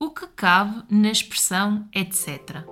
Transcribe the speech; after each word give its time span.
O 0.00 0.10
que 0.10 0.28
cabe 0.28 0.84
na 0.88 1.10
expressão 1.10 1.88
etc. 1.92 2.64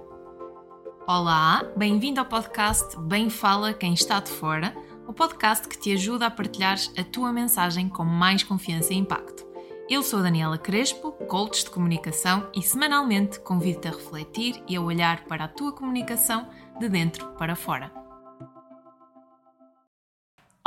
Olá, 1.08 1.60
bem-vindo 1.76 2.20
ao 2.20 2.26
podcast 2.26 2.96
Bem 3.00 3.28
Fala 3.28 3.74
Quem 3.74 3.94
Está 3.94 4.20
de 4.20 4.30
Fora, 4.30 4.72
o 5.08 5.12
podcast 5.12 5.66
que 5.66 5.76
te 5.76 5.92
ajuda 5.92 6.26
a 6.26 6.30
partilhar 6.30 6.78
a 6.96 7.02
tua 7.02 7.32
mensagem 7.32 7.88
com 7.88 8.04
mais 8.04 8.44
confiança 8.44 8.94
e 8.94 8.96
impacto. 8.96 9.44
Eu 9.90 10.04
sou 10.04 10.22
Daniela 10.22 10.56
Crespo, 10.56 11.10
coach 11.26 11.64
de 11.64 11.70
comunicação 11.70 12.48
e 12.54 12.62
semanalmente 12.62 13.40
convido-te 13.40 13.88
a 13.88 13.90
refletir 13.90 14.62
e 14.68 14.76
a 14.76 14.80
olhar 14.80 15.24
para 15.24 15.46
a 15.46 15.48
tua 15.48 15.72
comunicação 15.72 16.48
de 16.78 16.88
dentro 16.88 17.26
para 17.32 17.56
fora. 17.56 18.05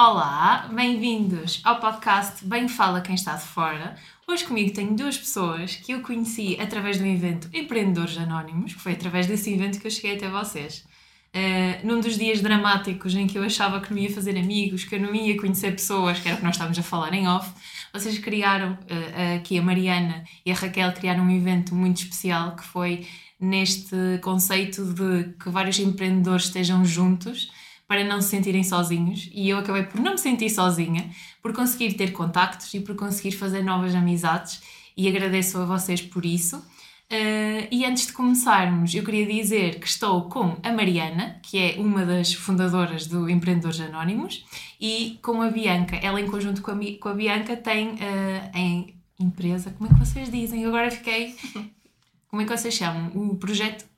Olá, 0.02 0.70
bem-vindos 0.74 1.60
ao 1.62 1.78
podcast 1.78 2.46
Bem 2.46 2.70
Fala 2.70 3.02
Quem 3.02 3.16
Está 3.16 3.36
de 3.36 3.44
Fora. 3.44 3.98
Hoje 4.26 4.46
comigo 4.46 4.72
tenho 4.74 4.96
duas 4.96 5.18
pessoas 5.18 5.76
que 5.76 5.92
eu 5.92 6.02
conheci 6.02 6.58
através 6.58 6.98
do 6.98 7.06
evento 7.06 7.50
Empreendedores 7.54 8.18
Anónimos, 8.18 8.74
que 8.74 8.80
foi 8.80 8.94
através 8.94 9.28
desse 9.28 9.54
evento 9.54 9.78
que 9.78 9.88
eu 9.88 9.92
cheguei 9.92 10.16
até 10.16 10.30
vocês. 10.30 10.86
Uh, 11.36 11.86
num 11.86 12.00
dos 12.00 12.18
dias 12.18 12.40
dramáticos 12.40 13.14
em 13.14 13.28
que 13.28 13.38
eu 13.38 13.44
achava 13.44 13.82
que 13.82 13.94
não 13.94 14.00
ia 14.00 14.10
fazer 14.10 14.38
amigos, 14.38 14.86
que 14.86 14.96
eu 14.96 15.02
não 15.02 15.14
ia 15.14 15.36
conhecer 15.36 15.74
pessoas, 15.74 16.18
que 16.18 16.30
era 16.30 16.36
o 16.36 16.40
que 16.40 16.46
nós 16.46 16.56
estávamos 16.56 16.80
a 16.80 16.84
falar 16.84 17.14
em 17.14 17.28
off, 17.28 17.52
vocês 17.92 18.18
criaram, 18.20 18.76
uh, 18.76 19.36
aqui 19.36 19.60
a 19.60 19.62
Mariana 19.62 20.24
e 20.46 20.52
a 20.54 20.56
Raquel 20.56 20.94
criaram 20.94 21.26
um 21.26 21.30
evento 21.30 21.76
muito 21.76 22.04
especial 22.04 22.56
que 22.56 22.64
foi 22.64 23.06
neste 23.38 24.18
conceito 24.22 24.94
de 24.94 25.34
que 25.44 25.50
vários 25.50 25.78
empreendedores 25.78 26.46
estejam 26.46 26.86
juntos 26.86 27.52
para 27.90 28.04
não 28.04 28.22
se 28.22 28.30
sentirem 28.30 28.64
sozinhos 28.64 29.32
e 29.34 29.50
eu 29.50 29.58
acabei 29.58 29.82
por 29.82 30.00
não 30.00 30.12
me 30.12 30.18
sentir 30.20 30.52
sozinha, 30.52 31.10
por 31.42 31.52
conseguir 31.54 31.96
ter 31.96 32.12
contactos 32.12 32.72
e 32.76 32.80
por 32.80 32.96
conseguir 32.96 33.32
fazer 33.32 33.64
novas 33.64 33.96
amizades 33.96 34.62
e 34.96 35.08
agradeço 35.08 35.58
a 35.58 35.66
vocês 35.66 36.00
por 36.00 36.24
isso. 36.24 36.58
Uh, 36.58 37.66
e 37.72 37.84
antes 37.86 38.06
de 38.06 38.14
começarmos, 38.14 38.94
eu 38.94 39.04
queria 39.04 39.26
dizer 39.26 39.80
que 39.80 39.88
estou 39.88 40.30
com 40.30 40.56
a 40.62 40.72
Mariana, 40.72 41.40
que 41.42 41.58
é 41.58 41.76
uma 41.80 42.06
das 42.06 42.32
fundadoras 42.32 43.08
do 43.08 43.28
Empreendedores 43.28 43.80
Anónimos, 43.80 44.46
e 44.80 45.18
com 45.24 45.42
a 45.42 45.50
Bianca. 45.50 45.96
Ela, 45.96 46.22
em 46.22 46.28
conjunto 46.28 46.62
com 46.62 46.70
a, 46.70 46.76
com 47.00 47.10
a 47.10 47.14
Bianca, 47.16 47.58
tem 47.58 47.94
uh, 47.94 48.52
em 48.54 48.94
empresa, 49.20 49.74
como 49.76 49.90
é 49.90 49.94
que 49.94 50.00
vocês 50.06 50.30
dizem? 50.30 50.62
Eu 50.62 50.70
agora 50.70 50.92
fiquei. 50.92 51.36
Como 52.30 52.44
é 52.44 52.46
que 52.46 52.56
vocês 52.56 52.76
chamam? 52.76 53.08
O 53.16 53.38
projeto 53.38 53.90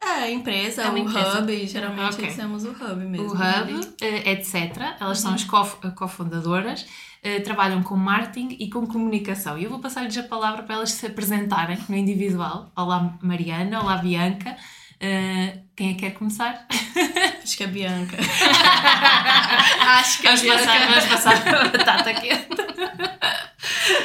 é, 0.00 0.06
a 0.06 0.30
empresa, 0.30 0.82
é 0.82 0.90
o 0.90 0.96
empresa. 0.96 1.40
hub, 1.40 1.66
geralmente 1.66 2.14
okay. 2.14 2.28
dizemos 2.28 2.64
o 2.64 2.70
hub 2.70 2.96
mesmo. 3.04 3.28
O 3.28 3.32
hub, 3.32 3.94
eh, 4.00 4.32
etc. 4.32 4.96
Elas 5.00 5.18
são 5.20 5.34
as 5.34 5.44
uhum. 5.44 5.90
cofundadoras, 5.94 6.86
eh, 7.22 7.40
trabalham 7.40 7.82
com 7.82 7.96
marketing 7.96 8.56
e 8.60 8.70
com 8.70 8.86
comunicação. 8.86 9.58
E 9.58 9.64
eu 9.64 9.70
vou 9.70 9.80
passar-lhes 9.80 10.16
a 10.16 10.22
palavra 10.22 10.62
para 10.62 10.76
elas 10.76 10.92
se 10.92 11.06
apresentarem 11.06 11.78
no 11.88 11.96
individual. 11.96 12.70
Olá 12.76 13.18
Mariana, 13.22 13.80
olá 13.80 13.96
Bianca. 13.96 14.56
Uh, 14.98 15.62
quem 15.76 15.90
é 15.90 15.94
que 15.94 16.00
quer 16.00 16.10
começar? 16.14 16.66
Acho 17.42 17.56
que 17.56 17.62
é 17.62 17.66
a 17.66 17.70
Bianca. 17.70 18.16
Acho 19.80 20.20
que 20.20 20.26
é 20.26 20.32
a 20.32 20.36
Bianca. 20.36 20.64
Passar, 20.64 20.88
vamos 20.88 21.04
passar 21.06 21.48
a 21.54 21.68
batata 21.68 22.14
quente. 22.14 22.48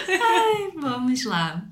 Ai, 0.08 0.72
vamos 0.76 1.26
lá. 1.26 1.64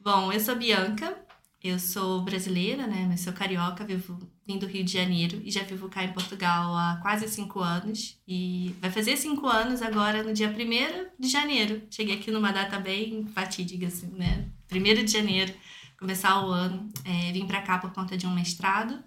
Bom, 0.00 0.32
eu 0.32 0.40
sou 0.40 0.54
a 0.54 0.56
Bianca, 0.56 1.14
eu 1.62 1.78
sou 1.78 2.22
brasileira, 2.22 2.86
né? 2.86 3.06
Mas 3.08 3.20
sou 3.20 3.32
carioca, 3.32 3.84
vivo 3.84 4.18
vim 4.46 4.58
do 4.58 4.66
Rio 4.66 4.84
de 4.84 4.92
Janeiro 4.92 5.40
e 5.44 5.50
já 5.50 5.62
vivo 5.62 5.88
cá 5.88 6.02
em 6.02 6.12
Portugal 6.12 6.76
há 6.76 6.98
quase 7.00 7.28
cinco 7.28 7.60
anos. 7.60 8.18
E 8.26 8.74
vai 8.80 8.90
fazer 8.90 9.16
cinco 9.16 9.46
anos 9.46 9.80
agora 9.80 10.22
no 10.22 10.32
dia 10.32 10.48
1 10.48 11.20
de 11.20 11.28
janeiro. 11.28 11.82
Cheguei 11.90 12.16
aqui 12.16 12.30
numa 12.30 12.50
data 12.50 12.78
bem 12.78 13.26
fatídica, 13.26 13.86
assim, 13.86 14.08
né? 14.08 14.48
1 14.70 15.04
de 15.04 15.12
janeiro, 15.12 15.54
começar 15.98 16.44
o 16.44 16.50
ano. 16.50 16.88
É, 17.04 17.32
vim 17.32 17.46
para 17.46 17.62
cá 17.62 17.78
por 17.78 17.92
conta 17.92 18.16
de 18.16 18.26
um 18.26 18.34
mestrado 18.34 18.98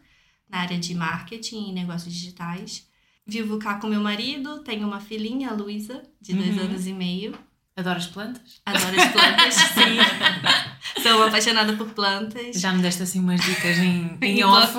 na 0.50 0.60
área 0.60 0.80
de 0.80 0.96
marketing 0.96 1.70
e 1.70 1.74
negócios 1.74 2.14
digitais. 2.14 2.88
Vivo 3.28 3.58
cá 3.58 3.80
com 3.80 3.88
meu 3.88 4.02
marido, 4.02 4.60
tenho 4.60 4.88
uma 4.88 5.02
filhinha, 5.02 5.50
a 5.50 5.54
Luísa, 5.54 6.04
de 6.22 6.34
dois 6.34 6.56
uhum. 6.56 6.64
anos 6.64 6.88
e 6.88 6.94
meio. 6.94 7.38
Adoro 7.76 7.98
as 7.98 8.08
plantas? 8.08 8.62
Adoro 8.66 9.02
as 9.02 9.12
plantas, 9.12 9.56
sim. 9.76 10.75
Sou 11.04 11.24
apaixonada 11.24 11.74
por 11.74 11.90
plantas. 11.90 12.56
Já 12.60 12.72
me 12.74 12.82
deste 12.82 13.04
assim 13.04 13.20
umas 13.20 13.42
dicas 13.42 13.78
em, 13.78 14.18
em 14.22 14.44
off. 14.44 14.74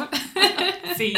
sim. 0.97 1.13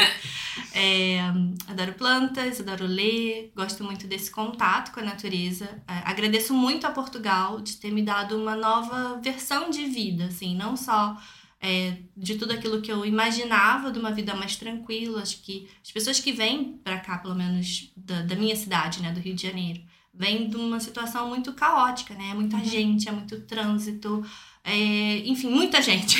É, 0.73 1.19
adoro 1.67 1.93
plantas, 1.93 2.59
adoro 2.59 2.85
ler, 2.85 3.51
gosto 3.55 3.83
muito 3.83 4.07
desse 4.07 4.29
contato 4.29 4.91
com 4.91 4.99
a 4.99 5.03
natureza. 5.03 5.65
É, 5.87 5.93
agradeço 6.05 6.53
muito 6.53 6.85
a 6.85 6.91
Portugal 6.91 7.59
de 7.61 7.77
ter 7.77 7.91
me 7.91 8.03
dado 8.03 8.37
uma 8.37 8.55
nova 8.55 9.19
versão 9.21 9.69
de 9.69 9.85
vida, 9.85 10.25
assim, 10.25 10.55
não 10.55 10.75
só 10.75 11.17
é, 11.61 11.97
de 12.15 12.35
tudo 12.35 12.53
aquilo 12.53 12.81
que 12.81 12.91
eu 12.91 13.05
imaginava 13.05 13.91
de 13.91 13.99
uma 13.99 14.11
vida 14.11 14.33
mais 14.35 14.55
tranquila. 14.55 15.21
Acho 15.21 15.41
que 15.41 15.67
as 15.83 15.91
pessoas 15.91 16.19
que 16.19 16.31
vêm 16.31 16.79
para 16.83 16.99
cá, 16.99 17.17
pelo 17.17 17.35
menos 17.35 17.91
da, 17.95 18.21
da 18.21 18.35
minha 18.35 18.55
cidade, 18.55 19.01
né, 19.01 19.11
do 19.11 19.19
Rio 19.19 19.35
de 19.35 19.43
Janeiro, 19.43 19.81
vem 20.13 20.49
de 20.49 20.55
uma 20.55 20.79
situação 20.79 21.29
muito 21.29 21.53
caótica, 21.53 22.13
né? 22.13 22.31
É 22.31 22.33
muita 22.33 22.57
uhum. 22.57 22.65
gente, 22.65 23.07
é 23.07 23.11
muito 23.11 23.41
trânsito, 23.41 24.25
é, 24.63 25.17
enfim, 25.27 25.49
muita 25.49 25.81
gente. 25.81 26.17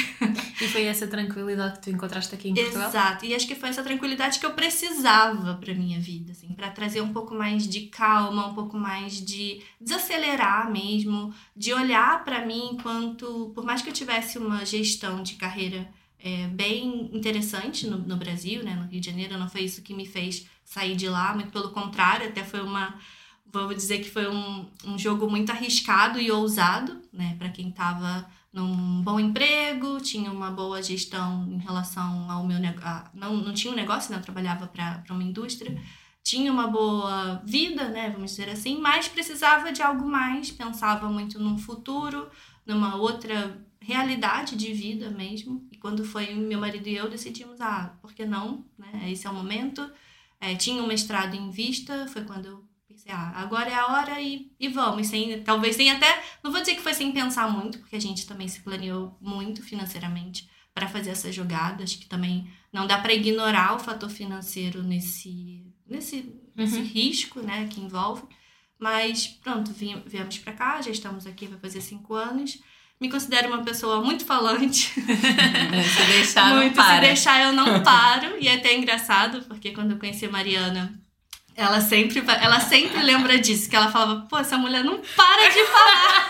E 0.62 0.68
foi 0.68 0.84
essa 0.84 1.08
tranquilidade 1.08 1.76
que 1.76 1.84
tu 1.84 1.90
encontraste 1.90 2.36
aqui 2.36 2.50
em 2.50 2.54
Portugal? 2.54 2.90
Exato, 2.90 3.26
e 3.26 3.34
acho 3.34 3.48
que 3.48 3.56
foi 3.56 3.70
essa 3.70 3.82
tranquilidade 3.82 4.40
que 4.40 4.46
eu 4.46 4.52
precisava 4.52 5.56
para 5.56 5.74
minha 5.74 6.00
vida, 6.00 6.34
assim, 6.34 6.54
para 6.54 6.70
trazer 6.70 7.02
um 7.02 7.14
pouco 7.14 7.34
mais 7.34 7.68
de 7.68 7.88
calma, 7.88 8.48
um 8.48 8.54
pouco 8.54 8.78
mais 8.78 9.24
de 9.24 9.62
desacelerar 9.80 10.70
mesmo, 10.70 11.34
de 11.56 11.74
olhar 11.74 12.24
para 12.26 12.46
mim 12.46 12.72
enquanto, 12.74 13.52
por 13.56 13.64
mais 13.64 13.82
que 13.82 13.90
eu 13.90 13.94
tivesse 13.94 14.38
uma 14.38 14.66
gestão 14.66 15.24
de 15.24 15.36
carreira 15.36 15.90
é, 16.22 16.48
bem 16.48 17.10
interessante 17.14 17.88
no, 17.88 17.98
no 17.98 18.18
Brasil, 18.18 18.64
né, 18.64 18.76
no 18.76 18.88
Rio 18.88 19.00
de 19.00 19.10
Janeiro, 19.10 19.38
não 19.38 19.50
foi 19.50 19.62
isso 19.62 19.82
que 19.82 19.94
me 19.94 20.06
fez 20.06 20.46
sair 20.66 20.96
de 20.96 21.08
lá, 21.08 21.34
muito 21.34 21.52
pelo 21.52 21.72
contrário, 21.72 22.28
até 22.28 22.44
foi 22.44 22.62
uma 22.62 23.00
vamos 23.52 23.76
dizer 23.76 24.00
que 24.00 24.10
foi 24.10 24.28
um, 24.30 24.68
um 24.86 24.98
jogo 24.98 25.30
muito 25.30 25.52
arriscado 25.52 26.20
e 26.20 26.32
ousado, 26.32 27.02
né, 27.12 27.36
para 27.38 27.50
quem 27.50 27.70
estava 27.70 28.30
num 28.52 29.02
bom 29.02 29.20
emprego, 29.20 30.00
tinha 30.02 30.32
uma 30.32 30.50
boa 30.50 30.82
gestão 30.82 31.48
em 31.52 31.58
relação 31.58 32.30
ao 32.30 32.46
meu 32.46 32.60
negócio, 32.60 33.10
não, 33.14 33.38
não 33.38 33.54
tinha 33.54 33.72
um 33.72 33.76
negócio, 33.76 34.12
né, 34.12 34.18
eu 34.18 34.22
trabalhava 34.22 34.68
para 34.68 35.04
uma 35.10 35.24
indústria, 35.24 35.80
tinha 36.24 36.52
uma 36.52 36.68
boa 36.68 37.42
vida, 37.46 37.90
né, 37.90 38.10
vamos 38.10 38.32
dizer 38.32 38.50
assim, 38.50 38.80
mas 38.80 39.08
precisava 39.08 39.72
de 39.72 39.82
algo 39.82 40.08
mais, 40.08 40.52
pensava 40.52 41.10
muito 41.10 41.40
num 41.40 41.58
futuro, 41.58 42.30
numa 42.66 42.96
outra 42.96 43.60
realidade 43.80 44.56
de 44.56 44.72
vida 44.74 45.10
mesmo. 45.10 45.68
E 45.72 45.78
quando 45.78 46.06
foi 46.06 46.34
meu 46.34 46.60
marido 46.60 46.88
e 46.88 46.96
eu 46.96 47.10
decidimos, 47.10 47.60
ah, 47.62 47.96
por 48.02 48.14
que 48.14 48.26
não, 48.26 48.66
né, 48.78 49.10
esse 49.12 49.26
é 49.26 49.30
o 49.30 49.34
momento. 49.34 49.90
É, 50.40 50.56
tinha 50.56 50.84
um 50.84 50.88
mestrado 50.88 51.36
em 51.36 51.50
vista, 51.50 52.08
foi 52.08 52.24
quando 52.24 52.46
eu 52.46 52.69
ah, 53.12 53.34
agora 53.36 53.70
é 53.70 53.76
a 53.76 53.88
hora 53.88 54.22
e, 54.22 54.52
e 54.60 54.68
vamos. 54.68 55.08
Sem, 55.08 55.42
talvez 55.44 55.76
sem 55.76 55.92
até, 55.92 56.24
não 56.44 56.52
vou 56.52 56.60
dizer 56.62 56.76
que 56.76 56.82
foi 56.82 56.94
sem 56.94 57.12
pensar 57.12 57.50
muito, 57.52 57.80
porque 57.80 57.96
a 57.96 58.02
gente 58.02 58.26
também 58.26 58.48
se 58.48 58.62
planeou 58.62 59.18
muito 59.22 59.62
financeiramente 59.64 60.50
para 60.74 60.88
fazer 60.88 61.12
essas 61.12 61.34
jogadas, 61.36 61.96
que 61.96 62.08
também 62.08 62.50
não 62.72 62.88
dá 62.88 62.98
para 62.98 63.14
ignorar 63.14 63.76
o 63.76 63.80
fator 63.80 64.10
financeiro 64.10 64.84
nesse, 64.84 65.66
nesse, 65.88 66.18
uhum. 66.18 66.42
nesse 66.56 66.82
risco 66.82 67.42
né, 67.42 67.68
que 67.70 67.82
envolve. 67.82 68.24
Mas 68.78 69.28
pronto, 69.28 69.74
viemos 69.74 70.38
para 70.38 70.54
cá, 70.54 70.82
já 70.82 70.92
estamos 70.92 71.28
aqui, 71.28 71.48
vai 71.48 71.60
fazer 71.60 71.82
cinco 71.82 72.14
anos. 72.14 72.60
Me 73.00 73.10
considero 73.10 73.48
uma 73.48 73.64
pessoa 73.64 74.02
muito 74.02 74.26
falante. 74.26 74.94
se 74.96 76.06
deixar, 76.12 76.56
muito, 76.56 76.76
não 76.76 76.84
para. 76.84 76.96
Se 76.96 77.02
deixar, 77.02 77.44
eu 77.44 77.54
não 77.54 77.82
paro. 77.84 78.38
E 78.40 78.48
é 78.48 78.56
até 78.56 78.76
engraçado, 78.76 79.42
porque 79.44 79.72
quando 79.72 79.92
eu 79.92 80.00
conheci 80.00 80.26
a 80.26 80.30
Mariana, 80.32 81.02
ela 81.60 81.82
sempre, 81.82 82.24
ela 82.42 82.60
sempre 82.62 83.04
lembra 83.04 83.38
disso, 83.38 83.70
que 83.70 83.76
ela 83.76 83.92
falava, 83.92 84.26
pô, 84.30 84.38
essa 84.38 84.58
mulher 84.58 84.82
não 84.82 85.02
para 85.16 85.50
de 85.50 85.66
falar. 85.66 86.30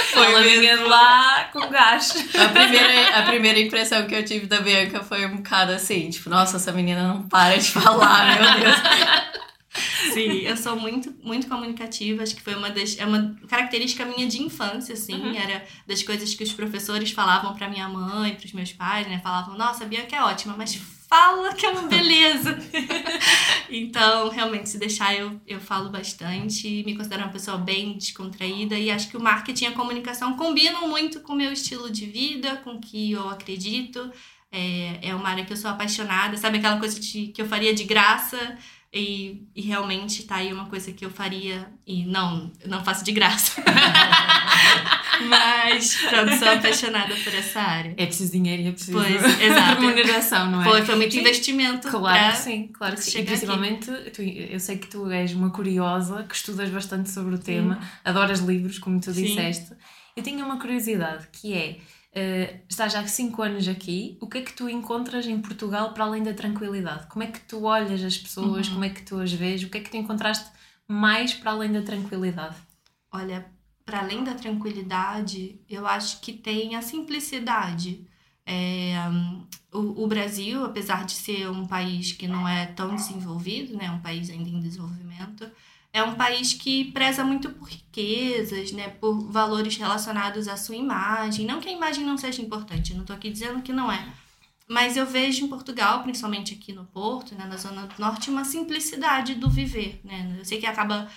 Foi 0.10 0.24
ela 0.24 0.42
vinha 0.42 0.80
lá 0.86 1.44
com 1.52 1.68
gás. 1.68 2.14
A 2.34 2.48
primeira, 2.48 3.18
a 3.18 3.22
primeira 3.24 3.60
impressão 3.60 4.06
que 4.06 4.14
eu 4.14 4.24
tive 4.24 4.46
da 4.46 4.60
Bianca 4.60 5.04
foi 5.04 5.26
um 5.26 5.36
bocado 5.36 5.72
assim, 5.72 6.08
tipo, 6.08 6.30
nossa, 6.30 6.56
essa 6.56 6.72
menina 6.72 7.02
não 7.02 7.28
para 7.28 7.58
de 7.58 7.70
falar, 7.70 8.40
meu 8.40 8.60
Deus. 8.60 9.47
Sim, 10.12 10.40
eu 10.40 10.56
sou 10.56 10.76
muito, 10.76 11.14
muito 11.22 11.48
comunicativa. 11.48 12.22
Acho 12.22 12.34
que 12.34 12.42
foi 12.42 12.54
uma 12.54 12.70
das. 12.70 12.98
É 12.98 13.06
uma 13.06 13.36
característica 13.48 14.04
minha 14.04 14.26
de 14.26 14.42
infância, 14.42 14.94
assim. 14.94 15.14
Uhum. 15.14 15.34
Era 15.34 15.64
das 15.86 16.02
coisas 16.02 16.34
que 16.34 16.44
os 16.44 16.52
professores 16.52 17.10
falavam 17.10 17.54
para 17.54 17.68
minha 17.68 17.88
mãe, 17.88 18.34
para 18.34 18.46
os 18.46 18.52
meus 18.52 18.72
pais, 18.72 19.06
né? 19.06 19.20
Falavam, 19.22 19.56
nossa, 19.56 19.84
a 19.84 19.86
Bianca 19.86 20.16
é 20.16 20.22
ótima, 20.22 20.54
mas 20.56 20.74
fala 21.08 21.54
que 21.54 21.64
é 21.64 21.70
uma 21.70 21.88
beleza. 21.88 22.58
então, 23.70 24.28
realmente, 24.28 24.68
se 24.68 24.78
deixar, 24.78 25.14
eu, 25.14 25.40
eu 25.46 25.60
falo 25.60 25.88
bastante. 25.88 26.82
Me 26.84 26.94
considero 26.94 27.22
uma 27.22 27.32
pessoa 27.32 27.56
bem 27.56 27.94
descontraída 27.94 28.78
e 28.78 28.90
acho 28.90 29.08
que 29.08 29.16
o 29.16 29.20
marketing 29.20 29.64
e 29.64 29.68
a 29.68 29.72
comunicação 29.72 30.36
combinam 30.36 30.86
muito 30.88 31.20
com 31.20 31.32
o 31.32 31.36
meu 31.36 31.52
estilo 31.52 31.90
de 31.90 32.06
vida, 32.06 32.56
com 32.58 32.74
o 32.74 32.80
que 32.80 33.12
eu 33.12 33.28
acredito. 33.28 34.10
É, 34.52 35.08
é 35.10 35.14
uma 35.14 35.28
área 35.28 35.44
que 35.44 35.52
eu 35.52 35.56
sou 35.56 35.70
apaixonada, 35.70 36.36
sabe 36.36 36.58
aquela 36.58 36.78
coisa 36.78 36.98
de, 36.98 37.28
que 37.28 37.40
eu 37.40 37.46
faria 37.46 37.74
de 37.74 37.84
graça 37.84 38.56
e, 38.92 39.46
e 39.54 39.62
realmente 39.62 40.22
tá 40.24 40.36
aí 40.36 40.52
uma 40.52 40.66
coisa 40.66 40.92
que 40.92 41.04
eu 41.04 41.10
faria 41.10 41.70
e 41.86 42.04
não, 42.06 42.50
não 42.66 42.82
faço 42.84 43.04
de 43.04 43.12
graça. 43.12 43.62
Mas, 45.28 45.96
pronto, 45.96 46.32
sou 46.38 46.48
apaixonada 46.48 47.14
por 47.16 47.34
essa 47.34 47.60
área. 47.60 47.94
É 47.96 48.06
preciso 48.06 48.32
dinheiro 48.32 48.62
e 48.62 48.66
é 48.68 48.70
preciso 48.72 48.92
Pois, 48.98 49.40
exato. 49.40 49.80
remuneração, 49.82 50.50
não 50.50 50.60
é? 50.60 50.64
Foi, 50.64 50.82
foi 50.84 50.94
muito 50.96 51.12
Sim. 51.12 51.20
investimento. 51.20 51.88
Claro 51.88 52.32
que 52.36 52.38
sim, 52.38 52.68
claro 52.68 52.94
que 52.96 53.02
sim. 53.02 53.18
E 53.20 53.24
principalmente, 53.24 53.90
tu- 54.12 54.22
eu 54.22 54.60
sei 54.60 54.78
que 54.78 54.86
tu 54.86 55.10
és 55.10 55.32
uma 55.34 55.50
curiosa, 55.50 56.22
que 56.22 56.34
estudas 56.36 56.70
bastante 56.70 57.10
sobre 57.10 57.34
o 57.34 57.38
tema, 57.38 57.80
adoras 58.04 58.38
livros, 58.40 58.78
como 58.78 59.00
tu 59.00 59.12
Sim. 59.12 59.24
disseste. 59.24 59.72
Eu 60.16 60.22
tenho 60.22 60.44
uma 60.44 60.58
curiosidade, 60.60 61.26
que 61.32 61.52
é, 61.52 61.78
eh, 62.12 62.60
estás 62.68 62.92
já 62.92 63.00
há 63.00 63.06
5 63.06 63.42
anos 63.42 63.68
aqui, 63.68 64.16
o 64.20 64.26
que 64.28 64.38
é 64.38 64.42
que 64.42 64.52
tu 64.52 64.68
encontras 64.68 65.26
em 65.26 65.40
Portugal 65.40 65.92
para 65.92 66.04
além 66.04 66.22
da 66.22 66.34
tranquilidade? 66.34 67.06
Como 67.08 67.22
é 67.22 67.26
que 67.28 67.40
tu 67.40 67.64
olhas 67.64 68.02
as 68.02 68.16
pessoas, 68.18 68.66
Uhum. 68.68 68.74
como 68.74 68.84
é 68.84 68.90
que 68.90 69.02
tu 69.02 69.18
as 69.20 69.32
vês, 69.32 69.62
o 69.62 69.68
que 69.68 69.78
é 69.78 69.80
que 69.80 69.90
tu 69.90 69.96
encontraste 69.96 70.50
mais 70.86 71.34
para 71.34 71.50
além 71.52 71.72
da 71.72 71.82
tranquilidade? 71.82 72.56
Olha, 73.12 73.46
para 73.84 74.00
além 74.00 74.22
da 74.24 74.34
tranquilidade, 74.34 75.60
eu 75.68 75.86
acho 75.86 76.20
que 76.20 76.32
tem 76.32 76.74
a 76.76 76.82
simplicidade. 76.82 78.06
É, 78.44 78.94
hum, 79.10 79.46
o, 79.72 80.04
o 80.04 80.06
Brasil, 80.06 80.64
apesar 80.64 81.04
de 81.04 81.12
ser 81.12 81.50
um 81.50 81.66
país 81.66 82.12
que 82.12 82.26
não 82.26 82.48
é 82.48 82.66
tão 82.66 82.94
desenvolvido, 82.96 83.76
né, 83.76 83.90
um 83.90 84.00
país 84.00 84.30
ainda 84.30 84.48
em 84.48 84.60
desenvolvimento, 84.60 85.50
é 85.92 86.02
um 86.02 86.14
país 86.14 86.52
que 86.54 86.92
preza 86.92 87.24
muito 87.24 87.50
por 87.50 87.68
riquezas, 87.68 88.72
né, 88.72 88.88
por 88.88 89.18
valores 89.30 89.76
relacionados 89.76 90.46
à 90.46 90.56
sua 90.56 90.76
imagem. 90.76 91.46
Não 91.46 91.60
que 91.60 91.68
a 91.68 91.72
imagem 91.72 92.04
não 92.04 92.16
seja 92.16 92.42
importante, 92.42 92.94
não 92.94 93.02
estou 93.02 93.16
aqui 93.16 93.30
dizendo 93.30 93.62
que 93.62 93.72
não 93.72 93.90
é. 93.90 94.06
Mas 94.68 94.96
eu 94.96 95.06
vejo 95.06 95.44
em 95.44 95.48
Portugal, 95.48 96.02
principalmente 96.02 96.54
aqui 96.54 96.72
no 96.72 96.84
Porto, 96.84 97.34
né, 97.34 97.46
na 97.46 97.56
Zona 97.56 97.86
do 97.86 97.94
Norte, 97.98 98.28
uma 98.28 98.44
simplicidade 98.44 99.34
do 99.34 99.48
viver. 99.48 100.00
Né? 100.04 100.36
Eu 100.38 100.44
sei 100.44 100.58
que 100.58 100.66
acaba 100.66 101.08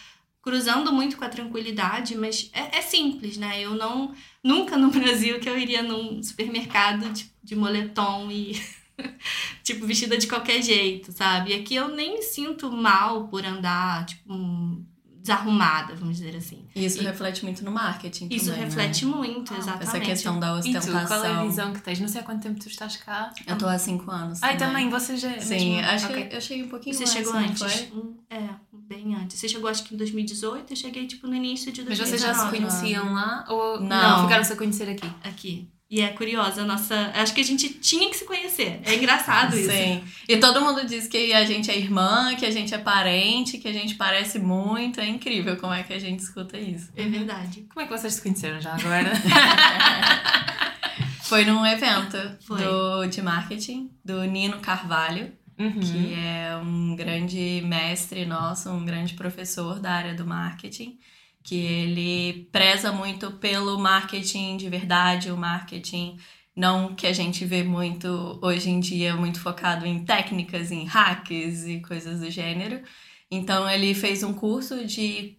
cruzando 0.41 0.91
muito 0.91 1.17
com 1.17 1.25
a 1.25 1.29
tranquilidade, 1.29 2.15
mas 2.15 2.49
é, 2.53 2.77
é 2.77 2.81
simples, 2.81 3.37
né? 3.37 3.61
Eu 3.61 3.75
não. 3.75 4.13
Nunca 4.43 4.77
no 4.77 4.89
Brasil 4.91 5.39
que 5.39 5.49
eu 5.49 5.57
iria 5.57 5.83
num 5.83 6.21
supermercado 6.23 7.11
de, 7.11 7.31
de 7.43 7.55
moletom 7.55 8.31
e. 8.31 8.59
tipo, 9.63 9.85
vestida 9.85 10.17
de 10.17 10.27
qualquer 10.27 10.61
jeito, 10.61 11.11
sabe? 11.11 11.51
E 11.51 11.53
aqui 11.61 11.75
eu 11.75 11.87
nem 11.89 12.15
me 12.15 12.21
sinto 12.21 12.71
mal 12.71 13.27
por 13.27 13.45
andar, 13.45 14.05
tipo, 14.05 14.33
um- 14.33 14.85
desarrumada, 15.23 15.93
vamos 15.93 16.17
dizer 16.17 16.35
assim. 16.35 16.65
E 16.75 16.83
isso 16.83 16.99
E- 16.99 17.03
reflete 17.05 17.43
muito 17.45 17.63
no 17.63 17.69
marketing 17.71 18.27
Isso 18.31 18.45
também, 18.47 18.63
reflete 18.63 19.05
né? 19.05 19.11
muito, 19.15 19.53
exatamente. 19.53 19.83
Essa 19.87 19.99
questão 19.99 20.39
da 20.39 20.47
E 20.47 20.51
tu, 20.53 20.57
ostentação. 20.79 21.05
qual 21.05 21.23
é 21.23 21.31
a 21.31 21.43
visão 21.43 21.73
que 21.73 21.79
tens? 21.79 21.99
Não 21.99 22.07
sei 22.07 22.21
há 22.21 22.23
quanto 22.23 22.41
tempo 22.41 22.59
tu 22.59 22.67
estás 22.67 22.97
cá. 22.97 23.31
Eu 23.45 23.55
tô 23.55 23.67
há 23.67 23.77
cinco 23.77 24.09
anos. 24.09 24.41
Ai, 24.41 24.57
também, 24.57 24.89
você 24.89 25.15
já 25.17 25.39
Sim, 25.39 25.75
mesmo- 25.75 25.91
acho 25.91 26.05
ok. 26.07 26.25
que 26.25 26.35
eu 26.35 26.41
cheguei 26.41 26.63
um 26.63 26.69
pouquinho 26.69 26.95
Você 26.95 27.03
antes, 27.03 27.13
chegou 27.13 27.33
não 27.33 27.39
antes? 27.39 27.59
foi? 27.61 27.91
É, 28.31 28.49
bem 28.73 29.13
antes. 29.13 29.37
Você 29.37 29.47
chegou 29.47 29.69
acho 29.69 29.83
que 29.83 29.93
em 29.93 29.97
2018, 29.97 30.73
eu 30.73 30.75
cheguei 30.75 31.05
tipo 31.05 31.27
no 31.27 31.35
início 31.35 31.71
de 31.71 31.83
Mas 31.83 31.99
2019. 31.99 32.09
vocês 32.17 32.21
já 32.21 32.33
se 32.33 32.79
conheciam 32.81 33.13
lá 33.13 33.45
ou 33.47 33.79
Não. 33.79 34.23
ficaram-se 34.23 34.53
a 34.53 34.55
conhecer 34.55 34.89
aqui? 34.89 35.07
aqui. 35.23 35.69
E 35.91 35.99
é 35.99 36.07
curiosa 36.07 36.61
a 36.61 36.65
nossa. 36.65 37.11
Acho 37.13 37.33
que 37.33 37.41
a 37.41 37.43
gente 37.43 37.67
tinha 37.67 38.09
que 38.09 38.15
se 38.15 38.23
conhecer. 38.23 38.79
É 38.85 38.95
engraçado 38.95 39.57
isso. 39.59 39.69
Sim. 39.69 40.01
E 40.25 40.37
todo 40.37 40.61
mundo 40.61 40.87
diz 40.87 41.05
que 41.05 41.33
a 41.33 41.43
gente 41.43 41.69
é 41.69 41.77
irmã, 41.77 42.33
que 42.35 42.45
a 42.45 42.49
gente 42.49 42.73
é 42.73 42.77
parente, 42.77 43.57
que 43.57 43.67
a 43.67 43.73
gente 43.73 43.95
parece 43.95 44.39
muito. 44.39 45.01
É 45.01 45.05
incrível 45.07 45.57
como 45.57 45.73
é 45.73 45.83
que 45.83 45.91
a 45.91 45.99
gente 45.99 46.21
escuta 46.21 46.57
isso. 46.57 46.89
É 46.95 47.03
verdade. 47.09 47.65
Como 47.73 47.83
é 47.83 47.87
que 47.89 47.91
vocês 47.91 48.13
se 48.13 48.21
conheceram 48.21 48.61
já 48.61 48.73
agora? 48.73 49.11
Foi 51.23 51.43
num 51.43 51.65
evento 51.65 52.17
Foi. 52.41 52.63
Do, 52.63 53.05
de 53.07 53.21
marketing 53.21 53.91
do 54.03 54.23
Nino 54.23 54.59
Carvalho, 54.59 55.31
Uhum. 55.59 55.79
que 55.79 56.13
é 56.15 56.55
um 56.57 56.95
grande 56.95 57.61
mestre 57.65 58.25
nosso, 58.25 58.69
um 58.71 58.83
grande 58.83 59.13
professor 59.13 59.79
da 59.79 59.91
área 59.91 60.15
do 60.15 60.25
marketing, 60.25 60.97
que 61.43 61.55
ele 61.55 62.45
preza 62.51 62.91
muito 62.91 63.31
pelo 63.33 63.79
marketing 63.79 64.57
de 64.57 64.69
verdade, 64.69 65.31
o 65.31 65.37
marketing 65.37 66.17
não 66.55 66.95
que 66.95 67.07
a 67.07 67.13
gente 67.13 67.45
vê 67.45 67.63
muito 67.63 68.39
hoje 68.41 68.69
em 68.69 68.79
dia, 68.79 69.15
muito 69.15 69.39
focado 69.39 69.85
em 69.85 70.03
técnicas, 70.05 70.71
em 70.71 70.85
hacks 70.85 71.65
e 71.65 71.79
coisas 71.81 72.19
do 72.19 72.29
gênero. 72.29 72.81
Então 73.29 73.69
ele 73.69 73.93
fez 73.93 74.23
um 74.23 74.33
curso 74.33 74.85
de 74.85 75.37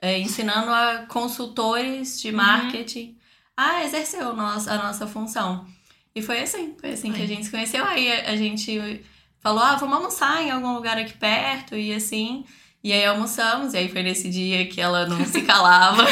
é, 0.00 0.18
ensinando 0.18 0.70
a 0.72 1.06
consultores 1.06 2.20
de 2.20 2.32
Uhum. 2.36 2.36
marketing 2.36 3.18
a 3.56 3.84
exercer 3.84 4.22
o 4.26 4.34
nosso, 4.34 4.70
a 4.70 4.76
nossa 4.76 5.06
função. 5.06 5.66
E 6.14 6.22
foi 6.22 6.40
assim, 6.40 6.76
foi 6.78 6.90
assim 6.92 7.12
que 7.12 7.22
a 7.22 7.26
gente 7.26 7.44
se 7.44 7.50
conheceu. 7.50 7.84
Aí 7.84 8.10
a, 8.12 8.30
a 8.32 8.36
gente 8.36 9.04
falou, 9.40 9.62
ah, 9.62 9.76
vamos 9.76 9.96
almoçar 9.96 10.42
em 10.42 10.50
algum 10.50 10.74
lugar 10.74 10.98
aqui 10.98 11.14
perto, 11.14 11.76
e 11.76 11.92
assim. 11.92 12.44
E 12.84 12.92
aí 12.92 13.04
almoçamos, 13.04 13.74
e 13.74 13.78
aí 13.78 13.88
foi 13.88 14.02
nesse 14.02 14.28
dia 14.28 14.66
que 14.66 14.80
ela 14.80 15.06
não 15.06 15.24
se 15.24 15.42
calava. 15.42 16.04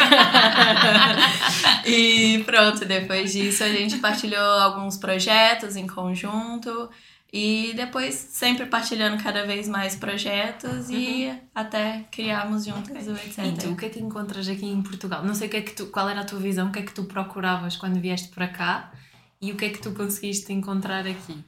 e 1.85 2.43
pronto, 2.45 2.85
depois 2.85 3.33
disso 3.33 3.65
a 3.65 3.69
gente 3.69 3.99
partilhou 3.99 4.41
alguns 4.41 4.97
projetos 4.97 5.75
em 5.75 5.87
conjunto. 5.87 6.89
E 7.33 7.73
depois 7.77 8.15
sempre 8.15 8.67
partilhando 8.67 9.23
cada 9.23 9.47
vez 9.47 9.69
mais 9.69 9.95
projetos 9.95 10.91
e 10.91 11.33
até 11.55 12.05
criarmos 12.11 12.65
juntos 12.65 13.07
o 13.07 13.13
etc. 13.13 13.39
E 13.45 13.53
tu, 13.53 13.71
o 13.71 13.77
que 13.77 13.87
é 13.87 13.89
que 13.89 14.01
encontras 14.01 14.49
aqui 14.49 14.67
em 14.67 14.83
Portugal? 14.83 15.25
Não 15.25 15.35
sei 15.35 15.47
o 15.47 15.51
que 15.51 15.57
é 15.57 15.63
que 15.63 15.73
tu, 15.73 15.87
qual 15.87 16.09
era 16.09 16.23
a 16.23 16.25
tua 16.25 16.41
visão, 16.41 16.69
o 16.69 16.73
que 16.73 16.81
é 16.81 16.83
que 16.83 16.93
tu 16.93 17.05
procuravas 17.05 17.77
quando 17.77 18.01
vieste 18.01 18.29
para 18.31 18.49
cá 18.49 18.93
e 19.41 19.53
o 19.53 19.57
que 19.57 19.65
é 19.65 19.69
que 19.71 19.81
tu 19.81 19.93
conseguiste 19.93 20.53
encontrar 20.53 21.07
aqui? 21.07 21.45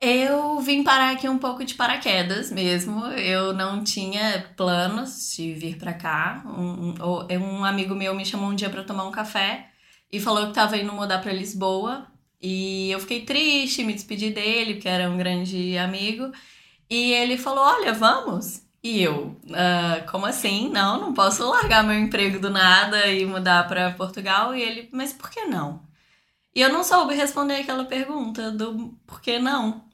Eu 0.00 0.60
vim 0.60 0.82
parar 0.84 1.12
aqui 1.12 1.28
um 1.28 1.38
pouco 1.38 1.64
de 1.64 1.74
paraquedas 1.74 2.50
mesmo. 2.50 3.06
Eu 3.06 3.52
não 3.54 3.82
tinha 3.82 4.46
planos 4.56 5.34
de 5.34 5.54
vir 5.54 5.78
pra 5.78 5.94
cá. 5.94 6.42
Um, 6.46 6.94
um, 7.00 7.58
um 7.58 7.64
amigo 7.64 7.94
meu 7.94 8.14
me 8.14 8.24
chamou 8.24 8.50
um 8.50 8.54
dia 8.54 8.68
pra 8.70 8.84
tomar 8.84 9.04
um 9.04 9.10
café 9.10 9.70
e 10.12 10.20
falou 10.20 10.46
que 10.48 10.54
tava 10.54 10.76
indo 10.76 10.92
mudar 10.92 11.20
pra 11.20 11.32
Lisboa. 11.32 12.06
E 12.40 12.90
eu 12.90 13.00
fiquei 13.00 13.22
triste, 13.24 13.82
me 13.84 13.94
despedi 13.94 14.30
dele, 14.30 14.74
porque 14.74 14.88
era 14.88 15.10
um 15.10 15.16
grande 15.16 15.76
amigo. 15.78 16.30
E 16.90 17.12
ele 17.12 17.38
falou: 17.38 17.64
Olha, 17.64 17.92
vamos. 17.94 18.62
E 18.82 19.02
eu, 19.02 19.36
"Ah, 19.52 20.04
como 20.10 20.26
assim? 20.26 20.68
Não, 20.70 21.00
não 21.00 21.14
posso 21.14 21.48
largar 21.48 21.82
meu 21.82 21.98
emprego 21.98 22.38
do 22.38 22.50
nada 22.50 23.06
e 23.08 23.24
mudar 23.26 23.66
pra 23.68 23.92
Portugal. 23.92 24.54
E 24.54 24.62
ele, 24.62 24.88
mas 24.92 25.12
por 25.12 25.30
que 25.30 25.44
não? 25.46 25.82
E 26.54 26.60
eu 26.62 26.72
não 26.72 26.84
soube 26.84 27.14
responder 27.14 27.56
aquela 27.56 27.84
pergunta 27.84 28.50
do 28.52 28.98
por 29.06 29.20
que 29.20 29.38
não. 29.38 29.85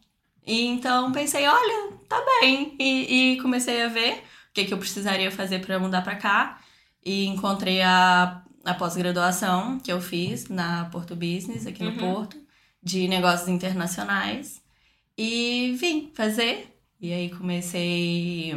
E 0.47 0.67
então 0.67 1.13
pensei, 1.13 1.47
olha, 1.47 1.93
tá 2.09 2.21
bem. 2.41 2.75
E, 2.79 3.33
e 3.35 3.41
comecei 3.41 3.83
a 3.83 3.89
ver 3.89 4.15
o 4.51 4.53
que, 4.55 4.65
que 4.65 4.75
eu 4.75 4.79
precisaria 4.79 5.31
fazer 5.31 5.61
para 5.65 5.79
mudar 5.79 6.03
para 6.03 6.17
cá. 6.17 6.59
E 7.05 7.27
encontrei 7.27 7.81
a, 7.83 8.43
a 8.65 8.75
pós-graduação 8.75 9.79
que 9.79 9.93
eu 9.93 10.01
fiz 10.01 10.49
na 10.49 10.87
Porto 10.87 11.15
Business, 11.17 11.67
aqui 11.67 11.83
no 11.83 11.91
Uhum. 11.91 11.97
Porto, 11.99 12.37
de 12.83 13.07
negócios 13.09 13.49
internacionais. 13.49 14.61
E 15.17 15.75
vim 15.79 16.11
fazer. 16.15 16.69
E 17.01 17.13
aí 17.13 17.31
comecei. 17.31 18.55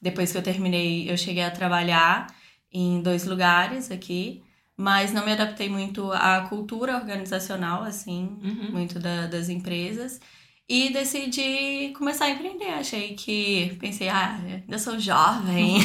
Depois 0.00 0.32
que 0.32 0.38
eu 0.38 0.42
terminei, 0.42 1.10
eu 1.10 1.16
cheguei 1.16 1.42
a 1.42 1.50
trabalhar 1.50 2.26
em 2.72 3.00
dois 3.02 3.24
lugares 3.26 3.90
aqui. 3.90 4.42
Mas 4.76 5.12
não 5.12 5.24
me 5.26 5.32
adaptei 5.32 5.68
muito 5.68 6.10
à 6.12 6.40
cultura 6.48 6.96
organizacional, 6.96 7.82
assim, 7.82 8.38
Uhum. 8.42 8.70
muito 8.72 8.98
da- 8.98 9.26
das 9.26 9.48
empresas. 9.50 10.18
E 10.72 10.90
decidi 10.92 11.92
começar 11.98 12.26
a 12.26 12.30
empreender. 12.30 12.68
Achei 12.68 13.14
que. 13.16 13.76
Pensei, 13.80 14.08
ah, 14.08 14.38
ainda 14.40 14.78
sou 14.78 15.00
jovem, 15.00 15.78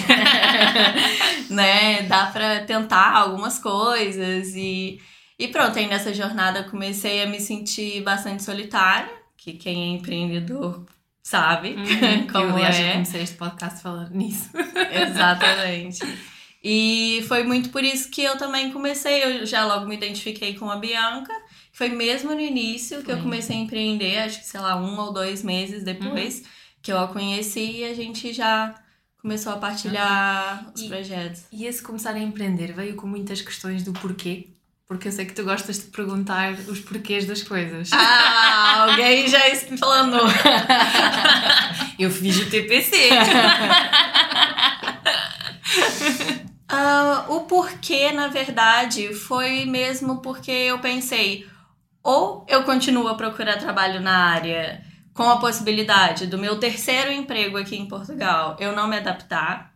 né? 1.49 2.03
Dá 2.03 2.27
pra 2.27 2.63
tentar 2.65 3.15
algumas 3.15 3.57
coisas. 3.57 4.53
E, 4.55 5.01
e 5.39 5.47
pronto, 5.47 5.79
aí 5.79 5.87
nessa 5.87 6.13
jornada 6.13 6.65
comecei 6.65 7.23
a 7.23 7.25
me 7.25 7.39
sentir 7.39 8.03
bastante 8.03 8.43
solitária, 8.43 9.11
que 9.35 9.53
quem 9.53 9.95
é 9.95 9.97
empreendedor 9.97 10.85
sabe 11.23 11.69
Uhum. 11.69 12.27
como 12.31 12.59
eu, 12.59 12.63
é. 12.65 12.89
eu 12.89 12.93
comecei 12.93 13.23
este 13.23 13.37
podcast 13.37 13.81
falando 13.81 14.11
nisso. 14.11 14.51
Exatamente. 15.09 15.99
E 16.63 17.25
foi 17.27 17.43
muito 17.43 17.69
por 17.69 17.83
isso 17.83 18.11
que 18.11 18.23
eu 18.23 18.37
também 18.37 18.71
comecei. 18.71 19.23
Eu 19.23 19.45
já 19.47 19.65
logo 19.65 19.87
me 19.87 19.95
identifiquei 19.95 20.53
com 20.53 20.69
a 20.69 20.77
Bianca. 20.77 21.33
Foi 21.75 21.89
mesmo 21.89 22.33
no 22.33 22.39
início 22.39 23.03
que 23.03 23.11
eu 23.11 23.15
Foi. 23.15 23.23
comecei 23.23 23.55
a 23.55 23.59
empreender, 23.59 24.17
acho 24.19 24.39
que, 24.39 24.45
sei 24.45 24.59
lá, 24.61 24.77
um 24.77 24.97
ou 24.97 25.11
dois 25.11 25.43
meses 25.43 25.83
depois 25.83 26.41
que 26.81 26.89
eu 26.91 26.97
a 26.99 27.07
conheci 27.07 27.79
e 27.79 27.83
a 27.83 27.93
gente 27.93 28.31
já 28.31 28.73
começou 29.21 29.51
a 29.51 29.57
partilhar 29.57 30.71
os 30.73 30.81
E- 30.81 30.87
projetos. 30.87 31.43
E 31.51 31.65
esse 31.65 31.81
começar 31.81 32.11
a 32.13 32.19
empreender 32.19 32.71
veio 32.71 32.95
com 32.95 33.05
muitas 33.07 33.41
questões 33.41 33.83
do 33.83 33.91
porquê, 33.91 34.47
porque 34.87 35.09
eu 35.09 35.11
sei 35.11 35.25
que 35.25 35.33
tu 35.33 35.43
gostas 35.43 35.77
de 35.79 35.85
perguntar 35.87 36.53
os 36.69 36.79
porquês 36.79 37.25
das 37.25 37.43
coisas. 37.43 37.89
Ah, 37.91 38.83
alguém 38.91 39.27
já 39.27 39.49
explanou. 39.49 40.25
Eu 41.99 42.09
fiz 42.11 42.37
o 42.37 42.49
TPC. 42.49 43.09
Ah, 46.67 47.25
o 47.29 47.41
porquê, 47.41 48.11
na 48.11 48.27
verdade, 48.27 49.13
foi 49.13 49.65
mesmo 49.65 50.17
porque 50.21 50.51
eu 50.51 50.79
pensei, 50.79 51.47
ou 52.05 52.45
eu 52.47 52.63
continuo 52.63 53.07
a 53.07 53.15
procurar 53.15 53.57
trabalho 53.57 53.99
na 53.99 54.15
área 54.15 54.81
com 55.13 55.23
a 55.23 55.39
possibilidade 55.39 56.27
do 56.27 56.37
meu 56.37 56.59
terceiro 56.59 57.11
emprego 57.11 57.57
aqui 57.57 57.75
em 57.75 57.87
Portugal 57.87 58.55
eu 58.59 58.75
não 58.75 58.87
me 58.87 58.97
adaptar, 58.97 59.73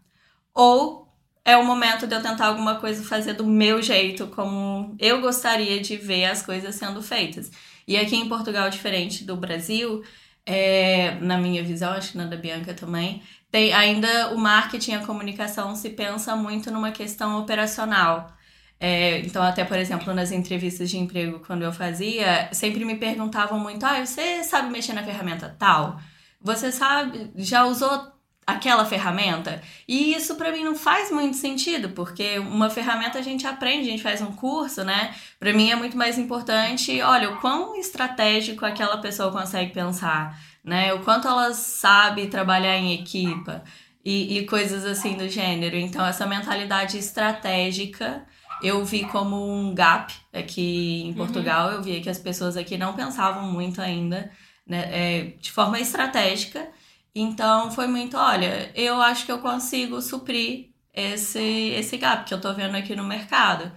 ou 0.54 1.10
é 1.44 1.58
o 1.58 1.66
momento 1.66 2.06
de 2.06 2.16
eu 2.16 2.22
tentar 2.22 2.48
alguma 2.48 2.76
coisa 2.76 3.04
fazer 3.04 3.34
do 3.34 3.46
meu 3.46 3.82
jeito, 3.82 4.28
como 4.28 4.96
eu 5.00 5.20
gostaria 5.22 5.82
de 5.82 5.98
ver 5.98 6.26
as 6.26 6.44
coisas 6.44 6.76
sendo 6.76 7.02
feitas. 7.02 7.52
E 7.88 7.98
aqui 7.98 8.16
em 8.16 8.30
Portugal, 8.30 8.70
diferente 8.70 9.24
do 9.24 9.36
Brasil, 9.36 10.04
é, 10.46 11.16
na 11.22 11.38
minha 11.40 11.64
visão, 11.64 11.94
acho 11.94 12.12
que 12.12 12.18
na 12.18 12.26
da 12.26 12.38
Bianca 12.38 12.74
também, 12.74 13.24
tem 13.50 13.74
ainda 13.74 14.32
o 14.34 14.38
marketing 14.38 14.92
e 14.92 14.96
a 14.96 15.06
comunicação 15.06 15.76
se 15.76 15.90
pensa 15.90 16.36
muito 16.36 16.70
numa 16.70 16.92
questão 16.92 17.40
operacional. 17.42 18.32
É, 18.80 19.20
então, 19.20 19.44
até 19.44 19.66
por 19.66 19.78
exemplo, 19.78 20.14
nas 20.14 20.32
entrevistas 20.32 20.90
de 20.90 20.98
emprego, 20.98 21.40
quando 21.46 21.64
eu 21.64 21.72
fazia, 21.74 22.50
sempre 22.54 22.86
me 22.86 22.96
perguntavam 22.96 23.60
muito: 23.60 23.86
ah, 23.86 24.06
você 24.06 24.44
sabe 24.44 24.72
mexer 24.72 24.94
na 24.94 25.04
ferramenta 25.04 25.54
tal? 25.60 26.00
Você 26.42 26.72
sabe, 26.72 27.32
já 27.36 27.66
usou 27.66 28.14
aquela 28.48 28.86
ferramenta? 28.86 29.62
E 29.88 30.14
isso 30.14 30.36
para 30.36 30.52
mim 30.52 30.64
não 30.64 30.76
faz 30.76 31.12
muito 31.12 31.36
sentido, 31.36 31.90
porque 31.90 32.40
uma 32.40 32.70
ferramenta 32.70 33.20
a 33.20 33.22
gente 33.22 33.46
aprende, 33.46 33.90
a 33.90 33.92
gente 33.92 34.04
faz 34.04 34.22
um 34.22 34.32
curso, 34.32 34.84
né? 34.86 35.14
Para 35.40 35.54
mim 35.54 35.70
é 35.70 35.76
muito 35.76 35.98
mais 35.98 36.18
importante, 36.18 37.02
olha, 37.02 37.32
o 37.32 37.38
quão 37.42 37.76
estratégico 37.76 38.66
aquela 38.66 38.98
pessoa 38.98 39.32
consegue 39.32 39.74
pensar, 39.74 40.40
né? 40.64 40.94
O 40.94 41.04
quanto 41.04 41.28
ela 41.28 41.54
sabe 41.54 42.28
trabalhar 42.28 42.78
em 42.78 42.94
equipa 42.94 43.64
e, 44.06 44.38
e 44.40 44.46
coisas 44.48 44.86
assim 44.86 45.18
do 45.18 45.28
gênero. 45.28 45.76
Então, 45.76 46.06
essa 46.06 46.26
mentalidade 46.26 46.98
estratégica 46.98 48.26
eu 48.62 48.84
vi 48.84 49.06
como 49.06 49.36
um 49.36 49.74
gap 49.74 50.14
aqui 50.34 51.04
em 51.04 51.10
uhum. 51.10 51.16
Portugal. 51.16 51.70
Uhum. 51.70 51.74
Eu 51.76 51.84
vi 51.84 52.02
que 52.02 52.10
as 52.10 52.20
pessoas 52.20 52.58
aqui 52.58 52.78
não 52.78 52.94
pensavam 52.94 53.52
muito 53.52 53.82
ainda 53.82 54.32
né, 54.66 54.90
é, 54.92 55.24
de 55.40 55.52
forma 55.52 55.80
estratégica. 55.80 56.70
Então 57.14 57.72
foi 57.72 57.88
muito, 57.88 58.16
olha, 58.18 58.72
eu 58.76 59.02
acho 59.02 59.26
que 59.26 59.32
eu 59.32 59.40
consigo 59.40 60.02
suprir 60.02 60.70
esse, 60.94 61.40
esse 61.40 61.98
gap 61.98 62.26
que 62.26 62.34
eu 62.34 62.42
tô 62.42 62.54
vendo 62.54 62.76
aqui 62.76 62.96
no 62.96 63.04
mercado. 63.04 63.72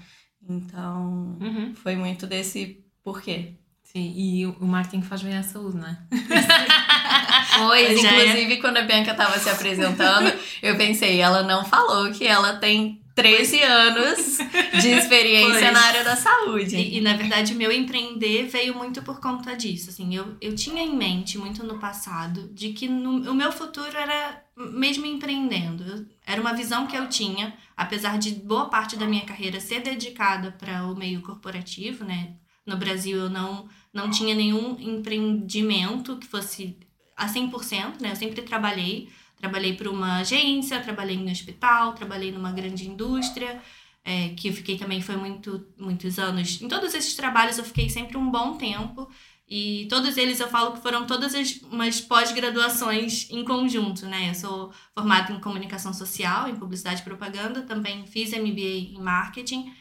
Então 0.48 1.38
uhum. 1.40 1.74
foi 1.74 1.96
muito 1.96 2.26
desse 2.26 2.84
porquê. 3.02 3.54
Sim, 3.82 4.12
e 4.16 4.46
o 4.46 4.64
marketing 4.64 5.02
faz 5.02 5.22
bem 5.22 5.36
à 5.36 5.42
saúde, 5.42 5.76
não 5.76 5.86
é? 5.86 5.98
pois, 7.58 7.90
é. 7.90 7.92
inclusive, 7.92 8.56
quando 8.56 8.78
a 8.78 8.82
Bianca 8.82 9.10
estava 9.10 9.38
se 9.38 9.50
apresentando, 9.50 10.32
eu 10.62 10.78
pensei, 10.78 11.20
ela 11.20 11.42
não 11.42 11.62
falou 11.62 12.10
que 12.10 12.26
ela 12.26 12.56
tem 12.56 13.01
13 13.14 13.62
anos 13.62 14.38
de 14.81 14.88
experiência 14.88 15.61
pois. 15.61 15.73
na 15.73 15.81
área 15.81 16.04
da 16.04 16.16
saúde. 16.16 16.76
E, 16.76 16.99
e, 16.99 17.00
na 17.00 17.14
verdade, 17.14 17.52
o 17.52 17.57
meu 17.57 17.71
empreender 17.71 18.47
veio 18.49 18.75
muito 18.75 19.02
por 19.02 19.21
conta 19.21 19.54
disso. 19.54 19.90
Assim, 19.90 20.14
eu, 20.14 20.37
eu 20.40 20.54
tinha 20.54 20.83
em 20.83 20.97
mente, 20.97 21.38
muito 21.38 21.64
no 21.64 21.78
passado, 21.78 22.49
de 22.52 22.73
que 22.73 22.88
no, 22.88 23.31
o 23.31 23.35
meu 23.35 23.52
futuro 23.52 23.97
era 23.97 24.42
mesmo 24.57 25.07
empreendendo. 25.07 26.07
Era 26.26 26.40
uma 26.40 26.54
visão 26.54 26.87
que 26.87 26.97
eu 26.97 27.09
tinha, 27.09 27.54
apesar 27.76 28.19
de 28.19 28.33
boa 28.33 28.69
parte 28.69 28.97
da 28.97 29.07
minha 29.07 29.25
carreira 29.25 29.61
ser 29.61 29.81
dedicada 29.81 30.52
para 30.52 30.87
o 30.87 30.97
meio 30.97 31.21
corporativo, 31.21 32.04
né? 32.04 32.35
No 32.64 32.76
Brasil, 32.76 33.19
eu 33.19 33.31
não, 33.31 33.69
não 33.92 34.11
tinha 34.11 34.35
nenhum 34.35 34.78
empreendimento 34.78 36.16
que 36.16 36.26
fosse 36.26 36.76
a 37.16 37.26
100%, 37.26 38.00
né? 38.00 38.12
Eu 38.12 38.16
sempre 38.16 38.42
trabalhei 38.42 39.09
Trabalhei 39.42 39.75
para 39.75 39.90
uma 39.90 40.18
agência, 40.18 40.78
trabalhei 40.78 41.16
no 41.16 41.28
hospital, 41.28 41.94
trabalhei 41.94 42.30
numa 42.30 42.52
grande 42.52 42.88
indústria, 42.88 43.61
é, 44.04 44.28
que 44.37 44.46
eu 44.46 44.52
fiquei 44.52 44.78
também 44.78 45.00
foi 45.00 45.16
muito, 45.16 45.66
muitos 45.76 46.16
anos. 46.16 46.62
Em 46.62 46.68
todos 46.68 46.94
esses 46.94 47.16
trabalhos 47.16 47.58
eu 47.58 47.64
fiquei 47.64 47.90
sempre 47.90 48.16
um 48.16 48.30
bom 48.30 48.56
tempo. 48.56 49.11
E 49.49 49.88
todos 49.90 50.16
eles 50.16 50.38
eu 50.38 50.46
falo 50.46 50.75
que 50.75 50.80
foram 50.80 51.08
todas 51.08 51.34
as, 51.34 51.61
umas 51.62 52.00
pós-graduações 52.00 53.28
em 53.30 53.44
conjunto, 53.44 54.06
né? 54.06 54.30
Eu 54.30 54.34
sou 54.37 54.72
formada 54.94 55.32
em 55.32 55.40
comunicação 55.40 55.92
social, 55.92 56.49
em 56.49 56.54
publicidade 56.54 57.00
e 57.00 57.04
propaganda, 57.04 57.62
também 57.62 58.06
fiz 58.06 58.30
MBA 58.30 58.94
em 58.94 59.02
marketing. 59.02 59.72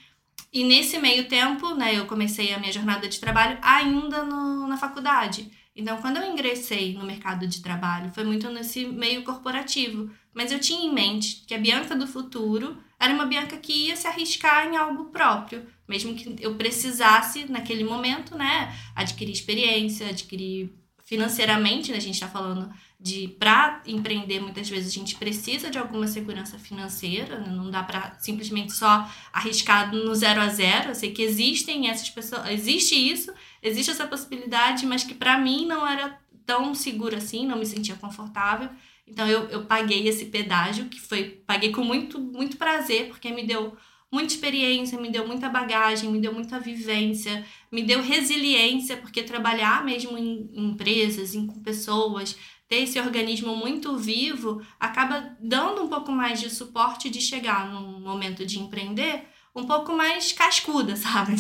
E 0.52 0.64
nesse 0.64 0.98
meio 0.98 1.28
tempo, 1.28 1.76
né, 1.76 2.00
eu 2.00 2.08
comecei 2.08 2.52
a 2.52 2.58
minha 2.58 2.74
jornada 2.74 3.08
de 3.08 3.20
trabalho 3.20 3.60
ainda 3.62 4.24
no, 4.24 4.68
na 4.68 4.76
faculdade. 4.76 5.52
Então, 5.76 6.02
quando 6.02 6.18
eu 6.18 6.32
ingressei 6.32 6.94
no 6.94 7.06
mercado 7.06 7.48
de 7.48 7.62
trabalho, 7.62 8.12
foi 8.14 8.24
muito 8.24 8.50
nesse 8.50 8.86
meio 8.86 9.24
corporativo. 9.24 10.12
Mas 10.34 10.52
eu 10.52 10.60
tinha 10.60 10.86
em 10.86 10.94
mente 10.94 11.44
que 11.48 11.54
a 11.54 11.58
Bianca 11.58 11.96
do 11.96 12.08
futuro 12.08 12.78
era 13.00 13.14
uma 13.14 13.26
Bianca 13.26 13.58
que 13.58 13.88
ia 13.88 13.96
se 13.96 14.08
arriscar 14.08 14.68
em 14.68 14.78
algo 14.78 15.06
próprio, 15.06 15.66
mesmo 15.88 16.14
que 16.14 16.36
eu 16.40 16.56
precisasse, 16.56 17.52
naquele 17.52 17.84
momento, 17.84 18.38
né, 18.38 18.76
adquirir 18.96 19.32
experiência, 19.32 20.10
adquirir 20.10 20.74
financeiramente, 21.06 21.92
né, 21.92 21.98
a 21.98 22.02
gente 22.02 22.14
está 22.14 22.28
falando 22.28 22.72
de 23.02 23.30
para 23.40 23.82
empreender 23.88 24.40
muitas 24.40 24.70
vezes 24.70 24.92
a 24.92 25.00
gente 25.00 25.16
precisa 25.16 25.72
de 25.72 25.80
alguma 25.80 26.06
segurança 26.06 26.60
financeira, 26.60 27.40
né? 27.40 27.50
não 27.50 27.72
dá 27.72 27.82
para 27.82 28.16
simplesmente 28.20 28.72
só 28.74 29.10
arriscar 29.34 29.92
no 29.92 30.14
zero 30.14 30.40
a 30.40 30.48
zero. 30.50 30.90
Eu 30.90 30.96
sei 30.96 31.12
que 31.12 31.24
existem 31.24 31.90
essas 31.90 32.12
pessoas, 32.12 32.48
existe 32.52 32.94
isso, 32.94 33.34
existe 33.62 33.92
essa 33.92 34.08
possibilidade, 34.08 34.86
mas 34.86 35.04
que 35.04 35.14
para 35.14 35.38
mim 35.38 35.66
não 35.66 35.88
era 35.88 36.20
tão 36.46 36.74
seguro 36.74 37.16
assim, 37.16 37.46
não 37.46 37.58
me 37.58 37.66
sentia 37.66 37.96
confortável. 37.96 38.70
Então 39.08 39.28
eu, 39.28 39.50
eu 39.50 39.66
paguei 39.66 40.08
esse 40.08 40.26
pedágio 40.26 40.86
que 40.86 41.00
foi 41.00 41.42
paguei 41.46 41.72
com 41.72 41.84
muito 41.84 42.20
muito 42.20 42.58
prazer 42.58 43.08
porque 43.08 43.32
me 43.32 43.46
deu 43.46 43.76
muita 44.12 44.34
experiência, 44.34 45.00
me 45.00 45.10
deu 45.10 45.26
muita 45.26 45.48
bagagem, 45.48 46.12
me 46.12 46.20
deu 46.20 46.34
muita 46.34 46.60
vivência, 46.60 47.46
me 47.72 47.82
deu 47.82 48.02
resiliência, 48.02 48.98
porque 48.98 49.24
trabalhar 49.24 49.86
mesmo 49.86 50.18
em, 50.18 50.50
em 50.54 50.70
empresas, 50.72 51.34
em, 51.34 51.48
com 51.48 51.62
pessoas, 51.62 52.38
ter 52.68 52.84
esse 52.84 53.00
organismo 53.00 53.56
muito 53.56 53.98
vivo, 53.98 54.62
acaba 54.80 55.36
dando 55.40 55.84
um 55.84 55.88
pouco 55.88 56.12
mais 56.12 56.42
de 56.42 56.50
suporte 56.50 57.10
de 57.10 57.22
chegar 57.22 57.72
num 57.72 58.02
momento 58.02 58.46
de 58.46 58.60
empreender 58.60 59.26
um 59.54 59.66
pouco 59.66 59.96
mais 59.96 60.32
cascuda, 60.32 60.96
sabe? 60.98 61.36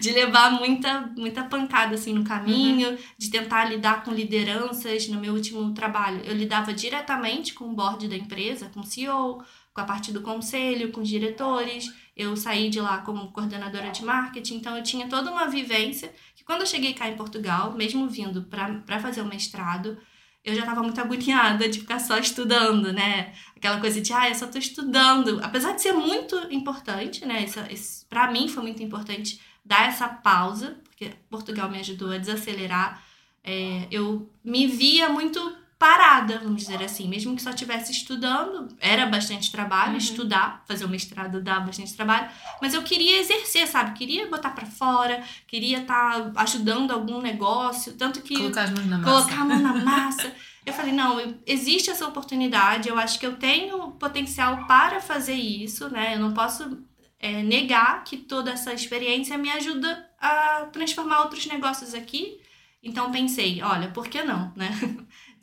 De 0.00 0.10
levar 0.10 0.50
muita, 0.50 1.12
muita 1.16 1.44
pancada 1.44 1.94
assim 1.94 2.12
no 2.12 2.24
caminho, 2.24 2.90
uhum. 2.90 2.98
de 3.16 3.30
tentar 3.30 3.64
lidar 3.64 4.04
com 4.04 4.12
lideranças. 4.12 5.08
No 5.08 5.20
meu 5.20 5.34
último 5.34 5.72
trabalho, 5.72 6.20
eu 6.24 6.34
lidava 6.34 6.72
diretamente 6.72 7.54
com 7.54 7.64
o 7.66 7.74
board 7.74 8.08
da 8.08 8.16
empresa, 8.16 8.70
com 8.72 8.80
o 8.80 8.86
CEO, 8.86 9.42
com 9.72 9.80
a 9.80 9.84
parte 9.84 10.12
do 10.12 10.20
conselho, 10.20 10.92
com 10.92 11.00
os 11.00 11.08
diretores. 11.08 11.92
Eu 12.16 12.36
saí 12.36 12.68
de 12.68 12.80
lá 12.80 12.98
como 12.98 13.32
coordenadora 13.32 13.90
de 13.90 14.04
marketing, 14.04 14.56
então 14.56 14.76
eu 14.76 14.82
tinha 14.82 15.08
toda 15.08 15.30
uma 15.30 15.46
vivência 15.46 16.12
que 16.36 16.44
quando 16.44 16.60
eu 16.60 16.66
cheguei 16.66 16.92
cá 16.92 17.08
em 17.08 17.16
Portugal, 17.16 17.72
mesmo 17.72 18.06
vindo 18.08 18.42
para 18.42 19.00
fazer 19.00 19.22
o 19.22 19.26
mestrado, 19.26 19.96
eu 20.44 20.54
já 20.54 20.60
estava 20.60 20.82
muito 20.82 21.00
agoniada 21.00 21.68
de 21.68 21.80
ficar 21.80 22.00
só 22.00 22.18
estudando, 22.18 22.92
né? 22.92 23.32
Aquela 23.56 23.80
coisa 23.80 24.00
de, 24.00 24.12
ah, 24.12 24.28
eu 24.28 24.34
só 24.34 24.46
estou 24.46 24.60
estudando. 24.60 25.40
Apesar 25.42 25.72
de 25.72 25.82
ser 25.82 25.92
muito 25.92 26.36
importante, 26.50 27.24
né? 27.24 27.44
Isso, 27.44 27.60
isso, 27.70 28.06
para 28.08 28.30
mim 28.30 28.48
foi 28.48 28.62
muito 28.62 28.82
importante 28.82 29.40
dar 29.64 29.88
essa 29.88 30.08
pausa, 30.08 30.76
porque 30.84 31.12
Portugal 31.30 31.70
me 31.70 31.78
ajudou 31.78 32.10
a 32.10 32.18
desacelerar. 32.18 33.02
É, 33.44 33.86
eu 33.90 34.30
me 34.44 34.66
via 34.66 35.08
muito 35.08 35.40
parada, 35.82 36.38
vamos 36.38 36.62
dizer 36.62 36.80
assim, 36.80 37.08
mesmo 37.08 37.34
que 37.34 37.42
só 37.42 37.50
estivesse 37.50 37.90
estudando, 37.90 38.68
era 38.78 39.04
bastante 39.04 39.50
trabalho, 39.50 39.90
uhum. 39.90 39.98
estudar, 39.98 40.62
fazer 40.64 40.84
o 40.84 40.88
mestrado 40.88 41.42
dá 41.42 41.58
bastante 41.58 41.92
trabalho, 41.96 42.30
mas 42.60 42.72
eu 42.72 42.84
queria 42.84 43.18
exercer, 43.18 43.66
sabe? 43.66 43.98
Queria 43.98 44.28
botar 44.28 44.50
para 44.50 44.64
fora, 44.64 45.24
queria 45.44 45.80
estar 45.80 46.30
tá 46.30 46.42
ajudando 46.42 46.92
algum 46.92 47.20
negócio, 47.20 47.94
tanto 47.94 48.22
que 48.22 48.36
colocar 48.36 48.62
as 48.62 48.70
mãos 48.70 48.86
na 48.86 48.98
massa. 48.98 49.10
Colocar 49.10 49.42
a 49.42 49.44
mão 49.44 49.58
na 49.58 49.74
massa. 49.84 50.32
eu 50.64 50.72
falei, 50.72 50.92
não, 50.92 51.34
existe 51.44 51.90
essa 51.90 52.06
oportunidade, 52.06 52.88
eu 52.88 52.96
acho 52.96 53.18
que 53.18 53.26
eu 53.26 53.34
tenho 53.34 53.90
potencial 53.90 54.64
para 54.68 55.00
fazer 55.00 55.34
isso, 55.34 55.90
né? 55.90 56.14
Eu 56.14 56.20
não 56.20 56.32
posso 56.32 56.78
é, 57.18 57.42
negar 57.42 58.04
que 58.04 58.18
toda 58.18 58.52
essa 58.52 58.72
experiência 58.72 59.36
me 59.36 59.50
ajuda 59.50 60.08
a 60.20 60.68
transformar 60.72 61.22
outros 61.22 61.44
negócios 61.46 61.92
aqui. 61.92 62.40
Então 62.80 63.10
pensei, 63.10 63.60
olha, 63.62 63.88
por 63.88 64.06
que 64.06 64.22
não, 64.22 64.52
né? 64.54 64.70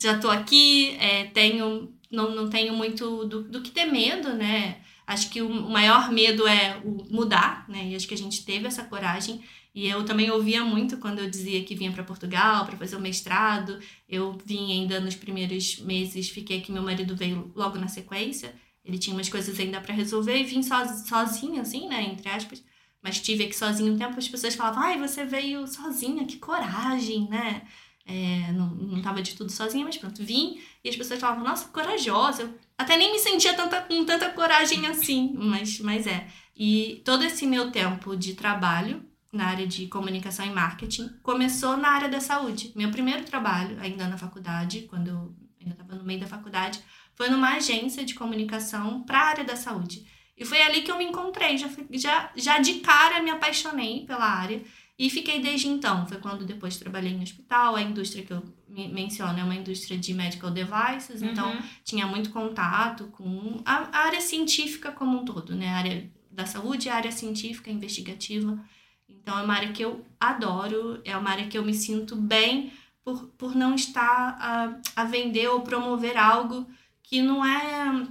Já 0.00 0.18
tô 0.18 0.28
aqui, 0.28 0.96
é, 0.98 1.24
tenho, 1.26 1.92
não, 2.10 2.34
não 2.34 2.48
tenho 2.48 2.74
muito 2.74 3.24
do, 3.26 3.42
do 3.42 3.60
que 3.60 3.70
ter 3.70 3.86
medo, 3.86 4.32
né? 4.32 4.78
Acho 5.06 5.28
que 5.28 5.42
o 5.42 5.48
maior 5.48 6.10
medo 6.10 6.46
é 6.46 6.80
o 6.84 7.04
mudar, 7.10 7.68
né? 7.68 7.88
E 7.88 7.96
acho 7.96 8.08
que 8.08 8.14
a 8.14 8.18
gente 8.18 8.44
teve 8.44 8.66
essa 8.66 8.84
coragem. 8.84 9.42
E 9.74 9.86
eu 9.86 10.04
também 10.04 10.30
ouvia 10.30 10.64
muito 10.64 10.98
quando 10.98 11.20
eu 11.20 11.30
dizia 11.30 11.62
que 11.64 11.74
vinha 11.74 11.92
para 11.92 12.02
Portugal 12.02 12.64
para 12.64 12.76
fazer 12.76 12.96
o 12.96 13.00
mestrado. 13.00 13.78
Eu 14.08 14.36
vim 14.44 14.72
ainda 14.72 15.00
nos 15.00 15.14
primeiros 15.14 15.78
meses, 15.80 16.28
fiquei 16.28 16.58
aqui, 16.58 16.72
meu 16.72 16.82
marido 16.82 17.14
veio 17.14 17.52
logo 17.54 17.78
na 17.78 17.88
sequência. 17.88 18.54
Ele 18.84 18.98
tinha 18.98 19.14
umas 19.14 19.28
coisas 19.28 19.58
ainda 19.60 19.80
para 19.80 19.94
resolver 19.94 20.36
e 20.36 20.44
vim 20.44 20.62
sozinha, 20.62 21.62
assim, 21.62 21.88
né? 21.88 22.02
Entre 22.02 22.28
aspas. 22.28 22.62
Mas 23.02 23.16
estive 23.16 23.44
aqui 23.44 23.56
sozinho 23.56 23.94
um 23.94 23.98
tempo, 23.98 24.18
as 24.18 24.28
pessoas 24.28 24.54
falavam, 24.54 24.82
ai, 24.82 24.98
você 24.98 25.24
veio 25.24 25.66
sozinha, 25.66 26.26
que 26.26 26.36
coragem, 26.36 27.28
né? 27.28 27.62
É, 28.10 28.52
não, 28.52 28.66
não 28.66 29.00
tava 29.00 29.22
de 29.22 29.36
tudo 29.36 29.52
sozinha, 29.52 29.84
mas 29.84 29.96
pronto, 29.96 30.24
vim 30.24 30.60
e 30.82 30.88
as 30.88 30.96
pessoas 30.96 31.20
falavam, 31.20 31.44
nossa, 31.44 31.68
corajosa. 31.68 32.42
Eu 32.42 32.54
até 32.76 32.96
nem 32.96 33.12
me 33.12 33.18
sentia 33.18 33.54
tanta, 33.54 33.80
com 33.82 34.04
tanta 34.04 34.30
coragem 34.30 34.86
assim, 34.86 35.32
mas, 35.36 35.78
mas 35.78 36.06
é. 36.06 36.26
E 36.56 37.00
todo 37.04 37.24
esse 37.24 37.46
meu 37.46 37.70
tempo 37.70 38.16
de 38.16 38.34
trabalho 38.34 39.04
na 39.32 39.46
área 39.46 39.66
de 39.66 39.86
comunicação 39.86 40.44
e 40.44 40.50
marketing 40.50 41.08
começou 41.22 41.76
na 41.76 41.90
área 41.90 42.08
da 42.08 42.20
saúde. 42.20 42.72
Meu 42.74 42.90
primeiro 42.90 43.24
trabalho, 43.24 43.78
ainda 43.80 44.08
na 44.08 44.18
faculdade, 44.18 44.82
quando 44.82 45.08
eu 45.08 45.34
ainda 45.60 45.74
estava 45.74 45.94
no 45.94 46.04
meio 46.04 46.18
da 46.18 46.26
faculdade, 46.26 46.80
foi 47.14 47.28
numa 47.28 47.54
agência 47.54 48.04
de 48.04 48.14
comunicação 48.14 49.02
para 49.02 49.18
a 49.18 49.28
área 49.28 49.44
da 49.44 49.54
saúde. 49.54 50.04
E 50.36 50.44
foi 50.44 50.60
ali 50.62 50.80
que 50.80 50.90
eu 50.90 50.96
me 50.96 51.04
encontrei. 51.04 51.58
Já, 51.58 51.68
já, 51.90 52.30
já 52.34 52.58
de 52.58 52.80
cara 52.80 53.22
me 53.22 53.30
apaixonei 53.30 54.06
pela 54.06 54.24
área. 54.24 54.62
E 55.02 55.08
fiquei 55.08 55.40
desde 55.40 55.66
então. 55.66 56.06
Foi 56.06 56.18
quando 56.18 56.44
depois 56.44 56.76
trabalhei 56.76 57.10
em 57.12 57.22
hospital. 57.22 57.74
A 57.74 57.80
indústria 57.80 58.22
que 58.22 58.34
eu 58.34 58.42
menciono 58.68 59.38
é 59.38 59.42
uma 59.42 59.54
indústria 59.54 59.96
de 59.96 60.12
medical 60.12 60.50
devices. 60.50 61.22
Então, 61.22 61.50
Uhum. 61.50 61.62
tinha 61.82 62.06
muito 62.06 62.28
contato 62.28 63.04
com 63.06 63.62
a, 63.64 63.88
a 63.90 63.98
área 64.04 64.20
científica 64.20 64.92
como 64.92 65.20
um 65.20 65.24
todo, 65.24 65.54
né? 65.54 65.68
A 65.70 65.76
área 65.78 66.10
da 66.30 66.44
saúde, 66.44 66.90
a 66.90 66.96
área 66.96 67.10
científica, 67.10 67.70
investigativa. 67.70 68.62
Então, 69.08 69.38
é 69.38 69.42
uma 69.42 69.54
área 69.54 69.72
que 69.72 69.82
eu 69.82 70.04
adoro. 70.20 71.00
É 71.02 71.16
uma 71.16 71.30
área 71.30 71.46
que 71.48 71.56
eu 71.56 71.64
me 71.64 71.72
sinto 71.72 72.14
bem 72.14 72.70
por, 73.02 73.24
por 73.38 73.54
não 73.56 73.74
estar 73.74 74.36
a, 74.38 75.00
a 75.00 75.04
vender 75.04 75.48
ou 75.48 75.62
promover 75.62 76.18
algo 76.18 76.68
que 77.02 77.22
não 77.22 77.42
é 77.42 78.06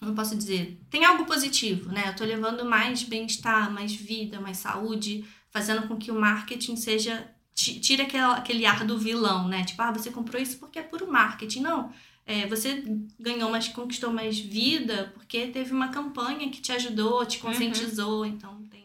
não 0.00 0.14
posso 0.14 0.34
dizer, 0.34 0.80
tem 0.88 1.04
algo 1.04 1.26
positivo, 1.26 1.92
né? 1.92 2.04
Eu 2.06 2.16
tô 2.16 2.24
levando 2.24 2.64
mais 2.64 3.02
bem-estar, 3.02 3.70
mais 3.70 3.92
vida, 3.94 4.40
mais 4.40 4.56
saúde, 4.56 5.24
fazendo 5.50 5.86
com 5.88 5.96
que 5.96 6.10
o 6.10 6.18
marketing 6.20 6.76
seja 6.76 7.26
ti- 7.54 7.80
tira 7.80 8.04
aquele, 8.04 8.22
aquele 8.22 8.66
ar 8.66 8.84
do 8.84 8.98
vilão, 8.98 9.48
né? 9.48 9.64
Tipo, 9.64 9.82
ah, 9.82 9.92
você 9.92 10.10
comprou 10.10 10.40
isso 10.40 10.58
porque 10.58 10.78
é 10.78 10.82
puro 10.82 11.10
marketing. 11.10 11.60
Não. 11.60 11.92
É, 12.26 12.46
você 12.46 12.84
ganhou 13.18 13.50
mais, 13.50 13.66
conquistou 13.68 14.12
mais 14.12 14.38
vida 14.38 15.10
porque 15.14 15.48
teve 15.48 15.72
uma 15.72 15.88
campanha 15.88 16.48
que 16.50 16.60
te 16.60 16.70
ajudou, 16.72 17.24
te 17.26 17.38
conscientizou. 17.38 18.24
Então 18.24 18.62
tem, 18.70 18.84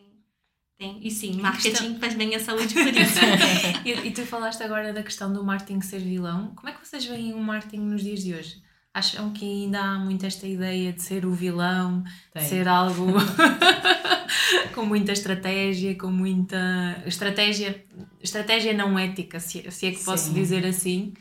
tem. 0.80 1.00
E 1.02 1.12
sim, 1.12 1.40
marketing 1.42 2.00
faz 2.00 2.16
bem 2.16 2.34
à 2.36 2.40
saúde 2.40 2.74
por 2.74 2.88
isso. 2.88 3.20
E, 3.86 4.08
e 4.08 4.12
tu 4.12 4.26
falaste 4.26 4.64
agora 4.64 4.92
da 4.92 5.04
questão 5.04 5.32
do 5.32 5.44
marketing 5.44 5.82
ser 5.82 6.00
vilão. 6.00 6.54
Como 6.56 6.68
é 6.70 6.72
que 6.72 6.84
vocês 6.88 7.06
veem 7.06 7.34
o 7.36 7.40
marketing 7.40 7.82
nos 7.84 8.02
dias 8.02 8.24
de 8.24 8.34
hoje? 8.34 8.64
Acham 8.92 9.32
que 9.32 9.46
ainda 9.46 9.80
há 9.82 10.00
muito 10.00 10.26
esta 10.26 10.48
ideia 10.48 10.92
de 10.94 11.02
ser 11.04 11.26
o 11.26 11.32
vilão, 11.34 12.04
Tem. 12.34 12.42
de 12.42 12.50
ser 12.50 12.68
algo 12.68 13.06
com 14.74 14.86
muita 14.86 15.12
estratégia, 15.12 15.96
com 15.96 16.08
muita 16.08 16.58
estratégia, 17.06 17.84
estratégia 18.22 18.74
não 18.74 18.98
ética, 18.98 19.40
se, 19.40 19.70
se 19.72 19.88
é 19.88 19.92
que 19.92 20.04
posso 20.04 20.28
Sim. 20.28 20.34
dizer 20.34 20.66
assim. 20.66 21.14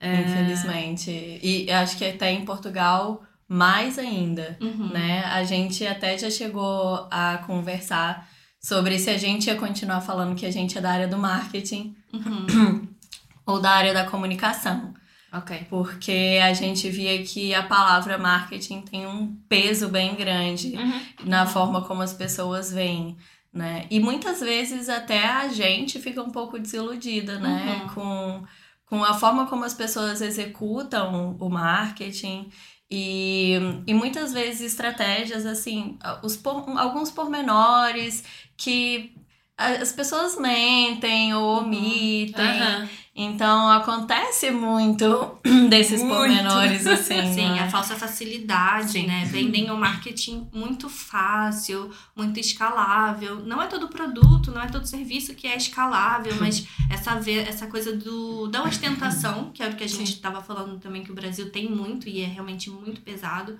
Infelizmente. 0.00 1.40
E 1.42 1.70
acho 1.70 1.96
que 1.96 2.04
até 2.04 2.30
em 2.30 2.44
Portugal, 2.44 3.22
mais 3.48 3.98
ainda. 3.98 4.56
Uhum. 4.60 4.92
né? 4.92 5.24
A 5.24 5.44
gente 5.44 5.86
até 5.86 6.18
já 6.18 6.30
chegou 6.30 7.08
a 7.10 7.38
conversar 7.46 8.28
sobre 8.60 8.98
se 8.98 9.10
a 9.10 9.16
gente 9.16 9.46
ia 9.46 9.56
continuar 9.56 10.00
falando 10.00 10.34
que 10.34 10.46
a 10.46 10.50
gente 10.50 10.76
é 10.76 10.80
da 10.80 10.90
área 10.90 11.08
do 11.08 11.18
marketing 11.18 11.94
Uhum. 12.14 12.88
ou 13.44 13.60
da 13.60 13.70
área 13.70 13.92
da 13.92 14.04
comunicação. 14.04 14.94
Ok. 15.36 15.66
Porque 15.68 16.38
a 16.42 16.52
gente 16.52 16.88
via 16.90 17.22
que 17.24 17.52
a 17.54 17.62
palavra 17.64 18.16
marketing 18.18 18.82
tem 18.82 19.06
um 19.06 19.34
peso 19.48 19.88
bem 19.88 20.14
grande 20.14 20.76
Uhum. 20.76 21.00
na 21.24 21.44
forma 21.46 21.82
como 21.82 22.02
as 22.02 22.12
pessoas 22.12 22.72
veem, 22.72 23.16
né? 23.52 23.86
E 23.90 23.98
muitas 24.00 24.40
vezes 24.40 24.88
até 24.88 25.24
a 25.26 25.48
gente 25.48 25.98
fica 25.98 26.22
um 26.22 26.30
pouco 26.30 26.58
desiludida, 26.58 27.38
né? 27.40 27.82
Uhum. 27.82 27.88
Com, 27.94 28.44
com 28.86 29.04
a 29.04 29.14
forma 29.14 29.46
como 29.46 29.64
as 29.64 29.74
pessoas 29.74 30.20
executam 30.20 31.36
o 31.40 31.48
marketing 31.48 32.48
e, 32.90 33.54
e 33.86 33.94
muitas 33.94 34.32
vezes 34.32 34.60
estratégias, 34.72 35.46
assim, 35.46 35.98
os 36.22 36.36
por- 36.36 36.78
alguns 36.78 37.10
pormenores 37.10 38.22
que 38.56 39.14
as 39.56 39.92
pessoas 39.92 40.36
mentem 40.38 41.34
ou 41.34 41.60
omitem. 41.60 42.44
Aham. 42.44 42.88
Então 43.16 43.70
acontece 43.70 44.50
muito 44.50 45.38
desses 45.70 46.02
Muito. 46.02 46.16
pormenores, 46.16 46.84
assim. 46.84 47.22
Sim, 47.32 47.50
né? 47.50 47.60
a 47.60 47.70
falsa 47.70 47.94
facilidade, 47.94 48.90
Sim. 48.90 49.06
né? 49.06 49.24
Vendem 49.26 49.70
o 49.70 49.76
marketing 49.76 50.48
muito 50.52 50.88
fácil, 50.88 51.92
muito 52.16 52.40
escalável. 52.40 53.36
Não 53.36 53.62
é 53.62 53.68
todo 53.68 53.86
produto, 53.86 54.50
não 54.50 54.60
é 54.60 54.66
todo 54.66 54.84
serviço 54.84 55.32
que 55.36 55.46
é 55.46 55.56
escalável, 55.56 56.34
mas 56.40 56.66
essa, 56.90 57.20
essa 57.30 57.68
coisa 57.68 57.96
do, 57.96 58.48
da 58.48 58.64
ostentação, 58.64 59.52
que 59.54 59.62
é 59.62 59.68
o 59.68 59.76
que 59.76 59.84
a 59.84 59.88
gente 59.88 60.14
estava 60.14 60.42
falando 60.42 60.80
também 60.80 61.04
que 61.04 61.12
o 61.12 61.14
Brasil 61.14 61.50
tem 61.50 61.70
muito 61.70 62.08
e 62.08 62.20
é 62.20 62.26
realmente 62.26 62.68
muito 62.68 63.00
pesado. 63.00 63.56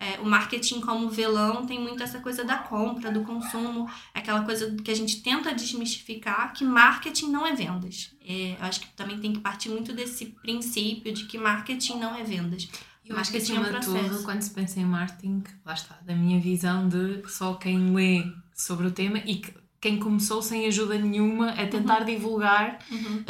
É, 0.00 0.18
o 0.18 0.24
marketing 0.24 0.80
como 0.80 1.10
velão 1.10 1.66
tem 1.66 1.78
muito 1.78 2.02
essa 2.02 2.20
coisa 2.20 2.42
da 2.42 2.56
compra, 2.56 3.12
do 3.12 3.22
consumo, 3.22 3.86
aquela 4.14 4.42
coisa 4.42 4.74
que 4.76 4.90
a 4.90 4.94
gente 4.94 5.22
tenta 5.22 5.54
desmistificar, 5.54 6.54
que 6.54 6.64
marketing 6.64 7.30
não 7.30 7.46
é 7.46 7.54
vendas. 7.54 8.10
É, 8.26 8.56
eu 8.58 8.64
acho 8.64 8.80
que 8.80 8.88
também 8.96 9.20
tem 9.20 9.34
que 9.34 9.40
partir 9.40 9.68
muito 9.68 9.92
desse 9.92 10.24
princípio 10.42 11.12
de 11.12 11.26
que 11.26 11.36
marketing 11.36 11.98
não 11.98 12.16
é 12.16 12.24
vendas. 12.24 12.66
Eu 13.04 13.18
acho 13.18 13.32
que 13.32 13.38
Marketing 13.38 13.56
é 13.56 13.58
um 13.58 13.62
acima 13.62 13.80
de 13.80 13.86
tudo, 13.86 13.98
processo. 13.98 14.24
quando 14.24 14.42
se 14.42 14.50
pensa 14.50 14.80
em 14.80 14.84
marketing, 14.84 15.42
lá 15.66 15.74
está, 15.74 15.98
da 16.02 16.14
minha 16.14 16.40
visão 16.40 16.88
de 16.88 17.28
só 17.28 17.54
quem 17.54 17.92
lê 17.92 18.24
sobre 18.54 18.86
o 18.86 18.92
tema 18.92 19.18
e 19.18 19.36
que 19.36 19.52
quem 19.80 19.98
começou 19.98 20.42
sem 20.42 20.66
ajuda 20.66 20.98
nenhuma 20.98 21.50
a 21.52 21.66
tentar 21.66 22.00
divulgar 22.04 22.78
Uhum. 22.90 23.24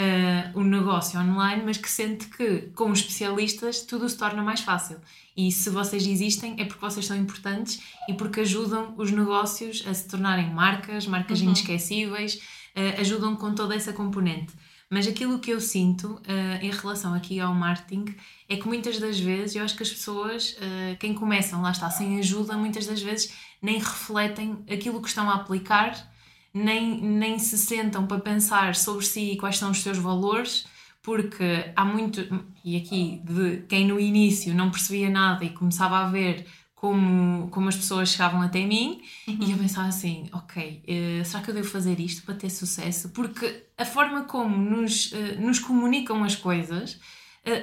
o 0.55 0.63
negócio 0.65 1.21
online, 1.21 1.63
mas 1.65 1.77
que 1.77 1.89
sente 1.89 2.27
que 2.27 2.63
com 2.75 2.91
os 2.91 2.99
especialistas 3.01 3.81
tudo 3.83 4.09
se 4.09 4.17
torna 4.19 4.43
mais 4.43 4.61
fácil. 4.61 4.99
E 5.37 5.53
se 5.53 5.71
vocês 5.71 6.07
existem 6.07 6.57
é 6.59 6.65
porque 6.65 6.81
vocês 6.81 7.07
são 7.07 7.17
importantes 7.17 7.81
e 8.09 8.15
porque 8.15 8.41
ajudam 8.41 8.95
os 8.99 9.11
negócios 9.13 9.85
a 9.87 9.95
se 9.95 10.09
tornarem 10.09 10.51
marcas, 10.53 11.07
marcas 11.07 11.39
Uhum. 11.41 11.47
inesquecíveis, 11.47 12.41
eh, 12.75 12.97
ajudam 13.01 13.37
com 13.37 13.55
toda 13.55 13.75
essa 13.75 13.93
componente. 13.93 14.53
Mas 14.93 15.07
aquilo 15.07 15.39
que 15.39 15.53
eu 15.53 15.61
sinto 15.61 16.21
eh, 16.27 16.59
em 16.63 16.71
relação 16.71 17.15
aqui 17.15 17.39
ao 17.39 17.55
marketing 17.55 18.07
é 18.49 18.57
que 18.57 18.67
muitas 18.67 18.99
das 18.99 19.21
vezes 19.21 19.55
eu 19.55 19.65
acho 19.65 19.77
que 19.77 19.85
as 19.85 19.91
pessoas, 19.91 20.57
quem 20.99 21.15
começam, 21.15 21.63
lá 21.63 21.71
está, 21.71 21.89
sem 21.91 22.19
ajuda, 22.19 22.57
muitas 22.57 22.87
das 22.87 23.01
vezes 23.01 23.33
nem 23.63 23.79
refletem 23.79 24.59
aquilo 24.69 25.01
que 25.01 25.09
estão 25.09 25.31
a 25.31 25.35
aplicar, 25.37 26.11
nem, 26.53 27.01
nem 27.01 27.39
se 27.39 27.57
sentam 27.57 28.07
para 28.07 28.21
pensar 28.21 28.75
sobre 28.75 29.05
si 29.05 29.33
e 29.33 29.37
quais 29.37 29.59
são 29.59 29.71
os 29.71 29.83
seus 29.83 29.99
valores, 29.99 30.67
porque 31.03 31.73
há 31.75 31.85
muito, 31.85 32.21
e 32.65 32.77
aqui 32.77 33.23
de 33.25 33.65
quem 33.69 33.87
no 33.87 33.99
início 33.99 34.55
não 34.55 34.71
percebia 34.71 35.09
nada 35.09 35.45
e 35.45 35.51
começava 35.51 35.99
a 35.99 36.11
ver 36.11 36.47
como, 36.75 37.49
como 37.49 37.69
as 37.69 37.77
pessoas 37.77 38.09
chegavam 38.09 38.41
até 38.41 38.65
mim 38.65 39.03
e 39.27 39.53
eu 39.53 39.59
pensava 39.59 39.89
assim, 39.89 40.29
ok, 40.33 40.83
eh, 40.87 41.23
será 41.25 41.43
que 41.43 41.51
eu 41.51 41.55
devo 41.55 41.69
fazer 41.69 42.01
isto 42.01 42.23
para 42.25 42.35
ter 42.35 42.49
sucesso? 42.49 43.11
Porque 43.11 43.67
a 43.77 43.85
forma 43.85 44.25
como 44.25 44.57
nos, 44.57 45.13
eh, 45.13 45.37
nos 45.39 45.59
comunicam 45.59 46.25
as 46.25 46.35
coisas 46.35 46.99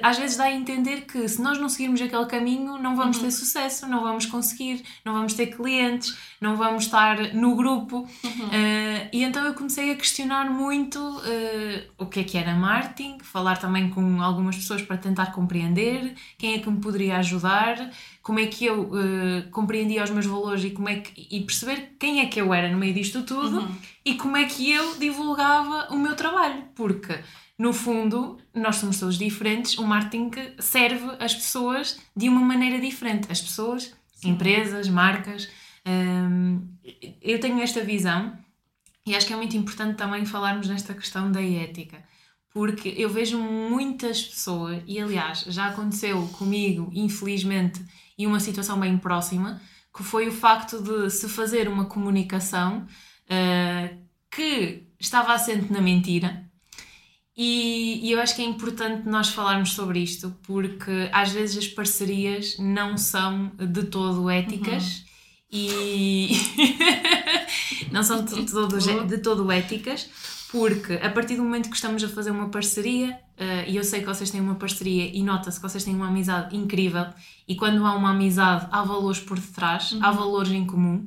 às 0.02 0.18
vezes 0.18 0.36
dá 0.36 0.44
a 0.44 0.52
entender 0.52 1.02
que 1.02 1.28
se 1.28 1.40
nós 1.40 1.58
não 1.58 1.68
seguirmos 1.68 2.00
aquele 2.02 2.26
caminho 2.26 2.78
não 2.78 2.96
vamos 2.96 3.18
ter 3.18 3.30
sucesso, 3.30 3.86
não 3.86 4.02
vamos 4.02 4.26
conseguir, 4.26 4.82
não 5.04 5.12
vamos 5.12 5.34
ter 5.34 5.46
clientes, 5.46 6.16
não 6.40 6.56
vamos 6.56 6.84
estar 6.84 7.34
no 7.34 7.54
grupo. 7.54 8.08
Eh, 8.52 9.08
e 9.12 9.22
então 9.22 9.44
eu 9.44 9.54
comecei 9.54 9.92
a 9.92 9.96
questionar 9.96 10.50
muito 10.50 10.98
eh, 11.24 11.84
o 11.98 12.06
que 12.06 12.20
é 12.20 12.24
que 12.24 12.38
era 12.38 12.54
marketing, 12.54 13.18
falar 13.20 13.58
também 13.58 13.90
com 13.90 14.22
algumas 14.22 14.56
pessoas 14.56 14.82
para 14.82 14.96
tentar 14.96 15.32
compreender 15.32 16.14
quem 16.38 16.54
é 16.54 16.58
que 16.58 16.70
me 16.70 16.80
poderia 16.80 17.18
ajudar, 17.18 17.90
como 18.22 18.40
é 18.40 18.46
que 18.46 18.64
eu 18.64 18.90
eh, 18.98 19.48
compreendia 19.50 20.02
os 20.02 20.10
meus 20.10 20.26
valores 20.26 20.64
e, 20.64 20.70
como 20.70 20.88
é 20.88 20.96
que, 20.96 21.28
e 21.30 21.40
perceber 21.42 21.94
quem 21.98 22.20
é 22.20 22.26
que 22.26 22.40
eu 22.40 22.52
era 22.52 22.70
no 22.70 22.78
meio 22.78 22.94
disto 22.94 23.22
tudo 23.22 23.68
e 24.04 24.14
como 24.14 24.36
é 24.36 24.44
que 24.44 24.70
eu 24.70 24.98
divulgava 24.98 25.88
o 25.90 25.96
meu 25.96 26.16
trabalho, 26.16 26.64
porque 26.74 27.18
no 27.58 27.72
fundo 27.72 28.38
nós 28.54 28.76
somos 28.76 29.00
todos 29.00 29.18
diferentes, 29.18 29.76
o 29.78 29.86
marketing 29.86 30.30
serve 30.60 31.16
as 31.18 31.34
pessoas 31.34 31.98
de 32.16 32.28
uma 32.28 32.40
maneira 32.40 32.80
diferente, 32.80 33.30
as 33.30 33.40
pessoas, 33.40 33.92
empresas, 34.24 34.88
marcas. 34.88 35.48
hum, 35.86 36.62
eu 37.20 37.40
tenho 37.40 37.60
esta 37.60 37.82
visão 37.82 38.38
e 39.04 39.16
acho 39.16 39.26
que 39.26 39.32
é 39.32 39.36
muito 39.36 39.56
importante 39.56 39.96
também 39.96 40.24
falarmos 40.24 40.68
nesta 40.68 40.94
questão 40.94 41.32
da 41.32 41.42
ética. 41.42 42.02
Porque 42.50 42.94
eu 42.96 43.08
vejo 43.08 43.38
muitas 43.38 44.22
pessoas, 44.22 44.82
e 44.86 45.00
aliás 45.00 45.40
já 45.48 45.66
aconteceu 45.66 46.26
comigo, 46.28 46.90
infelizmente, 46.94 47.84
e 48.16 48.26
uma 48.26 48.40
situação 48.40 48.78
bem 48.78 48.96
próxima, 48.98 49.60
que 49.96 50.02
foi 50.02 50.28
o 50.28 50.32
facto 50.32 50.82
de 50.82 51.10
se 51.10 51.28
fazer 51.28 51.68
uma 51.68 51.86
comunicação 51.86 52.86
ah, 53.28 53.90
que 54.30 54.84
estava 54.98 55.32
assente 55.32 55.72
na 55.72 55.80
mentira. 55.80 56.47
E, 57.40 58.00
e 58.02 58.10
eu 58.10 58.20
acho 58.20 58.34
que 58.34 58.42
é 58.42 58.44
importante 58.44 59.08
nós 59.08 59.28
falarmos 59.28 59.72
sobre 59.72 60.00
isto, 60.00 60.34
porque 60.42 61.08
às 61.12 61.30
vezes 61.30 61.56
as 61.56 61.68
parcerias 61.68 62.56
não 62.58 62.98
são 62.98 63.52
de 63.56 63.84
todo 63.84 64.28
éticas 64.28 65.04
e 65.48 66.30
não 67.92 68.02
são 68.02 68.24
de 68.24 68.44
todo, 68.44 69.06
de 69.06 69.18
todo 69.18 69.52
éticas, 69.52 70.10
porque 70.50 70.94
a 70.94 71.08
partir 71.10 71.36
do 71.36 71.44
momento 71.44 71.70
que 71.70 71.76
estamos 71.76 72.02
a 72.02 72.08
fazer 72.08 72.32
uma 72.32 72.48
parceria, 72.48 73.16
eh, 73.36 73.70
e 73.70 73.76
eu 73.76 73.84
sei 73.84 74.00
que 74.00 74.06
vocês 74.06 74.32
têm 74.32 74.40
uma 74.40 74.56
parceria 74.56 75.08
e 75.16 75.22
nota-se 75.22 75.60
que 75.60 75.68
vocês 75.68 75.84
têm 75.84 75.94
uma 75.94 76.08
amizade 76.08 76.56
incrível, 76.56 77.06
e 77.46 77.54
quando 77.54 77.86
há 77.86 77.94
uma 77.94 78.10
amizade 78.10 78.66
há 78.72 78.82
valores 78.82 79.20
por 79.20 79.38
detrás, 79.38 79.96
há 80.00 80.10
valores 80.10 80.50
em 80.50 80.66
comum. 80.66 81.04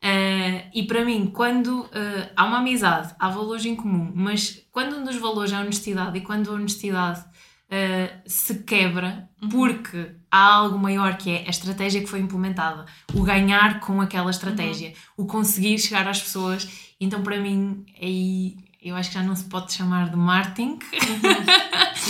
Eh, 0.00 0.70
e 0.74 0.84
para 0.84 1.04
mim, 1.04 1.30
quando 1.34 1.88
eh, 1.92 2.30
há 2.36 2.44
uma 2.44 2.58
amizade, 2.58 3.14
há 3.18 3.28
valores 3.28 3.64
em 3.64 3.74
comum, 3.74 4.12
mas 4.14 4.64
quando 4.70 4.96
um 4.96 5.04
dos 5.04 5.16
valores 5.16 5.52
é 5.52 5.56
a 5.56 5.60
honestidade 5.60 6.16
e 6.18 6.20
quando 6.20 6.50
a 6.50 6.54
honestidade 6.54 7.20
uh, 7.68 8.20
se 8.26 8.62
quebra 8.62 9.28
porque 9.50 10.12
há 10.30 10.54
algo 10.54 10.78
maior 10.78 11.16
que 11.16 11.30
é 11.30 11.44
a 11.46 11.50
estratégia 11.50 12.00
que 12.00 12.06
foi 12.06 12.20
implementada, 12.20 12.86
o 13.14 13.22
ganhar 13.22 13.80
com 13.80 14.00
aquela 14.00 14.30
estratégia, 14.30 14.92
o 15.16 15.26
conseguir 15.26 15.78
chegar 15.78 16.06
às 16.08 16.20
pessoas. 16.20 16.68
Então, 17.00 17.22
para 17.22 17.38
mim, 17.38 17.84
aí 18.00 18.56
eu 18.82 18.96
acho 18.96 19.10
que 19.10 19.16
já 19.16 19.22
não 19.22 19.36
se 19.36 19.44
pode 19.44 19.72
chamar 19.72 20.10
de 20.10 20.16
marketing, 20.16 20.78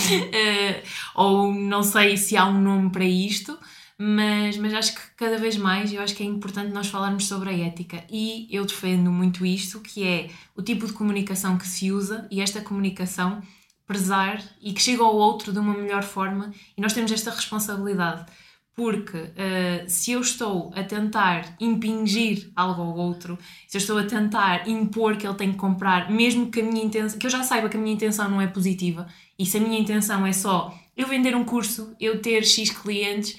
uh, 0.05 0.83
ou 1.15 1.53
não 1.53 1.83
sei 1.83 2.17
se 2.17 2.37
há 2.37 2.45
um 2.45 2.59
nome 2.59 2.91
para 2.91 3.05
isto, 3.05 3.57
mas, 4.01 4.55
mas 4.55 4.73
acho 4.73 4.95
que 4.95 5.01
cada 5.17 5.37
vez 5.37 5.57
mais 5.57 5.91
eu 5.91 6.01
acho 6.01 6.15
que 6.15 6.23
é 6.23 6.25
importante 6.25 6.71
nós 6.71 6.87
falarmos 6.87 7.27
sobre 7.27 7.49
a 7.49 7.57
ética. 7.67 8.01
E 8.09 8.47
eu 8.49 8.65
defendo 8.65 9.11
muito 9.11 9.45
isto, 9.45 9.81
que 9.81 10.07
é 10.07 10.29
o 10.55 10.61
tipo 10.61 10.87
de 10.87 10.93
comunicação 10.93 11.57
que 11.57 11.67
se 11.67 11.91
usa 11.91 12.25
e 12.31 12.39
esta 12.39 12.61
comunicação 12.61 13.41
prezar 13.85 14.41
e 14.61 14.71
que 14.71 14.81
chegue 14.81 15.01
ao 15.01 15.13
outro 15.13 15.51
de 15.51 15.59
uma 15.59 15.73
melhor 15.73 16.03
forma 16.03 16.53
e 16.77 16.81
nós 16.81 16.93
temos 16.93 17.11
esta 17.11 17.29
responsabilidade. 17.29 18.25
Porque 18.73 19.17
uh, 19.17 19.83
se 19.89 20.13
eu 20.13 20.21
estou 20.21 20.71
a 20.73 20.81
tentar 20.81 21.57
impingir 21.59 22.49
algo 22.55 22.81
ao 22.81 22.95
outro, 22.95 23.37
se 23.67 23.75
eu 23.75 23.79
estou 23.79 23.97
a 23.97 24.05
tentar 24.05 24.69
impor 24.69 25.17
que 25.17 25.27
ele 25.27 25.35
tem 25.35 25.51
que 25.51 25.57
comprar, 25.57 26.09
mesmo 26.09 26.49
que 26.49 26.61
a 26.61 26.63
minha 26.63 26.85
intenção, 26.85 27.19
que 27.19 27.27
eu 27.27 27.31
já 27.31 27.43
saiba 27.43 27.67
que 27.67 27.75
a 27.75 27.79
minha 27.81 27.95
intenção 27.95 28.29
não 28.29 28.39
é 28.39 28.47
positiva, 28.47 29.07
e 29.37 29.45
se 29.45 29.57
a 29.57 29.59
minha 29.59 29.77
intenção 29.77 30.25
é 30.25 30.31
só 30.31 30.73
eu 30.95 31.05
vender 31.05 31.35
um 31.35 31.43
curso, 31.43 31.93
eu 31.99 32.21
ter 32.21 32.45
X 32.45 32.69
clientes, 32.69 33.37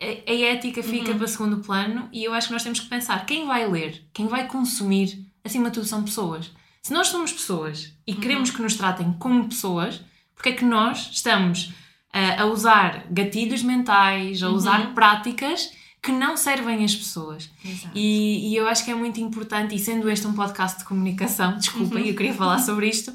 a, 0.00 0.32
ética 0.32 0.82
fica 0.82 1.12
uhum. 1.12 1.18
para 1.18 1.26
segundo 1.26 1.58
plano 1.58 2.08
e 2.12 2.24
eu 2.24 2.34
acho 2.34 2.48
que 2.48 2.52
nós 2.52 2.62
temos 2.62 2.80
que 2.80 2.88
pensar 2.88 3.24
quem 3.24 3.46
vai 3.46 3.68
ler, 3.68 4.06
quem 4.12 4.26
vai 4.26 4.46
consumir, 4.46 5.26
acima 5.44 5.70
de 5.70 5.74
tudo 5.74 5.86
são 5.86 6.02
pessoas. 6.04 6.50
Se 6.82 6.92
nós 6.92 7.08
somos 7.08 7.32
pessoas 7.32 7.92
e 8.06 8.12
uhum. 8.12 8.20
queremos 8.20 8.50
que 8.50 8.62
nos 8.62 8.76
tratem 8.76 9.12
como 9.14 9.48
pessoas, 9.48 10.00
porque 10.34 10.50
é 10.50 10.52
que 10.52 10.64
nós 10.64 11.08
estamos 11.10 11.72
a, 12.12 12.42
a 12.42 12.46
usar 12.46 13.06
gatilhos 13.10 13.62
mentais, 13.62 14.42
a 14.42 14.50
usar 14.50 14.86
uhum. 14.86 14.94
práticas 14.94 15.72
que 16.02 16.12
não 16.12 16.36
servem 16.36 16.84
às 16.84 16.94
pessoas. 16.94 17.50
E, 17.92 18.50
e, 18.50 18.56
eu 18.56 18.68
acho 18.68 18.84
que 18.84 18.92
é 18.92 18.94
muito 18.94 19.18
importante, 19.20 19.74
e 19.74 19.78
sendo 19.78 20.08
este 20.08 20.26
um 20.26 20.34
podcast 20.34 20.78
de 20.78 20.84
comunicação, 20.84 21.56
desculpem, 21.58 22.02
uhum. 22.02 22.08
eu 22.08 22.14
queria 22.14 22.34
falar 22.34 22.58
sobre 22.60 22.88
isto, 22.88 23.12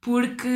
porque, 0.00 0.48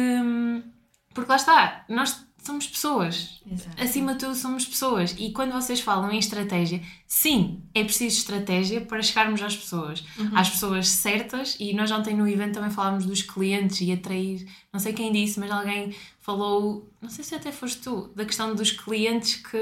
porque 1.12 1.30
lá 1.30 1.37
está, 1.37 1.85
nós 1.88 2.24
somos 2.42 2.66
pessoas. 2.66 3.40
Exato. 3.50 3.83
Acima 3.83 4.12
de 4.14 4.20
tudo, 4.20 4.35
somos 4.35 4.66
pessoas. 4.66 5.14
E 5.18 5.33
quando 5.33 5.52
vocês 5.52 5.81
falam 5.81 6.11
em 6.11 6.18
estratégia, 6.18 6.83
sim, 7.12 7.62
é 7.75 7.85
preciso 7.85 8.16
estratégia 8.16 8.81
para 8.81 9.03
chegarmos 9.03 9.42
às 9.42 9.55
pessoas. 9.55 10.03
Uhum. 10.16 10.31
Às 10.35 10.48
pessoas 10.48 10.88
certas. 10.88 11.59
E 11.61 11.75
nós 11.75 11.90
ontem 11.90 12.16
no 12.16 12.27
evento 12.27 12.55
também 12.55 12.70
falámos 12.70 13.05
dos 13.05 13.20
clientes 13.20 13.83
e 13.83 13.92
atrair. 13.92 14.48
Não 14.72 14.81
sei 14.81 14.94
quem 14.94 15.12
disse, 15.12 15.38
mas 15.38 15.51
alguém 15.51 15.94
falou. 16.20 16.90
Não 17.03 17.11
sei 17.11 17.22
se 17.22 17.35
até 17.35 17.53
foste 17.53 17.83
tu, 17.83 18.11
da 18.16 18.25
questão 18.25 18.55
dos 18.55 18.70
clientes 18.70 19.37
que, 19.37 19.59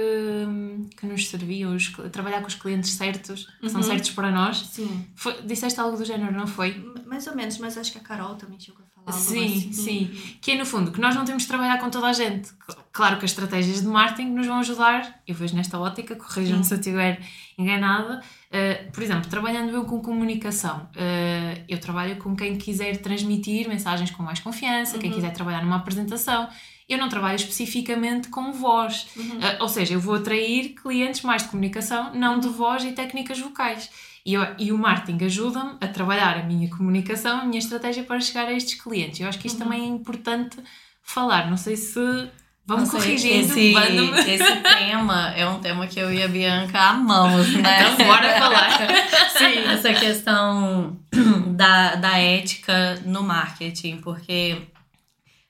que 0.97 1.05
nos 1.05 1.29
serviam, 1.29 1.75
os, 1.75 1.89
trabalhar 2.13 2.41
com 2.41 2.47
os 2.47 2.55
clientes 2.55 2.93
certos, 2.93 3.47
que 3.59 3.67
uhum. 3.67 3.73
são 3.73 3.83
certos 3.83 4.11
para 4.11 4.31
nós. 4.31 4.59
Sim. 4.59 5.05
Foi, 5.17 5.43
disseste 5.43 5.81
algo 5.81 5.97
do 5.97 6.05
género, 6.05 6.33
não 6.33 6.47
foi? 6.47 6.75
Mais 7.05 7.27
ou 7.27 7.35
menos, 7.35 7.59
mas 7.59 7.77
acho 7.77 7.91
que 7.91 7.99
a 7.99 8.03
Carol 8.03 8.37
também 8.37 8.61
chegou 8.61 8.81
sim, 9.13 9.71
assim. 9.71 9.73
sim. 9.73 10.11
Que 10.41 10.53
é 10.53 10.59
no 10.59 10.67
fundo 10.67 10.93
que 10.93 11.01
nós 11.01 11.15
não 11.15 11.25
temos 11.25 11.43
de 11.43 11.49
trabalhar 11.49 11.79
com 11.79 11.91
toda 11.91 12.09
a 12.09 12.13
gente. 12.13 12.51
Claro 12.93 13.19
que 13.19 13.25
as 13.25 13.31
estratégias 13.31 13.81
de 13.81 13.87
marketing 13.87 14.31
nos 14.31 14.47
vão 14.47 14.59
ajudar, 14.59 15.21
eu 15.27 15.35
vejo 15.35 15.57
nesta 15.57 15.79
ótica, 15.79 16.15
corrijam-me 16.17 16.65
se 16.65 16.75
eu 16.75 16.79
estiver 16.79 17.21
enganada. 17.59 18.23
Uh, 18.49 18.91
por 18.91 19.03
exemplo, 19.03 19.29
trabalhando 19.29 19.71
eu 19.71 19.85
com 19.85 20.01
comunicação, 20.01 20.89
uh, 20.97 21.65
eu 21.69 21.79
trabalho 21.79 22.17
com 22.17 22.35
quem 22.35 22.57
quiser 22.57 22.97
transmitir 22.99 23.69
mensagens 23.69 24.11
com 24.11 24.23
mais 24.23 24.41
confiança, 24.41 24.95
uhum. 24.95 25.01
quem 25.01 25.11
quiser 25.11 25.33
trabalhar 25.33 25.63
numa 25.63 25.77
apresentação. 25.77 26.49
Eu 26.89 26.99
não 26.99 27.09
trabalho 27.09 27.37
especificamente 27.37 28.29
com 28.29 28.53
voz, 28.53 29.07
uhum. 29.17 29.39
uh, 29.39 29.61
ou 29.61 29.69
seja, 29.69 29.95
eu 29.95 30.01
vou 30.01 30.17
atrair 30.17 30.75
clientes 30.75 31.23
mais 31.23 31.43
de 31.43 31.49
comunicação, 31.49 32.13
não 32.15 32.41
de 32.41 32.49
voz 32.49 32.85
e 32.85 32.93
técnicas 32.93 33.39
vocais. 33.39 33.91
E, 34.25 34.35
eu, 34.35 34.43
e 34.59 34.73
o 34.73 34.79
marketing 34.79 35.25
ajuda-me 35.25 35.77
a 35.81 35.89
trabalhar 35.89 36.37
a 36.37 36.43
minha 36.43 36.69
comunicação, 36.69 37.41
a 37.41 37.45
minha 37.45 37.59
estratégia 37.59 38.03
para 38.03 38.21
chegar 38.21 38.47
a 38.49 38.53
estes 38.53 38.81
clientes. 38.81 39.21
Eu 39.21 39.29
acho 39.29 39.39
que 39.39 39.47
isto 39.47 39.59
uhum. 39.59 39.65
também 39.65 39.83
é 39.83 39.87
importante 39.87 40.59
falar. 41.03 41.49
Não 41.49 41.57
sei 41.57 41.77
se 41.77 42.31
Vamos 42.67 42.91
corrigindo. 42.91 43.53
Esse, 43.53 43.73
esse 44.31 44.57
tema 44.61 45.33
é 45.37 45.47
um 45.47 45.59
tema 45.59 45.87
que 45.87 45.99
eu 45.99 46.13
e 46.13 46.23
a 46.23 46.29
Bianca 46.29 46.79
amamos, 46.79 47.53
né? 47.55 47.93
Então, 47.93 48.07
bora 48.07 48.39
falar. 48.39 48.71
Sim, 49.37 49.59
essa 49.67 49.93
questão 49.93 50.97
da, 51.57 51.97
da 51.97 52.19
ética 52.19 53.01
no 53.05 53.23
marketing, 53.23 53.97
porque 53.97 54.57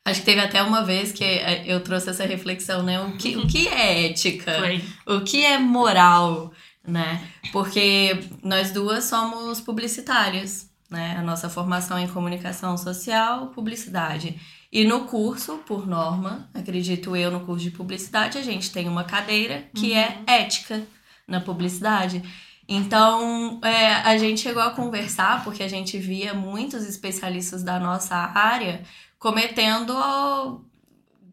acho 0.04 0.20
que 0.20 0.26
teve 0.26 0.40
até 0.40 0.62
uma 0.62 0.82
vez 0.82 1.12
que 1.12 1.24
eu 1.66 1.80
trouxe 1.80 2.08
essa 2.10 2.24
reflexão, 2.24 2.82
né? 2.82 3.00
O 3.00 3.12
que, 3.12 3.36
o 3.36 3.46
que 3.46 3.68
é 3.68 4.06
ética? 4.06 4.52
Foi. 4.58 4.84
O 5.06 5.20
que 5.20 5.44
é 5.44 5.58
moral? 5.58 6.52
né? 6.86 7.28
Porque 7.52 8.28
nós 8.42 8.70
duas 8.72 9.04
somos 9.04 9.60
publicitárias, 9.60 10.68
né? 10.90 11.16
A 11.18 11.22
nossa 11.22 11.48
formação 11.48 11.98
em 11.98 12.08
comunicação 12.08 12.76
social, 12.76 13.48
publicidade. 13.48 14.38
E 14.72 14.84
no 14.84 15.06
curso, 15.06 15.58
por 15.66 15.86
norma, 15.86 16.48
acredito 16.54 17.16
eu, 17.16 17.30
no 17.30 17.40
curso 17.40 17.64
de 17.64 17.70
publicidade, 17.72 18.38
a 18.38 18.42
gente 18.42 18.70
tem 18.70 18.88
uma 18.88 19.02
cadeira 19.02 19.64
que 19.74 19.92
é 19.92 20.08
uhum. 20.08 20.24
é 20.26 20.42
ética 20.42 20.82
na 21.26 21.40
publicidade. 21.40 22.22
Então, 22.68 23.60
é, 23.64 23.94
a 23.94 24.16
gente 24.16 24.40
chegou 24.40 24.62
a 24.62 24.70
conversar, 24.70 25.42
porque 25.42 25.62
a 25.62 25.68
gente 25.68 25.98
via 25.98 26.32
muitos 26.32 26.84
especialistas 26.84 27.64
da 27.64 27.80
nossa 27.80 28.14
área 28.14 28.82
cometendo 29.18 29.92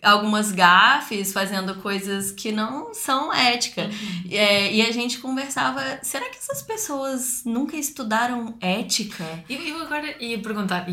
algumas 0.02 0.52
gafes, 0.52 1.32
fazendo 1.32 1.76
coisas 1.76 2.32
que 2.32 2.52
não 2.52 2.94
são 2.94 3.34
éticas. 3.34 3.86
Uhum. 3.86 4.24
É, 4.32 4.74
e 4.74 4.82
a 4.82 4.92
gente 4.92 5.20
conversava, 5.20 6.00
será 6.02 6.30
que 6.30 6.38
essas 6.38 6.62
pessoas 6.62 7.44
nunca 7.46 7.78
estudaram 7.78 8.56
ética? 8.60 9.24
Eu, 9.50 9.62
eu 9.62 9.82
agora 9.84 10.16
ia 10.20 10.40
perguntar, 10.40 10.86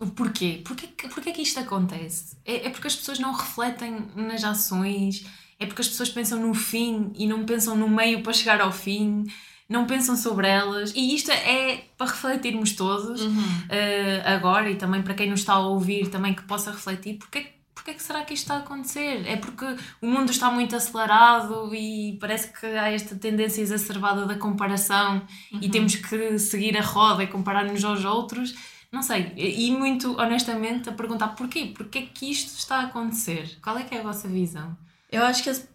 o 0.00 0.06
porquê? 0.06 0.62
Porquê, 0.64 0.88
porquê 1.08 1.32
que 1.32 1.42
isto 1.42 1.60
acontece? 1.60 2.36
É, 2.44 2.66
é 2.66 2.70
porque 2.70 2.88
as 2.88 2.96
pessoas 2.96 3.18
não 3.18 3.32
refletem 3.32 4.08
nas 4.16 4.42
ações, 4.42 5.24
é 5.58 5.66
porque 5.66 5.82
as 5.82 5.88
pessoas 5.88 6.08
pensam 6.08 6.40
no 6.40 6.54
fim 6.54 7.12
e 7.14 7.26
não 7.26 7.44
pensam 7.44 7.76
no 7.76 7.88
meio 7.88 8.22
para 8.22 8.32
chegar 8.32 8.60
ao 8.60 8.72
fim 8.72 9.26
não 9.70 9.86
pensam 9.86 10.16
sobre 10.16 10.48
elas 10.48 10.92
e 10.96 11.14
isto 11.14 11.30
é 11.30 11.84
para 11.96 12.10
refletirmos 12.10 12.72
todos 12.72 13.20
uhum. 13.20 13.38
uh, 13.38 14.22
agora 14.24 14.68
e 14.68 14.74
também 14.74 15.00
para 15.00 15.14
quem 15.14 15.30
nos 15.30 15.40
está 15.40 15.52
a 15.52 15.60
ouvir 15.60 16.08
também 16.08 16.34
que 16.34 16.42
possa 16.42 16.72
refletir 16.72 17.18
porque 17.18 17.46
porque 17.72 17.92
é 17.92 17.94
que 17.94 18.02
será 18.02 18.22
que 18.24 18.34
isto 18.34 18.42
está 18.42 18.56
a 18.56 18.58
acontecer? 18.58 19.26
É 19.26 19.36
porque 19.36 19.64
o 20.02 20.06
mundo 20.06 20.30
está 20.30 20.50
muito 20.50 20.76
acelerado 20.76 21.74
e 21.74 22.18
parece 22.20 22.52
que 22.52 22.66
há 22.66 22.90
esta 22.90 23.16
tendência 23.16 23.62
exacerbada 23.62 24.26
da 24.26 24.34
comparação 24.34 25.22
uhum. 25.50 25.60
e 25.62 25.70
temos 25.70 25.94
que 25.94 26.38
seguir 26.38 26.76
a 26.76 26.82
roda 26.82 27.22
e 27.22 27.26
comparar-nos 27.26 27.82
aos 27.82 28.04
outros. 28.04 28.54
Não 28.92 29.02
sei, 29.02 29.32
e 29.36 29.70
muito 29.70 30.20
honestamente 30.20 30.88
a 30.88 30.92
perguntar 30.92 31.28
porquê? 31.28 31.72
Porquê 31.74 31.98
é 32.00 32.02
que 32.02 32.30
isto 32.30 32.58
está 32.58 32.76
a 32.76 32.84
acontecer? 32.86 33.58
Qual 33.62 33.78
é 33.78 33.84
que 33.84 33.94
é 33.94 34.00
a 34.00 34.02
vossa 34.02 34.26
visão? 34.26 34.76
Eu 35.10 35.22
acho 35.24 35.44
que 35.44 35.50
as, 35.50 35.68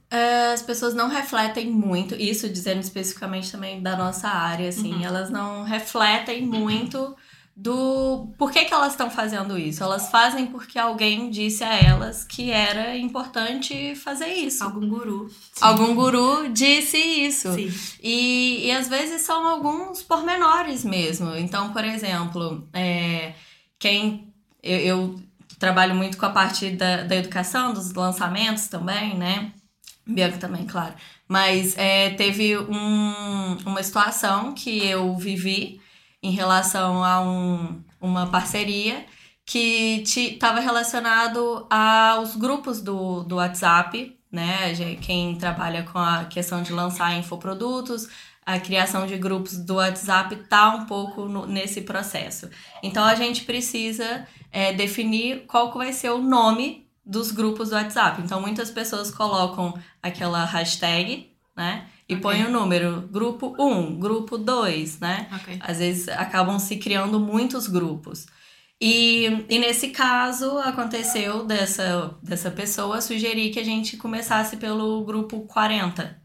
as 0.53 0.61
pessoas 0.61 0.93
não 0.93 1.07
refletem 1.09 1.71
muito, 1.71 2.13
isso 2.15 2.49
dizendo 2.49 2.81
especificamente 2.81 3.51
também 3.51 3.81
da 3.81 3.95
nossa 3.95 4.27
área, 4.27 4.67
assim, 4.67 4.93
uhum. 4.95 5.03
elas 5.03 5.29
não 5.29 5.63
refletem 5.63 6.45
muito 6.45 7.15
do 7.55 8.33
por 8.37 8.51
que, 8.51 8.65
que 8.65 8.73
elas 8.73 8.91
estão 8.91 9.09
fazendo 9.09 9.57
isso. 9.57 9.81
Elas 9.81 10.09
fazem 10.09 10.47
porque 10.47 10.77
alguém 10.77 11.29
disse 11.29 11.63
a 11.63 11.73
elas 11.73 12.25
que 12.25 12.51
era 12.51 12.97
importante 12.97 13.95
fazer 13.95 14.27
isso. 14.27 14.63
Algum 14.63 14.89
guru. 14.89 15.29
Sim. 15.29 15.63
Algum 15.63 15.95
guru 15.95 16.49
disse 16.49 16.97
isso. 16.97 17.53
Sim. 17.53 17.73
E, 18.03 18.67
e 18.67 18.71
às 18.71 18.89
vezes 18.89 19.21
são 19.21 19.47
alguns 19.47 20.03
pormenores 20.03 20.83
mesmo. 20.83 21.33
Então, 21.35 21.71
por 21.71 21.85
exemplo, 21.85 22.67
é, 22.73 23.33
quem. 23.79 24.33
Eu, 24.61 24.79
eu, 24.79 25.15
trabalho 25.57 25.95
muito 25.95 26.17
com 26.17 26.25
a 26.25 26.31
parte 26.31 26.71
da, 26.71 27.03
da 27.03 27.15
educação, 27.15 27.73
dos 27.73 27.93
lançamentos 27.93 28.67
também, 28.67 29.15
né? 29.15 29.53
Bianca 30.05 30.37
também, 30.37 30.65
claro. 30.65 30.93
Mas 31.27 31.77
é, 31.77 32.09
teve 32.11 32.57
um, 32.57 33.57
uma 33.65 33.81
situação 33.81 34.53
que 34.53 34.85
eu 34.85 35.15
vivi 35.15 35.79
em 36.25 36.31
relação 36.31 37.03
a 37.03 37.21
um, 37.21 37.83
uma 38.01 38.25
parceria 38.25 39.05
que 39.45 40.01
estava 40.03 40.59
relacionado 40.59 41.67
aos 41.69 42.35
grupos 42.35 42.81
do, 42.81 43.21
do 43.21 43.35
WhatsApp, 43.35 44.17
né? 44.31 44.73
Quem 45.01 45.35
trabalha 45.37 45.83
com 45.83 45.99
a 45.99 46.25
questão 46.25 46.63
de 46.63 46.73
lançar 46.73 47.15
infoprodutos, 47.15 48.09
a 48.43 48.59
criação 48.59 49.05
de 49.05 49.17
grupos 49.17 49.55
do 49.55 49.75
WhatsApp 49.75 50.35
tá 50.49 50.69
um 50.69 50.85
pouco 50.87 51.25
no, 51.25 51.45
nesse 51.45 51.81
processo. 51.81 52.49
Então 52.81 53.03
a 53.03 53.13
gente 53.13 53.43
precisa 53.43 54.27
é, 54.51 54.73
definir 54.73 55.45
qual 55.45 55.71
vai 55.71 55.93
ser 55.93 56.09
o 56.09 56.19
nome 56.19 56.87
dos 57.05 57.29
grupos 57.29 57.69
do 57.69 57.75
WhatsApp. 57.75 58.23
Então 58.23 58.41
muitas 58.41 58.71
pessoas 58.71 59.11
colocam 59.11 59.77
aquela 60.01 60.43
hashtag, 60.43 61.31
né? 61.55 61.85
E 62.07 62.13
okay. 62.13 62.21
põe 62.21 62.43
o 62.43 62.51
número, 62.51 63.07
grupo 63.11 63.55
1, 63.59 63.99
grupo 63.99 64.37
2, 64.37 64.99
né? 64.99 65.27
Okay. 65.41 65.59
Às 65.59 65.79
vezes 65.79 66.09
acabam 66.09 66.59
se 66.59 66.77
criando 66.77 67.19
muitos 67.19 67.67
grupos. 67.67 68.27
E, 68.79 69.45
e 69.49 69.57
nesse 69.57 69.89
caso 69.89 70.57
aconteceu 70.59 71.45
dessa, 71.45 72.15
dessa 72.21 72.51
pessoa 72.51 73.01
sugerir 73.01 73.51
que 73.51 73.59
a 73.59 73.63
gente 73.63 73.97
começasse 73.97 74.57
pelo 74.57 75.03
grupo 75.05 75.41
40, 75.41 76.21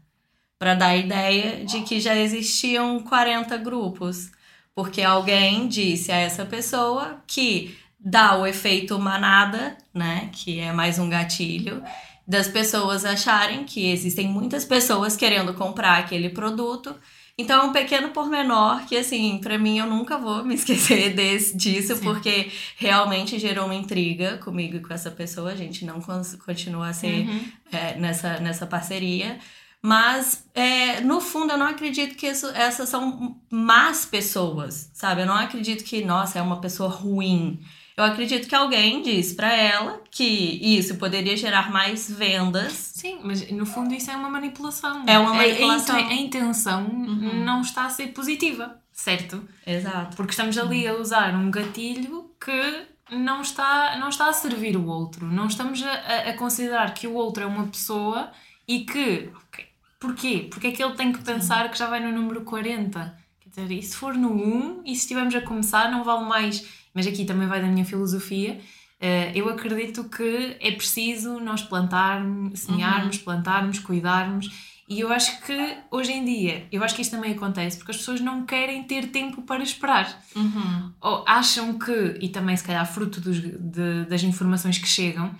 para 0.59 0.75
dar 0.75 0.87
a 0.87 0.97
ideia 0.97 1.65
de 1.65 1.81
que 1.81 1.99
já 1.99 2.15
existiam 2.15 2.99
40 2.99 3.57
grupos, 3.57 4.29
porque 4.75 5.01
alguém 5.01 5.67
disse 5.67 6.11
a 6.11 6.17
essa 6.17 6.45
pessoa 6.45 7.23
que 7.25 7.75
dá 7.99 8.37
o 8.37 8.45
efeito 8.45 8.99
manada, 8.99 9.77
né, 9.93 10.29
que 10.33 10.59
é 10.59 10.71
mais 10.71 10.99
um 10.99 11.09
gatilho, 11.09 11.83
das 12.27 12.47
pessoas 12.47 13.03
acharem 13.03 13.63
que 13.63 13.89
existem 13.91 14.27
muitas 14.27 14.63
pessoas 14.63 15.15
querendo 15.15 15.53
comprar 15.53 15.99
aquele 15.99 16.29
produto 16.29 16.95
então 17.41 17.63
é 17.63 17.65
um 17.65 17.71
pequeno 17.71 18.09
pormenor 18.09 18.85
que, 18.85 18.95
assim, 18.95 19.39
para 19.39 19.57
mim 19.57 19.79
eu 19.79 19.87
nunca 19.87 20.17
vou 20.17 20.43
me 20.43 20.53
esquecer 20.55 21.13
desse, 21.13 21.57
disso, 21.57 21.95
Sim. 21.95 22.03
porque 22.03 22.51
realmente 22.77 23.39
gerou 23.39 23.65
uma 23.65 23.75
intriga 23.75 24.37
comigo 24.37 24.77
e 24.77 24.79
com 24.79 24.93
essa 24.93 25.09
pessoa. 25.09 25.51
A 25.51 25.55
gente 25.55 25.85
não 25.85 25.99
continua 26.45 26.89
a 26.89 26.93
ser 26.93 27.27
uhum. 27.27 27.45
é, 27.71 27.95
nessa, 27.95 28.39
nessa 28.39 28.67
parceria. 28.67 29.39
Mas, 29.81 30.45
é, 30.53 31.01
no 31.01 31.19
fundo, 31.19 31.53
eu 31.53 31.57
não 31.57 31.65
acredito 31.65 32.15
que 32.15 32.27
isso, 32.27 32.47
essas 32.49 32.87
são 32.87 33.35
más 33.49 34.05
pessoas, 34.05 34.91
sabe? 34.93 35.21
Eu 35.21 35.25
não 35.25 35.33
acredito 35.33 35.83
que, 35.83 36.05
nossa, 36.05 36.37
é 36.37 36.41
uma 36.41 36.61
pessoa 36.61 36.89
ruim. 36.89 37.59
Eu 37.95 38.05
acredito 38.05 38.47
que 38.47 38.55
alguém 38.55 39.01
disse 39.01 39.35
para 39.35 39.53
ela 39.53 40.01
que 40.09 40.23
isso 40.23 40.95
poderia 40.95 41.35
gerar 41.35 41.71
mais 41.71 42.09
vendas. 42.09 42.73
Sim, 42.73 43.19
mas 43.23 43.49
no 43.51 43.65
fundo 43.65 43.93
isso 43.93 44.09
é 44.09 44.15
uma 44.15 44.29
manipulação. 44.29 45.03
É 45.05 45.19
uma 45.19 45.33
manipulação. 45.33 45.95
A, 45.95 45.99
a, 45.99 46.07
a 46.07 46.13
intenção 46.13 46.85
uhum. 46.85 47.43
não 47.43 47.61
está 47.61 47.85
a 47.85 47.89
ser 47.89 48.07
positiva, 48.07 48.79
certo? 48.91 49.43
Exato. 49.65 50.15
Porque 50.15 50.31
estamos 50.31 50.57
ali 50.57 50.87
a 50.87 50.95
usar 50.95 51.35
um 51.35 51.51
gatilho 51.51 52.31
que 52.43 52.87
não 53.11 53.41
está, 53.41 53.97
não 53.97 54.09
está 54.09 54.29
a 54.29 54.33
servir 54.33 54.77
o 54.77 54.85
outro. 54.85 55.25
Não 55.25 55.47
estamos 55.47 55.83
a, 55.83 56.29
a 56.29 56.33
considerar 56.33 56.93
que 56.93 57.07
o 57.07 57.13
outro 57.13 57.43
é 57.43 57.45
uma 57.45 57.67
pessoa 57.67 58.31
e 58.67 58.85
que. 58.85 59.29
Okay, 59.47 59.65
porquê? 59.99 60.47
Porque 60.49 60.67
é 60.67 60.71
que 60.71 60.81
ele 60.81 60.95
tem 60.95 61.11
que 61.11 61.21
pensar 61.21 61.65
Sim. 61.65 61.71
que 61.71 61.77
já 61.77 61.87
vai 61.87 61.99
no 61.99 62.11
número 62.11 62.41
40? 62.41 63.19
Quer 63.41 63.49
dizer, 63.49 63.71
e 63.71 63.83
se 63.83 63.95
for 63.95 64.13
no 64.13 64.31
1 64.31 64.83
e 64.85 64.95
se 64.95 65.01
estivermos 65.01 65.35
a 65.35 65.41
começar, 65.41 65.91
não 65.91 66.03
vale 66.05 66.25
mais 66.25 66.80
mas 66.93 67.07
aqui 67.07 67.25
também 67.25 67.47
vai 67.47 67.61
da 67.61 67.67
minha 67.67 67.85
filosofia. 67.85 68.59
Uh, 69.01 69.31
eu 69.33 69.49
acredito 69.49 70.03
que 70.03 70.57
é 70.59 70.71
preciso 70.71 71.39
nós 71.39 71.63
plantarmos, 71.63 72.59
semearmos, 72.59 73.17
uhum. 73.17 73.23
plantarmos, 73.23 73.79
cuidarmos. 73.79 74.71
E 74.87 74.99
eu 74.99 75.11
acho 75.11 75.41
que 75.41 75.77
hoje 75.89 76.11
em 76.11 76.25
dia, 76.25 76.67
eu 76.71 76.83
acho 76.83 76.93
que 76.93 77.01
isto 77.01 77.11
também 77.11 77.31
acontece 77.31 77.77
porque 77.77 77.91
as 77.91 77.97
pessoas 77.97 78.19
não 78.19 78.45
querem 78.45 78.83
ter 78.83 79.07
tempo 79.07 79.41
para 79.43 79.63
esperar. 79.63 80.21
Uhum. 80.35 80.91
Ou 80.99 81.23
acham 81.25 81.79
que, 81.79 82.19
e 82.21 82.27
também 82.27 82.55
se 82.57 82.63
calhar 82.63 82.85
fruto 82.85 83.21
dos, 83.21 83.41
de, 83.41 84.05
das 84.09 84.21
informações 84.21 84.77
que 84.77 84.87
chegam, 84.87 85.33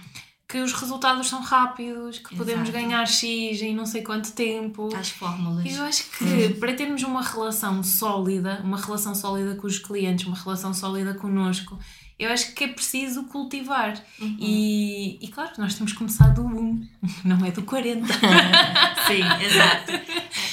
que 0.51 0.57
os 0.57 0.73
resultados 0.73 1.29
são 1.29 1.41
rápidos, 1.41 2.17
que 2.17 2.25
Exato. 2.25 2.35
podemos 2.35 2.69
ganhar 2.69 3.05
X 3.05 3.61
em 3.61 3.73
não 3.73 3.85
sei 3.85 4.01
quanto 4.01 4.33
tempo. 4.33 4.93
As 4.93 5.09
fórmulas. 5.09 5.65
Eu 5.65 5.81
acho 5.83 6.09
que 6.11 6.25
uhum. 6.25 6.59
para 6.59 6.73
termos 6.73 7.01
uma 7.03 7.21
relação 7.21 7.81
sólida, 7.81 8.59
uma 8.61 8.77
relação 8.77 9.15
sólida 9.15 9.55
com 9.55 9.65
os 9.65 9.79
clientes, 9.79 10.25
uma 10.25 10.35
relação 10.35 10.73
sólida 10.73 11.13
connosco, 11.13 11.79
eu 12.19 12.29
acho 12.29 12.53
que 12.53 12.65
é 12.65 12.67
preciso 12.67 13.23
cultivar. 13.23 13.93
Uhum. 14.19 14.37
E, 14.41 15.17
e 15.21 15.27
claro, 15.29 15.51
nós 15.57 15.73
temos 15.75 15.93
começado 15.93 16.43
do 16.43 16.45
1, 16.45 16.87
não 17.23 17.45
é 17.45 17.51
do 17.51 17.63
40. 17.63 18.05
Sim, 19.07 19.23
exato. 19.45 19.93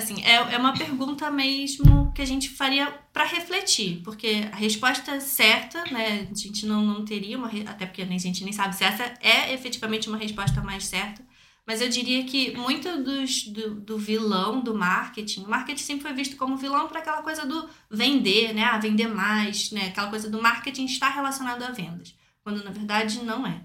Assim, 0.00 0.22
é, 0.24 0.54
é 0.54 0.58
uma 0.58 0.72
pergunta 0.72 1.30
mesmo 1.30 2.10
que 2.12 2.22
a 2.22 2.24
gente 2.24 2.48
faria 2.48 2.86
para 3.12 3.24
refletir, 3.24 4.00
porque 4.02 4.48
a 4.50 4.56
resposta 4.56 5.20
certa, 5.20 5.84
né, 5.90 6.26
a 6.30 6.34
gente 6.34 6.64
não, 6.64 6.82
não 6.82 7.04
teria 7.04 7.36
uma, 7.36 7.48
até 7.66 7.84
porque 7.84 8.00
a 8.00 8.06
gente 8.06 8.42
nem 8.42 8.52
sabe 8.52 8.74
se 8.74 8.82
essa 8.82 9.14
é 9.20 9.52
efetivamente 9.52 10.08
uma 10.08 10.16
resposta 10.16 10.62
mais 10.62 10.86
certa, 10.86 11.22
mas 11.66 11.82
eu 11.82 11.88
diria 11.90 12.24
que 12.24 12.56
muito 12.56 13.02
dos, 13.02 13.44
do, 13.44 13.74
do 13.74 13.98
vilão 13.98 14.62
do 14.62 14.74
marketing, 14.74 15.44
o 15.44 15.48
marketing 15.50 15.82
sempre 15.82 16.02
foi 16.02 16.14
visto 16.14 16.36
como 16.36 16.56
vilão 16.56 16.88
para 16.88 17.00
aquela 17.00 17.22
coisa 17.22 17.44
do 17.44 17.68
vender, 17.90 18.54
né, 18.54 18.64
ah, 18.64 18.78
vender 18.78 19.06
mais, 19.06 19.70
né, 19.70 19.88
aquela 19.88 20.08
coisa 20.08 20.30
do 20.30 20.40
marketing 20.40 20.86
estar 20.86 21.10
relacionado 21.10 21.62
a 21.62 21.70
vendas, 21.72 22.14
quando 22.42 22.64
na 22.64 22.70
verdade 22.70 23.22
não 23.22 23.46
é. 23.46 23.60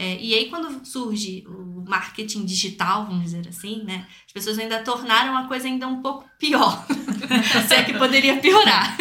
É, 0.00 0.16
e 0.20 0.32
aí, 0.32 0.48
quando 0.48 0.86
surge 0.86 1.44
o 1.48 1.84
marketing 1.84 2.44
digital, 2.44 3.06
vamos 3.06 3.24
dizer 3.24 3.48
assim, 3.48 3.82
né? 3.82 4.06
As 4.24 4.32
pessoas 4.32 4.56
ainda 4.56 4.80
tornaram 4.84 5.36
a 5.36 5.48
coisa 5.48 5.66
ainda 5.66 5.88
um 5.88 6.00
pouco 6.00 6.24
pior. 6.38 6.86
Se 7.66 7.74
é 7.74 7.82
que 7.82 7.98
poderia 7.98 8.36
piorar. 8.38 8.96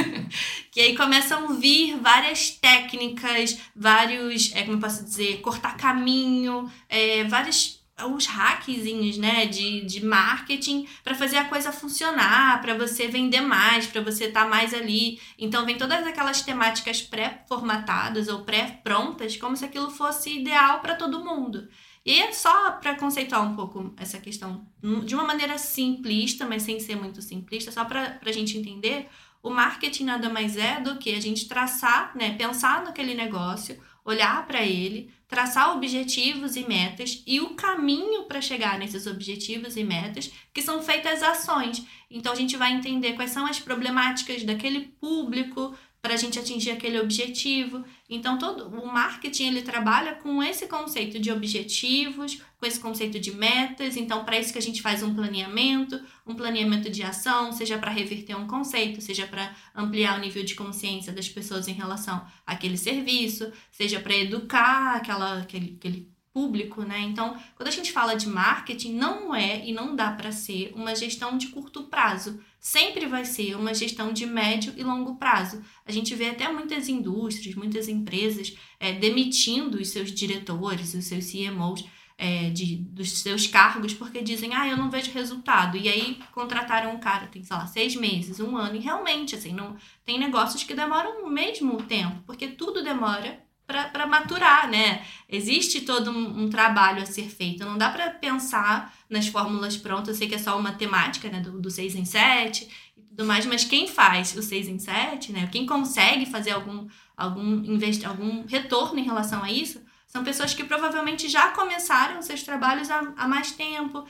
que 0.72 0.82
aí 0.82 0.98
começam 0.98 1.50
a 1.50 1.54
vir 1.54 2.00
várias 2.02 2.50
técnicas, 2.50 3.60
vários, 3.76 4.52
é, 4.56 4.64
como 4.64 4.78
eu 4.78 4.82
posso 4.82 5.04
dizer, 5.04 5.40
cortar 5.42 5.78
caminho, 5.78 6.68
é, 6.90 7.24
várias 7.26 7.77
os 8.06 8.28
hackzinhos, 8.28 9.18
né, 9.18 9.46
de, 9.46 9.82
de 9.86 10.06
marketing 10.06 10.88
para 11.04 11.16
fazer 11.16 11.38
a 11.38 11.46
coisa 11.46 11.72
funcionar, 11.72 12.62
para 12.62 12.76
você 12.76 13.08
vender 13.08 13.42
mais, 13.42 13.88
para 13.88 14.02
você 14.02 14.26
estar 14.26 14.44
tá 14.44 14.50
mais 14.50 14.74
ali. 14.74 15.20
Então 15.38 15.66
vem 15.66 15.78
todas 15.78 16.06
aquelas 16.06 16.42
temáticas 16.42 17.02
pré-formatadas 17.02 18.28
ou 18.28 18.44
pré-prontas, 18.44 19.38
como 19.38 19.58
se 19.58 19.66
aquilo 19.66 19.90
fosse 19.90 20.40
ideal 20.40 20.80
para 20.80 20.96
todo 20.96 21.26
mundo. 21.26 21.68
E 22.06 22.22
é 22.22 22.32
só 22.32 22.72
para 22.72 22.96
conceituar 22.96 23.44
um 23.44 23.56
pouco 23.56 23.94
essa 23.98 24.18
questão 24.20 24.66
de 25.04 25.14
uma 25.14 25.26
maneira 25.26 25.58
simplista, 25.58 26.46
mas 26.46 26.64
sem 26.64 26.80
ser 26.80 26.96
muito 26.96 27.22
simplista, 27.22 27.72
só 27.72 27.84
para 27.84 28.20
a 28.24 28.32
gente 28.32 28.58
entender, 28.58 29.10
o 29.44 29.50
marketing 29.50 30.06
nada 30.06 30.30
mais 30.30 30.56
é 30.56 30.80
do 30.80 30.98
que 30.98 31.14
a 31.14 31.20
gente 31.20 31.48
traçar, 31.48 32.16
né, 32.16 32.36
pensar 32.38 32.84
naquele 32.84 33.14
negócio, 33.14 33.78
olhar 34.08 34.48
para 34.48 34.66
ele, 34.66 35.12
traçar 35.28 35.76
objetivos 35.76 36.56
e 36.56 36.66
metas 36.66 37.22
e 37.28 37.42
o 37.42 37.50
caminho 37.50 38.24
para 38.24 38.42
chegar 38.42 38.80
nesses 38.80 39.06
objetivos 39.06 39.76
e 39.76 39.84
metas, 39.84 40.32
que 40.54 40.62
são 40.62 40.82
feitas 40.82 41.22
ações. 41.22 41.86
Então 42.10 42.32
a 42.32 42.36
gente 42.36 42.56
vai 42.56 42.72
entender 42.72 43.14
quais 43.14 43.32
são 43.32 43.46
as 43.46 43.60
problemáticas 43.60 44.44
daquele 44.44 44.94
público, 45.02 45.76
para 46.08 46.14
a 46.14 46.18
gente 46.18 46.40
atingir 46.40 46.72
aquele 46.72 47.02
objetivo. 47.02 47.84
Então, 48.10 48.38
todo 48.38 48.70
o 48.70 48.88
marketing 48.88 49.48
ele 49.48 49.62
trabalha 49.62 50.16
com 50.16 50.42
esse 50.42 50.66
conceito 50.66 51.20
de 51.20 51.30
objetivos, 51.30 52.42
com 52.58 52.66
esse 52.66 52.80
conceito 52.80 53.20
de 53.20 53.36
metas. 53.36 53.98
Então, 53.98 54.24
para 54.24 54.40
isso 54.40 54.54
que 54.54 54.58
a 54.58 54.62
gente 54.62 54.82
faz 54.82 55.04
um 55.04 55.14
planeamento, 55.14 56.00
um 56.26 56.34
planeamento 56.34 56.90
de 56.90 57.04
ação, 57.04 57.52
seja 57.52 57.78
para 57.78 57.92
reverter 57.92 58.38
um 58.38 58.48
conceito, 58.48 59.02
seja 59.02 59.28
para 59.28 59.54
ampliar 59.76 60.18
o 60.18 60.22
nível 60.22 60.46
de 60.46 60.56
consciência 60.56 61.12
das 61.12 61.28
pessoas 61.28 61.68
em 61.68 61.74
relação 61.74 62.26
àquele 62.46 62.78
serviço, 62.78 63.52
seja 63.70 64.00
para 64.00 64.16
educar 64.16 64.96
aquela, 64.96 65.42
aquele, 65.42 65.76
aquele 65.78 66.10
público, 66.32 66.84
né? 66.84 67.02
Então, 67.02 67.36
quando 67.58 67.68
a 67.68 67.72
gente 67.72 67.92
fala 67.92 68.16
de 68.16 68.30
marketing, 68.30 68.94
não 68.94 69.36
é 69.36 69.66
e 69.66 69.74
não 69.74 69.94
dá 69.94 70.12
para 70.12 70.32
ser 70.32 70.72
uma 70.74 70.96
gestão 70.96 71.38
de 71.38 71.48
curto 71.48 71.84
prazo 71.84 72.40
sempre 72.60 73.06
vai 73.06 73.26
ser 73.26 73.56
uma 73.56 73.74
gestão 73.74 74.12
de 74.12 74.26
médio 74.26 74.74
e 74.76 74.84
longo 74.84 75.16
prazo. 75.16 75.64
A 75.86 75.92
gente 75.92 76.14
vê 76.16 76.30
até 76.30 76.52
muitas 76.52 76.90
indústrias, 76.90 77.56
muitas 77.56 77.88
empresas 77.88 78.56
é, 78.80 78.94
demitindo 78.94 79.78
os 79.78 79.90
seus 79.90 80.12
diretores, 80.12 80.94
os 80.94 81.06
seus 81.06 81.32
CMOs 81.32 81.86
é, 82.18 82.50
de, 82.50 82.78
dos 82.78 83.20
seus 83.20 83.46
cargos 83.46 83.94
porque 83.94 84.22
dizem, 84.22 84.56
ah, 84.56 84.68
eu 84.68 84.76
não 84.76 84.90
vejo 84.90 85.12
resultado. 85.12 85.78
E 85.78 85.88
aí 85.88 86.20
contrataram 86.34 86.94
um 86.94 87.00
cara, 87.00 87.28
tem, 87.28 87.44
sei 87.44 87.56
lá, 87.56 87.68
seis 87.68 87.96
meses, 87.96 88.40
um 88.40 88.58
ano, 88.58 88.76
e 88.76 88.80
realmente, 88.80 89.36
assim, 89.36 89.54
não 89.54 89.76
tem 90.04 90.20
negócios 90.20 90.64
que 90.64 90.74
demoram 90.74 91.24
o 91.24 91.30
mesmo 91.30 91.82
tempo, 91.84 92.24
porque 92.26 92.48
tudo 92.48 92.84
demora 92.84 93.47
para 93.68 94.08
maturar, 94.08 94.70
né? 94.70 95.06
Existe 95.28 95.82
todo 95.82 96.10
um, 96.10 96.44
um, 96.44 96.50
trabalho 96.50 97.04
a 97.04 97.06
ser 97.06 97.30
feito. 97.30 97.66
Não 97.66 97.78
dá 97.78 97.90
para 97.90 98.10
pensar 98.12 98.96
nas 99.10 99.28
fórmulas 99.28 99.76
prontas. 99.76 100.08
Eu 100.08 100.16
sei 100.16 100.30
que 100.30 100.36
é 100.36 100.38
só 100.38 100.58
uma 100.58 100.72
temática, 100.72 101.30
né? 101.30 101.42
Do, 101.42 101.60
do 101.60 101.70
6 101.70 101.96
em 101.96 102.06
7 102.06 102.68
e 102.96 103.02
tudo 103.02 103.26
mais, 103.26 103.46
mas 103.46 103.66
quem 103.66 103.88
faz 103.88 104.36
o 104.38 104.42
6 104.42 104.70
em 104.70 104.80
7, 104.80 105.34
né? 105.34 105.50
Quem 105.52 105.66
consegue 105.66 106.26
fazer 106.26 106.52
algum, 106.52 106.88
algum, 107.16 107.64
invest... 107.66 108.06
algum 108.06 108.46
retorno 108.46 109.00
em 109.00 109.04
relação 109.04 109.44
a 109.44 109.52
isso, 109.52 109.82
são 110.08 110.24
pessoas 110.24 110.54
que 110.54 110.64
provavelmente 110.64 111.28
já 111.28 111.50
começaram 111.50 112.22
seus 112.22 112.42
trabalhos 112.42 112.90
há, 112.90 113.14
há 113.18 113.28
mais 113.28 113.52
tempo, 113.52 114.06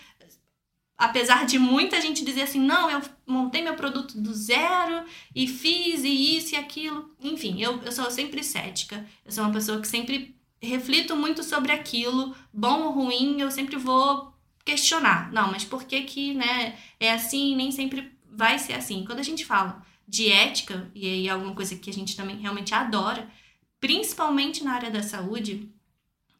apesar 0.98 1.46
de 1.46 1.60
muita 1.60 2.02
gente 2.02 2.26
dizer 2.26 2.44
assim, 2.44 2.60
não, 2.60 2.90
eu 2.90 3.02
montei 3.26 3.62
meu 3.62 3.76
produto 3.76 4.20
do 4.20 4.34
zero 4.34 5.06
e 5.36 5.48
fiz 5.48 6.04
e 6.04 6.38
isso 6.38 6.56
e 6.56 6.58
aquilo. 6.58 7.14
Enfim, 7.22 7.62
eu, 7.62 7.80
eu 7.84 7.92
sou 7.92 8.10
sempre 8.10 8.44
cética. 8.44 9.06
Eu 9.24 9.32
sou 9.32 9.44
uma 9.44 9.54
pessoa 9.54 9.80
que 9.80 9.88
sempre 9.88 10.36
reflito 10.60 11.16
muito 11.16 11.44
sobre 11.44 11.72
aquilo, 11.72 12.36
bom 12.52 12.82
ou 12.84 12.92
ruim, 12.92 13.40
eu 13.40 13.52
sempre 13.52 13.76
vou 13.76 14.34
questionar. 14.66 15.32
Não, 15.32 15.52
mas 15.52 15.64
por 15.64 15.84
que 15.84 16.02
que, 16.02 16.34
né, 16.34 16.76
é 17.00 17.12
assim 17.12 17.56
nem 17.56 17.72
sempre 17.72 18.12
vai 18.32 18.58
ser 18.58 18.74
assim? 18.74 19.06
Quando 19.06 19.20
a 19.20 19.24
gente 19.24 19.46
fala 19.46 19.86
de 20.08 20.32
ética, 20.32 20.90
e 20.96 21.06
aí 21.06 21.28
é 21.28 21.32
alguma 21.32 21.54
coisa 21.54 21.76
que 21.76 21.90
a 21.90 21.94
gente 21.94 22.16
também 22.16 22.38
realmente 22.38 22.74
adora, 22.74 23.30
principalmente 23.80 24.64
na 24.64 24.74
área 24.74 24.90
da 24.90 25.04
saúde, 25.04 25.70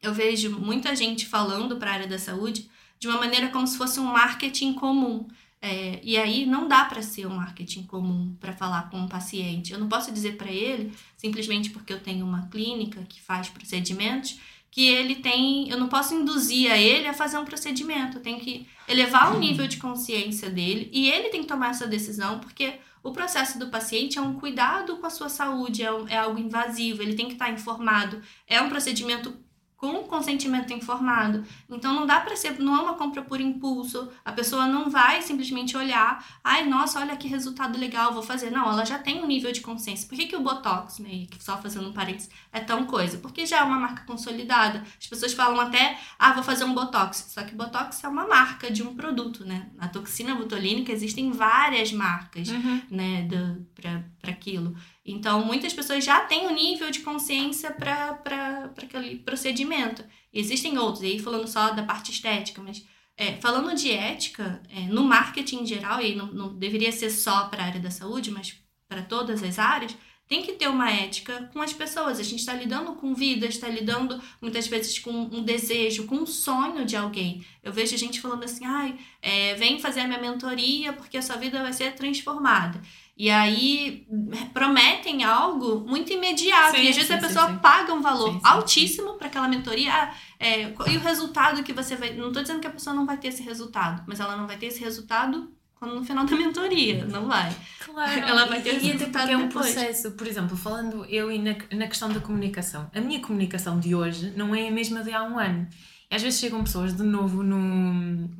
eu 0.02 0.12
vejo 0.12 0.58
muita 0.58 0.96
gente 0.96 1.26
falando 1.26 1.76
para 1.76 1.90
a 1.90 1.94
área 1.94 2.06
da 2.08 2.18
saúde 2.18 2.68
de 2.98 3.08
uma 3.08 3.18
maneira 3.18 3.48
como 3.48 3.66
se 3.66 3.76
fosse 3.76 4.00
um 4.00 4.04
marketing 4.04 4.74
comum. 4.74 5.26
É, 5.60 6.00
e 6.04 6.16
aí 6.16 6.46
não 6.46 6.68
dá 6.68 6.84
para 6.84 7.02
ser 7.02 7.26
um 7.26 7.34
marketing 7.34 7.82
comum 7.82 8.34
para 8.40 8.52
falar 8.52 8.90
com 8.90 8.98
um 8.98 9.08
paciente. 9.08 9.72
Eu 9.72 9.78
não 9.78 9.88
posso 9.88 10.12
dizer 10.12 10.36
para 10.36 10.50
ele, 10.50 10.92
simplesmente 11.16 11.70
porque 11.70 11.92
eu 11.92 12.00
tenho 12.00 12.24
uma 12.24 12.46
clínica 12.48 13.02
que 13.08 13.20
faz 13.20 13.48
procedimentos, 13.48 14.38
que 14.70 14.86
ele 14.86 15.16
tem. 15.16 15.68
Eu 15.68 15.78
não 15.78 15.88
posso 15.88 16.14
induzir 16.14 16.70
a 16.70 16.78
ele 16.78 17.08
a 17.08 17.14
fazer 17.14 17.38
um 17.38 17.44
procedimento. 17.44 18.18
Eu 18.18 18.22
tenho 18.22 18.38
que 18.38 18.66
elevar 18.86 19.34
o 19.34 19.38
nível 19.38 19.66
de 19.66 19.78
consciência 19.78 20.48
dele 20.48 20.88
e 20.92 21.10
ele 21.10 21.28
tem 21.28 21.40
que 21.40 21.48
tomar 21.48 21.70
essa 21.70 21.86
decisão, 21.86 22.38
porque 22.38 22.74
o 23.02 23.12
processo 23.12 23.58
do 23.58 23.68
paciente 23.68 24.18
é 24.18 24.22
um 24.22 24.34
cuidado 24.34 24.96
com 24.96 25.06
a 25.06 25.10
sua 25.10 25.28
saúde, 25.28 25.82
é, 25.82 25.92
um, 25.92 26.06
é 26.08 26.16
algo 26.16 26.38
invasivo, 26.38 27.02
ele 27.02 27.14
tem 27.14 27.26
que 27.26 27.32
estar 27.32 27.50
informado. 27.50 28.20
É 28.46 28.60
um 28.60 28.68
procedimento 28.68 29.34
com 29.78 30.02
consentimento 30.02 30.72
informado. 30.72 31.44
Então 31.70 31.94
não 31.94 32.04
dá 32.04 32.18
para 32.18 32.34
ser, 32.34 32.58
não 32.58 32.76
é 32.76 32.80
uma 32.80 32.94
compra 32.94 33.22
por 33.22 33.40
impulso. 33.40 34.10
A 34.24 34.32
pessoa 34.32 34.66
não 34.66 34.90
vai 34.90 35.22
simplesmente 35.22 35.76
olhar, 35.76 36.26
ai, 36.42 36.66
nossa, 36.66 36.98
olha 36.98 37.16
que 37.16 37.28
resultado 37.28 37.78
legal, 37.78 38.12
vou 38.12 38.22
fazer. 38.22 38.50
Não, 38.50 38.68
ela 38.68 38.84
já 38.84 38.98
tem 38.98 39.22
um 39.22 39.26
nível 39.26 39.52
de 39.52 39.60
consciência. 39.60 40.08
Por 40.08 40.18
que, 40.18 40.26
que 40.26 40.34
o 40.34 40.40
Botox, 40.40 40.98
né, 40.98 41.28
só 41.38 41.56
fazendo 41.58 41.88
um 41.88 41.92
parênteses, 41.92 42.28
é 42.52 42.58
tão 42.58 42.86
coisa? 42.86 43.18
Porque 43.18 43.46
já 43.46 43.58
é 43.58 43.62
uma 43.62 43.78
marca 43.78 44.02
consolidada. 44.04 44.82
As 45.00 45.06
pessoas 45.06 45.32
falam 45.32 45.60
até, 45.60 45.96
ah, 46.18 46.32
vou 46.32 46.42
fazer 46.42 46.64
um 46.64 46.74
Botox. 46.74 47.26
Só 47.28 47.44
que 47.44 47.54
Botox 47.54 48.02
é 48.02 48.08
uma 48.08 48.26
marca 48.26 48.72
de 48.72 48.82
um 48.82 48.96
produto, 48.96 49.44
né? 49.44 49.68
Na 49.76 49.86
toxina 49.86 50.34
botulínica 50.34 50.90
existem 50.90 51.30
várias 51.30 51.92
marcas, 51.92 52.48
uhum. 52.48 52.82
né, 52.90 53.28
para 53.80 54.32
aquilo. 54.32 54.74
Então, 55.10 55.44
muitas 55.44 55.72
pessoas 55.72 56.04
já 56.04 56.20
têm 56.20 56.46
o 56.46 56.50
um 56.50 56.54
nível 56.54 56.90
de 56.90 57.00
consciência 57.00 57.70
para 57.70 58.70
aquele 58.76 59.16
procedimento. 59.16 60.04
E 60.32 60.38
existem 60.38 60.76
outros, 60.76 61.02
aí 61.02 61.18
falando 61.18 61.48
só 61.48 61.70
da 61.70 61.82
parte 61.82 62.10
estética, 62.10 62.60
mas 62.62 62.84
é, 63.16 63.32
falando 63.40 63.74
de 63.74 63.90
ética, 63.90 64.62
é, 64.68 64.80
no 64.82 65.02
marketing 65.02 65.62
em 65.62 65.66
geral, 65.66 66.00
e 66.00 66.14
não, 66.14 66.26
não 66.26 66.54
deveria 66.54 66.92
ser 66.92 67.10
só 67.10 67.46
para 67.46 67.62
a 67.62 67.66
área 67.66 67.80
da 67.80 67.90
saúde, 67.90 68.30
mas 68.30 68.62
para 68.86 69.02
todas 69.02 69.42
as 69.42 69.58
áreas, 69.58 69.96
tem 70.28 70.42
que 70.42 70.52
ter 70.52 70.68
uma 70.68 70.90
ética 70.90 71.48
com 71.52 71.62
as 71.62 71.72
pessoas. 71.72 72.20
A 72.20 72.22
gente 72.22 72.40
está 72.40 72.52
lidando 72.52 72.92
com 72.94 73.14
vidas, 73.14 73.54
está 73.54 73.66
lidando 73.66 74.22
muitas 74.42 74.68
vezes 74.68 74.98
com 74.98 75.10
um 75.10 75.42
desejo, 75.42 76.06
com 76.06 76.16
um 76.16 76.26
sonho 76.26 76.84
de 76.84 76.96
alguém. 76.96 77.44
Eu 77.62 77.72
vejo 77.72 77.96
gente 77.96 78.20
falando 78.20 78.44
assim: 78.44 78.66
ai, 78.66 78.98
é, 79.22 79.54
vem 79.54 79.80
fazer 79.80 80.00
a 80.00 80.06
minha 80.06 80.20
mentoria 80.20 80.92
porque 80.92 81.16
a 81.16 81.22
sua 81.22 81.36
vida 81.36 81.62
vai 81.62 81.72
ser 81.72 81.94
transformada. 81.94 82.80
E 83.18 83.28
aí 83.30 84.06
prometem 84.54 85.24
algo 85.24 85.80
muito 85.80 86.12
imediato. 86.12 86.76
Sim, 86.76 86.84
e 86.84 86.88
às 86.88 86.94
vezes 86.94 87.08
sim, 87.08 87.14
a 87.14 87.18
pessoa 87.18 87.48
sim, 87.48 87.58
paga 87.58 87.92
um 87.92 88.00
valor 88.00 88.38
altíssimo 88.44 89.14
para 89.14 89.26
aquela 89.26 89.48
mentoria. 89.48 89.92
Ah, 89.92 90.14
é, 90.38 90.72
e 90.86 90.96
o 90.96 91.00
resultado 91.00 91.64
que 91.64 91.72
você 91.72 91.96
vai. 91.96 92.14
Não 92.14 92.28
estou 92.28 92.42
dizendo 92.42 92.60
que 92.60 92.68
a 92.68 92.70
pessoa 92.70 92.94
não 92.94 93.04
vai 93.04 93.16
ter 93.16 93.28
esse 93.28 93.42
resultado, 93.42 94.04
mas 94.06 94.20
ela 94.20 94.36
não 94.36 94.46
vai 94.46 94.56
ter 94.56 94.66
esse 94.66 94.84
resultado 94.84 95.50
quando 95.74 95.94
no 95.94 96.04
final 96.04 96.24
da 96.24 96.36
mentoria, 96.36 97.04
não 97.06 97.26
vai. 97.26 97.54
Claro. 97.84 98.20
Ela 98.20 98.46
vai 98.46 98.60
ter 98.60 98.82
e, 98.82 98.92
até 98.92 99.06
porque 99.06 99.32
é 99.32 99.36
um 99.36 99.48
processo, 99.48 100.12
por 100.12 100.26
exemplo, 100.26 100.56
falando 100.56 101.04
eu 101.06 101.30
e 101.30 101.38
na, 101.38 101.56
na 101.72 101.86
questão 101.86 102.08
da 102.12 102.20
comunicação. 102.20 102.90
A 102.94 103.00
minha 103.00 103.20
comunicação 103.20 103.80
de 103.80 103.94
hoje 103.94 104.32
não 104.36 104.54
é 104.54 104.68
a 104.68 104.70
mesma 104.70 105.02
de 105.02 105.12
há 105.12 105.22
um 105.22 105.38
ano. 105.38 105.68
E 106.10 106.14
às 106.14 106.22
vezes 106.22 106.40
chegam 106.40 106.62
pessoas 106.62 106.96
de 106.96 107.02
novo 107.02 107.42
no, 107.42 107.58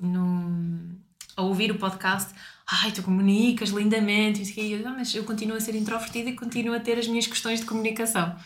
no, 0.01 0.99
a 1.37 1.43
ouvir 1.43 1.71
o 1.71 1.77
podcast 1.77 2.33
ai, 2.71 2.93
tu 2.93 3.03
comunicas 3.03 3.71
lindamente, 3.71 4.43
e 4.61 4.73
eu, 4.73 4.87
ah, 4.87 4.95
mas 4.97 5.15
eu 5.15 5.25
continuo 5.25 5.57
a 5.57 5.61
ser 5.61 5.75
introvertida 5.75 6.29
e 6.29 6.37
continuo 6.37 6.75
a 6.75 6.81
ter 6.81 6.99
as 6.99 7.09
minhas 7.09 7.27
questões 7.27 7.61
de 7.61 7.67
comunicação. 7.67 8.37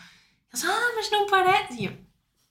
Eles, 0.51 0.63
ah, 0.63 0.91
mas 0.95 1.11
não 1.11 1.27
parece. 1.27 1.81
E 1.81 1.85
eu, 1.85 1.93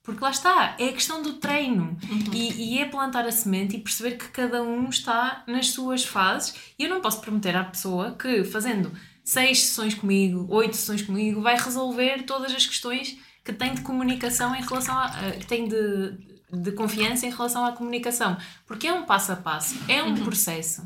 porque 0.02 0.22
lá 0.22 0.30
está, 0.30 0.76
é 0.78 0.88
a 0.88 0.92
questão 0.92 1.22
do 1.22 1.34
treino 1.34 1.96
uhum. 2.10 2.34
e, 2.34 2.74
e, 2.74 2.78
é 2.80 2.84
plantar 2.84 3.24
a 3.24 3.30
semente 3.30 3.76
e 3.76 3.80
perceber 3.80 4.18
que 4.18 4.28
cada 4.28 4.60
um 4.62 4.88
está 4.88 5.44
nas 5.46 5.68
suas 5.68 6.04
fases. 6.04 6.54
E 6.76 6.84
eu 6.84 6.90
não 6.90 7.00
posso 7.00 7.20
prometer 7.20 7.56
à 7.56 7.62
pessoa 7.62 8.16
que 8.16 8.44
fazendo 8.44 8.92
seis 9.24 9.62
sessões 9.62 9.94
comigo, 9.94 10.46
oito 10.50 10.76
sessões 10.76 11.02
comigo, 11.02 11.40
vai 11.40 11.56
resolver 11.56 12.24
todas 12.24 12.52
as 12.52 12.66
questões 12.66 13.16
que 13.44 13.52
tem 13.52 13.74
de 13.74 13.82
comunicação 13.82 14.54
em 14.54 14.60
relação 14.60 14.98
a. 14.98 15.32
que 15.38 15.46
tem 15.46 15.68
de, 15.68 16.18
de 16.52 16.72
confiança 16.72 17.24
em 17.24 17.30
relação 17.30 17.64
à 17.64 17.70
comunicação. 17.70 18.36
Porque 18.66 18.88
é 18.88 18.92
um 18.92 19.04
passo 19.04 19.32
a 19.32 19.36
passo, 19.36 19.76
é 19.88 20.02
um 20.02 20.08
uhum. 20.08 20.24
processo. 20.24 20.82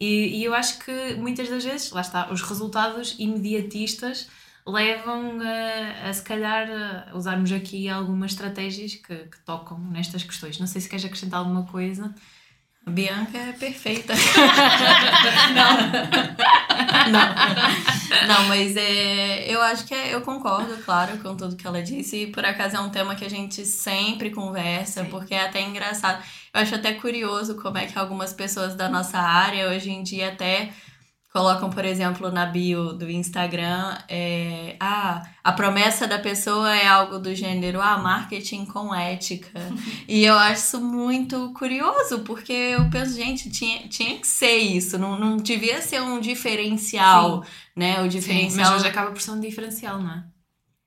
E, 0.00 0.38
e 0.38 0.44
eu 0.44 0.54
acho 0.54 0.78
que 0.78 1.14
muitas 1.16 1.48
das 1.50 1.62
vezes, 1.62 1.90
lá 1.90 2.00
está, 2.00 2.32
os 2.32 2.40
resultados 2.40 3.16
imediatistas 3.18 4.28
levam 4.66 5.38
a, 5.40 6.08
a 6.08 6.12
se 6.12 6.22
calhar 6.22 6.68
a 7.12 7.16
usarmos 7.16 7.52
aqui 7.52 7.88
algumas 7.88 8.32
estratégias 8.32 8.94
que, 8.94 9.14
que, 9.14 9.38
tocam 9.44 9.78
nestas 9.78 10.22
questões. 10.22 10.58
Não 10.58 10.66
sei 10.66 10.80
se 10.80 10.88
queres 10.88 11.04
acrescentar 11.04 11.40
alguma 11.40 11.66
coisa. 11.66 12.14
A 12.86 12.90
Bianca 12.90 13.36
é 13.36 13.52
perfeita. 13.52 14.14
não. 15.54 15.76
não. 17.12 18.00
Não, 18.26 18.48
mas 18.48 18.76
é, 18.76 19.52
eu 19.52 19.60
acho 19.62 19.84
que 19.86 19.94
é, 19.94 20.14
eu 20.14 20.22
concordo, 20.22 20.76
claro, 20.82 21.18
com 21.18 21.36
tudo 21.36 21.56
que 21.56 21.66
ela 21.66 21.82
disse. 21.82 22.22
E 22.22 22.26
por 22.28 22.44
acaso 22.44 22.76
é 22.76 22.80
um 22.80 22.90
tema 22.90 23.14
que 23.14 23.24
a 23.24 23.30
gente 23.30 23.64
sempre 23.64 24.30
conversa, 24.30 25.04
Sim. 25.04 25.10
porque 25.10 25.34
é 25.34 25.44
até 25.44 25.60
engraçado. 25.60 26.22
Eu 26.52 26.60
acho 26.60 26.74
até 26.74 26.94
curioso 26.94 27.56
como 27.56 27.78
é 27.78 27.86
que 27.86 27.98
algumas 27.98 28.32
pessoas 28.32 28.74
da 28.74 28.88
nossa 28.88 29.18
área 29.18 29.68
hoje 29.68 29.90
em 29.90 30.02
dia 30.02 30.28
até 30.28 30.72
colocam, 31.32 31.70
por 31.70 31.84
exemplo, 31.84 32.30
na 32.30 32.46
bio 32.46 32.92
do 32.92 33.08
Instagram, 33.08 33.96
é, 34.08 34.76
ah, 34.80 35.22
a 35.42 35.52
promessa 35.52 36.06
da 36.06 36.18
pessoa 36.18 36.74
é 36.74 36.86
algo 36.86 37.18
do 37.18 37.34
gênero, 37.34 37.80
ah, 37.80 37.98
marketing 37.98 38.66
com 38.66 38.94
ética. 38.94 39.60
e 40.08 40.24
eu 40.24 40.34
acho 40.34 40.62
isso 40.62 40.80
muito 40.80 41.52
curioso, 41.54 42.20
porque 42.20 42.52
eu 42.52 42.90
penso, 42.90 43.14
gente, 43.14 43.50
tinha, 43.50 43.88
tinha 43.88 44.18
que 44.18 44.26
ser 44.26 44.56
isso, 44.56 44.98
não, 44.98 45.18
não 45.18 45.36
devia 45.36 45.80
ser 45.80 46.00
um 46.02 46.20
diferencial, 46.20 47.42
Sim. 47.42 47.50
né? 47.76 48.02
O 48.02 48.08
diferencial. 48.08 48.50
Sim, 48.50 48.72
mas 48.72 48.80
hoje 48.80 48.88
acaba 48.88 49.10
por 49.10 49.20
ser 49.20 49.30
um 49.32 49.40
diferencial, 49.40 50.02
não 50.02 50.10
é? 50.10 50.24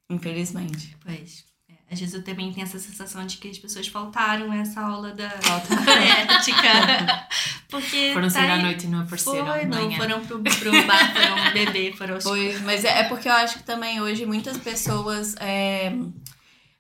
Infelizmente. 0.09 0.95
Pois. 1.03 1.52
Às 1.93 1.99
vezes 1.99 2.15
eu 2.15 2.23
também 2.23 2.51
tenho 2.51 2.65
essa 2.65 2.79
sensação 2.79 3.25
de 3.25 3.37
que 3.37 3.47
as 3.47 3.57
pessoas 3.57 3.87
faltaram 3.87 4.51
essa 4.51 4.81
aula 4.81 5.11
da 5.11 5.25
ética. 5.29 7.27
Porque 7.69 8.11
foram 8.13 8.27
tá 8.27 8.33
sair 8.33 8.51
à 8.51 8.57
noite 8.57 8.85
e 8.85 8.89
não 8.89 9.01
apareceram. 9.01 9.45
Foi, 9.45 9.65
não, 9.65 9.91
foram 9.91 10.25
pro, 10.25 10.39
pro 10.39 10.71
bar, 10.85 11.13
foram 11.13 11.53
beber, 11.53 11.95
foram. 11.95 12.19
Foi, 12.21 12.59
mas 12.63 12.83
é, 12.83 12.99
é, 12.99 13.03
porque 13.05 13.27
eu 13.27 13.33
acho 13.33 13.57
que 13.57 13.63
também 13.63 14.01
hoje 14.01 14.25
muitas 14.25 14.57
pessoas. 14.57 15.35
É, 15.39 15.91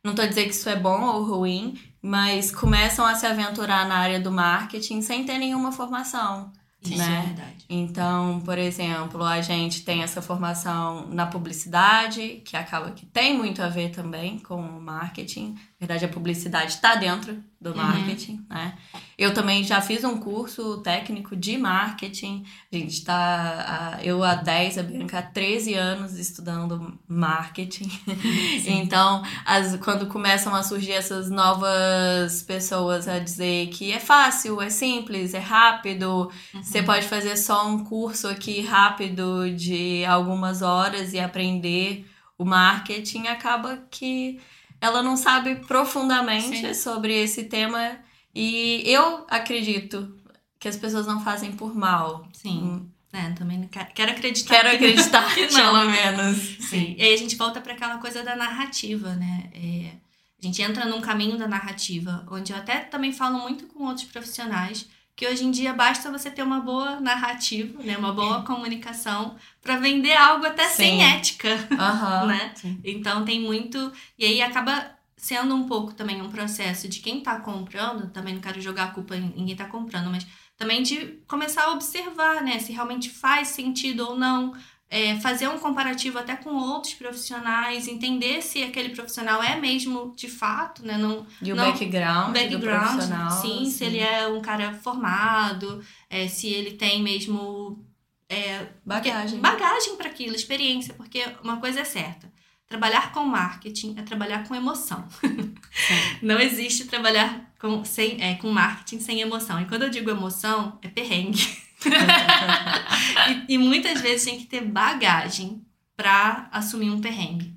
não 0.03 0.13
tô 0.13 0.25
dizendo 0.27 0.45
que 0.45 0.53
isso 0.53 0.69
é 0.69 0.75
bom 0.75 1.01
ou 1.01 1.23
ruim, 1.23 1.79
mas 2.01 2.51
começam 2.51 3.05
a 3.05 3.15
se 3.15 3.25
aventurar 3.25 3.87
na 3.87 3.95
área 3.95 4.19
do 4.19 4.31
marketing 4.31 5.01
sem 5.01 5.23
ter 5.25 5.37
nenhuma 5.37 5.71
formação. 5.71 6.51
Isso 6.91 6.97
né? 6.97 7.19
é 7.23 7.27
verdade. 7.27 7.65
Então, 7.69 8.39
por 8.41 8.57
exemplo, 8.57 9.23
a 9.23 9.41
gente 9.41 9.83
tem 9.83 10.03
essa 10.03 10.21
formação 10.21 11.07
na 11.07 11.25
publicidade, 11.25 12.41
que 12.45 12.55
acaba 12.55 12.91
que 12.91 13.05
tem 13.05 13.37
muito 13.37 13.61
a 13.61 13.69
ver 13.69 13.89
também 13.89 14.39
com 14.39 14.55
o 14.55 14.81
marketing. 14.81 15.55
Na 15.83 15.87
verdade, 15.87 16.05
a 16.05 16.07
publicidade 16.07 16.71
está 16.71 16.95
dentro 16.95 17.43
do 17.59 17.71
uhum. 17.71 17.75
marketing, 17.75 18.35
uhum. 18.35 18.45
né? 18.49 18.73
Eu 19.17 19.33
também 19.33 19.65
já 19.65 19.81
fiz 19.81 20.01
um 20.05 20.17
curso 20.17 20.77
técnico 20.77 21.35
de 21.35 21.57
marketing. 21.57 22.45
A 22.71 22.75
gente 22.77 22.93
está, 22.93 23.99
eu 24.01 24.23
há 24.23 24.35
10, 24.35 24.77
a 24.77 24.83
Bianca 24.83 25.19
há 25.19 25.21
13 25.21 25.73
anos 25.73 26.17
estudando 26.17 26.97
marketing. 27.05 27.91
então, 28.65 29.23
as, 29.45 29.75
quando 29.75 30.07
começam 30.07 30.55
a 30.55 30.63
surgir 30.63 30.93
essas 30.93 31.29
novas 31.29 32.41
pessoas 32.43 33.05
a 33.09 33.19
dizer 33.19 33.67
que 33.67 33.91
é 33.91 33.99
fácil, 33.99 34.61
é 34.61 34.69
simples, 34.69 35.33
é 35.33 35.39
rápido, 35.39 36.31
uhum. 36.53 36.63
você 36.63 36.81
pode 36.81 37.07
fazer 37.09 37.35
só 37.35 37.67
um 37.67 37.83
curso 37.83 38.29
aqui 38.29 38.61
rápido 38.61 39.53
de 39.53 40.05
algumas 40.05 40.61
horas 40.61 41.11
e 41.11 41.19
aprender 41.19 42.09
o 42.37 42.45
marketing, 42.45 43.27
acaba 43.27 43.83
que 43.91 44.39
ela 44.83 45.01
não 45.01 45.15
sabe 45.15 45.55
profundamente 45.65 46.57
Sim. 46.57 46.73
sobre 46.73 47.13
esse 47.13 47.45
tema 47.45 47.97
e 48.35 48.83
eu 48.85 49.25
acredito 49.29 50.13
que 50.59 50.67
as 50.67 50.75
pessoas 50.75 51.07
não 51.07 51.23
fazem 51.23 51.53
por 51.53 51.73
mal. 51.73 52.27
Sim. 52.33 52.61
Hum. 52.61 52.89
É, 53.13 53.31
também 53.31 53.69
quero 53.95 54.11
acreditar. 54.11 54.55
Quero 54.55 54.69
que 54.71 54.75
acreditar, 54.75 55.23
que 55.33 55.47
não. 55.47 55.55
pelo 55.55 55.89
menos. 55.89 56.37
Sim. 56.67 56.95
E 56.97 57.01
aí 57.01 57.13
a 57.13 57.17
gente 57.17 57.37
volta 57.37 57.61
para 57.61 57.71
aquela 57.71 57.97
coisa 57.97 58.23
da 58.23 58.35
narrativa, 58.35 59.15
né? 59.15 59.49
É, 59.53 59.91
a 60.37 60.45
gente 60.45 60.61
entra 60.61 60.83
num 60.83 60.99
caminho 60.99 61.37
da 61.37 61.47
narrativa, 61.47 62.25
onde 62.29 62.51
eu 62.51 62.57
até 62.57 62.79
também 62.79 63.13
falo 63.13 63.39
muito 63.39 63.67
com 63.67 63.85
outros 63.85 64.07
profissionais 64.07 64.89
que 65.15 65.27
hoje 65.27 65.45
em 65.45 65.51
dia 65.51 65.73
basta 65.73 66.11
você 66.11 66.31
ter 66.31 66.41
uma 66.41 66.59
boa 66.59 66.99
narrativa, 66.99 67.81
né, 67.83 67.97
uma 67.97 68.11
boa 68.11 68.43
comunicação 68.43 69.35
para 69.61 69.77
vender 69.77 70.13
algo 70.13 70.45
até 70.45 70.67
Sim. 70.69 70.75
sem 70.75 71.03
ética, 71.03 71.49
uhum. 71.71 72.27
né? 72.27 72.51
Sim. 72.55 72.79
Então 72.83 73.23
tem 73.23 73.39
muito 73.39 73.91
e 74.17 74.25
aí 74.25 74.41
acaba 74.41 74.91
sendo 75.15 75.55
um 75.55 75.65
pouco 75.65 75.93
também 75.93 76.21
um 76.21 76.29
processo 76.29 76.87
de 76.89 76.99
quem 76.99 77.19
está 77.19 77.39
comprando, 77.39 78.11
também 78.11 78.33
não 78.33 78.41
quero 78.41 78.59
jogar 78.59 78.85
a 78.85 78.91
culpa 78.91 79.15
em 79.15 79.31
quem 79.31 79.51
está 79.51 79.65
comprando, 79.65 80.09
mas 80.09 80.27
também 80.57 80.83
de 80.83 81.19
começar 81.27 81.65
a 81.65 81.71
observar, 81.71 82.41
né, 82.41 82.59
se 82.59 82.71
realmente 82.71 83.09
faz 83.09 83.49
sentido 83.49 84.07
ou 84.07 84.17
não 84.17 84.53
é, 84.93 85.19
fazer 85.19 85.47
um 85.47 85.57
comparativo 85.57 86.19
até 86.19 86.35
com 86.35 86.51
outros 86.53 86.93
profissionais, 86.93 87.87
entender 87.87 88.43
se 88.43 88.61
aquele 88.61 88.89
profissional 88.89 89.41
é 89.41 89.55
mesmo 89.59 90.13
de 90.15 90.27
fato, 90.29 90.85
né? 90.85 90.99
Não, 90.99 91.25
E 91.41 91.51
o 91.51 91.55
não, 91.55 91.71
background, 91.71 92.27
do 92.27 92.33
background, 92.33 92.89
profissional. 92.91 93.31
sim, 93.41 93.61
assim. 93.63 93.71
se 93.71 93.83
ele 93.85 93.97
é 93.97 94.27
um 94.27 94.39
cara 94.39 94.71
formado, 94.75 95.83
é, 96.07 96.27
se 96.27 96.47
ele 96.47 96.73
tem 96.73 97.01
mesmo 97.01 97.83
é, 98.29 98.67
Bagagem. 98.85 99.39
bagagem 99.39 99.95
para 99.95 100.09
aquilo, 100.09 100.35
experiência, 100.35 100.93
porque 100.93 101.25
uma 101.43 101.57
coisa 101.57 101.79
é 101.79 101.83
certa. 101.83 102.31
Trabalhar 102.67 103.11
com 103.11 103.23
marketing 103.25 103.95
é 103.97 104.03
trabalhar 104.03 104.47
com 104.47 104.53
emoção. 104.53 105.03
Não 106.21 106.39
existe 106.39 106.85
trabalhar 106.85 107.51
com, 107.59 107.83
sem, 107.83 108.21
é, 108.21 108.35
com 108.35 108.51
marketing 108.51 108.99
sem 108.99 109.21
emoção. 109.21 109.59
E 109.59 109.65
quando 109.65 109.83
eu 109.83 109.89
digo 109.89 110.11
emoção, 110.11 110.77
é 110.83 110.87
perrengue. 110.87 111.63
e, 113.47 113.53
e 113.53 113.57
muitas 113.57 114.01
vezes 114.01 114.25
tem 114.25 114.37
que 114.39 114.45
ter 114.45 114.61
bagagem 114.61 115.65
para 115.95 116.49
assumir 116.51 116.89
um 116.89 117.01
perrengue. 117.01 117.53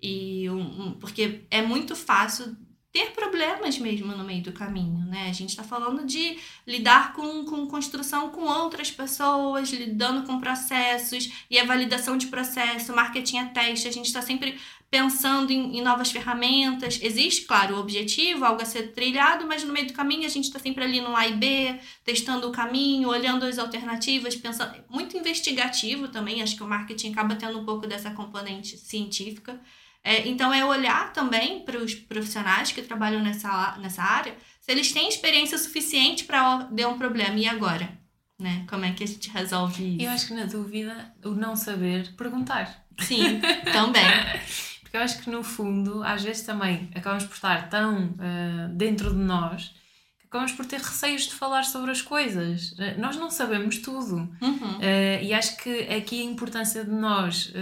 E 0.00 0.48
um, 0.50 0.60
um- 0.88 0.92
porque 0.94 1.46
é 1.50 1.62
muito 1.62 1.96
fácil 1.96 2.56
ter 2.92 3.10
problemas 3.10 3.78
mesmo 3.78 4.16
no 4.16 4.24
meio 4.24 4.42
do 4.42 4.52
caminho, 4.52 5.04
né? 5.06 5.28
A 5.28 5.32
gente 5.32 5.50
está 5.50 5.62
falando 5.62 6.06
de 6.06 6.38
lidar 6.66 7.12
com, 7.12 7.44
com 7.44 7.66
construção 7.66 8.30
com 8.30 8.42
outras 8.42 8.90
pessoas, 8.90 9.70
lidando 9.70 10.26
com 10.26 10.40
processos 10.40 11.30
e 11.50 11.58
a 11.58 11.64
validação 11.66 12.16
de 12.16 12.28
processo, 12.28 12.94
marketing 12.94 13.38
é 13.38 13.44
teste, 13.46 13.88
a 13.88 13.92
gente 13.92 14.06
está 14.06 14.22
sempre 14.22 14.58
pensando 14.90 15.50
em, 15.50 15.78
em 15.78 15.82
novas 15.82 16.10
ferramentas. 16.10 16.98
Existe, 17.02 17.42
claro, 17.42 17.76
o 17.76 17.80
objetivo, 17.80 18.44
algo 18.44 18.62
a 18.62 18.64
ser 18.64 18.92
trilhado, 18.92 19.46
mas 19.46 19.62
no 19.62 19.72
meio 19.72 19.86
do 19.86 19.92
caminho 19.92 20.24
a 20.24 20.30
gente 20.30 20.44
está 20.44 20.58
sempre 20.58 20.84
ali 20.84 21.00
no 21.00 21.14
A 21.14 21.26
e 21.26 21.34
B, 21.34 21.78
testando 22.04 22.48
o 22.48 22.52
caminho, 22.52 23.08
olhando 23.08 23.44
as 23.44 23.58
alternativas, 23.58 24.34
pensando. 24.36 24.82
Muito 24.88 25.16
investigativo 25.16 26.08
também, 26.08 26.42
acho 26.42 26.56
que 26.56 26.62
o 26.62 26.68
marketing 26.68 27.12
acaba 27.12 27.36
tendo 27.36 27.58
um 27.58 27.64
pouco 27.64 27.86
dessa 27.86 28.10
componente 28.10 28.76
científica. 28.78 29.60
É, 30.02 30.26
então, 30.26 30.54
é 30.54 30.64
olhar 30.64 31.12
também 31.12 31.64
para 31.64 31.76
os 31.76 31.94
profissionais 31.94 32.72
que 32.72 32.80
trabalham 32.80 33.22
nessa, 33.22 33.76
nessa 33.78 34.02
área, 34.02 34.34
se 34.60 34.72
eles 34.72 34.92
têm 34.92 35.08
experiência 35.08 35.58
suficiente 35.58 36.24
para 36.24 36.62
dar 36.70 36.88
um 36.88 36.96
problema. 36.96 37.38
E 37.38 37.46
agora? 37.46 37.98
Né? 38.38 38.64
Como 38.68 38.84
é 38.84 38.92
que 38.92 39.02
a 39.02 39.06
gente 39.06 39.28
resolve 39.28 39.96
isso? 39.96 40.02
Eu 40.02 40.10
acho 40.10 40.28
que 40.28 40.34
na 40.34 40.44
dúvida, 40.44 41.12
o 41.24 41.30
não 41.30 41.56
saber, 41.56 42.14
perguntar. 42.16 42.86
Sim, 43.00 43.40
também. 43.72 44.02
Eu 44.98 45.04
acho 45.04 45.20
que 45.22 45.30
no 45.30 45.42
fundo, 45.44 46.02
às 46.02 46.22
vezes 46.22 46.42
também 46.42 46.90
acabamos 46.94 47.24
por 47.24 47.34
estar 47.34 47.68
tão 47.70 48.14
eh, 48.20 48.68
dentro 48.72 49.10
de 49.10 49.16
nós 49.18 49.74
que 50.20 50.26
acabamos 50.26 50.52
por 50.52 50.66
ter 50.66 50.80
receios 50.80 51.22
de 51.22 51.34
falar 51.34 51.62
sobre 51.64 51.90
as 51.90 52.02
coisas. 52.02 52.74
Eh, 52.78 52.96
nós 52.98 53.16
não 53.16 53.30
sabemos 53.30 53.78
tudo. 53.78 54.16
Uhum. 54.42 54.78
Eh, 54.80 55.20
e 55.22 55.32
acho 55.32 55.56
que 55.58 55.82
aqui 55.98 56.20
a 56.20 56.24
importância 56.24 56.84
de 56.84 56.90
nós 56.90 57.52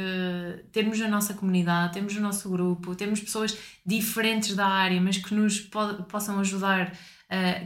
termos 0.72 1.00
a 1.00 1.08
nossa 1.08 1.34
comunidade, 1.34 1.92
termos 1.92 2.16
o 2.16 2.20
nosso 2.20 2.48
grupo, 2.48 2.94
termos 2.94 3.20
pessoas 3.20 3.56
diferentes 3.84 4.54
da 4.56 4.66
área, 4.66 5.00
mas 5.00 5.18
que 5.18 5.34
nos 5.34 5.60
po- 5.60 6.02
possam 6.04 6.40
ajudar, 6.40 6.90
eh, 6.90 6.96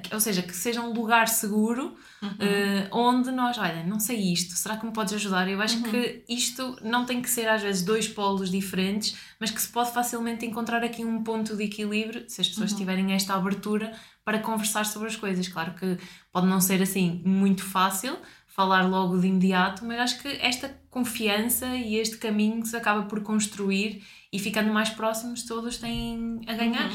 que- 0.02 0.14
ou 0.14 0.20
seja, 0.20 0.40
que 0.42 0.54
seja 0.56 0.80
um 0.80 0.92
lugar 0.94 1.28
seguro 1.28 1.94
Uhum. 2.22 2.30
eh, 2.40 2.88
onde 2.90 3.30
nós, 3.30 3.58
olha, 3.58 3.84
não 3.84 4.00
sei 4.00 4.32
isto, 4.32 4.54
será 4.54 4.76
que 4.78 4.86
me 4.86 4.92
podes 4.92 5.12
ajudar? 5.14 5.48
Eu 5.48 5.60
acho 5.60 5.76
Uhum. 5.78 5.90
que 5.90 6.24
isto 6.28 6.76
não 6.82 7.04
tem 7.04 7.20
que 7.20 7.28
ser 7.28 7.46
às 7.48 7.60
vezes 7.62 7.82
dois 7.82 8.08
polos 8.08 8.50
diferentes, 8.50 9.16
mas 9.38 9.50
que 9.50 9.60
se 9.60 9.68
pode 9.68 9.92
facilmente 9.92 10.46
encontrar 10.46 10.82
aqui 10.82 11.04
um 11.04 11.22
ponto 11.22 11.56
de 11.56 11.64
equilíbrio 11.64 12.24
se 12.28 12.40
as 12.40 12.48
pessoas 12.48 12.72
Uhum. 12.72 12.78
tiverem 12.78 13.12
esta 13.12 13.34
abertura 13.34 13.92
para 14.24 14.38
conversar 14.38 14.84
sobre 14.86 15.08
as 15.08 15.16
coisas. 15.16 15.46
Claro 15.48 15.74
que 15.74 15.98
pode 16.32 16.46
não 16.46 16.60
ser 16.60 16.80
assim 16.82 17.22
muito 17.24 17.62
fácil 17.62 18.16
falar 18.46 18.82
logo 18.88 19.18
de 19.18 19.26
imediato, 19.28 19.84
mas 19.84 19.98
acho 20.00 20.22
que 20.22 20.28
esta 20.40 20.74
confiança 20.90 21.66
e 21.76 21.96
este 21.96 22.16
caminho 22.18 22.60
que 22.62 22.68
se 22.68 22.76
acaba 22.76 23.02
por 23.02 23.22
construir 23.22 24.02
e 24.32 24.38
ficando 24.38 24.72
mais 24.72 24.90
próximos, 24.90 25.44
todos 25.44 25.78
têm 25.78 26.40
a 26.46 26.54
ganhar. 26.54 26.90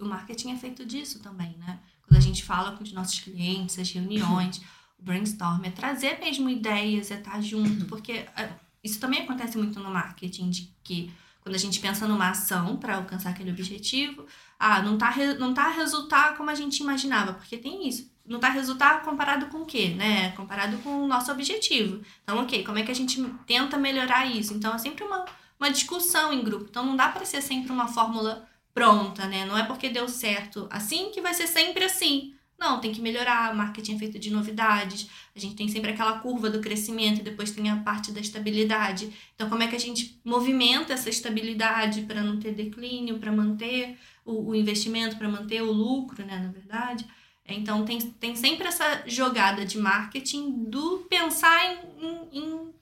O 0.00 0.04
marketing 0.04 0.52
é 0.52 0.56
feito 0.56 0.84
disso 0.84 1.20
também, 1.20 1.56
né? 1.58 1.78
Quando 2.06 2.18
a 2.18 2.20
gente 2.20 2.44
fala 2.44 2.72
com 2.72 2.82
os 2.82 2.92
nossos 2.92 3.20
clientes, 3.20 3.78
as 3.78 3.90
reuniões, 3.90 4.60
o 4.98 5.02
brainstorm, 5.02 5.64
é 5.64 5.70
trazer 5.70 6.18
mesmo 6.20 6.48
ideias, 6.48 7.10
é 7.10 7.18
estar 7.18 7.40
junto, 7.40 7.86
porque 7.86 8.26
ah, 8.36 8.48
isso 8.82 9.00
também 9.00 9.22
acontece 9.22 9.56
muito 9.56 9.80
no 9.80 9.90
marketing, 9.90 10.50
de 10.50 10.70
que 10.82 11.10
quando 11.40 11.56
a 11.56 11.58
gente 11.58 11.78
pensa 11.78 12.08
numa 12.08 12.30
ação 12.30 12.76
para 12.76 12.96
alcançar 12.96 13.30
aquele 13.30 13.50
objetivo, 13.50 14.26
ah, 14.58 14.80
não 14.82 14.96
tá, 14.96 15.14
não 15.38 15.52
tá 15.52 15.66
a 15.66 15.72
resultar 15.72 16.36
como 16.36 16.48
a 16.50 16.54
gente 16.54 16.80
imaginava, 16.80 17.34
porque 17.34 17.58
tem 17.58 17.86
isso. 17.86 18.10
Não 18.26 18.40
tá 18.40 18.48
a 18.48 18.50
resultar 18.50 19.02
comparado 19.02 19.46
com 19.46 19.58
o 19.58 19.66
quê, 19.66 19.90
né? 19.90 20.30
Comparado 20.30 20.78
com 20.78 21.04
o 21.04 21.06
nosso 21.06 21.30
objetivo. 21.30 22.00
Então, 22.22 22.42
ok, 22.42 22.64
como 22.64 22.78
é 22.78 22.82
que 22.82 22.90
a 22.90 22.94
gente 22.94 23.22
tenta 23.46 23.76
melhorar 23.76 24.24
isso? 24.24 24.54
Então, 24.54 24.74
é 24.74 24.78
sempre 24.78 25.04
uma, 25.04 25.26
uma 25.60 25.70
discussão 25.70 26.32
em 26.32 26.42
grupo. 26.42 26.66
Então, 26.70 26.86
não 26.86 26.96
dá 26.96 27.10
para 27.10 27.26
ser 27.26 27.42
sempre 27.42 27.70
uma 27.70 27.86
fórmula 27.86 28.48
pronta, 28.74 29.26
né? 29.26 29.46
Não 29.46 29.56
é 29.56 29.64
porque 29.64 29.88
deu 29.88 30.08
certo 30.08 30.66
assim 30.70 31.10
que 31.12 31.20
vai 31.20 31.32
ser 31.34 31.46
sempre 31.46 31.84
assim. 31.84 32.34
Não, 32.58 32.80
tem 32.80 32.92
que 32.92 33.00
melhorar. 33.00 33.52
O 33.52 33.56
marketing 33.56 33.96
é 33.96 33.98
feito 33.98 34.18
de 34.18 34.30
novidades. 34.30 35.08
A 35.34 35.38
gente 35.38 35.56
tem 35.56 35.68
sempre 35.68 35.90
aquela 35.92 36.18
curva 36.20 36.48
do 36.50 36.60
crescimento 36.60 37.20
e 37.20 37.24
depois 37.24 37.50
tem 37.50 37.68
a 37.70 37.76
parte 37.76 38.12
da 38.12 38.20
estabilidade. 38.20 39.12
Então, 39.34 39.48
como 39.48 39.62
é 39.62 39.68
que 39.68 39.76
a 39.76 39.80
gente 39.80 40.20
movimenta 40.24 40.92
essa 40.92 41.08
estabilidade 41.10 42.02
para 42.02 42.22
não 42.22 42.38
ter 42.38 42.52
declínio, 42.54 43.18
para 43.18 43.32
manter 43.32 43.98
o, 44.24 44.50
o 44.50 44.54
investimento, 44.54 45.16
para 45.16 45.28
manter 45.28 45.62
o 45.62 45.72
lucro, 45.72 46.24
né? 46.24 46.38
Na 46.38 46.50
verdade. 46.52 47.06
Então, 47.46 47.84
tem, 47.84 48.00
tem 48.00 48.34
sempre 48.36 48.66
essa 48.68 49.02
jogada 49.06 49.66
de 49.66 49.76
marketing 49.78 50.64
do 50.64 50.98
pensar 51.10 51.60
em, 52.00 52.38
em, 52.38 52.74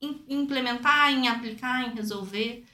em- 0.00 0.24
em 0.28 0.42
implementar, 0.42 1.10
em 1.12 1.28
aplicar, 1.28 1.86
em 1.88 1.94
resolver. 1.94 2.64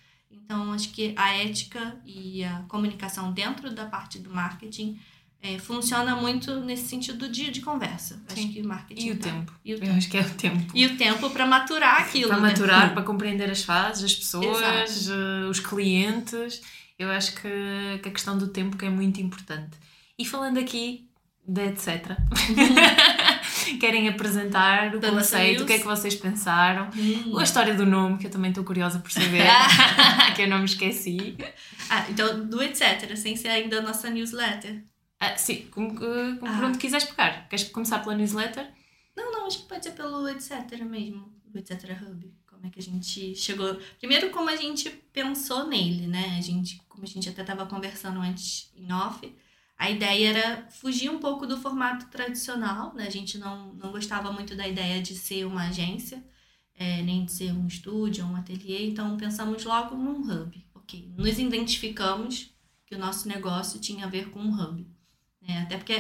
Então, 0.44 0.72
acho 0.72 0.90
que 0.90 1.14
a 1.16 1.32
ética 1.34 1.96
e 2.04 2.44
a 2.44 2.62
comunicação 2.68 3.32
dentro 3.32 3.72
da 3.74 3.86
parte 3.86 4.18
do 4.18 4.30
marketing 4.34 4.98
é, 5.40 5.58
funciona 5.58 6.14
muito 6.14 6.60
nesse 6.60 6.86
sentido 6.88 7.28
de, 7.28 7.50
de 7.50 7.60
conversa. 7.60 8.14
Sim. 8.28 8.44
Acho 8.44 8.52
que 8.52 8.60
o 8.60 8.68
marketing. 8.68 9.06
E 9.06 9.10
o 9.12 9.18
tá- 9.18 9.30
tempo. 9.30 9.52
E 9.64 9.72
o 9.72 9.76
Eu 9.76 9.80
tempo. 9.80 9.96
acho 9.96 10.08
que 10.10 10.16
é 10.18 10.20
o 10.20 10.30
tempo. 10.30 10.72
E 10.74 10.86
o 10.86 10.96
tempo 10.96 11.30
para 11.30 11.46
maturar 11.46 12.00
aquilo. 12.02 12.28
para 12.28 12.40
né? 12.40 12.48
maturar, 12.48 12.92
para 12.94 13.02
compreender 13.02 13.50
as 13.50 13.62
fases, 13.64 14.04
as 14.04 14.14
pessoas, 14.14 14.98
Exato. 15.08 15.18
eh, 15.18 15.48
os 15.48 15.58
clientes. 15.58 16.60
Eu 16.98 17.10
acho 17.10 17.34
que, 17.34 17.48
que 18.02 18.08
a 18.08 18.12
questão 18.12 18.38
do 18.38 18.48
tempo 18.48 18.76
que 18.76 18.84
é 18.84 18.90
muito 18.90 19.20
importante. 19.20 19.76
E 20.18 20.24
falando 20.24 20.58
aqui 20.58 21.08
da 21.46 21.64
etc. 21.64 22.16
Querem 23.80 24.08
apresentar 24.08 24.94
o 24.94 25.00
nossa 25.00 25.10
conceito, 25.10 25.62
o 25.62 25.66
que 25.66 25.74
é 25.74 25.78
que 25.78 25.84
vocês 25.84 26.14
pensaram? 26.14 26.88
Hum. 26.96 27.38
A 27.38 27.42
história 27.42 27.74
do 27.74 27.86
nome, 27.86 28.18
que 28.18 28.26
eu 28.26 28.30
também 28.30 28.50
estou 28.50 28.64
curiosa 28.64 28.98
por 28.98 29.10
saber, 29.10 29.42
que 30.36 30.42
eu 30.42 30.48
não 30.48 30.58
me 30.58 30.64
esqueci. 30.64 31.36
Ah, 31.90 32.06
então, 32.08 32.46
do 32.46 32.62
etc., 32.62 33.14
sem 33.16 33.36
ser 33.36 33.48
ainda 33.48 33.78
a 33.78 33.82
nossa 33.82 34.08
newsletter. 34.10 34.82
Ah, 35.20 35.36
sim, 35.36 35.68
como, 35.70 35.94
como 35.94 36.36
por 36.38 36.48
Ah. 36.48 36.66
onde 36.66 36.78
quiseres 36.78 37.04
pegar. 37.04 37.48
Queres 37.48 37.68
começar 37.68 38.00
pela 38.00 38.14
newsletter? 38.16 38.68
Não, 39.16 39.30
não, 39.30 39.46
acho 39.46 39.60
que 39.62 39.68
pode 39.68 39.84
ser 39.84 39.92
pelo 39.92 40.28
etc. 40.28 40.80
mesmo. 40.84 41.32
O 41.54 41.58
etc. 41.58 41.96
Hub. 42.02 42.32
Como 42.46 42.66
é 42.66 42.70
que 42.70 42.80
a 42.80 42.82
gente 42.82 43.34
chegou. 43.34 43.78
Primeiro, 43.98 44.30
como 44.30 44.48
a 44.48 44.56
gente 44.56 44.88
pensou 45.12 45.66
nele, 45.68 46.06
né? 46.06 46.36
A 46.38 46.40
gente, 46.40 46.80
como 46.88 47.04
a 47.04 47.06
gente 47.06 47.28
até 47.28 47.42
estava 47.42 47.66
conversando 47.66 48.20
antes 48.20 48.70
em 48.76 48.90
off, 48.92 49.32
a 49.84 49.90
ideia 49.90 50.28
era 50.30 50.66
fugir 50.70 51.10
um 51.10 51.18
pouco 51.18 51.46
do 51.46 51.56
formato 51.64 52.06
tradicional, 52.06 52.94
né? 52.94 53.06
A 53.06 53.10
gente 53.10 53.36
não, 53.38 53.74
não 53.74 53.90
gostava 53.90 54.32
muito 54.32 54.54
da 54.54 54.66
ideia 54.66 55.02
de 55.02 55.14
ser 55.14 55.44
uma 55.44 55.68
agência, 55.68 56.22
é, 56.74 57.02
nem 57.02 57.24
de 57.24 57.32
ser 57.32 57.52
um 57.52 57.66
estúdio, 57.66 58.24
um 58.24 58.36
ateliê, 58.36 58.86
então 58.90 59.16
pensamos 59.16 59.64
logo 59.64 59.96
num 59.96 60.20
hub. 60.22 60.50
Ok, 60.74 61.12
nos 61.16 61.38
identificamos 61.38 62.50
que 62.86 62.94
o 62.94 62.98
nosso 62.98 63.26
negócio 63.28 63.80
tinha 63.80 64.06
a 64.06 64.08
ver 64.08 64.30
com 64.30 64.40
um 64.40 64.54
hub. 64.60 64.86
né? 65.46 65.62
Até 65.62 65.76
porque 65.76 65.96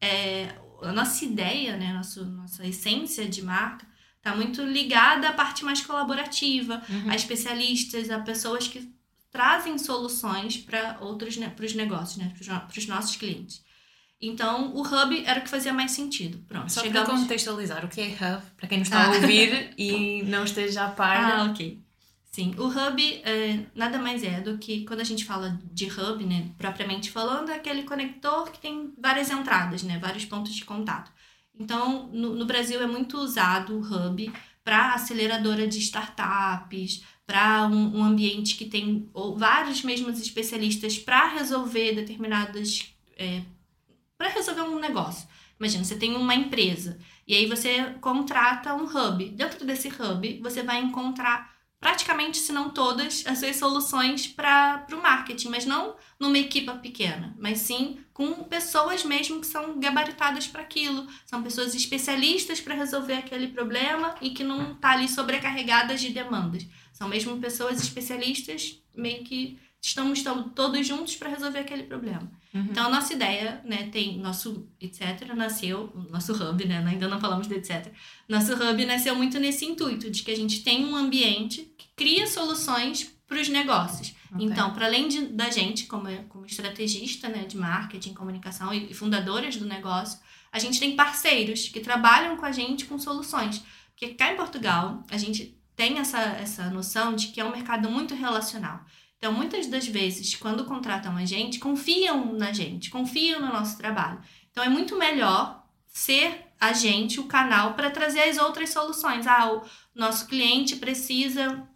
é, 0.00 0.54
a 0.82 0.92
nossa 0.92 1.24
ideia, 1.24 1.76
né, 1.76 1.92
nosso, 1.92 2.24
nossa 2.24 2.66
essência 2.66 3.28
de 3.28 3.42
marca, 3.42 3.86
está 4.16 4.34
muito 4.34 4.62
ligada 4.62 5.28
à 5.28 5.32
parte 5.32 5.64
mais 5.64 5.80
colaborativa, 5.84 6.82
Uhum. 6.88 7.10
a 7.10 7.14
especialistas, 7.14 8.08
a 8.10 8.18
pessoas 8.20 8.66
que 8.68 8.80
trazem 9.30 9.78
soluções 9.78 10.56
para 10.58 10.98
outros 11.00 11.36
para 11.36 11.64
os 11.64 11.74
negócios, 11.74 12.16
né, 12.18 12.32
para 12.36 12.78
os 12.78 12.86
nossos 12.86 13.16
clientes. 13.16 13.62
Então, 14.22 14.74
o 14.74 14.82
hub 14.82 15.24
era 15.24 15.40
o 15.40 15.42
que 15.42 15.48
fazia 15.48 15.72
mais 15.72 15.92
sentido. 15.92 16.44
Pronto, 16.46 16.70
Só 16.70 16.82
para 16.82 16.90
chegamos... 16.90 17.20
contextualizar, 17.22 17.84
o 17.84 17.88
que 17.88 18.00
é 18.02 18.06
hub? 18.08 18.42
Para 18.56 18.68
quem 18.68 18.78
nos 18.78 18.88
está 18.88 19.04
a 19.04 19.06
Ah. 19.06 19.14
ouvir 19.14 19.72
e 19.78 20.22
não 20.24 20.44
esteja 20.44 20.84
a 20.84 20.90
par. 20.90 21.16
Ah, 21.16 21.44
ok. 21.44 21.80
Sim, 22.30 22.54
o 22.58 22.66
hub 22.66 23.02
é, 23.24 23.60
nada 23.74 23.98
mais 23.98 24.22
é 24.22 24.40
do 24.40 24.56
que 24.58 24.84
quando 24.84 25.00
a 25.00 25.04
gente 25.04 25.24
fala 25.24 25.58
de 25.72 25.86
hub, 25.86 26.24
né, 26.24 26.50
propriamente 26.58 27.10
falando, 27.10 27.50
é 27.50 27.54
aquele 27.56 27.82
conector 27.84 28.50
que 28.52 28.60
tem 28.60 28.92
várias 29.00 29.30
entradas, 29.30 29.82
né, 29.82 29.98
vários 29.98 30.24
pontos 30.26 30.52
de 30.54 30.64
contato. 30.64 31.10
Então, 31.58 32.08
no, 32.12 32.34
no 32.34 32.46
Brasil 32.46 32.80
é 32.82 32.86
muito 32.86 33.16
usado 33.18 33.74
o 33.74 33.80
hub 33.80 34.30
para 34.62 34.94
aceleradora 34.94 35.66
de 35.66 35.78
startups, 35.78 37.02
para 37.30 37.64
um, 37.68 37.98
um 37.98 38.02
ambiente 38.02 38.56
que 38.56 38.64
tem 38.64 39.08
vários 39.36 39.84
mesmos 39.84 40.20
especialistas 40.20 40.98
para 40.98 41.28
resolver 41.28 41.94
determinadas. 41.94 42.92
para 44.18 44.28
resolver 44.30 44.62
um 44.62 44.80
negócio. 44.80 45.28
Imagina, 45.58 45.84
você 45.84 45.94
tem 45.94 46.16
uma 46.16 46.34
empresa 46.34 46.98
e 47.28 47.36
aí 47.36 47.46
você 47.46 47.94
contrata 48.00 48.74
um 48.74 48.84
hub. 48.84 49.28
Dentro 49.30 49.64
desse 49.64 49.86
hub, 49.86 50.40
você 50.42 50.64
vai 50.64 50.82
encontrar 50.82 51.49
praticamente, 51.80 52.36
se 52.36 52.52
não 52.52 52.68
todas, 52.68 53.24
as 53.26 53.38
suas 53.38 53.56
soluções 53.56 54.26
para 54.26 54.86
o 54.92 54.96
marketing, 54.96 55.48
mas 55.48 55.64
não 55.64 55.96
numa 56.18 56.38
equipa 56.38 56.74
pequena, 56.74 57.34
mas 57.38 57.60
sim 57.60 57.98
com 58.12 58.44
pessoas 58.44 59.02
mesmo 59.02 59.40
que 59.40 59.46
são 59.46 59.80
gabaritadas 59.80 60.46
para 60.46 60.60
aquilo, 60.60 61.06
são 61.24 61.42
pessoas 61.42 61.74
especialistas 61.74 62.60
para 62.60 62.74
resolver 62.74 63.14
aquele 63.14 63.48
problema 63.48 64.14
e 64.20 64.30
que 64.30 64.44
não 64.44 64.74
tá 64.74 64.90
ali 64.90 65.08
sobrecarregadas 65.08 66.02
de 66.02 66.10
demandas. 66.10 66.66
São 66.92 67.08
mesmo 67.08 67.40
pessoas 67.40 67.82
especialistas 67.82 68.78
meio 68.94 69.24
que 69.24 69.58
estamos, 69.80 70.18
estamos 70.18 70.52
todos 70.54 70.86
juntos 70.86 71.16
para 71.16 71.30
resolver 71.30 71.60
aquele 71.60 71.84
problema. 71.84 72.30
Uhum. 72.52 72.66
Então, 72.70 72.86
a 72.86 72.90
nossa 72.90 73.14
ideia, 73.14 73.60
né, 73.64 73.88
tem 73.90 74.18
nosso 74.18 74.68
etc. 74.80 75.34
nasceu, 75.34 75.92
nosso 76.10 76.32
hub, 76.32 76.64
né, 76.66 76.84
ainda 76.86 77.08
não 77.08 77.20
falamos 77.20 77.46
do 77.46 77.54
etc. 77.54 77.92
Nosso 78.28 78.52
hub 78.52 78.84
nasceu 78.84 79.14
muito 79.14 79.38
nesse 79.38 79.64
intuito 79.64 80.10
de 80.10 80.22
que 80.22 80.30
a 80.30 80.36
gente 80.36 80.62
tem 80.62 80.84
um 80.84 80.96
ambiente 80.96 81.72
que 81.78 81.86
cria 81.96 82.26
soluções 82.26 83.14
para 83.26 83.40
os 83.40 83.48
negócios. 83.48 84.12
Okay. 84.32 84.46
Então, 84.46 84.72
para 84.72 84.86
além 84.86 85.08
de, 85.08 85.26
da 85.26 85.48
gente, 85.50 85.86
como, 85.86 86.08
como 86.28 86.44
estrategista 86.44 87.28
né, 87.28 87.44
de 87.44 87.56
marketing, 87.56 88.12
comunicação 88.12 88.74
e, 88.74 88.90
e 88.90 88.94
fundadoras 88.94 89.56
do 89.56 89.64
negócio, 89.64 90.18
a 90.52 90.58
gente 90.58 90.80
tem 90.80 90.96
parceiros 90.96 91.68
que 91.68 91.78
trabalham 91.78 92.36
com 92.36 92.44
a 92.44 92.52
gente 92.52 92.84
com 92.86 92.98
soluções. 92.98 93.62
Porque 93.90 94.14
cá 94.14 94.32
em 94.32 94.36
Portugal, 94.36 95.04
a 95.10 95.16
gente 95.16 95.56
tem 95.76 95.98
essa, 95.98 96.18
essa 96.18 96.68
noção 96.70 97.14
de 97.14 97.28
que 97.28 97.40
é 97.40 97.44
um 97.44 97.52
mercado 97.52 97.88
muito 97.88 98.14
relacional. 98.14 98.84
Então, 99.20 99.34
muitas 99.34 99.66
das 99.66 99.86
vezes, 99.86 100.34
quando 100.34 100.64
contratam 100.64 101.14
a 101.14 101.26
gente, 101.26 101.58
confiam 101.58 102.32
na 102.32 102.54
gente, 102.54 102.88
confiam 102.88 103.38
no 103.38 103.52
nosso 103.52 103.76
trabalho. 103.76 104.18
Então, 104.50 104.64
é 104.64 104.68
muito 104.68 104.96
melhor 104.96 105.62
ser 105.86 106.46
a 106.58 106.72
gente 106.72 107.20
o 107.20 107.24
canal 107.24 107.74
para 107.74 107.90
trazer 107.90 108.22
as 108.22 108.38
outras 108.38 108.70
soluções. 108.70 109.26
Ah, 109.26 109.52
o 109.52 109.62
nosso 109.94 110.26
cliente 110.26 110.76
precisa 110.76 111.68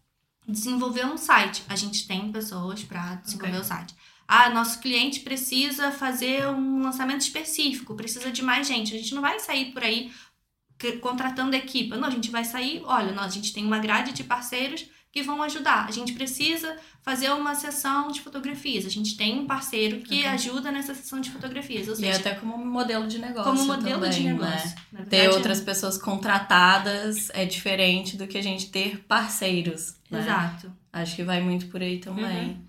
desenvolver 0.48 1.04
um 1.04 1.18
site. 1.18 1.62
A 1.68 1.76
gente 1.76 2.08
tem 2.08 2.32
pessoas 2.32 2.82
para 2.82 3.16
desenvolver 3.16 3.58
okay. 3.58 3.60
o 3.60 3.64
site. 3.64 3.94
Ah, 4.26 4.48
nosso 4.48 4.80
cliente 4.80 5.20
precisa 5.20 5.92
fazer 5.92 6.46
um 6.46 6.80
lançamento 6.80 7.20
específico, 7.20 7.94
precisa 7.94 8.30
de 8.30 8.40
mais 8.40 8.66
gente. 8.66 8.94
A 8.94 8.98
gente 8.98 9.14
não 9.14 9.20
vai 9.20 9.38
sair 9.38 9.66
por 9.66 9.82
aí 9.84 10.10
contratando 11.02 11.54
equipa. 11.54 11.98
Não, 11.98 12.08
a 12.08 12.10
gente 12.10 12.30
vai 12.30 12.44
sair, 12.44 12.82
olha, 12.86 13.12
nós, 13.12 13.26
a 13.26 13.34
gente 13.34 13.52
tem 13.52 13.66
uma 13.66 13.78
grade 13.78 14.12
de 14.12 14.24
parceiros 14.24 14.86
que 15.14 15.22
vão 15.22 15.40
ajudar. 15.44 15.86
A 15.86 15.92
gente 15.92 16.12
precisa 16.12 16.76
fazer 17.00 17.30
uma 17.30 17.54
sessão 17.54 18.10
de 18.10 18.20
fotografias. 18.20 18.84
A 18.84 18.88
gente 18.88 19.16
tem 19.16 19.38
um 19.38 19.46
parceiro 19.46 20.00
que 20.00 20.24
uhum. 20.24 20.30
ajuda 20.30 20.72
nessa 20.72 20.92
sessão 20.92 21.20
de 21.20 21.30
fotografias. 21.30 21.86
Ou 21.86 21.94
seja, 21.94 22.08
e 22.08 22.12
até 22.16 22.34
como 22.34 22.58
modelo 22.58 23.06
de 23.06 23.20
negócio. 23.20 23.52
Como 23.52 23.64
modelo 23.64 24.00
também, 24.00 24.10
de 24.10 24.22
negócio. 24.24 24.74
Né? 24.90 25.06
ter 25.08 25.28
outras 25.30 25.60
pessoas 25.60 25.96
contratadas 25.96 27.30
é 27.30 27.44
diferente 27.44 28.16
do 28.16 28.26
que 28.26 28.36
a 28.36 28.42
gente 28.42 28.72
ter 28.72 29.04
parceiros. 29.04 29.94
Né? 30.10 30.18
Exato. 30.18 30.72
Acho 30.92 31.14
que 31.14 31.22
vai 31.22 31.40
muito 31.40 31.66
por 31.66 31.80
aí 31.80 31.98
também. 31.98 32.48
Uhum. 32.48 32.64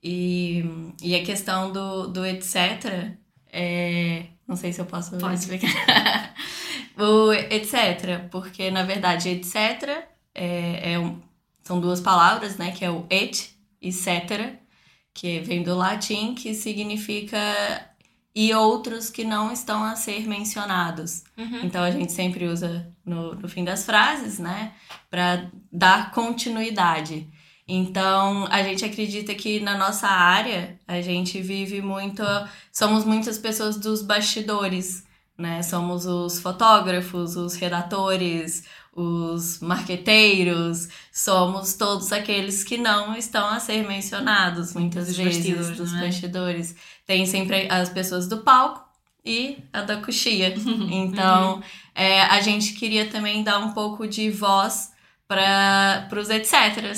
E, 0.00 0.64
e 1.02 1.16
a 1.16 1.24
questão 1.24 1.72
do, 1.72 2.06
do 2.06 2.24
etc. 2.24 3.16
É... 3.52 4.26
Não 4.46 4.54
sei 4.54 4.72
se 4.72 4.80
eu 4.80 4.86
posso 4.86 5.18
Pode. 5.18 5.34
explicar. 5.34 6.34
o 6.96 7.32
etc. 7.32 8.28
Porque, 8.30 8.70
na 8.70 8.84
verdade, 8.84 9.28
etc. 9.28 10.06
é, 10.32 10.92
é 10.92 10.98
um 11.00 11.29
são 11.70 11.80
duas 11.80 12.00
palavras, 12.00 12.56
né? 12.56 12.72
Que 12.72 12.84
é 12.84 12.90
o 12.90 13.06
et 13.08 13.50
e 13.80 13.92
cetera, 13.92 14.58
que 15.14 15.38
vem 15.38 15.62
do 15.62 15.76
latim, 15.76 16.34
que 16.34 16.52
significa 16.52 17.38
e 18.34 18.52
outros 18.52 19.08
que 19.08 19.22
não 19.22 19.52
estão 19.52 19.84
a 19.84 19.94
ser 19.94 20.26
mencionados. 20.26 21.22
Uhum. 21.38 21.60
Então 21.62 21.84
a 21.84 21.90
gente 21.92 22.10
sempre 22.10 22.46
usa 22.46 22.92
no, 23.04 23.36
no 23.36 23.48
fim 23.48 23.62
das 23.62 23.84
frases, 23.84 24.40
né? 24.40 24.72
Para 25.08 25.48
dar 25.70 26.10
continuidade. 26.10 27.28
Então, 27.68 28.48
a 28.50 28.64
gente 28.64 28.84
acredita 28.84 29.32
que 29.32 29.60
na 29.60 29.78
nossa 29.78 30.08
área, 30.08 30.76
a 30.88 31.00
gente 31.00 31.40
vive 31.40 31.80
muito. 31.80 32.24
Somos 32.72 33.04
muitas 33.04 33.38
pessoas 33.38 33.76
dos 33.76 34.02
bastidores, 34.02 35.04
né? 35.38 35.62
Somos 35.62 36.04
os 36.04 36.40
fotógrafos, 36.40 37.36
os 37.36 37.54
redatores, 37.54 38.64
os 39.00 39.60
marqueteiros, 39.60 40.88
somos 41.12 41.74
todos 41.74 42.12
aqueles 42.12 42.62
que 42.62 42.76
não 42.76 43.16
estão 43.16 43.48
a 43.48 43.58
ser 43.58 43.86
mencionados 43.86 44.74
muitas 44.74 45.06
dos 45.08 45.16
vezes 45.16 45.38
bastidores, 45.38 45.76
dos 45.76 45.94
é? 45.94 46.00
bastidores. 46.00 46.76
Tem 47.06 47.26
sempre 47.26 47.68
as 47.70 47.88
pessoas 47.88 48.28
do 48.28 48.38
palco 48.38 48.84
e 49.24 49.58
a 49.72 49.82
da 49.82 49.96
coxia. 49.96 50.54
Então, 50.90 51.56
uhum. 51.56 51.62
é, 51.94 52.22
a 52.22 52.40
gente 52.40 52.74
queria 52.74 53.06
também 53.06 53.42
dar 53.42 53.58
um 53.58 53.72
pouco 53.72 54.06
de 54.06 54.30
voz 54.30 54.92
para 55.26 56.08
os 56.16 56.30
etc., 56.30 56.92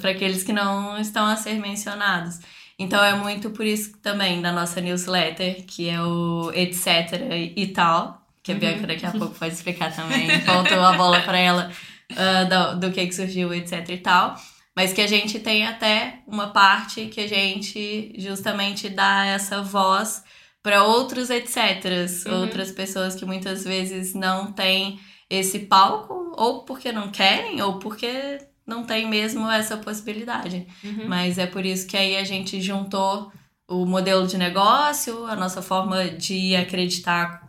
para 0.00 0.10
aqueles 0.10 0.42
que 0.42 0.52
não 0.52 0.98
estão 0.98 1.26
a 1.26 1.36
ser 1.36 1.54
mencionados. 1.60 2.40
Então 2.78 3.02
é 3.02 3.14
muito 3.14 3.50
por 3.50 3.66
isso 3.66 3.98
também 3.98 4.40
da 4.40 4.52
nossa 4.52 4.80
newsletter, 4.80 5.64
que 5.66 5.88
é 5.88 6.00
o 6.00 6.52
etc 6.52 7.52
e 7.56 7.66
tal, 7.66 8.22
que 8.48 8.52
a 8.52 8.54
uhum. 8.54 8.60
Bianca 8.60 8.86
daqui 8.86 9.04
a 9.04 9.10
pouco 9.10 9.34
pode 9.34 9.52
explicar 9.52 9.94
também. 9.94 10.40
Faltou 10.40 10.80
a 10.80 10.92
bola 10.92 11.20
para 11.20 11.38
ela 11.38 11.70
uh, 12.12 12.74
do, 12.74 12.88
do 12.88 12.92
que, 12.92 13.06
que 13.06 13.14
surgiu, 13.14 13.52
etc 13.52 13.86
e 13.90 13.98
tal. 13.98 14.34
Mas 14.74 14.92
que 14.92 15.02
a 15.02 15.06
gente 15.06 15.38
tem 15.38 15.66
até 15.66 16.20
uma 16.26 16.48
parte 16.48 17.06
que 17.06 17.20
a 17.20 17.26
gente 17.26 18.14
justamente 18.16 18.88
dá 18.88 19.26
essa 19.26 19.60
voz 19.60 20.22
para 20.62 20.84
outros 20.84 21.28
etc. 21.30 21.84
Uhum. 22.26 22.40
Outras 22.40 22.72
pessoas 22.72 23.14
que 23.14 23.26
muitas 23.26 23.64
vezes 23.64 24.14
não 24.14 24.52
têm 24.52 24.98
esse 25.28 25.60
palco, 25.60 26.32
ou 26.36 26.64
porque 26.64 26.90
não 26.90 27.10
querem, 27.10 27.60
ou 27.60 27.78
porque 27.78 28.38
não 28.66 28.84
tem 28.84 29.06
mesmo 29.06 29.50
essa 29.50 29.76
possibilidade. 29.76 30.66
Uhum. 30.82 31.06
Mas 31.06 31.36
é 31.36 31.46
por 31.46 31.66
isso 31.66 31.86
que 31.86 31.96
aí 31.96 32.16
a 32.16 32.24
gente 32.24 32.62
juntou 32.62 33.30
o 33.68 33.84
modelo 33.84 34.26
de 34.26 34.38
negócio, 34.38 35.26
a 35.26 35.36
nossa 35.36 35.60
forma 35.60 36.08
de 36.08 36.56
acreditar 36.56 37.47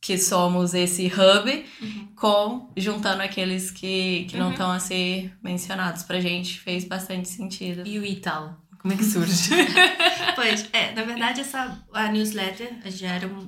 que 0.00 0.16
somos 0.16 0.72
esse 0.72 1.06
hub, 1.06 1.66
uhum. 1.82 2.08
com 2.16 2.72
juntando 2.76 3.22
aqueles 3.22 3.70
que, 3.70 4.24
que 4.28 4.36
uhum. 4.36 4.44
não 4.44 4.50
estão 4.52 4.70
a 4.70 4.80
ser 4.80 5.36
mencionados. 5.42 6.02
Pra 6.02 6.20
gente 6.20 6.58
fez 6.58 6.84
bastante 6.84 7.28
sentido. 7.28 7.86
E 7.86 7.98
o 7.98 8.04
Ital? 8.04 8.58
Como 8.78 8.94
é 8.94 8.96
que 8.96 9.04
surge? 9.04 9.50
pois, 10.34 10.68
é, 10.72 10.92
na 10.94 11.02
verdade, 11.02 11.42
essa, 11.42 11.78
a 11.92 12.08
newsletter 12.08 12.80
já 12.86 13.08
era 13.08 13.26
um, 13.26 13.46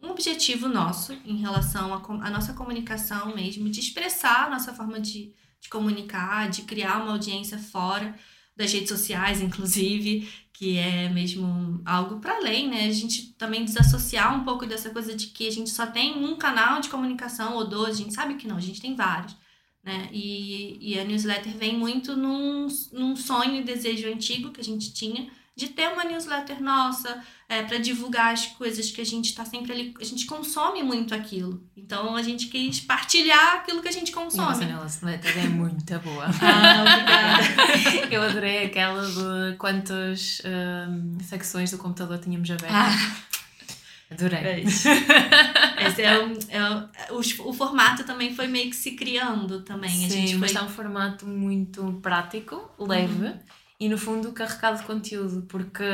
um 0.00 0.10
objetivo 0.10 0.68
nosso 0.68 1.12
em 1.24 1.38
relação 1.38 1.92
à 1.92 2.30
nossa 2.30 2.52
comunicação 2.52 3.34
mesmo, 3.34 3.68
de 3.68 3.80
expressar 3.80 4.46
a 4.46 4.50
nossa 4.50 4.72
forma 4.72 5.00
de, 5.00 5.32
de 5.60 5.68
comunicar, 5.68 6.48
de 6.48 6.62
criar 6.62 7.02
uma 7.02 7.10
audiência 7.10 7.58
fora 7.58 8.14
das 8.56 8.72
redes 8.72 8.88
sociais, 8.88 9.40
inclusive, 9.40 10.28
que 10.54 10.78
é 10.78 11.08
mesmo 11.08 11.82
algo 11.84 12.20
para 12.20 12.36
além, 12.36 12.68
né? 12.68 12.86
A 12.86 12.92
gente 12.92 13.34
também 13.34 13.64
desassociar 13.64 14.40
um 14.40 14.44
pouco 14.44 14.64
dessa 14.64 14.88
coisa 14.90 15.14
de 15.14 15.26
que 15.26 15.48
a 15.48 15.50
gente 15.50 15.68
só 15.68 15.84
tem 15.84 16.16
um 16.24 16.36
canal 16.36 16.80
de 16.80 16.88
comunicação 16.88 17.54
ou 17.56 17.66
dois, 17.68 17.96
a 17.96 17.98
gente 17.98 18.14
sabe 18.14 18.36
que 18.36 18.46
não, 18.46 18.56
a 18.56 18.60
gente 18.60 18.80
tem 18.80 18.94
vários, 18.94 19.36
né? 19.82 20.08
E, 20.12 20.92
e 20.92 20.98
a 20.98 21.04
newsletter 21.04 21.52
vem 21.56 21.76
muito 21.76 22.16
num, 22.16 22.68
num 22.92 23.16
sonho 23.16 23.56
e 23.56 23.64
desejo 23.64 24.08
antigo 24.08 24.52
que 24.52 24.60
a 24.60 24.64
gente 24.64 24.94
tinha 24.94 25.28
de 25.56 25.68
ter 25.68 25.88
uma 25.88 26.04
newsletter 26.04 26.60
nossa, 26.60 27.22
é, 27.48 27.62
para 27.62 27.78
divulgar 27.78 28.32
as 28.32 28.46
coisas 28.46 28.90
que 28.90 29.00
a 29.00 29.04
gente 29.04 29.26
está 29.26 29.44
sempre 29.44 29.72
ali. 29.72 29.94
A 30.00 30.04
gente 30.04 30.26
consome 30.26 30.82
muito 30.82 31.14
aquilo. 31.14 31.62
Então 31.76 32.16
a 32.16 32.22
gente 32.22 32.48
quis 32.48 32.80
partilhar 32.80 33.56
aquilo 33.56 33.80
que 33.80 33.88
a 33.88 33.92
gente 33.92 34.10
consome. 34.10 34.42
Nossa, 34.44 34.64
newsletter 34.64 35.38
é 35.38 35.48
muito 35.48 35.98
boa. 36.00 36.26
ah, 36.42 36.82
obrigada. 36.82 38.14
Eu 38.14 38.22
adorei 38.22 38.66
aquela 38.66 39.06
de 39.06 39.56
quantas 39.56 40.42
um, 40.44 41.18
secções 41.22 41.70
do 41.70 41.78
computador 41.78 42.18
tínhamos 42.18 42.50
aberto. 42.50 42.72
Ah. 42.72 43.34
Adorei. 44.10 44.38
É 44.38 44.60
Esse 45.88 46.02
é, 46.02 46.18
um, 46.18 46.38
é 46.48 47.12
o, 47.12 47.18
o, 47.18 47.52
formato 47.52 48.04
também 48.04 48.34
foi 48.34 48.46
meio 48.46 48.70
que 48.70 48.76
se 48.76 48.92
criando 48.92 49.62
também. 49.62 49.90
Sim, 49.90 50.06
a 50.06 50.08
gente 50.08 50.30
foi... 50.30 50.38
mas 50.38 50.54
é 50.54 50.62
um 50.62 50.68
formato 50.68 51.26
muito 51.26 51.98
prático, 52.02 52.70
leve 52.78 53.24
uhum. 53.24 53.38
E 53.78 53.88
no 53.88 53.98
fundo 53.98 54.32
carregado 54.32 54.78
de 54.78 54.84
conteúdo, 54.84 55.42
porque 55.46 55.84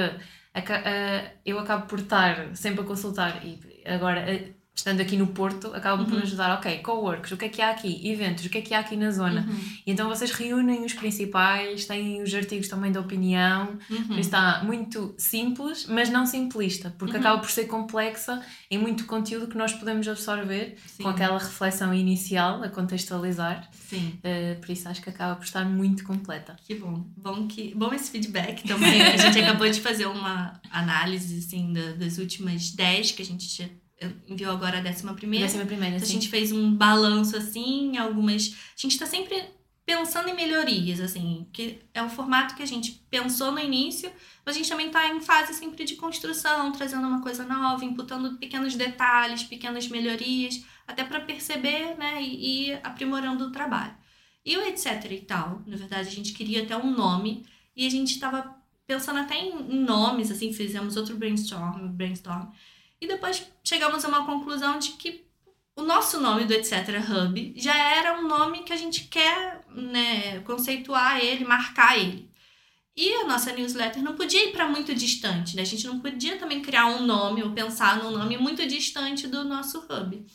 eu 1.45 1.59
acabo 1.59 1.87
por 1.87 2.01
estar 2.01 2.55
sempre 2.57 2.83
a 2.83 2.85
consultar 2.87 3.45
e 3.45 3.59
agora 3.87 4.55
estando 4.81 5.01
aqui 5.01 5.17
no 5.17 5.27
Porto, 5.27 5.69
acabam 5.75 6.05
uhum. 6.05 6.11
por 6.11 6.23
ajudar, 6.23 6.55
ok, 6.55 6.79
co-works, 6.79 7.33
o 7.33 7.37
que 7.37 7.45
é 7.45 7.49
que 7.49 7.63
há 7.63 7.71
aqui? 7.71 8.01
Eventos, 8.09 8.47
o 8.47 8.49
que 8.49 8.59
é 8.59 8.61
que 8.63 8.75
há 8.75 8.81
aqui 8.81 8.97
na 8.97 9.11
zona? 9.11 9.43
Uhum. 9.43 9.61
E 9.87 9.93
então 9.93 10.09
vocês 10.09 10.31
reúnem 10.31 10.85
os 10.85 10.95
principais, 10.95 11.85
têm 11.85 12.23
os 12.23 12.35
artigos 12.35 12.67
também 12.67 12.91
de 12.91 12.99
opinião, 12.99 13.79
uhum. 13.91 14.05
por 14.05 14.19
isso 14.19 14.21
está 14.21 14.65
muito 14.65 15.15
simples, 15.19 15.87
mas 15.87 16.09
não 16.09 16.25
simplista, 16.25 16.95
porque 16.99 17.15
uhum. 17.15 17.21
acaba 17.21 17.39
por 17.41 17.51
ser 17.51 17.65
complexa 17.65 18.43
em 18.71 18.79
muito 18.79 19.05
conteúdo 19.05 19.49
que 19.49 19.57
nós 19.57 19.73
podemos 19.73 20.09
absorver 20.09 20.77
Sim. 20.87 21.03
com 21.03 21.11
aquela 21.11 21.39
reflexão 21.39 21.93
inicial 21.93 22.63
a 22.63 22.69
contextualizar. 22.69 23.69
Sim. 23.73 24.19
Uh, 24.19 24.59
por 24.61 24.71
isso 24.71 24.89
acho 24.89 25.03
que 25.03 25.11
acaba 25.11 25.37
por 25.37 25.45
estar 25.45 25.65
muito 25.65 26.05
completa. 26.05 26.57
Que 26.65 26.75
bom. 26.77 27.05
Bom, 27.17 27.47
que, 27.47 27.75
bom 27.75 27.93
esse 27.93 28.11
feedback 28.11 28.67
também. 28.67 29.03
a 29.03 29.17
gente 29.17 29.41
acabou 29.45 29.69
de 29.69 29.81
fazer 29.81 30.07
uma 30.07 30.59
análise 30.71 31.39
assim, 31.39 31.73
das 31.99 32.17
últimas 32.17 32.71
10 32.71 33.13
que 33.13 33.23
a 33.23 33.27
gente 33.27 33.80
enviou 34.29 34.53
agora 34.53 34.79
a 34.79 34.81
décima 34.81 35.15
primeira. 35.15 35.47
Décima 35.47 35.67
primeira, 35.67 35.97
Então, 35.97 36.05
a 36.05 36.07
sim. 36.07 36.15
gente 36.15 36.29
fez 36.29 36.53
um 36.53 36.75
balanço 36.75 37.37
assim, 37.37 37.97
algumas. 37.97 38.55
A 38.77 38.81
gente 38.81 38.93
está 38.93 39.07
sempre 39.07 39.45
pensando 39.85 40.29
em 40.29 40.35
melhorias, 40.35 41.01
assim, 41.01 41.49
que 41.53 41.81
é 41.93 42.03
um 42.03 42.09
formato 42.09 42.55
que 42.55 42.63
a 42.63 42.67
gente 42.67 43.05
pensou 43.11 43.51
no 43.51 43.59
início, 43.59 44.11
mas 44.47 44.55
a 44.55 44.59
gente 44.59 44.69
também 44.69 44.87
está 44.87 45.09
em 45.09 45.21
fase 45.21 45.53
sempre 45.53 45.85
de 45.85 45.97
construção, 45.97 46.71
trazendo 46.71 47.09
uma 47.09 47.21
coisa 47.21 47.45
nova, 47.45 47.85
imputando 47.85 48.39
pequenos 48.39 48.77
detalhes, 48.77 49.43
pequenas 49.43 49.89
melhorias, 49.89 50.65
até 50.87 51.03
para 51.03 51.21
perceber, 51.21 51.97
né, 51.99 52.23
e, 52.23 52.69
e 52.69 52.73
aprimorando 52.85 53.47
o 53.47 53.51
trabalho. 53.51 53.95
E 54.45 54.57
o 54.57 54.63
etc 54.63 55.11
e 55.11 55.21
tal, 55.23 55.63
na 55.67 55.77
verdade, 55.77 56.09
a 56.09 56.13
gente 56.13 56.33
queria 56.35 56.63
até 56.63 56.77
um 56.77 56.91
nome 56.91 57.45
e 57.75 57.85
a 57.87 57.91
gente 57.91 58.13
estava 58.13 58.57
pensando 58.87 59.19
até 59.19 59.37
em, 59.37 59.53
em 59.73 59.81
nomes, 59.81 60.31
assim, 60.31 60.53
fizemos 60.53 60.97
outro 60.97 61.17
brainstorm, 61.17 61.89
brainstorm, 61.89 62.49
e 63.01 63.07
depois 63.07 63.47
chegamos 63.65 64.05
a 64.05 64.09
uma 64.09 64.27
conclusão 64.27 64.79
de 64.79 64.91
que 64.93 65.25
o 65.77 65.83
nosso 65.83 66.21
nome 66.21 66.45
do 66.45 66.53
Etc. 66.53 66.73
Hub 67.09 67.55
já 67.57 67.77
era 67.77 68.19
um 68.19 68.29
nome 68.29 68.63
que 68.65 68.73
a 68.73 68.77
gente 68.77 69.05
quer 69.05 69.65
né, 69.71 70.41
conceituar 70.41 71.19
ele, 71.25 71.45
marcar 71.45 71.99
ele. 71.99 72.31
E 72.97 73.15
a 73.15 73.25
nossa 73.25 73.53
newsletter 73.53 74.03
não 74.03 74.15
podia 74.15 74.45
ir 74.45 74.53
para 74.53 74.69
muito 74.69 74.95
distante, 74.95 75.57
né? 75.57 75.63
A 75.63 75.65
gente 75.65 75.87
não 75.87 76.01
podia 76.01 76.39
também 76.39 76.61
criar 76.61 76.87
um 76.87 77.07
nome 77.07 77.43
ou 77.43 77.53
pensar 77.53 77.97
num 78.03 78.11
nome 78.11 78.37
muito 78.37 78.67
distante 78.67 79.27
do 79.27 79.45
nosso 79.45 79.79
hub. 79.79 80.27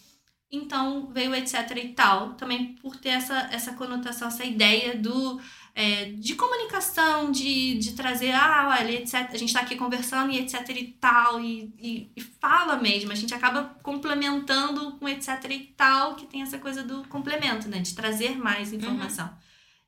Então 0.51 1.11
veio 1.11 1.35
etc 1.35 1.69
e 1.75 1.89
tal, 1.89 2.33
também 2.33 2.75
por 2.75 2.95
ter 2.95 3.09
essa, 3.09 3.49
essa 3.51 3.73
conotação, 3.73 4.29
essa 4.29 4.45
ideia 4.45 4.97
do 4.97 5.39
é, 5.77 6.05
de 6.05 6.35
comunicação, 6.35 7.29
de, 7.29 7.77
de 7.77 7.91
trazer, 7.91 8.31
ah, 8.31 8.77
olha, 8.79 8.93
etc. 8.93 9.15
A 9.29 9.37
gente 9.37 9.49
está 9.49 9.59
aqui 9.59 9.75
conversando 9.75 10.31
e 10.31 10.39
etc 10.39 10.69
e 10.69 10.87
tal, 11.01 11.41
e, 11.41 11.73
e, 11.77 12.11
e, 12.15 12.21
fala 12.21 12.77
mesmo. 12.77 13.11
A 13.11 13.15
gente 13.15 13.33
acaba 13.33 13.75
complementando 13.83 14.93
com 14.93 15.09
etc 15.09 15.43
e 15.49 15.73
tal, 15.75 16.15
que 16.15 16.27
tem 16.27 16.41
essa 16.41 16.57
coisa 16.57 16.81
do 16.81 17.03
complemento, 17.09 17.67
né? 17.67 17.79
De 17.79 17.93
trazer 17.93 18.37
mais 18.37 18.71
informação. 18.71 19.25
Uhum. 19.25 19.33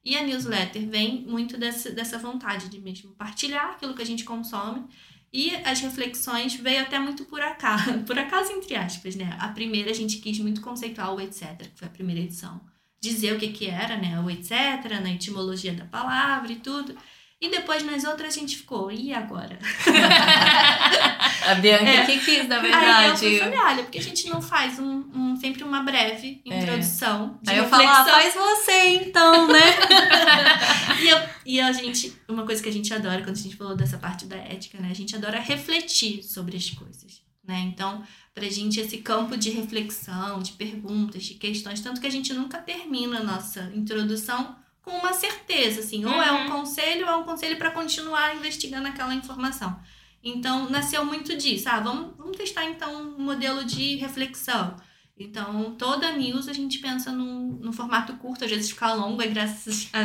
E 0.04 0.18
a 0.18 0.24
newsletter 0.24 0.86
vem 0.90 1.22
muito 1.26 1.58
dessa, 1.58 1.90
dessa 1.90 2.18
vontade 2.18 2.68
de 2.68 2.80
mesmo 2.80 3.14
partilhar 3.14 3.72
aquilo 3.72 3.94
que 3.94 4.02
a 4.02 4.06
gente 4.06 4.26
consome. 4.26 4.86
E 5.32 5.56
as 5.56 5.80
reflexões 5.80 6.56
veio 6.56 6.82
até 6.82 7.00
muito 7.00 7.24
por 7.26 7.40
acaso, 7.40 8.00
por 8.04 8.20
acaso 8.20 8.52
entre 8.52 8.76
aspas, 8.76 9.16
né? 9.16 9.38
A 9.40 9.48
primeira 9.50 9.92
a 9.92 9.94
gente 9.94 10.18
quis 10.18 10.38
muito 10.40 10.60
conceituar 10.60 11.16
o 11.16 11.22
etc, 11.22 11.58
que 11.58 11.80
foi 11.80 11.88
a 11.88 11.92
primeira 11.92 12.20
edição 12.20 12.60
dizer 13.00 13.34
o 13.34 13.40
que 13.40 13.50
que 13.50 13.68
era, 13.68 13.98
né, 13.98 14.20
o 14.20 14.30
etc, 14.30 15.00
na 15.02 15.12
etimologia 15.12 15.74
da 15.74 15.86
palavra 15.86 16.52
e 16.52 16.56
tudo. 16.56 16.96
E 17.40 17.50
depois 17.50 17.84
nas 17.84 18.04
outras 18.04 18.36
a 18.36 18.40
gente 18.40 18.58
ficou, 18.58 18.92
e 18.92 19.14
agora? 19.14 19.60
a 21.46 21.54
Bianca 21.56 21.86
é. 21.88 22.06
que 22.08 22.18
quis, 22.18 22.48
na 22.48 22.58
verdade. 22.58 23.26
Aí 23.28 23.36
eu 23.36 23.44
falei, 23.44 23.60
olha, 23.60 23.84
porque 23.84 24.00
a 24.00 24.02
gente 24.02 24.28
não 24.28 24.42
faz 24.42 24.80
um, 24.80 25.06
um 25.14 25.36
sempre 25.36 25.64
uma 25.64 25.84
breve 25.84 26.42
introdução. 26.44 27.40
É. 27.46 27.52
Aí 27.52 27.58
eu 27.60 27.70
falo, 27.70 27.88
ah, 27.88 28.06
faz 28.06 28.34
você 28.34 28.88
então, 28.96 29.48
né? 29.48 29.60
e, 31.00 31.10
eu, 31.10 31.20
e 31.46 31.62
a 31.62 31.72
gente, 31.72 32.20
uma 32.28 32.44
coisa 32.44 32.64
que 32.64 32.70
a 32.70 32.74
gente 32.74 32.92
adora, 32.92 33.22
quando 33.22 33.38
a 33.38 33.42
gente 33.42 33.56
falou 33.56 33.76
dessa 33.76 34.00
parte 34.00 34.26
da 34.26 34.38
ética, 34.38 34.80
né, 34.80 34.90
a 34.90 34.96
gente 34.96 35.16
adora 35.16 35.40
refletir 35.40 36.24
sobre 36.24 36.58
as 36.58 36.72
coisas. 36.72 37.22
Né? 37.48 37.60
Então, 37.72 38.04
pra 38.38 38.48
gente, 38.50 38.80
esse 38.80 39.00
campo 39.00 39.36
de 39.36 39.50
reflexão, 39.50 40.40
de 40.40 40.52
perguntas, 40.52 41.24
de 41.24 41.34
questões, 41.34 41.82
tanto 41.82 42.00
que 42.00 42.06
a 42.06 42.12
gente 42.12 42.32
nunca 42.34 42.60
termina 42.60 43.20
a 43.20 43.24
nossa 43.24 43.72
introdução 43.74 44.56
com 44.84 44.92
uma 44.92 45.12
certeza, 45.12 45.80
assim, 45.80 46.06
ou 46.06 46.22
é 46.22 46.32
um 46.32 46.50
conselho 46.52 47.08
ou 47.08 47.12
é 47.12 47.16
um 47.16 47.24
conselho 47.24 47.58
para 47.58 47.72
continuar 47.72 48.36
investigando 48.36 48.88
aquela 48.88 49.16
informação. 49.16 49.78
Então, 50.24 50.70
nasceu 50.70 51.04
muito 51.04 51.36
disso. 51.36 51.68
Ah, 51.68 51.80
vamos, 51.80 52.16
vamos 52.16 52.38
testar 52.38 52.66
então 52.66 53.16
um 53.18 53.24
modelo 53.24 53.66
de 53.66 53.96
reflexão. 53.96 54.76
Então, 55.20 55.74
toda 55.80 56.12
news 56.12 56.48
a 56.48 56.54
gente 56.54 56.78
pensa 56.78 57.12
num, 57.12 57.58
num 57.60 57.74
formato 57.74 58.14
curto, 58.18 58.46
às 58.46 58.52
vezes 58.52 58.70
fica 58.70 58.94
longo, 58.94 59.20
é 59.20 59.26
graças 59.26 59.90
a. 59.92 60.02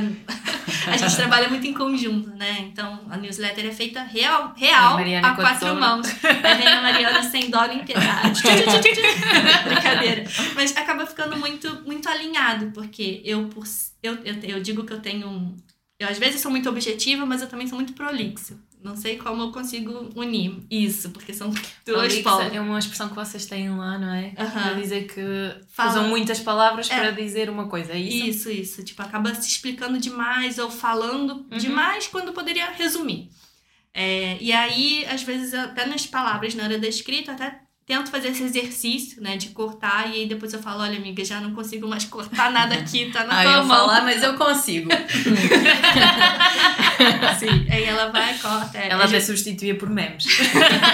a 0.91 0.97
gente 0.97 1.17
trabalha 1.17 1.51
muito 1.51 1.67
em 1.67 1.75
conjunto, 1.75 2.31
né? 2.31 2.61
Então, 2.61 2.99
a 3.11 3.19
newsletter 3.19 3.67
é 3.67 3.73
feita 3.73 4.03
real, 4.03 4.55
real 4.57 4.97
a 5.23 5.35
quatro 5.35 5.79
mãos. 5.79 6.07
Aí 6.25 6.57
vem 6.57 6.67
a 6.67 6.81
Mariana 6.81 7.23
sem 7.25 7.51
dó 7.51 7.67
nem 7.67 7.85
piedade. 7.85 8.41
Brincadeira. 9.69 10.25
Mas 10.55 10.75
acaba 10.75 11.05
ficando 11.05 11.37
muito, 11.37 11.83
muito 11.85 12.09
alinhado, 12.09 12.71
porque 12.73 13.21
eu, 13.23 13.49
por, 13.49 13.65
eu, 14.03 14.15
eu, 14.25 14.35
eu 14.43 14.63
digo 14.63 14.85
que 14.85 14.95
eu 14.95 15.01
tenho 15.01 15.29
um. 15.29 15.55
Eu 15.99 16.09
às 16.09 16.19
vezes 16.19 16.41
sou 16.41 16.51
muito 16.51 16.71
objetiva, 16.71 17.27
mas 17.27 17.43
eu 17.43 17.49
também 17.49 17.67
sou 17.67 17.77
muito 17.77 17.93
prolixo. 17.93 18.59
Não 18.83 18.97
sei 18.97 19.17
como 19.17 19.43
eu 19.43 19.53
consigo 19.53 20.11
unir 20.15 20.65
isso, 20.71 21.11
porque 21.11 21.33
são 21.33 21.53
duas 21.87 22.19
palavras. 22.19 22.55
É 22.55 22.61
uma 22.61 22.79
expressão 22.79 23.09
que 23.09 23.15
vocês 23.15 23.47
têm 23.47 23.71
lá, 23.71 23.99
não 23.99 24.13
é? 24.13 24.35
Uhum. 24.39 24.51
Para 24.51 24.75
dizer 24.75 25.07
que 25.07 25.23
Fala. 25.69 25.91
usam 25.91 26.09
muitas 26.09 26.41
palavras 26.41 26.91
é. 26.91 26.99
para 26.99 27.11
dizer 27.13 27.49
uma 27.49 27.69
coisa, 27.69 27.93
é 27.93 27.99
isso? 27.99 28.51
Isso, 28.51 28.51
isso. 28.51 28.85
Tipo, 28.85 29.03
acaba 29.03 29.35
se 29.35 29.49
explicando 29.49 29.99
demais 29.99 30.59
ou 30.59 30.71
falando 30.71 31.47
uhum. 31.51 31.59
demais 31.59 32.09
quando 32.09 32.33
poderia 32.33 32.71
resumir. 32.73 33.31
É, 33.95 34.39
e 34.41 34.53
aí, 34.53 35.05
às 35.07 35.23
vezes, 35.23 35.53
até 35.55 35.87
nas 35.87 36.07
palavras, 36.07 36.55
na 36.55 36.65
hora 36.65 36.79
da 36.79 36.89
escrita, 36.89 37.33
até 37.33 37.61
tento 37.87 38.11
fazer 38.11 38.29
esse 38.29 38.45
exercício, 38.45 39.21
né, 39.21 39.37
de 39.37 39.49
cortar, 39.49 40.09
e 40.09 40.15
aí 40.21 40.27
depois 40.27 40.53
eu 40.53 40.63
falo, 40.63 40.83
olha, 40.83 40.97
amiga, 40.97 41.25
já 41.25 41.41
não 41.41 41.53
consigo 41.53 41.89
mais 41.89 42.05
cortar 42.05 42.51
nada 42.53 42.75
aqui, 42.77 43.11
tá 43.11 43.25
na 43.25 43.39
aí 43.39 43.47
tua 43.47 43.57
eu 43.57 43.65
mão. 43.65 43.77
falar, 43.77 44.03
mas 44.03 44.23
eu 44.23 44.35
consigo. 44.35 44.89
Sim, 47.39 47.67
aí 47.71 47.85
ela 47.85 48.11
vai, 48.11 48.39
corta. 48.39 48.79
É, 48.79 48.91
ela 48.91 49.05
até 49.05 49.19
já... 49.19 49.27
substituía 49.27 49.75
por 49.75 49.91
memes. 49.91 50.25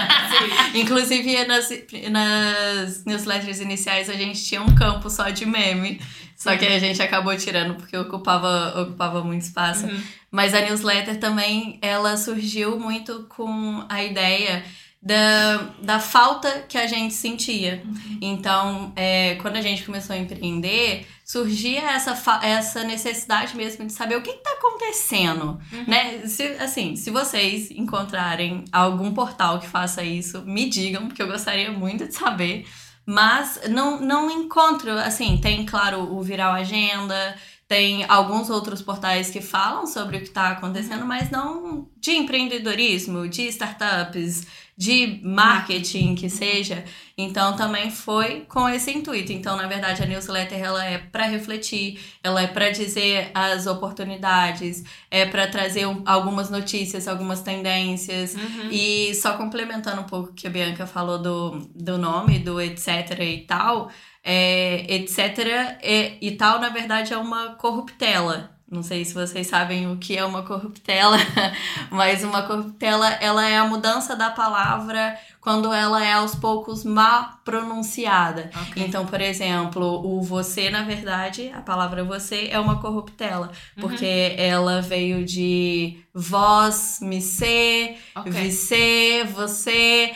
Inclusive, 0.74 1.44
nas, 1.46 1.68
nas 2.10 3.04
newsletters 3.04 3.60
iniciais, 3.60 4.08
a 4.08 4.14
gente 4.14 4.42
tinha 4.42 4.62
um 4.62 4.74
campo 4.74 5.10
só 5.10 5.28
de 5.28 5.44
meme, 5.44 6.00
só 6.34 6.56
que 6.56 6.64
a 6.64 6.78
gente 6.78 7.02
acabou 7.02 7.36
tirando 7.36 7.74
porque 7.74 7.96
ocupava, 7.96 8.80
ocupava 8.82 9.22
muito 9.22 9.42
espaço. 9.42 9.86
Uhum. 9.86 10.00
Mas 10.30 10.54
a 10.54 10.60
newsletter 10.62 11.18
também, 11.18 11.78
ela 11.82 12.16
surgiu 12.16 12.78
muito 12.78 13.26
com 13.28 13.84
a 13.88 14.02
ideia 14.02 14.64
da, 15.00 15.70
da 15.80 16.00
falta 16.00 16.64
que 16.68 16.76
a 16.76 16.86
gente 16.86 17.14
sentia. 17.14 17.82
Uhum. 17.84 18.18
Então, 18.20 18.92
é, 18.96 19.36
quando 19.36 19.56
a 19.56 19.60
gente 19.62 19.84
começou 19.84 20.14
a 20.14 20.18
empreender, 20.18 21.06
surgia 21.24 21.82
essa, 21.92 22.16
essa 22.42 22.82
necessidade 22.82 23.56
mesmo 23.56 23.86
de 23.86 23.92
saber 23.92 24.16
o 24.16 24.22
que 24.22 24.30
está 24.30 24.50
acontecendo, 24.52 25.60
Uhum. 25.72 25.84
né? 25.86 26.26
Se, 26.26 26.42
assim, 26.58 26.96
se 26.96 27.10
vocês 27.10 27.70
encontrarem 27.70 28.64
algum 28.72 29.14
portal 29.14 29.60
que 29.60 29.68
faça 29.68 30.02
isso, 30.02 30.42
me 30.42 30.68
digam, 30.68 31.06
porque 31.06 31.22
eu 31.22 31.28
gostaria 31.28 31.70
muito 31.70 32.06
de 32.06 32.14
saber. 32.14 32.66
Mas 33.06 33.60
não, 33.70 34.00
não 34.00 34.30
encontro, 34.30 34.90
assim, 34.98 35.38
tem, 35.38 35.64
claro, 35.64 36.12
o 36.12 36.20
Viral 36.22 36.52
Agenda, 36.52 37.36
tem 37.66 38.04
alguns 38.08 38.50
outros 38.50 38.82
portais 38.82 39.30
que 39.30 39.40
falam 39.40 39.86
sobre 39.86 40.16
o 40.16 40.20
que 40.20 40.28
está 40.28 40.50
acontecendo, 40.50 41.04
mas 41.06 41.30
não 41.30 41.88
de 41.98 42.12
empreendedorismo, 42.12 43.28
de 43.28 43.42
startups, 43.48 44.46
de 44.78 45.18
marketing 45.24 46.14
que 46.14 46.30
seja. 46.30 46.84
Então 47.16 47.56
também 47.56 47.90
foi 47.90 48.46
com 48.48 48.68
esse 48.68 48.92
intuito. 48.92 49.32
Então, 49.32 49.56
na 49.56 49.66
verdade, 49.66 50.00
a 50.00 50.06
newsletter 50.06 50.56
ela 50.56 50.84
é 50.84 50.98
para 50.98 51.26
refletir, 51.26 51.98
ela 52.22 52.40
é 52.40 52.46
para 52.46 52.70
dizer 52.70 53.32
as 53.34 53.66
oportunidades, 53.66 54.84
é 55.10 55.26
para 55.26 55.48
trazer 55.48 55.84
um, 55.84 56.04
algumas 56.06 56.48
notícias, 56.48 57.08
algumas 57.08 57.42
tendências. 57.42 58.36
Uhum. 58.36 58.70
E 58.70 59.12
só 59.16 59.36
complementando 59.36 60.00
um 60.00 60.04
pouco 60.04 60.30
o 60.30 60.32
que 60.32 60.46
a 60.46 60.50
Bianca 60.50 60.86
falou 60.86 61.18
do, 61.18 61.68
do 61.74 61.98
nome, 61.98 62.38
do 62.38 62.60
etc 62.60 63.18
e 63.18 63.38
tal, 63.38 63.90
é, 64.22 64.86
etc 64.94 65.38
é, 65.82 66.18
e 66.20 66.30
tal, 66.36 66.60
na 66.60 66.68
verdade, 66.68 67.12
é 67.12 67.16
uma 67.16 67.56
corruptela. 67.56 68.56
Não 68.70 68.82
sei 68.82 69.02
se 69.04 69.14
vocês 69.14 69.46
sabem 69.46 69.90
o 69.90 69.96
que 69.96 70.16
é 70.16 70.24
uma 70.24 70.42
corruptela, 70.42 71.16
mas 71.90 72.22
uma 72.22 72.42
corruptela 72.42 73.08
ela 73.14 73.48
é 73.48 73.56
a 73.56 73.64
mudança 73.64 74.14
da 74.14 74.30
palavra 74.30 75.18
quando 75.40 75.72
ela 75.72 76.04
é 76.04 76.12
aos 76.12 76.34
poucos 76.34 76.84
mal 76.84 77.40
pronunciada. 77.44 78.50
Okay. 78.68 78.82
Então, 78.84 79.06
por 79.06 79.20
exemplo, 79.22 79.84
o 80.06 80.20
você, 80.20 80.68
na 80.68 80.82
verdade, 80.82 81.50
a 81.54 81.62
palavra 81.62 82.04
você 82.04 82.48
é 82.50 82.58
uma 82.60 82.78
corruptela, 82.80 83.50
porque 83.80 84.34
ela 84.36 84.82
veio 84.82 85.24
de 85.24 85.98
vós, 86.12 86.98
me 87.00 87.22
ser, 87.22 87.96
Ok. 88.14 88.30
você, 88.30 89.24
você 89.32 90.14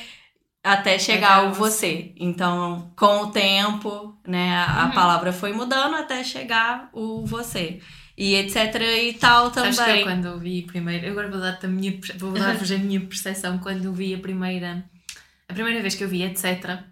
até 0.62 0.98
chegar 0.98 1.38
ao 1.44 1.52
você. 1.52 2.12
Então, 2.16 2.92
com 2.96 3.22
o 3.22 3.30
tempo, 3.32 4.16
né, 4.26 4.54
a, 4.54 4.84
a 4.84 4.86
Uhum. 4.86 4.92
palavra 4.92 5.32
foi 5.32 5.52
mudando 5.52 5.96
até 5.96 6.22
chegar 6.22 6.88
o 6.92 7.24
você. 7.26 7.80
E 8.22 8.36
etc 8.36 8.80
e 8.80 9.14
tal 9.14 9.50
também. 9.50 9.72
Sabes 9.72 9.94
que 9.94 10.00
eu 10.00 10.04
quando 10.04 10.38
vi 10.38 10.62
primeiro, 10.62 11.06
eu 11.06 11.10
agora 11.10 11.28
vou 11.28 11.40
dar-te 11.40 11.66
a 11.66 11.68
minha, 11.68 11.98
vou 12.18 12.30
dar-vos 12.30 12.70
a 12.70 12.78
minha 12.78 13.00
percepção 13.00 13.58
quando 13.58 13.92
vi 13.92 14.14
a 14.14 14.18
primeira, 14.18 14.84
a 15.48 15.52
primeira 15.52 15.82
vez 15.82 15.96
que 15.96 16.04
eu 16.04 16.08
vi 16.08 16.22
etc. 16.22 16.84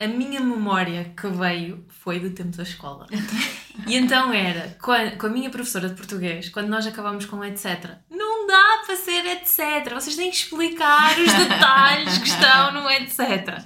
A 0.00 0.06
minha 0.08 0.40
memória 0.40 1.14
que 1.16 1.28
veio 1.28 1.86
foi 1.88 2.18
do 2.18 2.30
tempo 2.30 2.56
da 2.56 2.64
escola. 2.64 3.06
E 3.88 3.96
então 3.96 4.32
era 4.32 4.76
com 4.80 4.92
a, 4.92 5.10
com 5.10 5.26
a 5.26 5.30
minha 5.30 5.50
professora 5.50 5.88
de 5.88 5.96
português, 5.96 6.48
quando 6.48 6.68
nós 6.68 6.86
acabamos 6.86 7.26
com 7.26 7.44
etc. 7.44 7.98
Não 8.08 8.33
dá 8.46 8.82
para 8.86 8.96
ser 8.96 9.24
etc. 9.26 9.92
Vocês 9.94 10.16
têm 10.16 10.30
que 10.30 10.36
explicar 10.36 11.18
os 11.18 11.32
detalhes 11.32 12.18
que 12.18 12.28
estão 12.28 12.72
no 12.72 12.88
etc. 12.90 13.58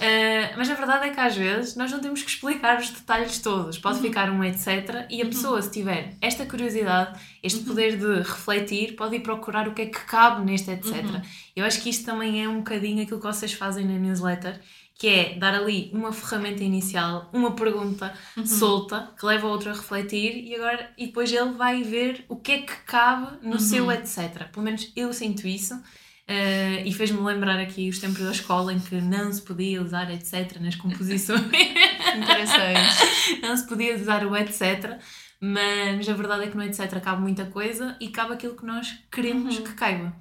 Uh, 0.00 0.54
mas 0.56 0.70
a 0.70 0.74
verdade 0.74 1.08
é 1.08 1.10
que 1.10 1.20
às 1.20 1.36
vezes 1.36 1.76
nós 1.76 1.92
não 1.92 2.00
temos 2.00 2.22
que 2.22 2.30
explicar 2.30 2.78
os 2.78 2.88
detalhes 2.90 3.38
todos. 3.38 3.78
Pode 3.78 3.96
Uhum. 3.98 4.02
ficar 4.02 4.30
um 4.30 4.42
etc. 4.42 5.06
E 5.10 5.20
a 5.22 5.26
pessoa, 5.26 5.60
se 5.60 5.70
tiver 5.70 6.14
esta 6.22 6.46
curiosidade, 6.46 7.18
este 7.42 7.60
Uhum. 7.60 7.66
poder 7.66 7.96
de 7.98 8.18
refletir, 8.20 8.96
pode 8.96 9.16
ir 9.16 9.20
procurar 9.20 9.68
o 9.68 9.74
que 9.74 9.82
é 9.82 9.86
que 9.86 10.00
cabe 10.00 10.44
neste 10.44 10.70
etc. 10.70 11.04
Uhum. 11.04 11.20
Eu 11.54 11.64
acho 11.66 11.80
que 11.82 11.90
isto 11.90 12.04
também 12.06 12.42
é 12.42 12.48
um 12.48 12.58
bocadinho 12.58 13.02
aquilo 13.02 13.20
que 13.20 13.26
vocês 13.26 13.52
fazem 13.52 13.84
na 13.84 13.98
newsletter, 13.98 14.58
que 15.00 15.08
é 15.08 15.34
dar 15.38 15.54
ali 15.54 15.90
uma 15.94 16.12
ferramenta 16.12 16.62
inicial, 16.62 17.30
uma 17.32 17.52
pergunta 17.52 18.12
Uhum. 18.36 18.44
solta, 18.44 19.10
que 19.18 19.24
leva 19.24 19.46
o 19.46 19.50
outro 19.50 19.70
a 19.70 19.72
refletir 19.72 20.32
e 20.46 20.54
agora 20.54 20.92
e 20.98 21.06
depois 21.06 21.32
ele 21.32 21.52
vai 21.52 21.82
ver 21.82 22.22
o 22.28 22.36
que 22.36 22.52
é 22.52 22.58
que 22.58 22.76
cabe 22.86 23.38
no 23.42 23.54
Uhum. 23.54 23.58
seu 23.58 23.90
etc. 23.90 24.50
Pelo 24.52 24.62
menos 24.66 24.92
eu 24.94 25.10
sinto 25.12 25.46
isso. 25.48 25.74
eh, 26.32 26.84
e 26.86 26.92
fez-me 26.92 27.18
lembrar 27.22 27.58
aqui 27.58 27.88
os 27.88 27.98
tempos 27.98 28.20
da 28.22 28.30
escola 28.30 28.72
em 28.72 28.78
que 28.78 28.94
não 29.00 29.32
se 29.32 29.42
podia 29.42 29.82
usar 29.82 30.08
etc 30.12 30.58
nas 30.60 30.76
composições, 30.76 31.40
Interessante. 32.16 33.40
não 33.42 33.56
se 33.56 33.66
podia 33.66 33.96
usar 33.96 34.24
o 34.26 34.36
etc, 34.36 34.98
mas 35.40 36.08
a 36.08 36.12
verdade 36.14 36.44
é 36.44 36.46
que 36.48 36.56
no 36.56 36.62
etc 36.62 37.00
cabe 37.02 37.20
muita 37.22 37.46
coisa 37.46 37.96
e 38.00 38.08
cabe 38.10 38.34
aquilo 38.34 38.54
que 38.54 38.64
nós 38.66 38.86
queremos 39.10 39.56
Uhum. 39.58 39.64
que 39.64 39.72
caiba. 39.72 40.14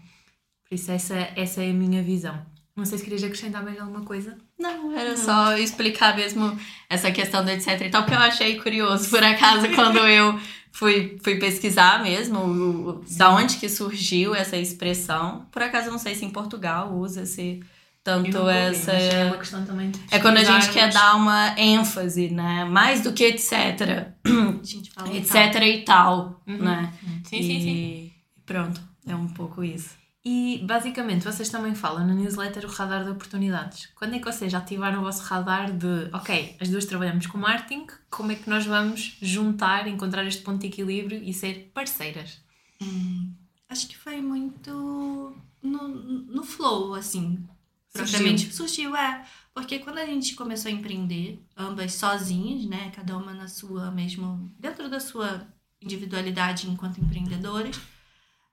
Por 0.67 0.73
isso 0.75 0.91
essa, 0.91 1.15
essa 1.35 1.61
é 1.63 1.69
a 1.69 1.73
minha 1.73 2.01
visão. 2.01 2.43
Não 2.79 2.85
sei 2.85 2.97
se 2.97 3.03
querias 3.03 3.23
acrescentar 3.23 3.63
mais 3.63 3.79
alguma 3.79 4.01
coisa. 4.01 4.37
Não, 4.57 4.97
era 4.97 5.15
só 5.17 5.57
explicar 5.57 6.15
mesmo 6.15 6.57
essa 6.89 7.11
questão 7.11 7.43
do 7.43 7.51
etc 7.51 7.81
e 7.81 7.89
tal, 7.89 8.05
que 8.05 8.13
eu 8.13 8.17
achei 8.19 8.59
curioso, 8.59 9.09
por 9.09 9.23
acaso, 9.23 9.67
quando 9.75 9.97
eu 9.99 10.39
fui, 10.71 11.17
fui 11.21 11.35
pesquisar 11.37 12.01
mesmo 12.01 12.39
o, 12.39 13.05
da 13.17 13.31
onde 13.31 13.57
que 13.57 13.67
surgiu 13.67 14.33
essa 14.33 14.55
expressão. 14.57 15.45
Por 15.51 15.61
acaso, 15.61 15.87
eu 15.87 15.91
não 15.91 15.99
sei 15.99 16.15
se 16.15 16.23
em 16.25 16.29
Portugal 16.29 16.93
usa-se 16.93 17.61
tanto 18.01 18.47
essa... 18.47 18.93
mas 18.93 19.13
é 19.13 19.25
uma 19.25 19.37
questão 19.37 19.65
também 19.65 19.91
de 19.91 19.99
É 20.09 20.19
quando 20.19 20.37
a 20.37 20.43
gente 20.43 20.69
quer 20.71 20.89
dar 20.91 21.15
uma 21.15 21.53
ênfase, 21.59 22.29
né? 22.29 22.63
Mais 22.63 23.01
do 23.01 23.11
que 23.11 23.25
etc. 23.25 24.07
A 24.25 24.65
gente 24.65 24.89
fala 24.91 25.13
etc 25.15 25.35
então. 25.35 25.63
e 25.63 25.81
tal, 25.83 26.41
Uhum. 26.47 26.57
né? 26.57 26.93
Sim, 27.25 27.41
sim, 27.41 27.61
sim. 27.61 27.69
E 27.69 28.13
pronto, 28.45 28.81
é 29.05 29.13
um 29.13 29.27
pouco 29.27 29.63
isso. 29.63 29.98
E 30.23 30.61
basicamente 30.65 31.23
vocês 31.23 31.49
também 31.49 31.73
falam 31.73 32.05
na 32.05 32.13
newsletter 32.13 32.65
o 32.65 32.69
radar 32.69 33.03
de 33.03 33.09
oportunidades. 33.09 33.87
Quando 33.95 34.15
é 34.15 34.19
que 34.19 34.25
vocês 34.25 34.53
ativaram 34.53 34.99
o 34.99 35.03
vosso 35.03 35.23
radar 35.23 35.71
de 35.71 36.09
ok, 36.13 36.57
as 36.59 36.69
duas 36.69 36.85
trabalhamos 36.85 37.25
com 37.25 37.37
marketing, 37.37 37.87
como 38.09 38.31
é 38.31 38.35
que 38.35 38.49
nós 38.49 38.65
vamos 38.65 39.17
juntar, 39.21 39.87
encontrar 39.87 40.25
este 40.25 40.41
ponto 40.41 40.59
de 40.59 40.67
equilíbrio 40.67 41.23
e 41.23 41.33
ser 41.33 41.71
parceiras? 41.73 42.41
Hum, 42.81 43.33
acho 43.69 43.87
que 43.87 43.97
foi 43.97 44.21
muito 44.21 45.35
no, 45.61 45.87
no 45.87 46.43
flow, 46.43 46.93
assim. 46.93 47.47
Propriamente 47.91 48.53
surgiu, 48.53 48.95
é. 48.95 49.25
Porque 49.53 49.79
quando 49.79 49.97
a 49.97 50.05
gente 50.05 50.35
começou 50.35 50.69
a 50.69 50.73
empreender, 50.73 51.43
ambas 51.57 51.93
sozinhas, 51.93 52.65
né? 52.65 52.91
Cada 52.95 53.17
uma 53.17 53.33
na 53.33 53.47
sua 53.47 53.91
mesmo. 53.91 54.51
dentro 54.59 54.89
da 54.89 54.99
sua 54.99 55.47
individualidade 55.81 56.69
enquanto 56.69 56.99
empreendedoras, 56.99 57.79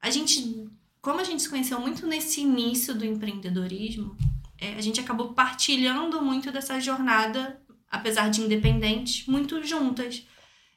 a 0.00 0.10
gente. 0.10 0.68
Como 1.06 1.20
a 1.20 1.22
gente 1.22 1.40
se 1.40 1.48
conheceu 1.48 1.78
muito 1.78 2.04
nesse 2.04 2.40
início 2.40 2.92
do 2.92 3.06
empreendedorismo, 3.06 4.16
é, 4.58 4.74
a 4.74 4.80
gente 4.80 4.98
acabou 4.98 5.32
partilhando 5.32 6.20
muito 6.20 6.50
dessa 6.50 6.80
jornada, 6.80 7.62
apesar 7.88 8.28
de 8.28 8.40
independentes, 8.40 9.24
muito 9.28 9.62
juntas. 9.62 10.26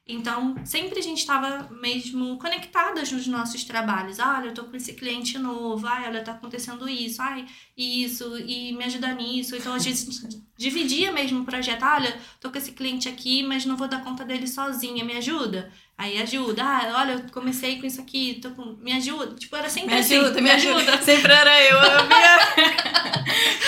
Então, 0.08 0.56
sempre 0.64 1.00
a 1.00 1.02
gente 1.02 1.18
estava 1.18 1.68
mesmo 1.82 2.38
conectadas 2.38 3.12
nos 3.12 3.26
nossos 3.26 3.64
trabalhos. 3.64 4.20
Olha, 4.20 4.50
eu 4.50 4.54
tô 4.54 4.66
com 4.66 4.78
esse 4.78 4.94
cliente 4.94 5.36
novo. 5.40 5.88
Ai, 5.88 6.08
olha, 6.08 6.24
tá 6.24 6.34
acontecendo 6.34 6.88
isso. 6.88 7.20
Ai, 7.24 7.48
isso. 7.76 8.38
E 8.38 8.72
me 8.74 8.84
ajuda 8.84 9.12
nisso. 9.14 9.56
Então, 9.56 9.74
a 9.74 9.80
gente 9.80 10.12
dividia 10.56 11.12
mesmo 11.12 11.42
o 11.42 11.46
projeto. 11.46 11.84
Olha, 11.84 12.16
tô 12.40 12.52
com 12.52 12.58
esse 12.60 12.74
cliente 12.74 13.10
aqui, 13.10 13.42
mas 13.42 13.66
não 13.66 13.76
vou 13.76 13.88
dar 13.88 14.04
conta 14.04 14.24
dele 14.24 14.46
sozinha. 14.46 15.04
Me 15.04 15.14
ajuda? 15.14 15.72
Aí 16.00 16.18
ajuda. 16.22 16.64
Ah, 16.64 16.94
olha, 17.02 17.12
eu 17.12 17.24
comecei 17.30 17.78
com 17.78 17.86
isso 17.86 18.00
aqui. 18.00 18.40
Tô 18.42 18.52
com... 18.52 18.78
Me 18.82 18.94
ajuda. 18.94 19.36
Tipo, 19.36 19.58
era 19.58 19.70
sempre 19.70 19.96
Me 19.96 20.00
assim. 20.00 20.16
ajuda, 20.16 20.40
me 20.40 20.50
ajuda. 20.50 20.98
Sempre 21.04 21.34
era 21.34 21.62
eu, 21.62 21.78
a 21.78 22.04
minha... 22.04 22.38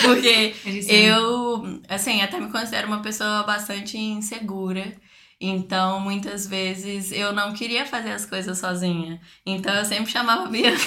Porque 0.00 0.54
eu, 0.88 1.82
assim, 1.90 2.22
até 2.22 2.40
me 2.40 2.50
considero 2.50 2.86
uma 2.86 3.02
pessoa 3.02 3.42
bastante 3.42 3.98
insegura. 3.98 4.96
Então, 5.38 6.00
muitas 6.00 6.46
vezes 6.46 7.12
eu 7.12 7.34
não 7.34 7.52
queria 7.52 7.84
fazer 7.84 8.12
as 8.12 8.24
coisas 8.24 8.56
sozinha. 8.56 9.20
Então, 9.44 9.74
eu 9.74 9.84
sempre 9.84 10.10
chamava 10.10 10.44
a 10.44 10.48
Bianca. 10.48 10.80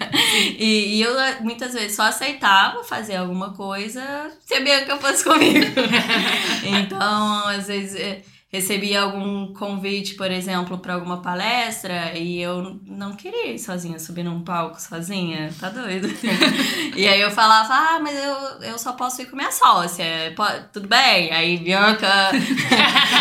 e, 0.58 0.96
e 0.96 1.02
eu, 1.02 1.12
muitas 1.42 1.74
vezes, 1.74 1.94
só 1.94 2.04
aceitava 2.04 2.82
fazer 2.82 3.16
alguma 3.16 3.52
coisa 3.52 4.32
se 4.40 4.54
a 4.54 4.60
Bianca 4.60 4.96
fosse 4.96 5.22
comigo. 5.22 5.66
então, 6.64 7.48
às 7.48 7.66
vezes, 7.66 8.00
eh, 8.00 8.22
recebia 8.48 9.02
algum 9.02 9.52
convite, 9.52 10.14
por 10.14 10.30
exemplo, 10.30 10.78
para 10.78 10.94
alguma 10.94 11.20
palestra 11.20 12.16
e 12.16 12.40
eu 12.40 12.80
não 12.86 13.14
queria 13.16 13.48
ir 13.52 13.58
sozinha, 13.58 13.98
subir 13.98 14.22
num 14.22 14.42
palco 14.42 14.80
sozinha. 14.80 15.52
Tá 15.60 15.68
doido? 15.68 16.08
e 16.96 17.06
aí 17.08 17.20
eu 17.20 17.30
falava, 17.30 17.74
ah, 17.74 17.98
mas 18.00 18.16
eu, 18.16 18.34
eu 18.70 18.78
só 18.78 18.92
posso 18.92 19.20
ir 19.20 19.26
com 19.26 19.36
minha 19.36 19.50
sócia. 19.50 20.06
Tudo 20.72 20.86
bem? 20.88 21.32
Aí, 21.32 21.56
Bianca. 21.58 22.30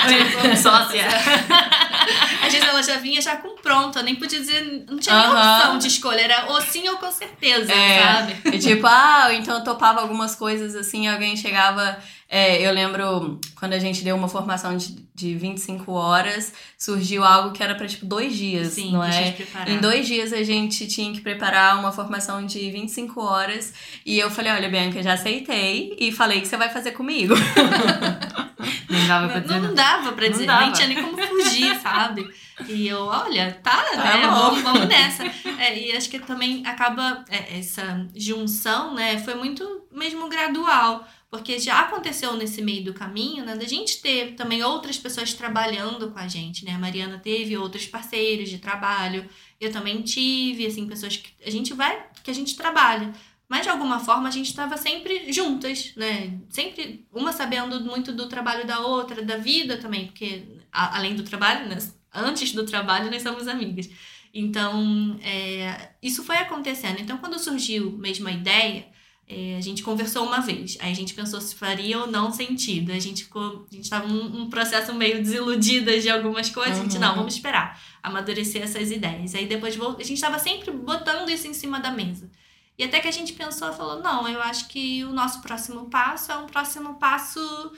Tipo, 0.07 0.55
sócia. 0.57 1.05
Às 2.45 2.53
vezes 2.53 2.67
ela 2.67 2.83
já 2.83 2.97
vinha 2.97 3.19
já 3.19 3.37
com 3.37 3.55
pronto, 3.55 3.97
eu 3.97 4.03
nem 4.03 4.15
podia 4.15 4.39
dizer, 4.39 4.85
não 4.87 4.99
tinha 4.99 5.15
nem 5.15 5.25
Aham. 5.25 5.57
opção 5.57 5.77
de 5.79 5.87
escolha, 5.87 6.21
era 6.21 6.45
ou 6.51 6.61
sim 6.61 6.87
ou 6.87 6.97
com 6.97 7.11
certeza, 7.11 7.73
É. 7.73 8.03
sabe? 8.03 8.35
E 8.55 8.59
tipo, 8.59 8.85
ah, 8.85 9.29
então 9.33 9.55
eu 9.57 9.63
topava 9.63 10.01
algumas 10.01 10.35
coisas 10.35 10.75
assim, 10.75 11.07
alguém 11.07 11.35
chegava. 11.35 11.97
É, 12.27 12.61
eu 12.65 12.71
lembro 12.73 13.39
quando 13.55 13.73
a 13.73 13.79
gente 13.79 14.03
deu 14.03 14.15
uma 14.15 14.27
formação 14.27 14.75
de, 14.75 14.95
de 15.13 15.35
25 15.35 15.91
horas, 15.91 16.51
surgiu 16.77 17.23
algo 17.23 17.51
que 17.51 17.61
era 17.61 17.75
pra 17.75 17.87
tipo 17.87 18.05
dois 18.05 18.35
dias, 18.35 18.73
Sim, 18.73 18.91
não 18.93 19.03
é? 19.03 19.35
Em 19.67 19.77
dois 19.77 20.07
dias 20.07 20.33
a 20.33 20.43
gente 20.43 20.87
tinha 20.87 21.11
que 21.13 21.21
preparar 21.21 21.77
uma 21.79 21.91
formação 21.91 22.45
de 22.45 22.71
25 22.71 23.21
horas 23.21 23.73
e 24.05 24.17
eu 24.19 24.29
falei: 24.31 24.51
olha, 24.51 24.69
Bianca, 24.69 25.01
já 25.03 25.13
aceitei 25.13 25.95
e 25.99 26.11
falei 26.11 26.41
que 26.41 26.47
você 26.47 26.57
vai 26.57 26.69
fazer 26.69 26.91
comigo. 26.91 27.33
Nem 28.89 29.07
dava 29.07 29.27
para 29.29 29.39
dizer 29.39 29.53
Não, 29.53 29.61
não 29.61 29.67
não. 29.69 29.75
dava 29.75 30.11
pra 30.13 30.25
Não 30.25 30.31
dizer, 30.31 30.45
dava. 30.45 30.61
nem 30.61 30.71
tinha 30.71 30.87
nem 30.87 31.01
como 31.03 31.17
fugir, 31.21 31.79
sabe? 31.81 32.27
E 32.67 32.87
eu, 32.87 33.01
olha, 33.05 33.59
tá, 33.61 33.83
né? 33.95 34.27
bom. 34.27 34.31
Vamos, 34.31 34.61
vamos 34.61 34.87
nessa. 34.87 35.23
É, 35.57 35.77
e 35.79 35.95
acho 35.95 36.09
que 36.09 36.19
também 36.19 36.63
acaba 36.65 37.23
é, 37.29 37.57
essa 37.59 38.05
junção, 38.13 38.93
né? 38.93 39.17
Foi 39.19 39.33
muito 39.35 39.63
mesmo 39.91 40.27
gradual. 40.27 41.07
Porque 41.37 41.59
já 41.59 41.81
aconteceu 41.81 42.35
nesse 42.35 42.61
meio 42.61 42.83
do 42.83 42.93
caminho, 42.93 43.43
né? 43.45 43.55
Da 43.55 43.65
gente 43.65 44.01
ter 44.01 44.35
também 44.35 44.63
outras 44.63 44.97
pessoas 44.97 45.33
trabalhando 45.33 46.11
com 46.11 46.19
a 46.19 46.27
gente, 46.27 46.63
né? 46.65 46.71
A 46.73 46.79
Mariana 46.79 47.17
teve 47.19 47.57
outros 47.57 47.85
parceiros 47.85 48.49
de 48.49 48.57
trabalho. 48.59 49.27
Eu 49.59 49.71
também 49.71 50.01
tive, 50.01 50.65
assim, 50.65 50.87
pessoas 50.87 51.17
que 51.17 51.29
a 51.45 51.49
gente 51.49 51.73
vai, 51.73 52.05
que 52.23 52.31
a 52.31 52.33
gente 52.33 52.55
trabalha. 52.55 53.13
Mas 53.47 53.61
de 53.63 53.69
alguma 53.69 53.99
forma 53.99 54.27
a 54.27 54.31
gente 54.31 54.47
estava 54.49 54.75
sempre 54.77 55.31
juntas, 55.31 55.93
né? 55.95 56.39
Sempre 56.49 57.05
uma 57.13 57.31
sabendo 57.31 57.79
muito 57.81 58.11
do 58.11 58.27
trabalho 58.27 58.65
da 58.65 58.79
outra, 58.79 59.21
da 59.23 59.37
vida 59.37 59.77
também, 59.77 60.07
porque 60.07 60.43
a- 60.71 60.97
além 60.97 61.15
do 61.15 61.23
trabalho, 61.23 61.67
né? 61.69 61.77
antes 62.13 62.53
do 62.53 62.65
trabalho 62.65 63.11
nós 63.11 63.21
somos 63.21 63.47
amigas. 63.47 63.89
Então, 64.33 65.17
é, 65.21 65.91
isso 66.01 66.23
foi 66.23 66.37
acontecendo. 66.37 66.99
Então, 66.99 67.17
quando 67.17 67.39
surgiu 67.39 67.91
mesmo 67.91 68.27
a 68.27 68.31
ideia, 68.31 68.87
é, 69.27 69.55
a 69.57 69.61
gente 69.61 69.81
conversou 69.81 70.23
uma 70.25 70.39
vez. 70.39 70.77
Aí 70.79 70.91
a 70.91 70.95
gente 70.95 71.13
pensou 71.13 71.41
se 71.41 71.55
faria 71.55 71.99
ou 71.99 72.07
não 72.07 72.31
sentido. 72.31 72.91
A 72.91 72.99
gente 72.99 73.23
ficou. 73.23 73.65
A 73.71 73.75
gente 73.75 73.85
estava 73.85 74.07
num 74.07 74.43
um 74.43 74.49
processo 74.49 74.93
meio 74.93 75.21
desiludida 75.21 75.99
de 75.99 76.09
algumas 76.09 76.49
coisas. 76.49 76.77
A 76.77 76.81
gente, 76.83 76.95
Uhum. 76.95 77.01
não, 77.01 77.15
vamos 77.15 77.33
esperar 77.35 77.81
amadurecer 78.03 78.61
essas 78.61 78.91
ideias. 78.91 79.33
Aí 79.33 79.47
depois 79.47 79.75
a 79.81 80.03
gente 80.03 80.13
estava 80.13 80.37
sempre 80.37 80.69
botando 80.71 81.29
isso 81.29 81.47
em 81.47 81.53
cima 81.53 81.79
da 81.79 81.89
mesa. 81.91 82.29
E 82.77 82.83
até 82.83 82.99
que 82.99 83.07
a 83.07 83.11
gente 83.11 83.33
pensou 83.33 83.73
falou: 83.73 84.01
não, 84.03 84.27
eu 84.27 84.41
acho 84.41 84.67
que 84.67 85.03
o 85.05 85.11
nosso 85.13 85.41
próximo 85.41 85.89
passo 85.89 86.31
é 86.31 86.37
um 86.37 86.45
próximo 86.45 86.95
passo 86.95 87.71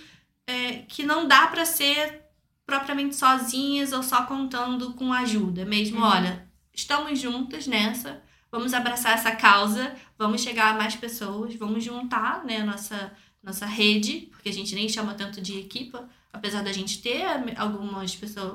é, 0.46 0.80
que 0.88 1.04
não 1.04 1.28
dá 1.28 1.48
para 1.48 1.64
ser 1.66 2.24
propriamente 2.66 3.16
sozinhas 3.16 3.94
ou 3.94 4.04
só 4.04 4.24
contando 4.26 4.94
com 4.96 5.14
ajuda. 5.14 5.64
Mesmo, 5.64 6.00
Uhum. 6.00 6.06
olha, 6.08 6.46
estamos 6.74 7.18
juntas 7.20 7.66
nessa, 7.68 8.22
vamos 8.52 8.74
abraçar 8.74 9.14
essa 9.14 9.32
causa, 9.36 9.96
vamos 10.18 10.42
chegar 10.42 10.74
a 10.74 10.78
mais 10.78 10.96
pessoas, 10.96 11.56
vamos 11.56 11.84
juntar 11.84 12.44
né, 12.46 12.62
a 12.62 12.66
nossa, 12.66 13.12
nossa 13.44 13.66
rede, 13.66 14.28
porque 14.32 14.50
a 14.50 14.54
gente 14.54 14.74
nem 14.76 14.88
chama 14.90 15.14
tanto 15.14 15.42
de 15.42 15.60
equipa, 15.60 16.10
apesar 16.32 16.64
da 16.64 16.72
gente 16.72 17.02
ter 17.02 17.24
algumas 17.58 18.16
pessoas 18.16 18.54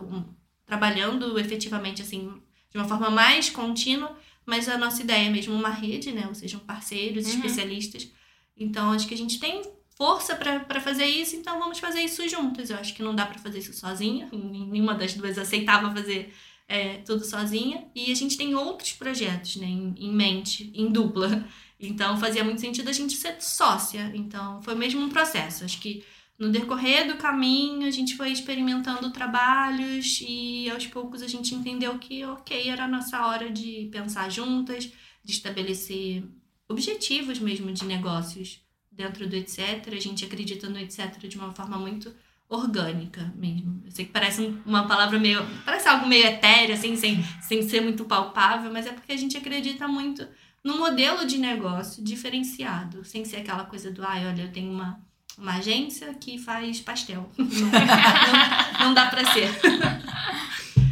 trabalhando 0.67 1.39
efetivamente 1.39 2.01
assim 2.03 2.41
de 2.71 2.79
uma 2.79 2.89
forma 2.89 3.11
mais 3.11 3.51
contínua, 3.51 4.17
mas 4.47 4.69
a 4.69 4.79
nossa 4.79 5.03
ideia 5.03 5.27
é 5.27 5.31
mesmo 5.31 5.55
uma 5.55 5.69
rede, 5.69 6.11
né? 6.11 6.27
Ou 6.27 6.35
seja, 6.35 6.59
parceiros, 6.59 7.27
Uhum. 7.27 7.35
especialistas. 7.35 8.09
Então, 8.57 8.93
acho 8.93 9.07
que 9.07 9.15
a 9.15 9.17
gente 9.17 9.39
tem 9.39 9.63
força 9.95 10.35
para 10.35 10.81
fazer 10.81 11.05
isso, 11.05 11.37
então 11.37 11.59
vamos 11.59 11.79
fazer 11.79 12.01
isso 12.01 12.27
juntas. 12.29 12.71
Eu 12.71 12.77
acho 12.79 12.95
que 12.95 13.03
não 13.03 13.15
dá 13.15 13.27
para 13.27 13.39
fazer 13.39 13.59
isso 13.59 13.73
sozinha, 13.75 14.29
nenhuma 14.33 14.95
das 14.95 15.13
duas 15.15 15.37
aceitava 15.39 15.93
fazer 15.95 16.33
é, 16.73 16.97
tudo 17.05 17.23
sozinha. 17.23 17.85
E 17.95 18.11
a 18.11 18.15
gente 18.15 18.37
tem 18.37 18.55
outros 18.55 18.95
projetos 18.95 19.57
né, 19.57 19.67
em, 19.67 19.95
em 19.99 20.13
mente, 20.13 20.73
em 20.75 20.91
dupla. 20.91 21.47
Então 21.85 22.17
fazia 22.17 22.45
muito 22.45 22.61
sentido 22.61 22.89
a 22.89 22.93
gente 22.93 23.15
ser 23.15 23.37
sócia. 23.41 24.11
Então 24.15 24.63
foi 24.63 24.75
mesmo 24.75 25.03
um 25.03 25.11
processo. 25.11 25.65
Acho 25.65 25.81
que 25.81 26.05
no 26.39 26.49
decorrer 26.49 27.07
do 27.07 27.17
caminho 27.17 27.87
a 27.87 27.91
gente 27.91 28.17
foi 28.17 28.31
experimentando 28.31 29.11
trabalhos 29.11 30.23
e 30.27 30.71
aos 30.71 30.87
poucos 30.87 31.23
a 31.23 31.27
gente 31.27 31.55
entendeu 31.55 31.99
que, 31.99 32.25
ok, 32.25 32.69
era 32.69 32.85
a 32.85 32.89
nossa 32.89 33.27
hora 33.27 33.51
de 33.51 33.89
pensar 33.93 34.31
juntas, 34.31 34.91
de 35.25 35.33
estabelecer 35.33 36.25
objetivos 36.69 37.39
mesmo 37.39 37.71
de 37.73 37.85
negócios 37.85 38.61
dentro 38.91 39.29
do 39.29 39.37
etc. 39.37 39.89
A 39.89 40.01
gente 40.01 40.25
acredita 40.25 40.71
no 40.71 40.79
etc. 40.79 41.19
de 41.29 41.37
uma 41.37 41.53
forma 41.53 41.77
muito 41.77 42.15
orgânica 42.57 43.33
mesmo. 43.35 43.83
Eu 43.85 43.91
sei 43.91 44.05
que 44.05 44.13
parece 44.13 44.55
uma 44.65 44.87
palavra 44.87 45.19
meio. 45.19 45.45
parece 45.65 45.89
algo 45.89 46.07
meio 46.07 46.27
etéreo, 46.27 46.75
assim, 46.75 46.97
sem, 46.97 47.25
sem 47.41 47.63
ser 47.63 47.81
muito 47.81 48.05
palpável, 48.05 48.71
mas 48.73 48.87
é 48.87 48.93
porque 48.93 49.13
a 49.13 49.17
gente 49.17 49.37
acredita 49.37 49.89
muito 49.89 50.27
no 50.63 50.79
modelo 50.79 51.27
de 51.27 51.39
negócio 51.39 52.05
diferenciado, 52.05 53.05
sem 53.05 53.25
ser 53.25 53.39
aquela 53.39 53.65
coisa 53.65 53.91
do, 53.91 54.05
ai, 54.05 54.25
ah, 54.25 54.29
olha, 54.29 54.43
eu 54.43 54.53
tenho 54.53 54.71
uma, 54.71 55.01
uma 55.37 55.57
agência 55.57 56.15
que 56.15 56.39
faz 56.39 56.81
pastel. 56.81 57.29
Não, 57.39 58.89
não, 58.89 58.95
dá 58.95 59.07
pra 59.07 59.25
ser. 59.33 59.49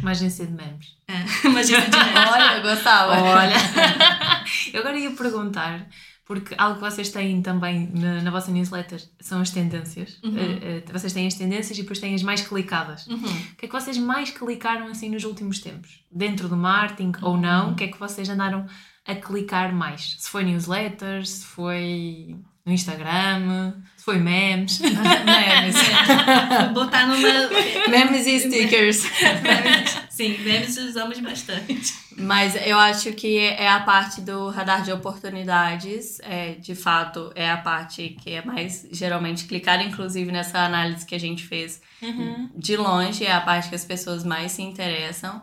Uma 0.01 0.11
agência 0.11 0.45
de 0.45 0.53
memes. 0.53 0.95
É, 1.07 1.47
uma 1.47 1.59
agência 1.59 1.89
de 1.89 1.97
memes. 1.97 2.31
Olha, 2.31 2.57
eu 2.57 2.61
gostava. 2.63 3.21
Olha. 3.21 3.55
eu 4.73 4.79
agora 4.79 4.97
ia 4.97 5.11
perguntar 5.11 5.87
porque 6.31 6.55
algo 6.57 6.75
que 6.75 6.81
vocês 6.89 7.09
têm 7.09 7.41
também 7.41 7.91
na, 7.93 8.21
na 8.21 8.31
vossa 8.31 8.49
newsletter 8.51 9.03
são 9.19 9.41
as 9.41 9.49
tendências. 9.49 10.17
Uhum. 10.23 10.31
Uh, 10.31 10.89
uh, 10.89 10.93
vocês 10.93 11.11
têm 11.11 11.27
as 11.27 11.33
tendências 11.33 11.77
e 11.77 11.81
depois 11.81 11.99
têm 11.99 12.15
as 12.15 12.23
mais 12.23 12.41
clicadas. 12.41 13.05
Uhum. 13.07 13.17
O 13.17 13.55
que 13.57 13.65
é 13.65 13.67
que 13.67 13.73
vocês 13.73 13.97
mais 13.97 14.31
clicaram 14.31 14.87
assim 14.87 15.09
nos 15.09 15.25
últimos 15.25 15.59
tempos? 15.59 16.05
Dentro 16.09 16.47
do 16.47 16.55
marketing 16.55 17.11
uhum. 17.21 17.31
ou 17.31 17.37
não? 17.37 17.71
O 17.73 17.75
que 17.75 17.83
é 17.83 17.87
que 17.89 17.99
vocês 17.99 18.29
andaram 18.29 18.65
a 19.05 19.13
clicar 19.13 19.75
mais? 19.75 20.15
Se 20.19 20.29
foi 20.29 20.45
newsletters, 20.45 21.29
se 21.29 21.45
foi 21.47 22.37
no 22.65 22.71
Instagram, 22.71 23.73
se 23.97 24.05
foi 24.05 24.17
memes. 24.17 24.79
memes. 24.79 25.75
Botar 26.73 27.07
numa. 27.07 27.89
Memes 27.89 28.25
e 28.25 28.39
stickers. 28.39 29.03
Sim, 30.09 30.37
memes 30.45 30.77
usamos 30.77 31.19
bastante. 31.19 31.93
Mas 32.17 32.55
eu 32.65 32.77
acho 32.77 33.13
que 33.13 33.39
é 33.39 33.69
a 33.69 33.79
parte 33.79 34.21
do 34.21 34.49
radar 34.49 34.83
de 34.83 34.91
oportunidades, 34.91 36.19
é, 36.21 36.53
de 36.53 36.75
fato, 36.75 37.31
é 37.35 37.49
a 37.49 37.57
parte 37.57 38.17
que 38.21 38.31
é 38.33 38.43
mais 38.43 38.87
geralmente 38.91 39.45
clicada, 39.45 39.81
inclusive 39.83 40.31
nessa 40.31 40.59
análise 40.59 41.05
que 41.05 41.15
a 41.15 41.19
gente 41.19 41.45
fez 41.45 41.81
uhum. 42.01 42.49
de 42.55 42.75
longe, 42.75 43.25
é 43.25 43.31
a 43.31 43.41
parte 43.41 43.69
que 43.69 43.75
as 43.75 43.85
pessoas 43.85 44.23
mais 44.23 44.51
se 44.51 44.61
interessam. 44.61 45.41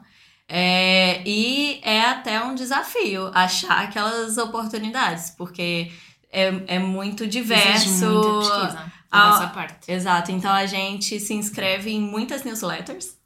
É, 0.48 1.22
e 1.26 1.80
é 1.82 2.02
até 2.02 2.42
um 2.42 2.54
desafio 2.54 3.30
achar 3.34 3.84
aquelas 3.84 4.38
oportunidades, 4.38 5.30
porque 5.30 5.92
é, 6.32 6.76
é 6.76 6.78
muito 6.78 7.26
diverso. 7.26 8.06
muita 8.06 8.38
pesquisa 8.38 8.92
da 9.10 9.18
nossa 9.18 9.46
parte. 9.48 9.90
Exato. 9.90 10.32
Então 10.32 10.52
a 10.52 10.66
gente 10.66 11.18
se 11.20 11.34
inscreve 11.34 11.90
em 11.90 12.00
muitas 12.00 12.44
newsletters. 12.44 13.17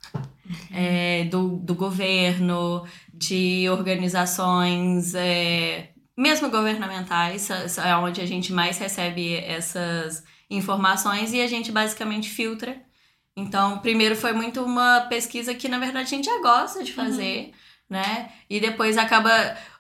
É, 0.73 1.25
do, 1.25 1.57
do 1.57 1.75
governo, 1.75 2.85
de 3.13 3.69
organizações, 3.71 5.15
é, 5.15 5.91
mesmo 6.17 6.51
governamentais, 6.51 7.49
é 7.51 7.97
onde 7.97 8.21
a 8.21 8.27
gente 8.27 8.53
mais 8.53 8.79
recebe 8.79 9.35
essas 9.35 10.25
informações 10.51 11.33
e 11.33 11.41
a 11.41 11.47
gente 11.47 11.73
basicamente 11.73 12.29
filtra. 12.29 12.81
Então, 13.37 13.79
primeiro 13.79 14.15
foi 14.15 14.33
muito 14.33 14.63
uma 14.63 15.03
pesquisa 15.03 15.55
que, 15.55 15.69
na 15.69 15.79
verdade, 15.79 16.07
a 16.07 16.17
gente 16.17 16.27
já 16.27 16.41
gosta 16.43 16.85
de 16.85 16.93
fazer. 16.93 17.47
Uhum 17.47 17.63
né? 17.93 18.31
E 18.49 18.59
depois 18.59 18.97
acaba. 18.97 19.31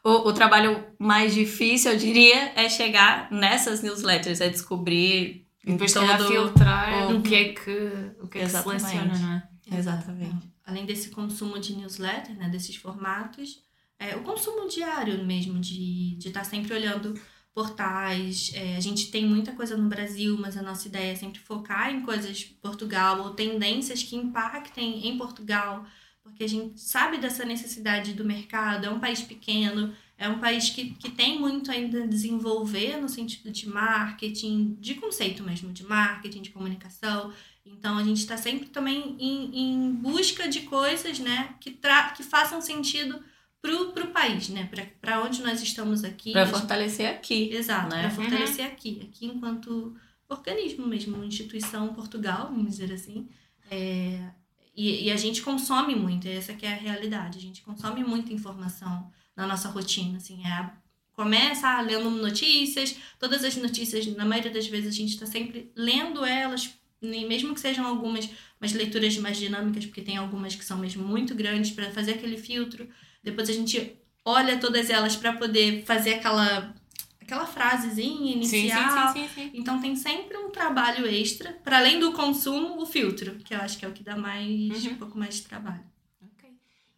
O, 0.05 0.29
o 0.29 0.33
trabalho 0.33 0.85
mais 0.99 1.33
difícil, 1.33 1.93
eu 1.93 1.99
diria, 1.99 2.53
é 2.55 2.69
chegar 2.69 3.31
nessas 3.31 3.83
newsletters, 3.83 4.41
é 4.41 4.51
descobrir. 4.51 5.47
Depois 5.65 5.93
todo, 5.93 6.27
filtrar 6.27 7.11
o, 7.11 7.19
o 7.19 7.23
que 7.23 7.35
é 7.35 7.45
que, 7.55 7.93
o 8.21 8.29
que, 8.29 8.39
é 8.39 8.43
que 8.43 8.51
seleciona, 8.51 9.19
não 9.19 9.33
é? 9.35 9.79
Exatamente. 9.79 10.52
Além 10.65 10.87
desse 10.87 11.11
consumo 11.11 11.59
de 11.59 11.75
newsletter, 11.75 12.37
né, 12.37 12.49
desses 12.49 12.77
formatos, 12.77 13.63
é, 13.99 14.17
o 14.17 14.23
consumo 14.23 14.69
diário 14.69 15.25
mesmo, 15.25 15.59
de 15.59 16.17
estar 16.19 16.29
de 16.29 16.33
tá 16.33 16.45
sempre 16.45 16.75
olhando 16.75 17.15
portais. 17.55 18.51
É, 18.55 18.77
a 18.77 18.81
gente 18.81 19.11
tem 19.11 19.27
muita 19.27 19.53
coisa 19.53 19.77
no 19.77 19.89
Brasil, 19.89 20.37
mas 20.39 20.57
a 20.57 20.63
nossa 20.63 20.89
ideia 20.89 21.13
é 21.13 21.17
sempre 21.17 21.41
focar 21.41 21.93
em 21.93 22.03
coisas 22.03 22.45
Portugal 22.45 23.21
ou 23.21 23.31
tendências 23.31 24.03
que 24.03 24.17
impactem 24.17 25.07
em 25.07 25.19
Portugal 25.19 25.85
porque 26.23 26.45
a 26.45 26.49
gente 26.49 26.81
sabe 26.81 27.19
dessa 27.19 27.45
necessidade 27.45 28.15
do 28.15 28.25
mercado, 28.25 28.87
é 28.87 28.91
um 28.91 29.01
país 29.01 29.21
pequeno, 29.23 29.93
é 30.17 30.29
um 30.29 30.39
país 30.39 30.71
que, 30.71 30.91
que 30.95 31.11
tem 31.11 31.39
muito 31.39 31.71
ainda 31.71 32.05
a 32.05 32.07
desenvolver 32.07 32.97
no 32.97 33.09
sentido 33.09 33.51
de 33.51 33.69
marketing, 33.69 34.77
de 34.81 34.95
conceito 34.95 35.43
mesmo, 35.43 35.73
de 35.73 35.85
marketing, 35.85 36.43
de 36.43 36.51
comunicação. 36.51 37.33
Então 37.79 37.99
a 37.99 38.05
gente 38.05 38.19
está 38.19 38.37
sempre 38.37 38.69
também 38.69 39.17
em, 39.19 39.73
em 39.73 39.93
busca 39.93 40.49
de 40.49 40.63
coisas 40.63 41.19
né, 41.19 41.55
que, 41.61 41.71
tra 41.71 42.11
que 42.11 42.23
façam 42.23 42.61
sentido 42.61 43.23
pro, 43.61 43.93
pro 43.93 44.09
país, 44.09 44.49
né? 44.49 44.69
Para 45.01 45.23
onde 45.23 45.43
nós 45.43 45.63
estamos 45.63 46.05
aqui. 46.05 46.33
Para 46.33 46.47
fortalecer 46.47 47.09
aqui. 47.09 47.51
Exato, 47.53 47.95
né? 47.95 48.03
para 48.03 48.11
fortalecer 48.11 48.67
uhum. 48.67 48.73
aqui. 48.73 49.09
Aqui 49.09 49.27
enquanto 49.27 49.97
organismo 50.29 50.87
mesmo, 50.87 51.25
instituição 51.25 51.95
Portugal, 51.95 52.49
vamos 52.51 52.73
dizer 52.73 52.93
assim. 52.93 53.29
É, 53.71 54.31
e, 54.75 55.05
e, 55.05 55.11
a 55.11 55.17
gente 55.17 55.43
consome 55.43 55.95
muito, 55.95 56.27
essa 56.27 56.55
que 56.55 56.67
é 56.67 56.73
a 56.73 56.77
realidade. 56.77 57.39
A 57.39 57.41
gente 57.41 57.63
consome 57.63 58.03
muita 58.03 58.33
informação 58.33 59.11
na 59.37 59.47
nossa 59.47 59.69
rotina, 59.69 60.17
assim, 60.17 60.45
é 60.47 60.83
começa 61.13 61.81
lendo 61.83 62.11
notícias, 62.11 62.97
todas 63.19 63.45
as 63.45 63.55
notícias, 63.57 64.07
na 64.17 64.25
maioria 64.25 64.51
das 64.51 64.67
vezes 64.67 64.89
a 64.89 64.97
gente 64.97 65.11
está 65.11 65.27
sempre 65.27 65.71
lendo 65.77 66.25
elas, 66.25 66.75
mesmo 67.03 67.55
que 67.55 67.61
sejam 67.61 67.87
algumas 67.87 68.29
mas 68.61 68.73
leituras 68.73 69.17
mais 69.19 69.37
dinâmicas, 69.37 69.85
porque 69.87 70.03
tem 70.03 70.17
algumas 70.17 70.55
que 70.55 70.65
são 70.65 70.79
mesmo 70.79 71.05
muito 71.05 71.35
grandes 71.35 71.73
para 71.73 71.91
fazer 71.91 72.13
aquele 72.13 72.39
filtro. 72.39 72.89
Depois 73.23 73.51
a 73.51 73.53
gente 73.53 73.97
olha 74.25 74.57
todas 74.57 74.89
elas 74.89 75.17
para 75.17 75.33
poder 75.33 75.85
fazer 75.85 76.15
aquela 76.15 76.73
aquela 77.21 77.47
frasezinha 77.47 78.35
inicial. 78.35 79.13
Sim, 79.13 79.29
sim, 79.29 79.29
sim, 79.35 79.51
então 79.55 79.81
tem 79.81 79.97
sempre 79.97 80.37
um 80.37 80.51
trabalho 80.51 81.07
extra, 81.07 81.53
para 81.65 81.79
além 81.79 81.99
do 81.99 82.13
consumo, 82.13 82.81
o 82.81 82.87
filtro, 82.87 83.37
que 83.37 83.55
eu 83.55 83.59
acho 83.59 83.79
que 83.79 83.85
é 83.85 83.89
o 83.89 83.93
que 83.93 84.03
dá 84.03 84.17
mais 84.17 84.85
uhum. 84.85 84.93
um 84.93 84.97
pouco 84.97 85.19
mais 85.19 85.37
de 85.37 85.43
trabalho. 85.43 85.85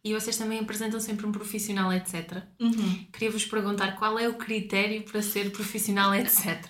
E 0.05 0.13
vocês 0.13 0.37
também 0.37 0.59
apresentam 0.59 0.99
sempre 0.99 1.25
um 1.25 1.31
profissional, 1.31 1.91
etc. 1.91 2.43
Uhum. 2.59 3.07
Queria 3.11 3.31
vos 3.31 3.43
perguntar 3.43 3.93
qual 3.93 4.19
é 4.19 4.29
o 4.29 4.35
critério 4.35 5.01
para 5.01 5.19
ser 5.19 5.51
profissional, 5.51 6.13
etc. 6.13 6.61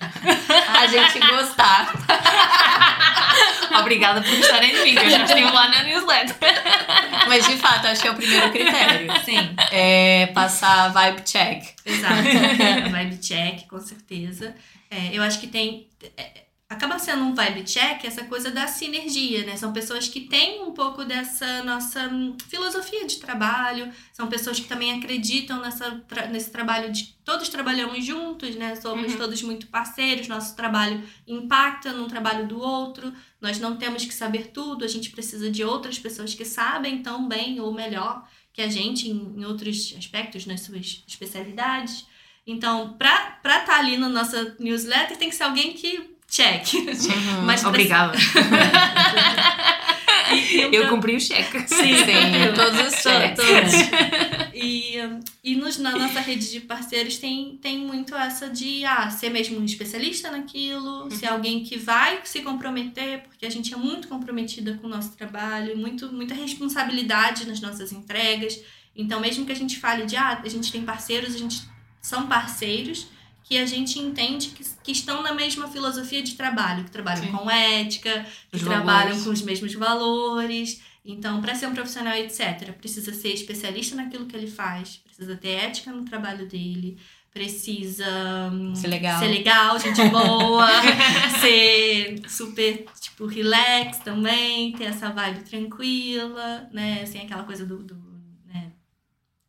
a 0.66 0.86
gente 0.86 1.20
gostar. 1.20 1.92
Obrigada 3.78 4.22
por 4.22 4.34
gostarem 4.34 4.74
de 4.74 4.82
mim, 4.84 4.94
que 4.94 5.04
eu 5.04 5.10
já 5.10 5.24
estive 5.24 5.50
lá 5.50 5.68
na 5.68 5.82
newsletter. 5.82 6.34
Mas 7.28 7.46
de 7.46 7.58
fato, 7.58 7.88
acho 7.88 8.00
que 8.00 8.08
é 8.08 8.10
o 8.10 8.14
primeiro 8.14 8.50
critério. 8.50 9.12
Sim. 9.22 9.54
É 9.70 10.28
passar 10.28 10.88
vibe 10.94 11.20
check. 11.20 11.62
Exato. 11.84 12.22
vibe 12.90 13.18
check, 13.18 13.66
com 13.68 13.78
certeza. 13.78 14.56
É, 14.90 15.10
eu 15.12 15.22
acho 15.22 15.38
que 15.40 15.48
tem. 15.48 15.88
É, 16.16 16.45
acaba 16.68 16.98
sendo 16.98 17.22
um 17.22 17.34
vibe 17.34 17.62
check 17.62 18.04
essa 18.04 18.24
coisa 18.24 18.50
da 18.50 18.66
sinergia, 18.66 19.46
né? 19.46 19.56
São 19.56 19.72
pessoas 19.72 20.08
que 20.08 20.22
têm 20.22 20.62
um 20.62 20.72
pouco 20.72 21.04
dessa 21.04 21.62
nossa 21.62 22.10
filosofia 22.48 23.06
de 23.06 23.18
trabalho, 23.18 23.92
são 24.12 24.26
pessoas 24.26 24.58
que 24.58 24.66
também 24.66 24.98
acreditam 24.98 25.60
nessa, 25.60 26.04
nesse 26.30 26.50
trabalho 26.50 26.92
de 26.92 27.14
todos 27.24 27.48
trabalhamos 27.48 28.04
juntos, 28.04 28.56
né? 28.56 28.74
Somos 28.74 29.12
uhum. 29.12 29.18
todos 29.18 29.42
muito 29.42 29.68
parceiros, 29.68 30.26
nosso 30.26 30.56
trabalho 30.56 31.02
impacta 31.26 31.92
no 31.92 32.08
trabalho 32.08 32.48
do 32.48 32.58
outro, 32.58 33.12
nós 33.40 33.60
não 33.60 33.76
temos 33.76 34.04
que 34.04 34.14
saber 34.14 34.48
tudo, 34.48 34.84
a 34.84 34.88
gente 34.88 35.10
precisa 35.10 35.48
de 35.48 35.62
outras 35.62 36.00
pessoas 36.00 36.34
que 36.34 36.44
sabem 36.44 37.00
tão 37.00 37.28
bem 37.28 37.60
ou 37.60 37.72
melhor 37.72 38.28
que 38.52 38.60
a 38.60 38.68
gente 38.68 39.08
em, 39.08 39.34
em 39.36 39.44
outros 39.44 39.94
aspectos, 39.96 40.46
nas 40.46 40.62
suas 40.62 41.04
especialidades. 41.06 42.06
Então, 42.44 42.94
para 42.94 43.36
estar 43.36 43.64
tá 43.64 43.78
ali 43.78 43.96
na 43.96 44.08
nossa 44.08 44.56
newsletter, 44.58 45.16
tem 45.16 45.28
que 45.28 45.36
ser 45.36 45.44
alguém 45.44 45.72
que 45.72 46.15
check. 46.28 46.74
Uhum, 46.74 47.42
Mas 47.46 47.64
Obrigada. 47.64 48.16
eu 50.72 50.88
cumpri 50.88 51.16
o 51.16 51.20
cheque. 51.20 51.58
Sim, 51.68 51.96
Sim 51.96 52.52
todos 52.54 52.78
os 52.86 52.94
cheques. 53.02 53.72
E, 54.54 54.96
e 55.44 55.54
nos, 55.54 55.78
na 55.78 55.92
nossa 55.92 56.20
rede 56.20 56.50
de 56.50 56.60
parceiros 56.60 57.18
tem, 57.18 57.58
tem 57.62 57.78
muito 57.78 58.14
essa 58.14 58.48
de 58.48 58.84
ah, 58.84 59.10
ser 59.10 59.30
mesmo 59.30 59.58
um 59.58 59.64
especialista 59.64 60.30
naquilo, 60.30 61.04
uhum. 61.04 61.10
ser 61.10 61.26
alguém 61.26 61.62
que 61.62 61.78
vai 61.78 62.20
se 62.24 62.40
comprometer, 62.40 63.22
porque 63.24 63.46
a 63.46 63.50
gente 63.50 63.72
é 63.72 63.76
muito 63.76 64.08
comprometida 64.08 64.74
com 64.74 64.86
o 64.86 64.90
nosso 64.90 65.16
trabalho, 65.16 65.76
muito, 65.76 66.12
muita 66.12 66.34
responsabilidade 66.34 67.46
nas 67.46 67.60
nossas 67.60 67.92
entregas. 67.92 68.58
Então, 68.94 69.20
mesmo 69.20 69.44
que 69.44 69.52
a 69.52 69.56
gente 69.56 69.78
fale 69.78 70.06
de 70.06 70.16
ah, 70.16 70.40
a 70.42 70.48
gente 70.48 70.72
tem 70.72 70.82
parceiros, 70.82 71.34
a 71.34 71.38
gente 71.38 71.62
são 72.00 72.26
parceiros, 72.26 73.08
que 73.44 73.58
a 73.58 73.66
gente 73.66 73.98
entende 73.98 74.48
que, 74.48 74.64
que 74.86 74.92
estão 74.92 75.20
na 75.20 75.34
mesma 75.34 75.66
filosofia 75.66 76.22
de 76.22 76.36
trabalho, 76.36 76.84
que 76.84 76.92
trabalham 76.92 77.24
Sim. 77.24 77.32
com 77.32 77.50
ética, 77.50 78.24
que 78.48 78.56
os 78.56 78.62
trabalham 78.62 79.08
valores. 79.08 79.24
com 79.24 79.30
os 79.30 79.42
mesmos 79.42 79.74
valores. 79.74 80.80
Então, 81.04 81.40
para 81.40 81.56
ser 81.56 81.66
um 81.66 81.74
profissional, 81.74 82.14
etc., 82.14 82.70
precisa 82.70 83.12
ser 83.12 83.30
especialista 83.30 83.96
naquilo 83.96 84.26
que 84.26 84.36
ele 84.36 84.46
faz, 84.46 84.98
precisa 84.98 85.34
ter 85.34 85.48
ética 85.48 85.90
no 85.90 86.04
trabalho 86.04 86.46
dele, 86.46 86.96
precisa 87.32 88.06
hum, 88.52 88.76
Ser 88.76 88.86
legal. 88.86 89.18
ser 89.18 89.26
legal, 89.26 89.76
gente 89.80 90.08
boa, 90.08 90.68
ser 91.40 92.22
super, 92.28 92.86
tipo, 93.00 93.26
relax 93.26 93.98
também, 93.98 94.70
ter 94.72 94.84
essa 94.84 95.10
vibe 95.10 95.42
tranquila, 95.42 96.68
né? 96.72 97.00
Assim, 97.02 97.18
aquela 97.18 97.42
coisa 97.42 97.66
do. 97.66 97.82
do 97.82 97.96
né? 98.46 98.70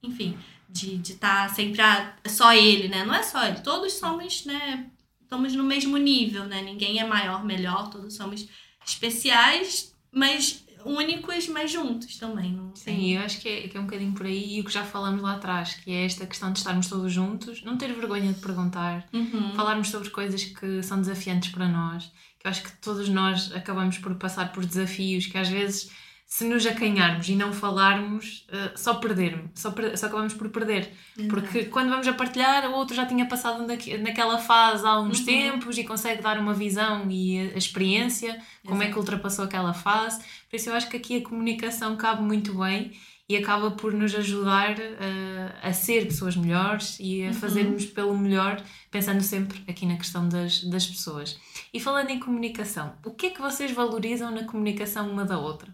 Enfim, 0.01 0.35
de 0.67 0.99
estar 0.99 1.47
sempre 1.51 1.79
a, 1.79 2.15
só 2.25 2.51
ele, 2.53 2.87
né? 2.87 3.05
Não 3.05 3.13
é 3.13 3.21
só 3.21 3.45
ele, 3.45 3.59
todos 3.59 3.93
somos, 3.93 4.43
né? 4.43 4.87
Estamos 5.27 5.53
no 5.53 5.63
mesmo 5.65 5.97
nível, 5.97 6.45
né? 6.45 6.61
Ninguém 6.61 6.99
é 7.01 7.05
maior, 7.05 7.43
melhor, 7.43 7.89
todos 7.89 8.15
somos 8.15 8.47
especiais, 8.85 9.93
mas 10.09 10.63
únicos, 10.85 11.49
mas 11.49 11.69
juntos 11.69 12.15
também. 12.17 12.53
Não 12.53 12.73
Sim, 12.73 12.85
tem- 12.95 13.13
eu 13.15 13.21
acho 13.21 13.41
que 13.41 13.49
é, 13.49 13.67
que 13.67 13.75
é 13.75 13.79
um 13.79 13.83
bocadinho 13.83 14.13
por 14.13 14.25
aí 14.25 14.55
e 14.55 14.61
o 14.61 14.63
que 14.63 14.71
já 14.71 14.85
falamos 14.85 15.21
lá 15.21 15.33
atrás, 15.33 15.73
que 15.73 15.91
é 15.91 16.05
esta 16.05 16.25
questão 16.25 16.53
de 16.53 16.59
estarmos 16.59 16.87
todos 16.87 17.11
juntos, 17.11 17.61
não 17.61 17.77
ter 17.77 17.91
vergonha 17.93 18.31
de 18.31 18.39
perguntar, 18.39 19.05
Uhum. 19.11 19.53
falarmos 19.53 19.89
sobre 19.89 20.09
coisas 20.11 20.45
que 20.45 20.81
são 20.81 21.01
desafiantes 21.01 21.51
para 21.51 21.67
nós, 21.67 22.05
que 22.39 22.47
eu 22.47 22.51
acho 22.51 22.63
que 22.63 22.71
todos 22.77 23.09
nós 23.09 23.51
acabamos 23.53 23.97
por 23.97 24.15
passar 24.15 24.53
por 24.53 24.65
desafios 24.65 25.25
que 25.25 25.37
às 25.37 25.49
vezes 25.49 25.91
se 26.29 26.43
nos 26.43 26.65
acanharmos 26.65 27.29
e 27.29 27.35
não 27.35 27.53
falarmos, 27.53 28.45
eh, 28.51 28.71
só 28.75 28.95
perdermos, 28.95 29.49
só, 29.55 29.71
per- 29.71 29.97
só 29.97 30.07
acabamos 30.07 30.33
por 30.33 30.49
perder. 30.49 30.91
Porque 31.29 31.63
quando 31.65 31.89
vamos 31.89 32.05
a 32.05 32.11
partilhar, 32.13 32.69
o 32.69 32.73
outro 32.73 32.93
já 32.93 33.05
tinha 33.05 33.25
passado 33.25 33.65
naque- 33.65 33.97
naquela 33.97 34.37
fase 34.37 34.85
há 34.85 34.99
uns 34.99 35.19
Uhum. 35.19 35.25
tempos 35.25 35.77
e 35.77 35.85
consegue 35.85 36.21
dar 36.21 36.37
uma 36.37 36.53
visão 36.53 37.09
e 37.09 37.39
a, 37.39 37.55
a 37.55 37.57
experiência, 37.57 38.37
como 38.67 38.83
é 38.83 38.91
que 38.91 38.97
ultrapassou 38.99 39.45
aquela 39.45 39.73
fase. 39.73 40.19
Por 40.49 40.57
isso 40.57 40.69
eu 40.69 40.75
acho 40.75 40.89
que 40.89 40.97
aqui 40.97 41.17
a 41.17 41.23
comunicação 41.23 41.95
cabe 41.95 42.21
muito 42.21 42.53
bem 42.57 42.91
e 43.29 43.35
acaba 43.37 43.71
por 43.71 43.93
nos 43.93 44.13
ajudar 44.13 44.75
eh, 44.79 45.51
a 45.63 45.71
ser 45.71 46.05
pessoas 46.07 46.35
melhores 46.35 46.97
e 46.99 47.23
a 47.23 47.27
Uhum. 47.27 47.33
fazermos 47.33 47.85
pelo 47.85 48.17
melhor, 48.17 48.61
pensando 48.91 49.21
sempre 49.23 49.63
aqui 49.65 49.85
na 49.85 49.95
questão 49.95 50.27
das, 50.27 50.61
das 50.65 50.85
pessoas. 50.85 51.39
E 51.73 51.79
falando 51.79 52.09
em 52.09 52.19
comunicação, 52.19 52.95
o 53.05 53.11
que 53.11 53.27
é 53.27 53.29
que 53.29 53.41
vocês 53.41 53.71
valorizam 53.71 54.29
na 54.29 54.43
comunicação 54.43 55.09
uma 55.09 55.23
da 55.23 55.37
outra? 55.39 55.73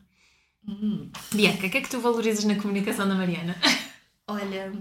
Hum. 0.67 1.09
Bianca, 1.31 1.67
o 1.67 1.69
que 1.69 1.77
é 1.77 1.81
que 1.81 1.89
tu 1.89 1.99
valorizas 1.99 2.43
na 2.45 2.55
comunicação 2.55 3.07
da 3.07 3.15
Mariana? 3.15 3.55
Olha, 4.27 4.71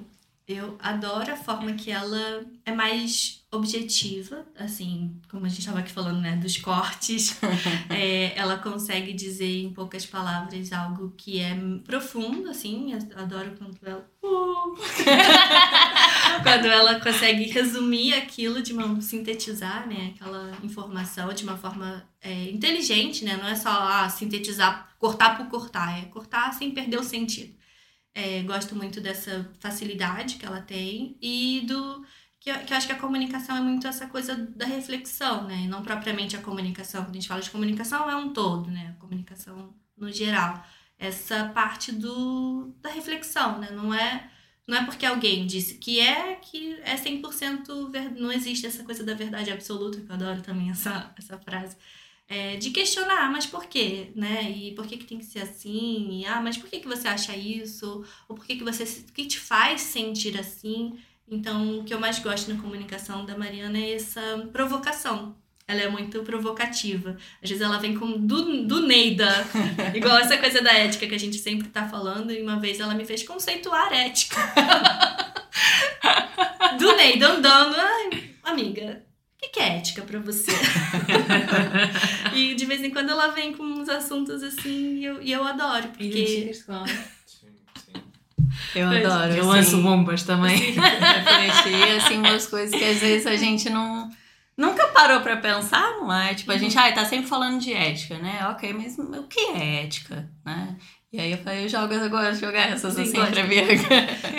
eu 0.46 0.76
adoro 0.80 1.32
a 1.32 1.36
forma 1.36 1.72
que 1.72 1.90
ela 1.90 2.44
é 2.64 2.72
mais 2.72 3.42
objetiva, 3.50 4.46
assim, 4.58 5.14
como 5.30 5.46
a 5.46 5.48
gente 5.48 5.60
estava 5.60 5.80
aqui 5.80 5.92
falando, 5.92 6.20
né, 6.20 6.36
dos 6.36 6.56
cortes. 6.56 7.38
É, 7.90 8.36
ela 8.38 8.56
consegue 8.56 9.12
dizer 9.12 9.64
em 9.64 9.72
poucas 9.72 10.06
palavras 10.06 10.72
algo 10.72 11.12
que 11.16 11.40
é 11.40 11.54
profundo, 11.84 12.48
assim. 12.48 12.92
Eu 12.92 13.18
adoro 13.18 13.54
quando 13.58 13.76
ela. 13.84 14.08
Uh! 14.22 14.74
quando 16.40 16.66
ela 16.66 17.00
consegue 17.00 17.44
resumir 17.50 18.14
aquilo 18.14 18.62
de 18.62 18.72
uma. 18.72 19.00
sintetizar, 19.00 19.86
né, 19.86 20.14
aquela 20.14 20.56
informação 20.62 21.32
de 21.32 21.44
uma 21.44 21.56
forma 21.56 22.06
é, 22.20 22.50
inteligente, 22.50 23.24
né? 23.24 23.36
Não 23.36 23.48
é 23.48 23.54
só 23.54 23.70
ah, 23.70 24.08
sintetizar, 24.08 24.94
cortar 24.98 25.36
por 25.36 25.48
cortar, 25.48 25.98
é 25.98 26.04
cortar 26.06 26.52
sem 26.52 26.70
perder 26.70 26.98
o 26.98 27.04
sentido. 27.04 27.54
É, 28.14 28.42
gosto 28.42 28.76
muito 28.76 29.00
dessa 29.00 29.50
facilidade 29.58 30.36
que 30.36 30.44
ela 30.44 30.60
tem 30.60 31.16
e 31.20 31.62
do 31.66 32.04
que 32.42 32.50
eu, 32.50 32.58
que 32.58 32.72
eu 32.72 32.76
acho 32.76 32.86
que 32.88 32.92
a 32.92 32.98
comunicação 32.98 33.56
é 33.56 33.60
muito 33.60 33.86
essa 33.86 34.08
coisa 34.08 34.34
da 34.34 34.66
reflexão, 34.66 35.44
né? 35.46 35.62
E 35.62 35.68
não 35.68 35.82
propriamente 35.82 36.36
a 36.36 36.42
comunicação. 36.42 37.04
Quando 37.04 37.10
a 37.10 37.14
gente 37.14 37.28
fala 37.28 37.40
de 37.40 37.50
comunicação, 37.50 38.10
é 38.10 38.16
um 38.16 38.32
todo, 38.32 38.68
né? 38.68 38.94
A 38.96 39.00
comunicação 39.00 39.72
no 39.96 40.10
geral. 40.10 40.64
Essa 40.98 41.48
parte 41.54 41.92
do, 41.92 42.74
da 42.80 42.90
reflexão, 42.90 43.58
né? 43.60 43.70
Não 43.70 43.94
é, 43.94 44.28
não 44.66 44.78
é 44.78 44.84
porque 44.84 45.04
alguém 45.04 45.46
disse 45.46 45.74
que 45.74 46.00
é 46.00 46.36
que 46.36 46.74
é 46.82 46.94
100% 46.96 47.90
verdade. 47.90 48.20
Não 48.20 48.32
existe 48.32 48.66
essa 48.66 48.84
coisa 48.84 49.02
da 49.04 49.14
verdade 49.14 49.50
absoluta, 49.50 50.00
que 50.00 50.08
eu 50.08 50.14
adoro 50.14 50.40
também 50.42 50.70
essa, 50.70 51.12
essa 51.18 51.38
frase. 51.38 51.76
É, 52.28 52.56
de 52.56 52.70
questionar, 52.70 53.30
mas 53.30 53.44
por 53.46 53.66
quê, 53.66 54.10
né? 54.14 54.50
E 54.50 54.74
por 54.74 54.86
que, 54.86 54.96
que 54.96 55.04
tem 55.04 55.18
que 55.18 55.24
ser 55.24 55.40
assim? 55.40 56.20
E, 56.20 56.26
ah, 56.26 56.40
mas 56.40 56.56
por 56.56 56.70
que, 56.70 56.80
que 56.80 56.88
você 56.88 57.06
acha 57.08 57.36
isso? 57.36 58.04
Ou 58.28 58.36
por 58.36 58.46
que, 58.46 58.56
que 58.56 58.64
você 58.64 58.84
que 59.12 59.26
te 59.26 59.38
faz 59.38 59.82
sentir 59.82 60.38
assim? 60.38 60.98
Então, 61.28 61.80
o 61.80 61.84
que 61.84 61.92
eu 61.92 62.00
mais 62.00 62.18
gosto 62.20 62.52
na 62.52 62.60
comunicação 62.60 63.26
da 63.26 63.36
Mariana 63.36 63.78
é 63.78 63.94
essa 63.94 64.48
provocação. 64.52 65.36
Ela 65.66 65.82
é 65.82 65.88
muito 65.88 66.22
provocativa. 66.22 67.16
Às 67.42 67.50
vezes 67.50 67.62
ela 67.62 67.78
vem 67.78 67.96
com 67.96 68.18
do, 68.18 68.66
do 68.66 68.86
Neida, 68.86 69.46
igual 69.94 70.18
essa 70.18 70.36
coisa 70.36 70.60
da 70.60 70.72
ética 70.72 71.06
que 71.06 71.14
a 71.14 71.18
gente 71.18 71.38
sempre 71.38 71.68
tá 71.68 71.88
falando, 71.88 72.32
e 72.32 72.42
uma 72.42 72.58
vez 72.58 72.80
ela 72.80 72.94
me 72.94 73.04
fez 73.04 73.22
conceituar 73.22 73.92
ética. 73.92 74.40
do 76.78 76.96
Neida 76.96 77.28
andando, 77.28 77.76
ai, 77.76 78.30
amiga, 78.42 79.02
o 79.38 79.42
que, 79.42 79.48
que 79.48 79.60
é 79.60 79.78
ética 79.78 80.02
pra 80.02 80.18
você? 80.18 80.52
e 82.34 82.54
de 82.54 82.66
vez 82.66 82.82
em 82.82 82.90
quando 82.90 83.10
ela 83.10 83.28
vem 83.28 83.52
com 83.52 83.62
uns 83.62 83.88
assuntos 83.88 84.42
assim, 84.42 84.96
e 84.96 85.04
eu, 85.04 85.22
e 85.22 85.32
eu 85.32 85.44
adoro, 85.44 85.88
porque. 85.88 86.50
Eu 88.74 88.88
Pois, 88.88 89.04
adoro. 89.04 89.32
Eu 89.32 89.40
assim, 89.40 89.48
lanço 89.48 89.82
bombas 89.82 90.22
também. 90.22 90.56
refletir, 90.56 91.96
assim, 91.96 92.18
umas 92.18 92.46
coisas 92.46 92.78
que 92.78 92.84
às 92.84 92.98
vezes 92.98 93.26
a 93.26 93.36
gente 93.36 93.68
não. 93.68 94.08
Nunca 94.56 94.86
parou 94.88 95.20
pra 95.20 95.36
pensar, 95.36 95.92
não 95.98 96.12
é? 96.12 96.34
Tipo, 96.34 96.52
a 96.52 96.58
gente, 96.58 96.76
ai, 96.78 96.94
tá 96.94 97.04
sempre 97.04 97.26
falando 97.26 97.58
de 97.58 97.72
ética, 97.72 98.18
né? 98.18 98.46
Ok, 98.50 98.72
mas 98.74 98.98
o 98.98 99.22
que 99.24 99.40
é 99.40 99.84
ética, 99.84 100.28
né? 100.44 100.76
E 101.12 101.20
aí 101.20 101.32
eu 101.32 101.38
falei, 101.38 101.64
eu 101.64 101.68
jogo, 101.68 101.88
de 102.32 102.40
jogar 102.40 102.70
essas 102.70 102.94
Sim, 102.94 103.02
assim 103.02 103.12
gosto. 103.16 103.32
pra 103.32 103.42
Bianca. 103.44 103.94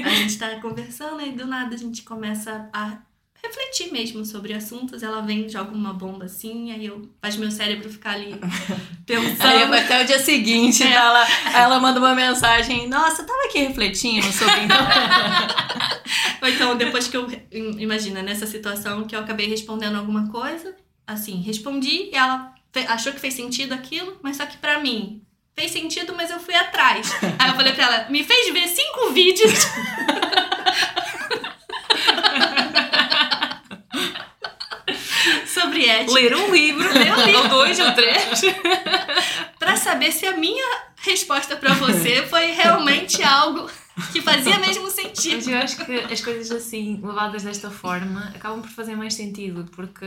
A 0.06 0.10
gente 0.10 0.38
tá 0.38 0.60
conversando 0.60 1.22
e 1.22 1.32
do 1.32 1.46
nada 1.46 1.76
a 1.76 1.78
gente 1.78 2.02
começa 2.04 2.68
a 2.74 2.98
refletir 3.44 3.92
mesmo 3.92 4.26
sobre 4.26 4.54
assuntos. 4.54 5.04
Ela 5.04 5.22
vem, 5.22 5.48
joga 5.50 5.72
uma 5.72 5.94
bomba 5.94 6.26
assim, 6.26 6.72
aí 6.72 6.86
eu 6.86 7.10
faz 7.22 7.36
meu 7.36 7.52
cérebro 7.52 7.90
ficar 7.90 8.12
ali 8.14 8.40
pensando. 9.06 9.42
Aí 9.74 9.80
até 9.80 10.02
o 10.02 10.06
dia 10.06 10.20
seguinte, 10.20 10.82
É. 10.84 10.94
tá 10.94 11.00
ela, 11.04 11.28
ela 11.54 11.80
manda 11.80 12.00
uma 12.00 12.16
mensagem, 12.16 12.88
nossa, 12.88 13.22
eu 13.22 13.26
tava 13.28 13.44
aqui 13.46 13.60
refletindo 13.60 14.26
sobre 14.32 14.62
Ou 16.44 16.50
então, 16.50 16.76
depois 16.76 17.08
que 17.08 17.16
eu. 17.16 17.26
Imagina, 17.80 18.22
nessa 18.22 18.46
situação 18.46 19.06
que 19.06 19.16
eu 19.16 19.22
acabei 19.22 19.48
respondendo 19.48 19.98
alguma 19.98 20.30
coisa, 20.30 20.76
assim, 21.08 21.42
respondi 21.42 22.10
e 22.12 22.16
ela 22.16 22.54
achou 22.90 23.14
que 23.14 23.20
fez 23.20 23.34
sentido 23.34 23.74
aquilo, 23.74 24.18
mas 24.22 24.36
só 24.36 24.46
que 24.46 24.58
pra 24.58 24.80
mim. 24.80 25.22
Fez 25.56 25.72
sentido, 25.72 26.14
mas 26.18 26.32
eu 26.32 26.40
fui 26.40 26.56
atrás. 26.56 27.14
Aí 27.40 27.50
eu 27.50 27.56
falei 27.56 27.72
pra 27.74 27.86
ela, 27.86 28.10
me 28.10 28.24
fez 28.24 28.52
ver 28.52 28.68
cinco 28.68 29.12
vídeos 29.12 29.54
sobre 35.46 35.86
ética. 35.86 36.14
Ler 36.14 36.36
um 36.36 36.52
livro, 36.54 36.94
Ler 36.94 37.14
um 37.14 37.26
livro. 37.26 37.42
ou 37.44 37.48
dois 37.50 37.80
ou 37.80 37.92
três. 37.94 38.42
Pra 39.60 39.76
saber 39.78 40.12
se 40.12 40.26
a 40.26 40.36
minha 40.36 40.66
resposta 40.98 41.56
pra 41.56 41.74
você 41.74 42.24
foi 42.24 42.48
realmente 42.52 43.24
algo 43.24 43.70
que 44.12 44.22
fazia 44.22 44.58
mesmo 44.60 44.84
Mas 44.84 44.94
sentido. 44.94 45.50
eu 45.50 45.58
acho 45.58 45.86
que 45.86 45.92
as 45.92 46.22
coisas 46.22 46.52
assim, 46.52 47.00
levadas 47.04 47.44
desta 47.44 47.70
forma, 47.70 48.32
acabam 48.36 48.62
por 48.62 48.70
fazer 48.72 48.96
mais 48.96 49.14
sentido, 49.14 49.66
porque 49.76 50.06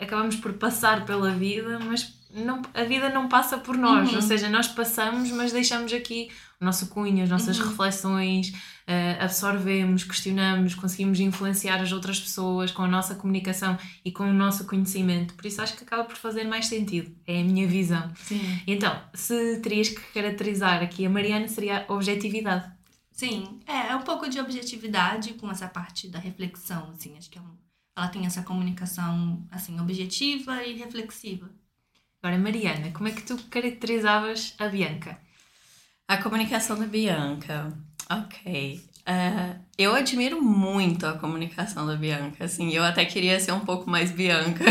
acabamos 0.00 0.36
por 0.36 0.52
passar 0.54 1.04
pela 1.04 1.30
vida, 1.30 1.78
mas 1.78 2.16
não, 2.34 2.60
a 2.74 2.82
vida 2.84 3.08
não 3.08 3.28
passa 3.28 3.56
por 3.58 3.76
nós. 3.76 4.10
Uhum. 4.10 4.16
Ou 4.16 4.22
seja, 4.22 4.48
nós 4.48 4.68
passamos, 4.68 5.30
mas 5.30 5.52
deixamos 5.52 5.92
aqui 5.92 6.28
o 6.60 6.64
nosso 6.64 6.88
cunho, 6.88 7.22
as 7.22 7.30
nossas 7.30 7.58
Uhum. 7.58 7.68
reflexões, 7.68 8.52
eh, 8.86 9.16
absorvemos, 9.20 10.02
questionamos, 10.02 10.74
conseguimos 10.74 11.20
influenciar 11.20 11.80
as 11.80 11.92
outras 11.92 12.18
pessoas 12.18 12.72
com 12.72 12.82
a 12.82 12.88
nossa 12.88 13.14
comunicação 13.14 13.78
e 14.04 14.10
com 14.10 14.24
o 14.24 14.32
nosso 14.32 14.64
conhecimento. 14.66 15.34
Por 15.34 15.46
isso 15.46 15.62
acho 15.62 15.76
que 15.76 15.84
acaba 15.84 16.02
por 16.04 16.16
fazer 16.16 16.44
mais 16.44 16.66
sentido. 16.66 17.12
É 17.26 17.40
a 17.40 17.44
minha 17.44 17.66
visão. 17.68 18.10
Sim. 18.16 18.60
Então, 18.66 19.00
se 19.14 19.58
terias 19.60 19.88
que 19.90 20.00
caracterizar 20.12 20.82
aqui 20.82 21.06
a 21.06 21.10
Mariana, 21.10 21.46
seria 21.46 21.86
a 21.88 21.92
objetividade. 21.94 22.76
Sim, 23.18 23.58
é, 23.66 23.88
é 23.88 23.96
um 23.96 24.02
pouco 24.02 24.28
de 24.28 24.38
objetividade 24.38 25.34
com 25.34 25.50
essa 25.50 25.66
parte 25.66 26.06
da 26.06 26.20
reflexão, 26.20 26.92
assim, 26.92 27.18
acho 27.18 27.28
que 27.28 27.36
é 27.36 27.40
um, 27.40 27.56
ela 27.96 28.06
tem 28.06 28.24
essa 28.24 28.44
comunicação, 28.44 29.44
assim, 29.50 29.80
objetiva 29.80 30.62
e 30.62 30.74
reflexiva. 30.74 31.50
Agora, 32.22 32.38
Mariana, 32.38 32.92
como 32.92 33.08
é 33.08 33.10
que 33.10 33.22
tu 33.22 33.36
caracterizavas 33.50 34.54
a 34.56 34.68
Bianca? 34.68 35.18
A 36.06 36.18
comunicação 36.18 36.78
da 36.78 36.86
Bianca. 36.86 37.76
Ok. 38.08 38.88
É, 39.04 39.56
eu 39.76 39.96
admiro 39.96 40.40
muito 40.40 41.04
a 41.04 41.18
comunicação 41.18 41.88
da 41.88 41.96
Bianca, 41.96 42.44
assim, 42.44 42.72
eu 42.72 42.84
até 42.84 43.04
queria 43.04 43.40
ser 43.40 43.50
um 43.50 43.64
pouco 43.64 43.90
mais 43.90 44.12
Bianca. 44.12 44.64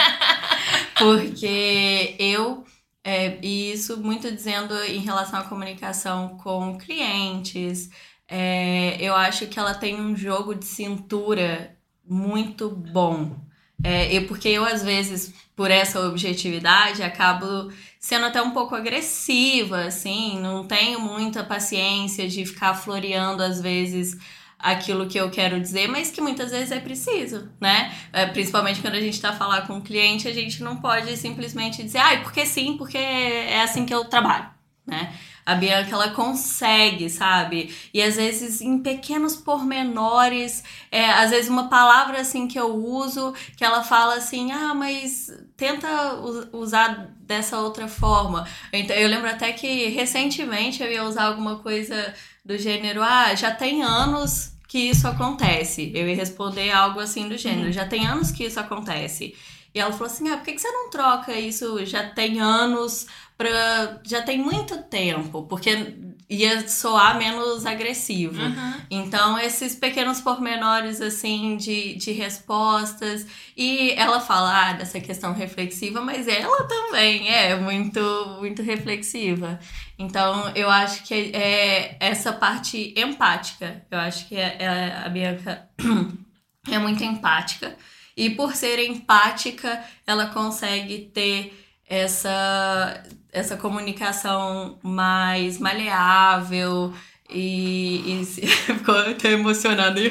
Porque 0.96 2.16
eu, 2.18 2.64
é, 3.04 3.38
e 3.42 3.72
isso 3.72 3.96
muito 3.98 4.30
dizendo 4.30 4.74
em 4.84 5.00
relação 5.00 5.40
à 5.40 5.44
comunicação 5.44 6.36
com 6.38 6.78
clientes, 6.78 7.90
é, 8.28 8.96
eu 9.00 9.14
acho 9.14 9.46
que 9.48 9.58
ela 9.58 9.74
tem 9.74 10.00
um 10.00 10.16
jogo 10.16 10.54
de 10.54 10.64
cintura 10.64 11.76
muito 12.04 12.70
bom. 12.70 13.36
É, 13.84 14.14
e 14.14 14.20
porque 14.26 14.48
eu, 14.48 14.64
às 14.64 14.82
vezes, 14.82 15.34
por 15.56 15.70
essa 15.70 16.00
objetividade, 16.06 17.02
acabo 17.02 17.72
sendo 17.98 18.26
até 18.26 18.40
um 18.40 18.52
pouco 18.52 18.74
agressiva, 18.76 19.84
assim, 19.86 20.38
não 20.40 20.66
tenho 20.66 21.00
muita 21.00 21.42
paciência 21.44 22.28
de 22.28 22.46
ficar 22.46 22.74
floreando, 22.74 23.42
às 23.42 23.60
vezes, 23.60 24.16
aquilo 24.62 25.08
que 25.08 25.18
eu 25.18 25.28
quero 25.28 25.60
dizer, 25.60 25.88
mas 25.88 26.10
que 26.10 26.20
muitas 26.20 26.52
vezes 26.52 26.70
é 26.70 26.78
preciso, 26.78 27.50
né? 27.60 27.92
É, 28.12 28.26
principalmente 28.26 28.80
quando 28.80 28.94
a 28.94 29.00
gente 29.00 29.14
está 29.14 29.32
falando 29.32 29.66
com 29.66 29.78
o 29.78 29.82
cliente, 29.82 30.28
a 30.28 30.32
gente 30.32 30.62
não 30.62 30.76
pode 30.76 31.16
simplesmente 31.16 31.82
dizer, 31.82 31.98
ai, 31.98 32.16
ah, 32.18 32.20
porque 32.20 32.46
sim, 32.46 32.76
porque 32.76 32.96
é 32.96 33.60
assim 33.62 33.84
que 33.84 33.92
eu 33.92 34.04
trabalho, 34.04 34.48
né? 34.86 35.12
A 35.44 35.56
Bianca, 35.56 35.92
ela 35.92 36.10
consegue, 36.10 37.10
sabe? 37.10 37.74
E 37.92 38.00
às 38.00 38.14
vezes 38.14 38.60
em 38.60 38.78
pequenos 38.78 39.34
pormenores, 39.34 40.62
é, 40.88 41.10
às 41.10 41.30
vezes 41.30 41.50
uma 41.50 41.68
palavra 41.68 42.20
assim 42.20 42.46
que 42.46 42.58
eu 42.58 42.76
uso, 42.76 43.34
que 43.56 43.64
ela 43.64 43.82
fala 43.82 44.14
assim, 44.14 44.52
ah, 44.52 44.72
mas 44.72 45.26
tenta 45.56 46.14
usar 46.52 47.12
dessa 47.18 47.58
outra 47.58 47.88
forma. 47.88 48.46
Então, 48.72 48.94
eu 48.94 49.08
lembro 49.08 49.28
até 49.28 49.52
que 49.52 49.88
recentemente 49.88 50.80
eu 50.80 50.92
ia 50.92 51.02
usar 51.02 51.24
alguma 51.24 51.58
coisa 51.58 52.14
do 52.44 52.56
gênero, 52.56 53.02
ah, 53.02 53.34
já 53.34 53.50
tem 53.52 53.82
anos 53.82 54.51
que 54.72 54.78
isso 54.88 55.06
acontece. 55.06 55.92
Eu 55.94 56.08
ia 56.08 56.16
responder 56.16 56.70
algo 56.70 56.98
assim 56.98 57.28
do 57.28 57.36
gênero, 57.36 57.66
uhum. 57.66 57.72
já 57.72 57.84
tem 57.84 58.06
anos 58.06 58.30
que 58.30 58.44
isso 58.44 58.58
acontece. 58.58 59.34
E 59.74 59.78
ela 59.78 59.92
falou 59.92 60.06
assim: 60.06 60.30
ah, 60.30 60.38
por 60.38 60.46
que, 60.46 60.52
que 60.52 60.60
você 60.62 60.70
não 60.70 60.88
troca 60.88 61.38
isso? 61.38 61.84
Já 61.84 62.08
tem 62.08 62.40
anos, 62.40 63.06
pra... 63.36 64.00
já 64.02 64.22
tem 64.22 64.38
muito 64.38 64.78
tempo, 64.84 65.42
porque 65.42 65.94
ia 66.26 66.66
soar 66.66 67.18
menos 67.18 67.66
agressivo. 67.66 68.40
Uhum. 68.40 68.74
Então, 68.90 69.38
esses 69.38 69.74
pequenos 69.74 70.22
pormenores, 70.22 71.02
assim, 71.02 71.58
de, 71.58 71.94
de 71.96 72.12
respostas. 72.12 73.26
E 73.54 73.90
ela 73.92 74.20
fala 74.20 74.70
ah, 74.70 74.72
dessa 74.72 74.98
questão 75.00 75.34
reflexiva, 75.34 76.00
mas 76.00 76.26
ela 76.26 76.64
também 76.64 77.28
é 77.28 77.56
muito, 77.56 78.00
muito 78.40 78.62
reflexiva. 78.62 79.60
Então, 80.02 80.50
eu 80.54 80.68
acho 80.68 81.04
que 81.04 81.14
é 81.34 81.96
essa 82.00 82.32
parte 82.32 82.92
empática. 82.96 83.84
Eu 83.90 83.98
acho 83.98 84.28
que 84.28 84.36
é, 84.36 84.56
é, 84.58 85.02
a 85.04 85.08
Bianca 85.08 85.68
é 86.68 86.78
muito 86.78 87.02
empática. 87.04 87.76
E 88.16 88.30
por 88.30 88.54
ser 88.54 88.78
empática, 88.84 89.82
ela 90.06 90.26
consegue 90.26 91.10
ter 91.14 91.58
essa, 91.88 93.02
essa 93.32 93.56
comunicação 93.56 94.78
mais 94.82 95.58
maleável 95.58 96.92
e, 97.30 98.20
e 98.20 98.24
ficou 98.26 98.96
até 98.96 99.32
emocionada. 99.32 100.00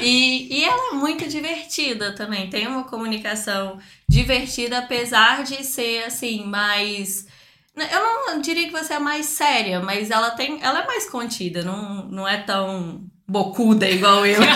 e, 0.00 0.58
e 0.58 0.64
ela 0.64 0.94
é 0.94 0.94
muito 0.94 1.28
divertida 1.28 2.12
também, 2.14 2.48
tem 2.48 2.66
uma 2.66 2.84
comunicação 2.84 3.78
divertida, 4.08 4.78
apesar 4.78 5.42
de 5.42 5.64
ser 5.64 6.04
assim, 6.04 6.44
mais. 6.44 7.26
Eu 7.74 8.00
não 8.26 8.40
diria 8.40 8.66
que 8.66 8.72
você 8.72 8.94
é 8.94 8.98
mais 8.98 9.26
séria, 9.26 9.80
mas 9.80 10.10
ela 10.10 10.30
tem. 10.32 10.62
Ela 10.62 10.82
é 10.82 10.86
mais 10.86 11.08
contida, 11.08 11.62
não, 11.62 12.04
não 12.06 12.28
é 12.28 12.36
tão 12.38 13.04
bocuda 13.26 13.88
igual 13.88 14.26
eu. 14.26 14.40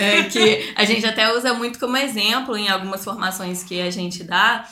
é, 0.00 0.24
que 0.24 0.72
a 0.74 0.84
gente 0.84 1.06
até 1.06 1.32
usa 1.32 1.54
muito 1.54 1.78
como 1.78 1.96
exemplo 1.96 2.56
em 2.56 2.68
algumas 2.68 3.04
formações 3.04 3.62
que 3.62 3.80
a 3.80 3.90
gente 3.90 4.24
dá, 4.24 4.64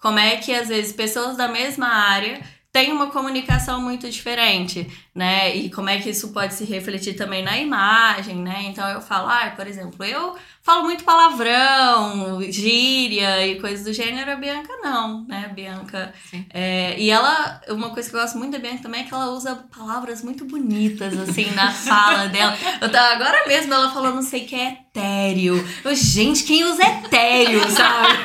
como 0.00 0.18
é 0.18 0.36
que 0.36 0.54
às 0.54 0.68
vezes 0.68 0.92
pessoas 0.92 1.36
da 1.36 1.46
mesma 1.46 1.88
área 1.88 2.40
tem 2.76 2.92
uma 2.92 3.06
comunicação 3.06 3.80
muito 3.80 4.06
diferente, 4.10 4.86
né? 5.14 5.56
E 5.56 5.70
como 5.70 5.88
é 5.88 5.98
que 5.98 6.10
isso 6.10 6.28
pode 6.28 6.52
se 6.52 6.62
refletir 6.66 7.14
também 7.14 7.42
na 7.42 7.56
imagem, 7.56 8.36
né? 8.36 8.64
Então 8.66 8.86
eu 8.90 9.00
falo, 9.00 9.30
ah, 9.30 9.50
por 9.56 9.66
exemplo, 9.66 10.04
eu 10.04 10.36
falo 10.62 10.84
muito 10.84 11.02
palavrão, 11.02 12.38
gíria 12.52 13.46
e 13.46 13.58
coisas 13.58 13.82
do 13.82 13.94
gênero, 13.94 14.30
a 14.30 14.36
Bianca 14.36 14.76
não, 14.82 15.24
né? 15.26 15.46
A 15.46 15.54
Bianca. 15.54 16.12
É, 16.52 17.00
e 17.00 17.08
ela, 17.08 17.62
uma 17.70 17.88
coisa 17.88 18.10
que 18.10 18.14
eu 18.14 18.20
gosto 18.20 18.36
muito 18.36 18.52
da 18.52 18.58
Bianca 18.58 18.82
também 18.82 19.00
é 19.00 19.04
que 19.04 19.14
ela 19.14 19.30
usa 19.30 19.54
palavras 19.74 20.22
muito 20.22 20.44
bonitas, 20.44 21.18
assim, 21.18 21.50
na 21.52 21.72
fala 21.72 22.26
dela. 22.26 22.54
Eu 22.82 22.92
tava 22.92 23.14
agora 23.14 23.48
mesmo 23.48 23.72
ela 23.72 23.90
falou, 23.90 24.14
não 24.14 24.20
sei 24.20 24.44
o 24.44 24.46
que 24.46 24.54
é 24.54 24.72
etéreo. 24.72 25.66
Eu, 25.82 25.94
gente, 25.94 26.44
quem 26.44 26.62
usa 26.64 26.82
etéreo, 26.82 27.70
sabe? 27.70 28.18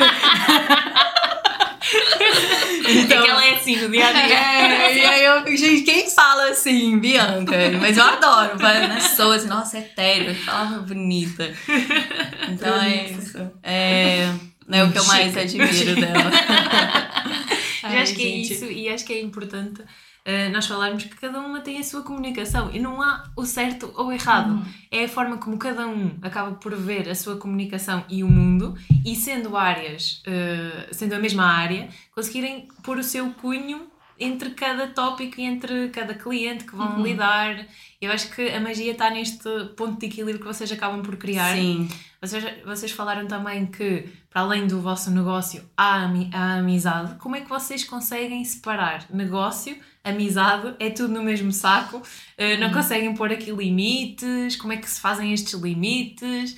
Então, 2.89 3.24
é 3.24 3.30
ela 3.30 3.46
é 3.46 3.56
assim 3.56 3.76
no 3.78 3.89
dia 3.89 4.08
a 4.08 4.12
dia. 4.12 4.38
É, 4.38 4.98
e 4.98 5.06
aí 5.06 5.24
eu, 5.24 5.58
gente, 5.58 5.84
quem 5.84 6.10
fala 6.10 6.50
assim, 6.50 7.00
Bianca? 7.00 7.56
Mas 7.80 7.98
eu 7.98 8.04
adoro, 8.04 8.58
né? 8.58 9.00
Sou 9.00 9.32
assim, 9.32 9.48
nossa, 9.48 9.78
é 9.78 9.89
sério, 9.96 10.36
palavra 10.46 10.80
bonita. 10.80 11.54
Então 12.50 12.82
é 12.82 13.06
isso. 13.12 13.52
É, 13.64 14.30
é 14.70 14.84
o 14.84 14.92
que 14.92 14.98
eu 14.98 15.06
mais 15.06 15.36
admiro 15.38 15.96
dela. 15.96 16.32
Ai, 17.84 17.98
acho 18.00 18.16
que 18.16 18.24
é 18.24 18.30
isso 18.30 18.66
e 18.66 18.89
acho 18.89 19.06
que 19.06 19.14
é 19.14 19.22
importante 19.22 19.82
uh, 20.28 20.51
nós 20.51 20.65
falarmos 20.65 21.03
que 21.03 21.15
cada 21.15 21.39
uma 21.39 21.61
tem 21.61 21.80
a 21.80 21.84
sua 21.84 22.01
comunicação 22.01 22.69
e 22.72 22.80
não 22.80 23.01
há 23.01 23.32
o 23.36 23.45
certo 23.45 23.91
ou 23.95 24.07
o 24.07 24.11
errado. 24.11 24.53
Uhum. 24.53 24.63
É 24.89 25.05
a 25.05 25.09
forma 25.09 25.38
como 25.38 25.57
cada 25.57 25.88
um 25.88 26.17
acaba 26.22 26.51
por 26.53 26.76
ver 26.76 27.09
a 27.09 27.15
sua 27.15 27.38
comunicação 27.38 28.03
e 28.09 28.24
o 28.24 28.28
mundo 28.28 28.76
e 29.05 29.15
sendo 29.15 29.57
áreas, 29.57 30.24
uh, 30.28 30.93
sendo 30.93 31.13
a 31.13 31.19
mesma 31.19 31.45
área, 31.45 31.89
conseguirem 32.13 32.67
pôr 32.84 32.97
o 32.97 33.03
seu 33.03 33.32
cunho 33.34 33.91
entre 34.22 34.51
cada 34.51 34.88
tópico 34.88 35.41
e 35.41 35.43
entre 35.43 35.89
cada 35.89 36.13
cliente 36.13 36.63
que 36.63 36.76
vão 36.76 36.97
uhum. 36.97 37.03
lidar. 37.03 37.65
Eu 37.99 38.11
acho 38.11 38.34
que 38.34 38.49
a 38.49 38.59
magia 38.59 38.91
está 38.91 39.09
neste 39.09 39.49
ponto 39.76 39.99
de 39.99 40.05
equilíbrio 40.05 40.39
que 40.39 40.45
vocês 40.45 40.72
acabam 40.72 41.01
por 41.01 41.17
criar. 41.17 41.55
Sim. 41.55 41.89
Vocês, 42.22 42.45
vocês 42.63 42.91
falaram 42.91 43.28
também 43.28 43.65
que, 43.65 44.07
para 44.30 44.41
além 44.41 44.67
do 44.67 44.80
vosso 44.80 45.09
negócio, 45.09 45.63
há 45.76 46.07
a 46.34 46.53
amizade. 46.57 47.15
Como 47.15 47.36
é 47.36 47.41
que 47.41 47.49
vocês 47.49 47.84
conseguem 47.84 48.43
separar 48.45 49.05
negócio 49.11 49.76
amizade, 50.03 50.74
é 50.80 50.89
tudo 50.89 51.13
no 51.13 51.24
mesmo 51.24 51.51
saco, 51.51 51.97
uh, 51.97 52.59
não 52.59 52.67
uhum. 52.67 52.74
conseguem 52.74 53.13
pôr 53.13 53.32
aqui 53.32 53.51
limites, 53.51 54.55
como 54.55 54.74
é 54.74 54.78
que 54.78 54.89
se 54.89 54.99
fazem 54.99 55.32
estes 55.32 55.53
limites? 55.53 56.55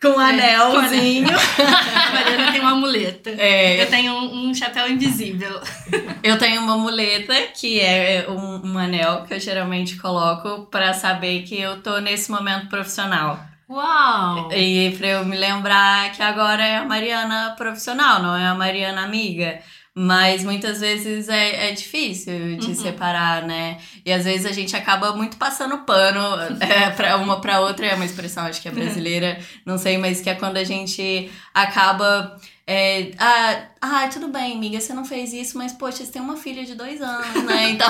Com 0.00 0.08
um 0.08 0.20
é, 0.20 0.30
anelzinho. 0.30 1.28
a 1.28 2.12
Mariana 2.12 2.52
tem 2.52 2.60
uma 2.60 2.74
muleta. 2.74 3.30
É. 3.30 3.82
Eu 3.82 3.86
tenho 3.86 4.12
um, 4.14 4.48
um, 4.48 4.54
chapéu 4.54 4.88
invisível. 4.88 5.60
Eu 6.22 6.38
tenho 6.38 6.62
uma 6.62 6.76
muleta 6.76 7.34
que 7.54 7.80
é 7.80 8.26
um, 8.28 8.72
um 8.72 8.78
anel 8.78 9.24
que 9.24 9.32
eu 9.32 9.40
geralmente 9.40 9.96
coloco 9.96 10.66
para 10.66 10.92
saber 10.92 11.44
que 11.44 11.58
eu 11.58 11.80
tô 11.80 11.98
nesse 11.98 12.30
momento 12.30 12.68
profissional. 12.68 13.40
Uau! 13.66 14.52
E 14.52 14.94
para 14.98 15.06
eu 15.06 15.24
me 15.24 15.36
lembrar 15.36 16.12
que 16.12 16.22
agora 16.22 16.62
é 16.62 16.76
a 16.76 16.84
Mariana 16.84 17.54
profissional, 17.56 18.20
não 18.20 18.36
é 18.36 18.46
a 18.46 18.54
Mariana 18.54 19.02
amiga. 19.02 19.60
Mas 19.92 20.44
muitas 20.44 20.80
vezes 20.80 21.28
é, 21.28 21.70
é 21.70 21.72
difícil 21.72 22.56
de 22.58 22.68
uhum. 22.68 22.74
separar, 22.74 23.42
né? 23.42 23.78
E 24.06 24.12
às 24.12 24.24
vezes 24.24 24.46
a 24.46 24.52
gente 24.52 24.76
acaba 24.76 25.12
muito 25.16 25.36
passando 25.36 25.78
pano 25.78 26.20
é, 26.62 26.90
para 26.90 27.16
uma 27.16 27.40
para 27.40 27.60
outra. 27.60 27.86
É 27.86 27.94
uma 27.94 28.04
expressão, 28.04 28.46
acho 28.46 28.62
que 28.62 28.68
é 28.68 28.70
brasileira, 28.70 29.40
não 29.66 29.76
sei, 29.76 29.98
mas 29.98 30.20
que 30.20 30.30
é 30.30 30.34
quando 30.34 30.58
a 30.58 30.64
gente 30.64 31.30
acaba. 31.52 32.38
É, 32.66 33.10
ah, 33.18 33.62
ah, 33.80 34.08
tudo 34.08 34.28
bem, 34.28 34.54
amiga, 34.54 34.80
você 34.80 34.94
não 34.94 35.04
fez 35.04 35.32
isso, 35.32 35.58
mas 35.58 35.72
poxa, 35.72 36.04
você 36.04 36.12
tem 36.12 36.22
uma 36.22 36.36
filha 36.36 36.64
de 36.64 36.76
dois 36.76 37.02
anos, 37.02 37.42
né? 37.42 37.70
Então, 37.74 37.88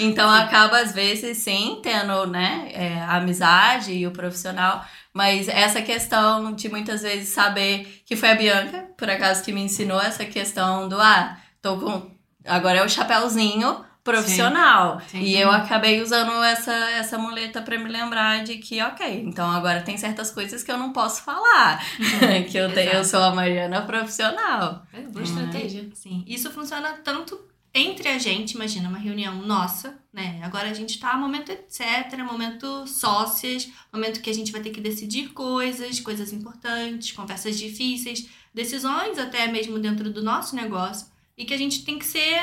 então 0.00 0.30
acaba 0.30 0.80
às 0.80 0.92
vezes 0.92 1.38
sim 1.38 1.78
tendo, 1.80 2.26
né, 2.26 2.70
é, 2.72 2.98
a 3.02 3.18
amizade 3.18 3.92
e 3.92 4.04
o 4.04 4.10
profissional, 4.10 4.84
mas 5.14 5.48
essa 5.48 5.80
questão 5.80 6.52
de 6.52 6.68
muitas 6.68 7.02
vezes 7.02 7.28
saber 7.28 8.02
que 8.04 8.16
foi 8.16 8.30
a 8.30 8.34
Bianca, 8.34 8.88
por 8.98 9.08
acaso, 9.08 9.44
que 9.44 9.52
me 9.52 9.62
ensinou 9.62 10.00
essa 10.00 10.24
questão 10.24 10.88
do 10.88 11.00
ah, 11.00 11.38
tô 11.62 11.78
com. 11.78 12.10
Agora 12.44 12.78
é 12.78 12.84
o 12.84 12.88
chapéuzinho 12.88 13.84
profissional. 14.02 15.00
Sim, 15.00 15.18
sim. 15.18 15.24
E 15.24 15.40
eu 15.40 15.50
acabei 15.50 16.02
usando 16.02 16.42
essa, 16.42 16.72
essa 16.72 17.16
muleta 17.16 17.62
para 17.62 17.78
me 17.78 17.88
lembrar 17.88 18.42
de 18.42 18.58
que, 18.58 18.82
ok, 18.82 19.22
então 19.24 19.50
agora 19.50 19.80
tem 19.80 19.96
certas 19.96 20.30
coisas 20.30 20.62
que 20.62 20.70
eu 20.70 20.76
não 20.76 20.92
posso 20.92 21.22
falar. 21.22 21.82
Uhum. 21.98 22.44
que 22.50 22.58
eu, 22.58 22.72
tenho, 22.74 22.92
eu 22.92 23.04
sou 23.04 23.22
a 23.22 23.34
Mariana 23.34 23.82
profissional. 23.82 24.82
É 24.92 25.00
boa 25.00 25.22
estratégia. 25.22 25.88
Sim. 25.94 26.24
Isso 26.26 26.50
funciona 26.50 26.92
tanto 27.04 27.40
entre 27.74 28.08
a 28.08 28.18
gente, 28.18 28.52
imagina, 28.52 28.88
uma 28.88 28.98
reunião 28.98 29.34
nossa, 29.42 29.98
né? 30.12 30.40
Agora 30.44 30.70
a 30.70 30.72
gente 30.72 30.98
tá 31.00 31.16
momento 31.16 31.50
etc, 31.50 32.16
momento 32.24 32.86
sócias, 32.86 33.68
momento 33.92 34.22
que 34.22 34.30
a 34.30 34.34
gente 34.34 34.52
vai 34.52 34.60
ter 34.60 34.70
que 34.70 34.80
decidir 34.80 35.30
coisas, 35.30 35.98
coisas 35.98 36.32
importantes, 36.32 37.10
conversas 37.10 37.58
difíceis, 37.58 38.28
decisões 38.54 39.18
até 39.18 39.48
mesmo 39.48 39.78
dentro 39.80 40.08
do 40.08 40.22
nosso 40.22 40.54
negócio, 40.54 41.08
e 41.36 41.44
que 41.44 41.52
a 41.52 41.58
gente 41.58 41.84
tem 41.84 41.98
que 41.98 42.06
ser 42.06 42.40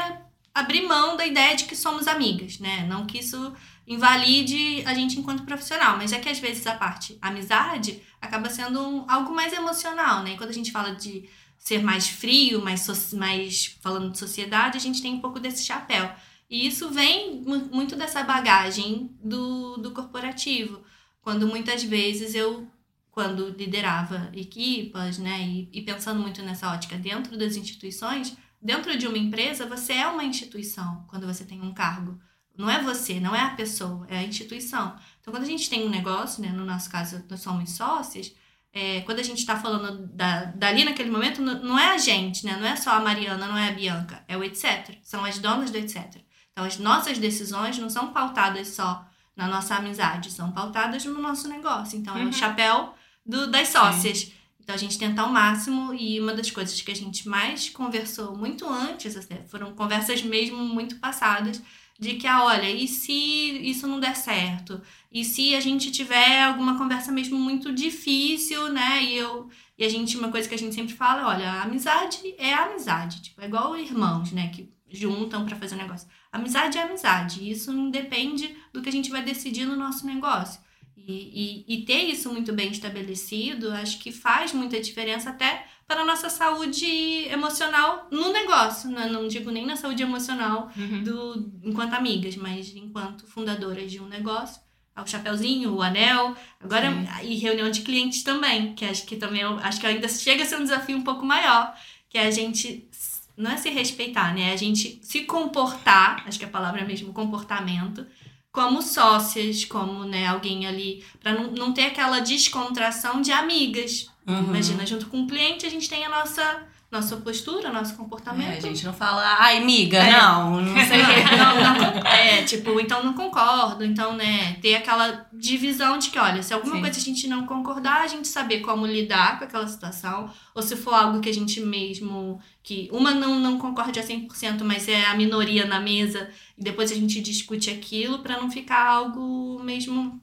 abrir 0.54 0.86
mão 0.86 1.16
da 1.16 1.26
ideia 1.26 1.56
de 1.56 1.64
que 1.64 1.78
somos 1.78 2.10
amigas, 2.10 2.60
né? 2.60 2.86
Não 2.86 3.06
que 3.06 3.20
isso 3.20 3.54
invalide 3.88 4.84
a 4.86 4.94
gente 4.94 5.18
enquanto 5.18 5.44
profissional, 5.44 5.98
mas 5.98 6.12
é 6.12 6.20
que 6.20 6.30
às 6.30 6.40
vezes 6.40 6.68
a 6.68 6.76
parte 6.76 7.18
amizade 7.22 8.02
acaba 8.22 8.50
sendo 8.50 8.82
um, 8.82 9.10
algo 9.10 9.34
mais 9.34 9.54
emocional, 9.54 10.24
né? 10.24 10.34
E 10.34 10.38
quando 10.38 10.50
a 10.50 10.54
gente 10.54 10.72
fala 10.72 10.94
de 10.94 11.28
ser 11.62 11.84
mais 11.84 12.10
frio, 12.10 12.60
mais, 12.60 12.82
so 12.82 13.16
mais 13.16 13.78
falando 13.82 14.12
de 14.12 14.18
sociedade, 14.18 14.78
a 14.78 14.82
gente 14.82 15.00
tem 15.00 15.14
um 15.14 15.22
pouco 15.22 15.40
desse 15.40 15.64
chapéu. 15.64 16.12
E 16.50 16.66
isso 16.66 16.90
vem 16.90 17.40
muito 17.72 17.96
dessa 17.96 18.24
bagagem 18.24 19.16
do, 19.24 19.78
do 19.78 19.92
corporativo. 19.92 20.82
Quando 21.22 21.48
muitas 21.48 21.84
vezes 21.84 22.34
eu, 22.34 22.68
quando 23.12 23.50
liderava 23.50 24.32
equipas, 24.34 25.20
né, 25.20 25.40
e, 25.40 25.70
e 25.72 25.82
pensando 25.84 26.20
muito 26.20 26.42
nessa 26.42 26.74
ótica 26.74 26.98
dentro 26.98 27.38
das 27.38 27.56
instituições, 27.56 28.36
dentro 28.60 28.98
de 28.98 29.08
uma 29.08 29.20
empresa, 29.20 29.68
você 29.68 29.94
é 29.94 30.08
uma 30.08 30.24
instituição 30.24 31.06
quando 31.08 31.28
você 31.28 31.46
tem 31.46 31.62
um 31.62 31.76
cargo. 31.76 32.20
Não 32.58 32.72
é 32.72 32.82
você, 32.82 33.20
não 33.20 33.36
é 33.36 33.42
a 33.42 33.52
pessoa, 33.52 34.08
é 34.10 34.18
a 34.18 34.24
instituição. 34.24 34.96
Então, 35.22 35.32
quando 35.32 35.44
a 35.44 35.48
gente 35.48 35.70
tem 35.70 35.86
um 35.86 35.90
negócio, 35.90 36.42
né, 36.42 36.50
no 36.50 36.66
nosso 36.66 36.90
caso, 36.90 37.24
nós 37.30 37.40
somos 37.40 37.70
sócios, 37.70 38.34
é, 38.74 39.02
quando 39.02 39.20
a 39.20 39.24
gente 39.24 39.40
está 39.40 39.58
falando 39.58 40.08
da, 40.14 40.46
dali 40.46 40.86
naquele 40.86 41.12
momento, 41.12 41.42
não 41.42 41.78
é 41.78 41.92
a 41.94 41.98
gente, 41.98 42.46
né? 42.46 42.56
Não 42.58 42.68
é 42.68 42.76
só 42.76 42.92
a 42.92 43.00
Mariana, 43.00 43.48
não 43.48 43.58
é 43.58 43.70
a 43.70 43.74
Bianca, 43.74 44.24
é 44.28 44.38
o 44.38 44.44
etc. 44.44 44.98
São 45.04 45.26
as 45.26 45.40
donas 45.40 45.72
do 45.72 45.78
etc. 45.78 46.22
Então, 46.52 46.66
as 46.66 46.78
nossas 46.78 47.18
decisões 47.18 47.78
não 47.78 47.90
são 47.90 48.14
pautadas 48.14 48.70
só 48.70 49.06
na 49.36 49.48
nossa 49.48 49.76
amizade, 49.76 50.32
são 50.32 50.52
pautadas 50.52 51.04
no 51.04 51.22
nosso 51.22 51.48
negócio. 51.48 51.98
Então, 51.98 52.16
uhum. 52.16 52.24
é 52.24 52.26
o 52.26 52.34
chapéu 52.34 52.94
do, 53.26 53.50
das 53.50 53.70
sócias. 53.70 54.20
Sim. 54.20 54.34
Então, 54.60 54.76
a 54.76 54.78
gente 54.78 54.98
tenta 54.98 55.22
ao 55.22 55.30
máximo, 55.30 55.94
e 55.94 56.20
uma 56.20 56.34
das 56.34 56.52
coisas 56.52 56.80
que 56.80 56.92
a 56.92 56.96
gente 56.96 57.28
mais 57.28 57.70
conversou 57.70 58.38
muito 58.38 58.70
antes, 58.70 59.18
até, 59.18 59.44
foram 59.48 59.74
conversas 59.74 60.22
mesmo 60.22 60.58
muito 60.64 60.98
passadas, 60.98 61.62
de 62.02 62.16
que, 62.16 62.26
ah, 62.26 62.44
olha, 62.46 62.68
e 62.68 62.88
se 62.88 63.14
isso 63.14 63.88
não 63.88 64.00
der 64.00 64.16
certo? 64.16 64.82
E 65.12 65.24
se 65.24 65.54
a 65.54 65.60
gente 65.60 65.92
tiver 65.92 66.42
alguma 66.42 66.76
conversa 66.76 67.12
mesmo 67.12 67.38
muito 67.38 67.72
difícil, 67.72 68.74
né? 68.74 69.04
E 69.04 69.18
eu 69.18 69.48
e 69.78 69.86
a 69.86 69.90
gente 69.90 70.18
uma 70.18 70.32
coisa 70.32 70.50
que 70.50 70.56
a 70.56 70.58
gente 70.58 70.74
sempre 70.74 70.94
fala, 70.94 71.28
olha, 71.28 71.50
a 71.50 71.64
amizade 71.64 72.20
é 72.38 72.54
a 72.54 72.66
amizade, 72.66 73.22
tipo, 73.22 73.42
é 73.42 73.46
igual 73.46 73.78
irmãos, 73.78 74.32
né, 74.32 74.50
que 74.50 74.72
juntam 74.90 75.46
para 75.46 75.56
fazer 75.56 75.76
um 75.76 75.80
negócio. 75.80 76.08
Amizade 76.32 76.78
é 76.78 76.84
amizade, 76.84 77.50
isso 77.50 77.72
não 77.74 77.90
depende 77.90 78.56
do 78.74 78.82
que 78.82 78.90
a 78.90 78.92
gente 78.92 79.10
vai 79.10 79.24
decidir 79.24 79.66
no 79.66 79.76
nosso 79.76 80.06
negócio. 80.06 80.62
E, 80.96 81.66
e, 81.68 81.76
e 81.76 81.86
ter 81.86 82.04
isso 82.04 82.32
muito 82.32 82.54
bem 82.54 82.72
estabelecido, 82.72 83.72
acho 83.72 83.98
que 84.00 84.12
faz 84.12 84.54
muita 84.54 84.80
diferença 84.80 85.32
até 85.32 85.66
para 85.92 86.04
a 86.04 86.06
nossa 86.06 86.30
saúde 86.30 87.28
emocional 87.28 88.08
no 88.10 88.32
negócio. 88.32 88.90
Né? 88.90 89.08
Não 89.08 89.28
digo 89.28 89.52
nem 89.52 89.66
na 89.66 89.76
saúde 89.76 90.02
emocional 90.02 90.72
uhum. 90.78 91.04
do, 91.04 91.52
enquanto 91.66 91.96
amigas, 91.96 92.38
mas 92.38 92.74
enquanto 92.74 93.28
fundadoras 93.28 93.92
de 93.92 94.00
um 94.00 94.08
negócio. 94.08 94.62
O 94.96 95.06
chapéuzinho, 95.06 95.74
o 95.74 95.82
anel, 95.82 96.36
agora 96.62 96.90
Sim. 96.90 97.28
e 97.28 97.36
reunião 97.36 97.70
de 97.70 97.82
clientes 97.82 98.24
também, 98.24 98.74
que 98.74 98.86
acho 98.86 99.06
que 99.06 99.16
também 99.16 99.42
acho 99.42 99.80
que 99.80 99.88
ainda 99.88 100.08
chega 100.08 100.44
a 100.44 100.46
ser 100.46 100.58
um 100.58 100.64
desafio 100.64 100.98
um 100.98 101.02
pouco 101.02 101.26
maior, 101.26 101.74
que 102.10 102.18
é 102.18 102.28
a 102.28 102.32
gente 102.32 102.88
não 103.36 103.52
é 103.52 103.58
se 103.58 103.70
respeitar, 103.70 104.34
né? 104.34 104.50
É 104.50 104.54
a 104.54 104.58
gente 104.58 105.00
se 105.02 105.22
comportar, 105.22 106.24
acho 106.28 106.38
que 106.38 106.46
a 106.46 106.50
palavra 106.50 106.82
é 106.82 106.86
mesmo 106.86 107.14
comportamento, 107.14 108.06
como 108.52 108.82
sócias, 108.82 109.66
como 109.66 110.04
né, 110.04 110.28
alguém 110.28 110.68
ali, 110.68 111.04
para 111.20 111.34
não, 111.34 111.52
não 111.52 111.74
ter 111.74 111.86
aquela 111.86 112.20
descontração 112.20 113.22
de 113.22 113.32
amigas. 113.32 114.10
Uhum. 114.28 114.46
Imagina, 114.46 114.86
junto 114.86 115.08
com 115.08 115.24
o 115.24 115.28
cliente, 115.28 115.66
a 115.66 115.70
gente 115.70 115.90
tem 115.90 116.06
a 116.06 116.10
nossa 116.10 116.68
nossa 116.92 117.16
postura, 117.16 117.72
nosso 117.72 117.96
comportamento. 117.96 118.52
É, 118.52 118.58
a 118.58 118.60
gente 118.60 118.84
não 118.86 118.94
fala, 118.94 119.38
ai, 119.40 119.60
amiga, 119.60 119.98
é. 119.98 120.12
não, 120.12 120.60
não 120.60 120.76
sei 120.76 120.98
não, 121.38 121.56
não, 121.56 122.06
É, 122.06 122.44
tipo, 122.44 122.78
então 122.82 123.02
não 123.02 123.14
concordo. 123.14 123.86
Então, 123.86 124.14
né, 124.14 124.56
ter 124.56 124.76
aquela 124.76 125.26
divisão 125.32 125.98
de 125.98 126.10
que, 126.10 126.20
olha, 126.20 126.44
se 126.44 126.54
alguma 126.54 126.76
Sim. 126.76 126.82
coisa 126.82 127.00
a 127.00 127.02
gente 127.02 127.28
não 127.30 127.46
concordar, 127.46 128.02
a 128.02 128.08
gente 128.08 128.28
saber 128.28 128.60
como 128.60 128.86
lidar 128.86 129.40
com 129.40 129.46
aquela 129.46 129.66
situação. 129.66 130.30
Ou 130.54 130.62
se 130.62 130.76
for 130.76 130.94
algo 130.94 131.22
que 131.22 131.30
a 131.30 131.34
gente 131.34 131.62
mesmo. 131.62 132.42
que 132.62 132.90
uma 132.92 133.14
não, 133.14 133.40
não 133.40 133.58
concorde 133.58 133.98
a 133.98 134.04
100%, 134.04 134.62
mas 134.66 134.90
é 134.90 135.06
a 135.06 135.16
minoria 135.16 135.66
na 135.66 135.80
mesa, 135.80 136.30
e 136.58 136.64
depois 136.64 136.92
a 136.92 136.96
gente 136.96 137.22
discute 137.22 137.70
aquilo 137.70 138.20
para 138.20 138.36
não 138.38 138.52
ficar 138.52 138.86
algo 138.86 139.64
mesmo 139.64 140.22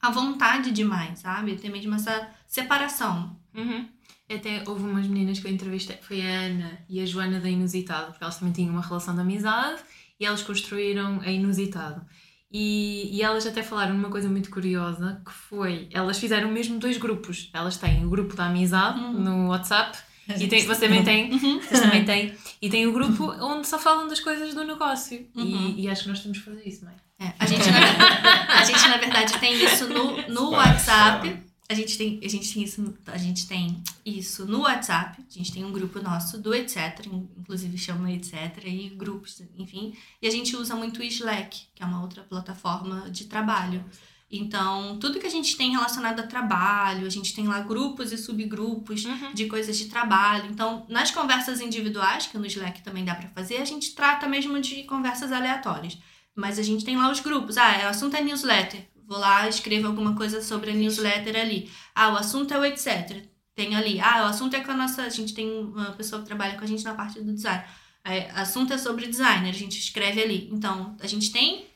à 0.00 0.08
vontade 0.08 0.70
demais, 0.70 1.18
sabe? 1.18 1.56
Ter 1.56 1.68
mesmo 1.68 1.96
essa 1.96 2.30
separação. 2.46 3.38
Uhum. 3.54 3.88
Até 4.28 4.64
houve 4.66 4.82
umas 4.82 5.06
meninas 5.06 5.38
que 5.38 5.46
eu 5.46 5.52
entrevistei, 5.52 5.98
foi 6.02 6.20
a 6.20 6.40
Ana 6.46 6.78
e 6.88 7.00
a 7.00 7.06
Joana 7.06 7.38
da 7.38 7.48
Inusitado, 7.48 8.06
porque 8.08 8.24
elas 8.24 8.38
também 8.38 8.52
tinham 8.52 8.72
uma 8.72 8.82
relação 8.82 9.14
de 9.14 9.20
amizade 9.20 9.80
e 10.18 10.26
elas 10.26 10.42
construíram 10.42 11.20
a 11.20 11.30
Inusitado. 11.30 12.04
E, 12.50 13.16
e 13.16 13.22
elas 13.22 13.46
até 13.46 13.62
falaram 13.62 13.94
uma 13.94 14.08
coisa 14.08 14.28
muito 14.28 14.50
curiosa, 14.50 15.20
que 15.24 15.32
foi, 15.32 15.88
elas 15.92 16.18
fizeram 16.18 16.50
mesmo 16.50 16.78
dois 16.78 16.96
grupos. 16.96 17.50
Elas 17.52 17.76
têm 17.76 18.04
o 18.04 18.10
grupo 18.10 18.34
da 18.34 18.46
amizade 18.46 18.98
uhum. 18.98 19.12
no 19.12 19.48
WhatsApp, 19.48 19.98
e 20.28 20.48
tem, 20.48 20.66
você 20.66 20.88
também 20.88 21.04
tem, 21.04 21.32
uhum. 21.32 21.60
você 21.60 21.80
também 21.80 22.02
tem, 22.06 22.34
e 22.60 22.68
tem 22.68 22.86
o 22.86 22.92
grupo 22.92 23.30
onde 23.40 23.68
só 23.68 23.78
falam 23.78 24.08
das 24.08 24.18
coisas 24.18 24.54
do 24.54 24.64
negócio. 24.64 25.28
Uhum. 25.36 25.74
E, 25.76 25.82
e, 25.82 25.88
acho 25.88 26.02
que 26.02 26.08
nós 26.08 26.20
temos 26.20 26.38
que 26.38 26.44
fazer 26.44 26.66
isso, 26.66 26.84
não 26.84 26.90
é? 26.90 27.26
é 27.26 27.34
a, 27.38 27.46
gente, 27.46 27.70
na, 27.70 28.58
a 28.58 28.64
gente, 28.64 28.88
na 28.88 28.96
verdade, 28.96 29.38
tem 29.38 29.64
isso 29.64 29.88
no, 29.88 30.28
no 30.28 30.50
WhatsApp 30.50 31.46
a 31.68 31.74
gente 31.74 31.98
tem, 31.98 32.20
a 32.22 32.28
gente 32.28 32.54
tem 32.54 32.62
isso, 32.62 32.94
a 33.06 33.18
gente 33.18 33.46
tem 33.48 33.82
isso 34.04 34.46
no 34.46 34.60
WhatsApp, 34.60 35.20
a 35.28 35.32
gente 35.32 35.52
tem 35.52 35.64
um 35.64 35.72
grupo 35.72 36.00
nosso 36.00 36.38
do 36.38 36.54
etc, 36.54 37.06
inclusive 37.06 37.76
chama 37.76 38.12
etc 38.12 38.64
e 38.64 38.88
grupos, 38.90 39.42
enfim, 39.56 39.94
e 40.22 40.28
a 40.28 40.30
gente 40.30 40.54
usa 40.54 40.76
muito 40.76 41.00
o 41.00 41.02
Slack, 41.02 41.66
que 41.74 41.82
é 41.82 41.86
uma 41.86 42.00
outra 42.02 42.22
plataforma 42.22 43.10
de 43.10 43.24
trabalho. 43.24 43.84
Então, 44.30 44.98
tudo 44.98 45.20
que 45.20 45.26
a 45.26 45.30
gente 45.30 45.56
tem 45.56 45.70
relacionado 45.70 46.20
a 46.20 46.26
trabalho, 46.26 47.06
a 47.06 47.10
gente 47.10 47.34
tem 47.34 47.46
lá 47.46 47.60
grupos 47.60 48.12
e 48.12 48.18
subgrupos 48.18 49.04
uhum. 49.04 49.32
de 49.32 49.46
coisas 49.46 49.78
de 49.78 49.86
trabalho. 49.86 50.50
Então, 50.50 50.84
nas 50.88 51.12
conversas 51.12 51.60
individuais, 51.60 52.26
que 52.26 52.36
no 52.36 52.44
Slack 52.44 52.82
também 52.82 53.04
dá 53.04 53.14
para 53.14 53.28
fazer, 53.28 53.58
a 53.58 53.64
gente 53.64 53.94
trata 53.94 54.28
mesmo 54.28 54.60
de 54.60 54.82
conversas 54.82 55.30
aleatórias. 55.30 55.96
Mas 56.34 56.58
a 56.58 56.62
gente 56.62 56.84
tem 56.84 56.96
lá 56.96 57.10
os 57.10 57.20
grupos. 57.20 57.56
Ah, 57.56 57.82
o 57.84 57.88
assunto 57.88 58.16
é 58.16 58.20
newsletter 58.20 58.84
vou 59.06 59.18
lá, 59.18 59.48
escrevo 59.48 59.86
alguma 59.86 60.14
coisa 60.14 60.42
sobre 60.42 60.70
a 60.70 60.74
newsletter 60.74 61.36
ali. 61.40 61.70
Ah, 61.94 62.12
o 62.12 62.16
assunto 62.16 62.52
é 62.52 62.58
o 62.58 62.64
etc. 62.64 63.24
Tem 63.54 63.74
ali. 63.74 64.00
Ah, 64.00 64.24
o 64.24 64.26
assunto 64.26 64.54
é 64.54 64.60
com 64.60 64.72
a 64.72 64.76
nossa. 64.76 65.02
A 65.02 65.08
gente 65.08 65.32
tem 65.32 65.48
uma 65.48 65.92
pessoa 65.92 66.20
que 66.20 66.26
trabalha 66.26 66.58
com 66.58 66.64
a 66.64 66.66
gente 66.66 66.84
na 66.84 66.94
parte 66.94 67.20
do 67.20 67.32
design. 67.32 67.64
É, 68.04 68.30
assunto 68.32 68.72
é 68.72 68.78
sobre 68.78 69.06
designer, 69.08 69.50
a 69.50 69.52
gente 69.52 69.78
escreve 69.80 70.22
ali. 70.22 70.48
Então, 70.52 70.96
a 71.00 71.06
gente 71.08 71.32
tem 71.32 71.66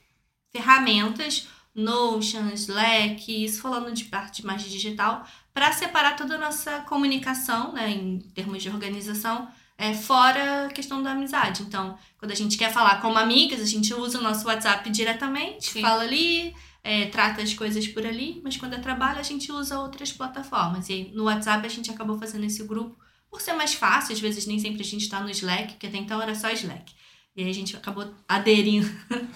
ferramentas, 0.52 1.48
Notion, 1.74 2.50
Slack, 2.54 3.44
isso 3.44 3.60
falando 3.60 3.92
de 3.92 4.04
parte 4.04 4.46
mais 4.46 4.62
digital, 4.62 5.26
para 5.52 5.72
separar 5.72 6.16
toda 6.16 6.36
a 6.36 6.38
nossa 6.38 6.80
comunicação, 6.80 7.72
né, 7.72 7.90
em 7.90 8.20
termos 8.34 8.62
de 8.62 8.68
organização, 8.68 9.48
é, 9.76 9.94
fora 9.94 10.66
a 10.66 10.68
questão 10.68 11.02
da 11.02 11.12
amizade. 11.12 11.62
Então, 11.62 11.98
quando 12.18 12.30
a 12.30 12.36
gente 12.36 12.56
quer 12.56 12.72
falar 12.72 13.00
como 13.00 13.18
amigas, 13.18 13.60
a 13.60 13.66
gente 13.66 13.92
usa 13.94 14.18
o 14.18 14.22
nosso 14.22 14.46
WhatsApp 14.46 14.88
diretamente, 14.90 15.72
Sim. 15.72 15.80
fala 15.80 16.02
ali, 16.02 16.54
é, 16.82 17.06
trata 17.06 17.42
as 17.42 17.54
coisas 17.54 17.86
por 17.86 18.06
ali, 18.06 18.40
mas 18.42 18.56
quando 18.56 18.74
é 18.74 18.78
trabalho 18.78 19.18
a 19.18 19.22
gente 19.22 19.52
usa 19.52 19.78
outras 19.78 20.12
plataformas. 20.12 20.88
E 20.88 20.92
aí, 20.92 21.12
no 21.14 21.24
WhatsApp 21.24 21.66
a 21.66 21.70
gente 21.70 21.90
acabou 21.90 22.18
fazendo 22.18 22.44
esse 22.44 22.62
grupo 22.64 22.98
por 23.30 23.40
ser 23.40 23.52
mais 23.52 23.74
fácil, 23.74 24.12
às 24.12 24.20
vezes 24.20 24.46
nem 24.46 24.58
sempre 24.58 24.80
a 24.80 24.84
gente 24.84 25.02
está 25.02 25.20
no 25.20 25.30
Slack, 25.30 25.76
que 25.76 25.86
até 25.86 25.98
então 25.98 26.20
era 26.20 26.34
só 26.34 26.50
Slack. 26.50 26.92
E 27.36 27.44
aí 27.44 27.50
a 27.50 27.54
gente 27.54 27.76
acabou 27.76 28.12
aderindo, 28.28 28.88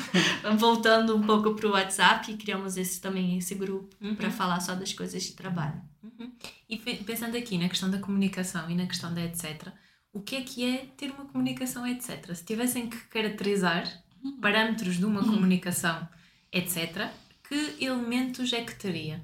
voltando 0.59 1.17
um 1.17 1.23
pouco 1.23 1.55
para 1.55 1.69
o 1.69 1.73
WhatsApp 1.73 2.33
e 2.33 2.37
criamos 2.37 2.77
esse 2.77 3.01
também 3.01 3.39
esse 3.39 3.55
grupo 3.55 3.95
uhum. 4.01 4.17
para 4.17 4.31
falar 4.31 4.61
só 4.61 4.75
das 4.75 4.93
coisas 4.93 5.23
de 5.23 5.33
trabalho. 5.33 5.81
Uhum. 6.03 6.33
E 6.69 6.77
pensando 6.77 7.37
aqui 7.37 7.57
na 7.57 7.69
questão 7.69 7.89
da 7.89 7.99
comunicação 7.99 8.69
e 8.69 8.75
na 8.75 8.87
questão 8.87 9.15
da 9.15 9.23
etc, 9.23 9.69
o 10.13 10.21
que 10.21 10.37
é 10.37 10.43
que 10.43 10.65
é 10.65 10.87
ter 10.97 11.13
uma 11.13 11.25
comunicação 11.27 11.87
etc? 11.87 12.35
Se 12.35 12.45
tivessem 12.45 12.89
que 12.89 12.97
caracterizar 13.07 13.89
uhum. 14.23 14.41
parâmetros 14.41 14.97
de 14.97 15.05
uma 15.05 15.21
uhum. 15.21 15.35
comunicação 15.35 16.09
etc, 16.53 17.11
que 17.49 17.85
elementos 17.85 18.53
é 18.53 18.63
que 18.63 18.75
teria? 18.75 19.23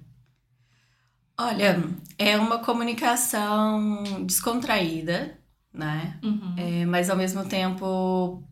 Olha, 1.39 1.83
é 2.19 2.37
uma 2.37 2.59
comunicação 2.59 4.03
descontraída, 4.27 5.39
né? 5.73 6.19
Uhum. 6.23 6.55
É, 6.57 6.85
mas 6.85 7.09
ao 7.09 7.17
mesmo 7.17 7.45
tempo 7.47 8.43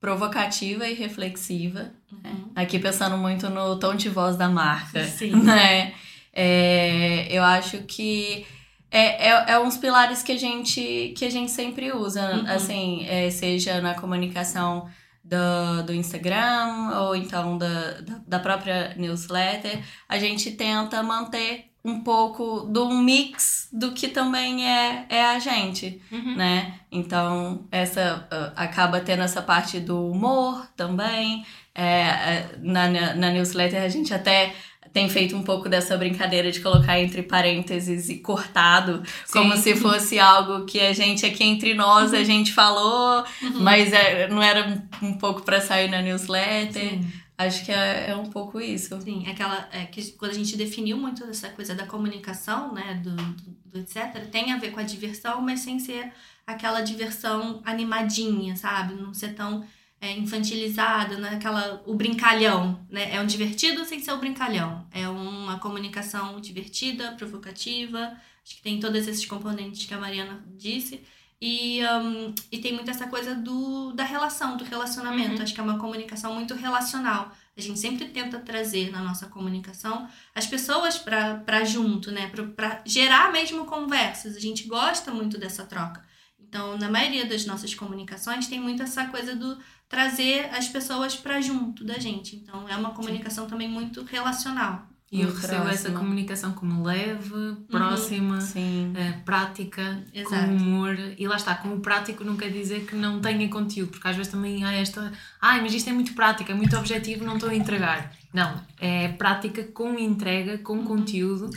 provocativa 0.00 0.88
e 0.88 0.94
reflexiva. 0.94 1.92
Né? 2.22 2.30
Uhum. 2.30 2.50
Aqui 2.56 2.78
pensando 2.78 3.16
muito 3.16 3.48
no 3.48 3.78
tom 3.78 3.94
de 3.94 4.08
voz 4.08 4.36
da 4.36 4.48
marca, 4.48 5.04
Sim. 5.04 5.30
né? 5.42 5.94
É, 6.32 7.28
eu 7.30 7.42
acho 7.44 7.78
que 7.84 8.44
é, 8.90 9.28
é, 9.28 9.44
é, 9.52 9.58
uns 9.58 9.76
pilares 9.76 10.22
que 10.22 10.32
a 10.32 10.36
gente, 10.36 11.14
que 11.16 11.24
a 11.24 11.30
gente 11.30 11.50
sempre 11.50 11.92
usa, 11.92 12.34
uhum. 12.34 12.46
assim, 12.46 13.06
é, 13.08 13.30
seja 13.30 13.80
na 13.80 13.94
comunicação 13.94 14.88
do, 15.24 15.82
do 15.86 15.94
Instagram 15.94 16.90
ou 17.00 17.16
então 17.16 17.56
da, 17.56 18.00
da 18.26 18.38
própria 18.38 18.94
newsletter, 18.96 19.82
a 20.08 20.18
gente 20.18 20.52
tenta 20.52 21.02
manter 21.02 21.73
um 21.84 22.00
pouco 22.00 22.60
do 22.60 22.88
mix 22.88 23.68
do 23.70 23.92
que 23.92 24.08
também 24.08 24.66
é, 24.66 25.04
é 25.08 25.24
a 25.24 25.38
gente, 25.38 26.00
uhum. 26.10 26.34
né? 26.34 26.74
Então, 26.90 27.66
essa 27.70 28.26
uh, 28.32 28.52
acaba 28.56 29.00
tendo 29.00 29.22
essa 29.22 29.42
parte 29.42 29.78
do 29.80 30.10
humor 30.10 30.66
também. 30.74 31.44
É, 31.74 31.84
é 31.84 32.50
na, 32.62 32.88
na 32.88 33.30
newsletter 33.30 33.82
a 33.82 33.88
gente 33.88 34.14
até 34.14 34.54
tem 34.94 35.08
feito 35.08 35.36
um 35.36 35.42
pouco 35.42 35.68
dessa 35.68 35.96
brincadeira 35.96 36.52
de 36.52 36.60
colocar 36.60 37.00
entre 37.00 37.20
parênteses 37.20 38.08
e 38.08 38.18
cortado, 38.18 39.02
Sim. 39.26 39.40
como 39.40 39.56
se 39.56 39.74
fosse 39.74 40.20
algo 40.20 40.64
que 40.64 40.80
a 40.80 40.92
gente 40.92 41.26
aqui 41.26 41.42
entre 41.42 41.74
nós 41.74 42.12
uhum. 42.12 42.18
a 42.20 42.22
gente 42.22 42.52
falou, 42.52 43.24
uhum. 43.42 43.60
mas 43.60 43.92
é, 43.92 44.28
não 44.28 44.40
era 44.40 44.80
um 45.02 45.14
pouco 45.14 45.42
para 45.42 45.60
sair 45.60 45.90
na 45.90 46.00
newsletter. 46.00 46.90
Sim. 46.90 47.12
Acho 47.36 47.64
que 47.64 47.72
é, 47.72 48.10
é, 48.10 48.16
um 48.16 48.26
pouco 48.26 48.60
isso. 48.60 49.00
Sim, 49.00 49.26
aquela 49.28 49.68
é 49.72 49.86
que 49.86 50.12
quando 50.12 50.30
a 50.30 50.34
gente 50.34 50.56
definiu 50.56 50.96
muito 50.96 51.24
essa 51.24 51.48
coisa 51.50 51.74
da 51.74 51.86
comunicação, 51.86 52.72
né, 52.72 53.00
do, 53.02 53.16
do, 53.16 53.56
do, 53.66 53.78
etc, 53.80 54.28
tem 54.30 54.52
a 54.52 54.58
ver 54.58 54.70
com 54.70 54.78
a 54.78 54.84
diversão, 54.84 55.40
mas 55.40 55.60
sem 55.60 55.80
ser 55.80 56.12
aquela 56.46 56.80
diversão 56.80 57.60
animadinha, 57.64 58.54
sabe? 58.56 58.94
Não 58.94 59.12
ser 59.12 59.34
tão 59.34 59.66
é, 60.00 60.12
infantilizada, 60.12 61.18
naquela 61.18 61.82
o 61.86 61.94
brincalhão, 61.94 62.86
né? 62.88 63.14
É 63.14 63.20
um 63.20 63.26
divertido 63.26 63.84
sem 63.84 64.00
ser 64.00 64.12
o 64.12 64.18
brincalhão. 64.18 64.86
É 64.92 65.08
uma 65.08 65.58
comunicação 65.58 66.40
divertida, 66.40 67.12
provocativa. 67.12 68.16
Acho 68.44 68.56
que 68.56 68.62
tem 68.62 68.78
todos 68.78 69.08
esses 69.08 69.26
componentes 69.26 69.86
que 69.86 69.94
a 69.94 69.98
Mariana 69.98 70.44
disse. 70.56 71.02
E, 71.40 71.80
um, 71.86 72.34
e 72.50 72.58
tem 72.58 72.72
muito 72.72 72.90
essa 72.90 73.06
coisa 73.06 73.34
do, 73.34 73.92
da 73.92 74.04
relação, 74.04 74.56
do 74.56 74.64
relacionamento. 74.64 75.36
Uhum. 75.36 75.42
Acho 75.42 75.54
que 75.54 75.60
é 75.60 75.62
uma 75.62 75.78
comunicação 75.78 76.34
muito 76.34 76.54
relacional. 76.54 77.30
A 77.56 77.60
gente 77.60 77.78
sempre 77.78 78.06
tenta 78.08 78.38
trazer 78.38 78.90
na 78.90 79.02
nossa 79.02 79.26
comunicação 79.26 80.08
as 80.34 80.46
pessoas 80.46 80.98
para 80.98 81.64
junto, 81.64 82.10
né? 82.10 82.28
Para 82.28 82.82
gerar 82.84 83.30
mesmo 83.30 83.64
conversas. 83.66 84.36
A 84.36 84.40
gente 84.40 84.66
gosta 84.66 85.12
muito 85.12 85.38
dessa 85.38 85.64
troca. 85.64 86.04
Então, 86.38 86.78
na 86.78 86.88
maioria 86.88 87.26
das 87.26 87.44
nossas 87.46 87.74
comunicações, 87.74 88.46
tem 88.46 88.60
muito 88.60 88.82
essa 88.82 89.06
coisa 89.06 89.34
do 89.34 89.58
trazer 89.88 90.48
as 90.54 90.68
pessoas 90.68 91.14
para 91.14 91.40
junto 91.40 91.84
da 91.84 91.98
gente. 91.98 92.36
Então, 92.36 92.68
é 92.68 92.76
uma 92.76 92.94
comunicação 92.94 93.46
também 93.46 93.68
muito 93.68 94.02
relacional. 94.04 94.88
E 95.14 95.20
eu 95.20 95.32
recebo 95.32 95.68
essa 95.68 95.82
próxima. 95.82 95.98
comunicação 96.00 96.52
como 96.52 96.82
leve, 96.82 97.56
próxima, 97.70 98.40
Sim. 98.40 98.92
eh, 98.96 99.12
prática, 99.24 100.02
com 100.12 100.18
Exato. 100.18 100.50
humor. 100.50 100.98
E 101.16 101.28
lá 101.28 101.36
está, 101.36 101.54
com 101.54 101.68
o 101.68 101.78
prático 101.78 102.24
não 102.24 102.36
quer 102.36 102.50
dizer 102.50 102.84
que 102.84 102.96
não 102.96 103.20
tenha 103.20 103.48
conteúdo, 103.48 103.92
porque 103.92 104.08
às 104.08 104.16
vezes 104.16 104.32
também 104.32 104.64
há 104.64 104.72
esta. 104.72 105.12
Ai, 105.40 105.60
mas 105.60 105.72
isto 105.72 105.88
é 105.88 105.92
muito 105.92 106.14
prático, 106.14 106.50
é 106.50 106.54
muito 106.54 106.76
objetivo, 106.76 107.24
não 107.24 107.34
estou 107.34 107.48
a 107.48 107.54
entregar. 107.54 108.12
Não, 108.32 108.60
é 108.80 109.06
prática 109.08 109.62
com 109.62 109.96
entrega, 109.96 110.58
com 110.58 110.82
conteúdo 110.82 111.48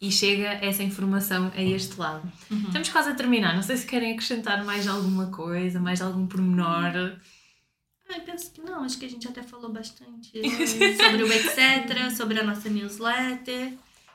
e 0.00 0.10
chega 0.10 0.48
essa 0.60 0.82
informação 0.82 1.52
a 1.54 1.62
este 1.62 1.98
lado. 1.98 2.30
Estamos 2.50 2.88
quase 2.88 3.10
a 3.10 3.14
terminar, 3.14 3.54
não 3.54 3.62
sei 3.62 3.76
se 3.76 3.86
querem 3.86 4.12
acrescentar 4.12 4.64
mais 4.64 4.88
alguma 4.88 5.26
coisa, 5.26 5.78
mais 5.78 6.02
algum 6.02 6.26
pormenor. 6.26 7.12
Ah, 8.08 8.18
eu 8.18 8.20
penso 8.22 8.52
que 8.52 8.60
não, 8.60 8.84
acho 8.84 8.98
que 8.98 9.04
a 9.04 9.10
gente 9.10 9.26
até 9.26 9.42
falou 9.42 9.72
bastante 9.72 10.38
né, 10.40 10.48
sobre 10.96 11.22
o 11.24 11.32
etc, 11.32 12.10
sobre 12.16 12.40
a 12.40 12.44
nossa 12.44 12.68
newsletter. 12.68 13.72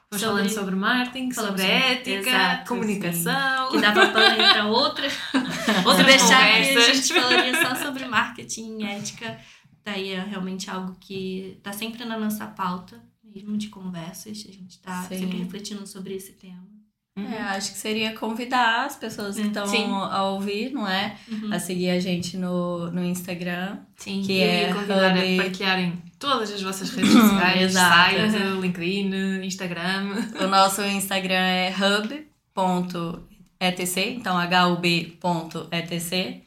Vamos 0.09 0.25
falando 0.25 0.49
sobre 0.49 0.75
marketing, 0.75 1.31
sobre 1.31 1.61
sobre- 1.61 1.63
ética, 1.63 2.29
Exato, 2.29 2.67
comunicação. 2.67 3.69
Que 3.71 3.79
dava 3.79 4.07
pano 4.09 4.35
para 4.35 4.65
outras. 4.67 5.13
Outras 5.85 5.97
Se 5.97 6.03
deixar 6.03 6.51
que 6.51 6.77
a 6.77 6.93
gente 6.93 7.13
falaria 7.13 7.61
só 7.61 7.75
sobre 7.75 8.05
marketing 8.05 8.79
e 8.79 8.83
ética. 8.83 9.39
Daí 9.85 10.09
é 10.09 10.21
realmente 10.21 10.69
algo 10.69 10.95
que 10.99 11.57
tá 11.63 11.71
sempre 11.71 12.03
na 12.03 12.17
nossa 12.19 12.45
pauta, 12.45 13.01
mesmo 13.23 13.57
de 13.57 13.69
conversas. 13.69 14.45
A 14.47 14.51
gente 14.51 14.79
tá 14.79 15.01
Sim. 15.03 15.19
sempre 15.19 15.37
refletindo 15.37 15.87
sobre 15.87 16.13
esse 16.13 16.33
tema. 16.33 16.67
É, 17.17 17.41
acho 17.41 17.73
que 17.73 17.77
seria 17.77 18.13
convidar 18.13 18.85
as 18.85 18.95
pessoas 18.95 19.35
que 19.35 19.41
estão 19.41 19.67
Sim. 19.67 19.85
a 19.91 20.23
ouvir, 20.29 20.71
não 20.71 20.87
é? 20.87 21.17
Uhum. 21.29 21.53
A 21.53 21.59
seguir 21.59 21.89
a 21.89 21.99
gente 21.99 22.37
no, 22.37 22.89
no 22.89 23.03
Instagram. 23.03 23.79
Sim, 23.97 24.23
que 24.25 24.39
eu 24.39 24.47
é 24.47 24.61
ia 24.67 24.73
convidar 24.73 25.11
hub- 25.17 25.39
a 25.39 25.43
partilharem 25.43 26.01
todas 26.17 26.49
as 26.51 26.61
vossas 26.61 26.89
redes 26.91 27.11
sociais, 27.11 27.61
Exato. 27.63 28.15
site, 28.15 28.37
LinkedIn, 28.61 29.43
Instagram. 29.45 30.15
O 30.39 30.47
nosso 30.47 30.81
Instagram 30.83 31.35
é 31.35 31.75
hub.etc, 31.75 33.97
então 34.15 34.37
hub.etc. 34.37 36.41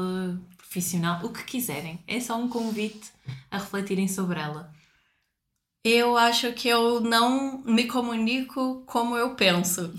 profissional, 0.57 1.25
o 1.25 1.29
que 1.29 1.43
quiserem. 1.45 2.03
É 2.05 2.19
só 2.19 2.37
um 2.37 2.49
convite 2.49 3.09
a 3.49 3.57
refletirem 3.57 4.07
sobre 4.07 4.39
ela. 4.39 4.71
Eu 5.91 6.17
acho 6.17 6.51
que 6.53 6.67
eu 6.67 6.99
não 6.99 7.63
me 7.65 7.85
comunico 7.85 8.83
como 8.85 9.17
eu 9.17 9.31
penso. 9.31 9.93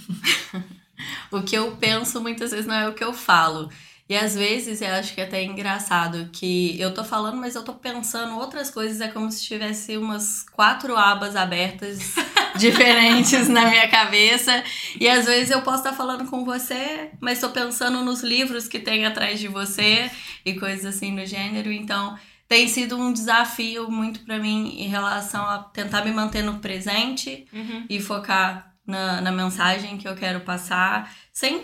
o 1.32 1.42
que 1.42 1.56
eu 1.56 1.76
penso 1.76 2.20
muitas 2.20 2.52
vezes 2.52 2.66
não 2.66 2.74
é 2.74 2.88
o 2.88 2.94
que 2.94 3.02
eu 3.02 3.12
falo. 3.12 3.68
E 4.08 4.16
às 4.16 4.34
vezes 4.34 4.82
eu 4.82 4.92
acho 4.92 5.14
que 5.14 5.20
é 5.20 5.24
até 5.24 5.42
engraçado 5.42 6.28
que 6.32 6.78
eu 6.80 6.92
tô 6.92 7.04
falando, 7.04 7.36
mas 7.36 7.54
eu 7.54 7.62
tô 7.62 7.74
pensando 7.74 8.36
outras 8.36 8.70
coisas. 8.70 9.00
É 9.00 9.08
como 9.08 9.30
se 9.30 9.42
tivesse 9.42 9.96
umas 9.96 10.42
quatro 10.50 10.96
abas 10.96 11.36
abertas 11.36 12.14
diferentes 12.58 13.48
na 13.48 13.66
minha 13.66 13.88
cabeça. 13.88 14.64
E 14.98 15.08
às 15.08 15.26
vezes 15.26 15.50
eu 15.50 15.62
posso 15.62 15.78
estar 15.78 15.92
falando 15.92 16.28
com 16.28 16.44
você, 16.44 17.10
mas 17.20 17.40
tô 17.40 17.50
pensando 17.50 18.04
nos 18.04 18.22
livros 18.22 18.66
que 18.66 18.80
tem 18.80 19.06
atrás 19.06 19.38
de 19.38 19.48
você 19.48 20.10
e 20.44 20.54
coisas 20.54 20.84
assim 20.86 21.14
do 21.14 21.24
gênero. 21.24 21.70
Então 21.70 22.18
tem 22.51 22.66
sido 22.66 22.97
um 22.98 23.12
desafio 23.12 23.89
muito 23.89 24.20
para 24.24 24.36
mim 24.36 24.74
em 24.77 24.89
relação 24.89 25.48
a 25.48 25.59
tentar 25.60 26.05
me 26.05 26.10
manter 26.10 26.43
no 26.43 26.59
presente 26.59 27.47
e 27.89 28.01
focar 28.01 28.74
na, 28.85 29.20
na 29.20 29.31
mensagem 29.31 29.97
que 29.97 30.09
eu 30.09 30.16
quero 30.16 30.40
passar, 30.40 31.14
sem 31.32 31.62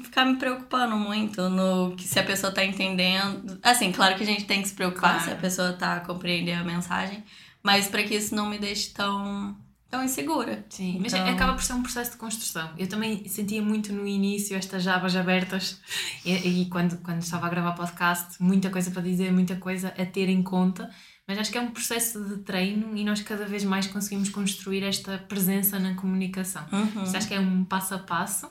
ficar 0.00 0.24
me 0.24 0.36
preocupando 0.36 0.94
muito 0.96 1.48
no 1.48 1.96
que 1.96 2.04
se 2.06 2.20
a 2.20 2.22
pessoa 2.22 2.52
tá 2.52 2.64
entendendo. 2.64 3.58
Assim, 3.64 3.90
claro 3.90 4.14
que 4.14 4.22
a 4.22 4.26
gente 4.26 4.44
tem 4.44 4.62
que 4.62 4.68
se 4.68 4.74
preocupar 4.74 5.14
Claro. 5.14 5.24
se 5.24 5.30
a 5.32 5.36
pessoa 5.36 5.72
tá 5.72 5.98
compreendendo 6.00 6.60
a 6.62 6.64
mensagem, 6.64 7.24
mas 7.60 7.88
para 7.88 8.04
que 8.04 8.14
isso 8.14 8.32
não 8.32 8.48
me 8.48 8.58
deixe 8.58 8.90
tão, 8.94 9.56
tão 9.90 10.02
insegura. 10.04 10.64
Sim, 10.68 10.98
mas 11.00 11.12
Então- 11.12 11.26
acaba 11.28 11.54
por 11.54 11.62
ser 11.62 11.72
um 11.72 11.82
processo 11.82 12.12
de 12.12 12.16
construção. 12.18 12.70
Eu 12.78 12.86
também 12.88 13.26
sentia 13.28 13.62
muito 13.62 13.92
no 13.92 14.06
início 14.06 14.56
estas 14.56 14.86
abas 14.86 15.16
abertas 15.16 15.80
e, 16.24 16.32
e 16.62 16.66
quando, 16.66 16.98
quando 16.98 17.22
estava 17.22 17.46
a 17.46 17.50
gravar 17.50 17.72
podcast, 17.72 18.42
muita 18.42 18.70
coisa 18.70 18.90
para 18.90 19.02
dizer, 19.02 19.32
muita 19.32 19.56
coisa 19.56 19.88
a 19.98 20.04
ter 20.06 20.28
em 20.28 20.42
conta, 20.42 20.90
mas 21.26 21.38
acho 21.38 21.50
que 21.50 21.58
é 21.58 21.60
um 21.60 21.70
processo 21.70 22.22
de 22.24 22.36
treino 22.38 22.96
e 22.96 23.04
nós 23.04 23.20
cada 23.22 23.44
vez 23.46 23.64
mais 23.64 23.86
conseguimos 23.86 24.28
construir 24.28 24.82
esta 24.82 25.18
presença 25.18 25.78
na 25.78 25.94
comunicação. 25.94 26.64
Uhum. 26.72 27.02
Isto 27.04 27.16
acho 27.16 27.28
que 27.28 27.34
é 27.34 27.40
um 27.40 27.64
passo 27.64 27.94
a 27.94 27.98
passo. 27.98 28.48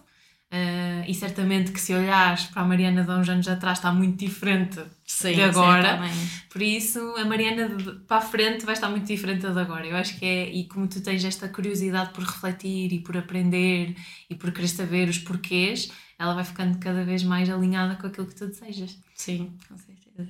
Eh, 0.49 1.03
e 1.07 1.13
certamente 1.13 1.71
que 1.71 1.79
se 1.79 1.93
olhares 1.93 2.45
para 2.45 2.61
a 2.61 2.65
Mariana 2.65 3.03
de 3.03 3.11
há 3.11 3.17
uns 3.17 3.27
anos 3.29 3.47
atrás 3.47 3.77
está 3.79 3.91
muito 3.91 4.17
diferente 4.17 4.79
Sim, 5.05 5.33
de 5.33 5.41
agora. 5.41 5.83
certamente. 5.97 6.43
Por 6.49 6.61
isso, 6.61 6.99
a 7.17 7.25
Mariana 7.25 7.69
de- 7.69 7.99
para 8.05 8.17
a 8.17 8.21
frente 8.21 8.65
vai 8.65 8.73
estar 8.73 8.89
muito 8.89 9.05
diferente 9.05 9.41
da 9.41 9.51
de 9.51 9.59
agora. 9.59 9.85
Eu 9.85 9.95
acho 9.97 10.17
que 10.17 10.25
é, 10.25 10.49
e 10.51 10.65
como 10.65 10.87
tu 10.87 11.01
tens 11.01 11.23
esta 11.25 11.47
curiosidade 11.49 12.11
por 12.13 12.23
refletir 12.23 12.93
e 12.93 12.99
por 12.99 13.15
aprender 13.17 13.95
e 14.29 14.35
por 14.35 14.51
querer 14.51 14.67
saber 14.69 15.09
os 15.09 15.17
porquês, 15.19 15.91
ela 16.17 16.33
vai 16.33 16.43
ficando 16.43 16.77
cada 16.79 17.03
vez 17.03 17.23
mais 17.23 17.49
alinhada 17.49 17.95
com 17.95 18.07
aquilo 18.07 18.27
que 18.27 18.35
tu 18.35 18.47
desejas. 18.47 18.97
Sim, 19.15 19.51
com 19.67 19.77
certeza. 19.77 20.29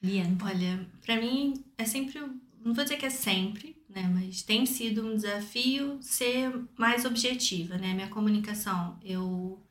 Diana. 0.00 0.36
Olha, 0.42 0.86
pra 1.04 1.16
mim 1.20 1.62
é 1.78 1.84
sempre, 1.84 2.18
não 2.64 2.74
vou 2.74 2.82
dizer 2.82 2.96
que 2.96 3.06
é 3.06 3.10
sempre, 3.10 3.71
né, 3.94 4.10
mas 4.12 4.42
tem 4.42 4.64
sido 4.66 5.06
um 5.06 5.14
desafio 5.16 5.98
ser 6.00 6.52
mais 6.76 7.04
objetiva, 7.04 7.76
né, 7.76 7.92
minha 7.94 8.08
comunicação. 8.08 8.98
Eu, 9.04 9.62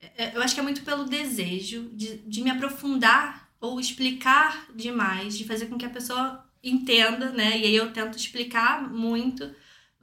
é- 0.00 0.36
eu 0.36 0.42
acho 0.42 0.54
que 0.54 0.60
é 0.60 0.62
muito 0.62 0.82
pelo 0.82 1.04
desejo 1.04 1.90
de, 1.94 2.18
de 2.18 2.42
me 2.42 2.50
aprofundar 2.50 3.48
ou 3.60 3.78
explicar 3.80 4.66
demais, 4.74 5.36
de 5.36 5.44
fazer 5.44 5.66
com 5.66 5.76
que 5.78 5.84
a 5.86 5.90
pessoa 5.90 6.44
entenda, 6.62 7.30
né? 7.30 7.58
E 7.58 7.64
aí 7.64 7.76
eu 7.76 7.92
tento 7.92 8.16
explicar 8.18 8.90
muito 8.90 9.50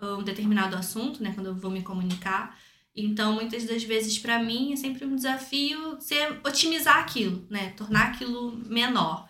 um 0.02 0.22
determinado 0.23 0.76
assunto, 0.76 1.23
né, 1.23 1.31
quando 1.34 1.48
eu 1.48 1.56
vou 1.56 1.72
me 1.72 1.81
comunicar. 1.81 2.57
Então, 2.95 3.34
muitas 3.34 3.65
das 3.65 3.84
vezes 3.84 4.18
para 4.19 4.41
mim 4.41 4.73
é 4.73 4.76
sempre 4.76 5.06
um 5.06 5.15
desafio 5.15 5.98
ser 5.99 6.39
otimizar 6.45 6.98
aquilo, 6.99 7.45
né, 7.49 7.69
tornar 7.72 8.07
aquilo 8.10 8.56
menor. 8.68 9.27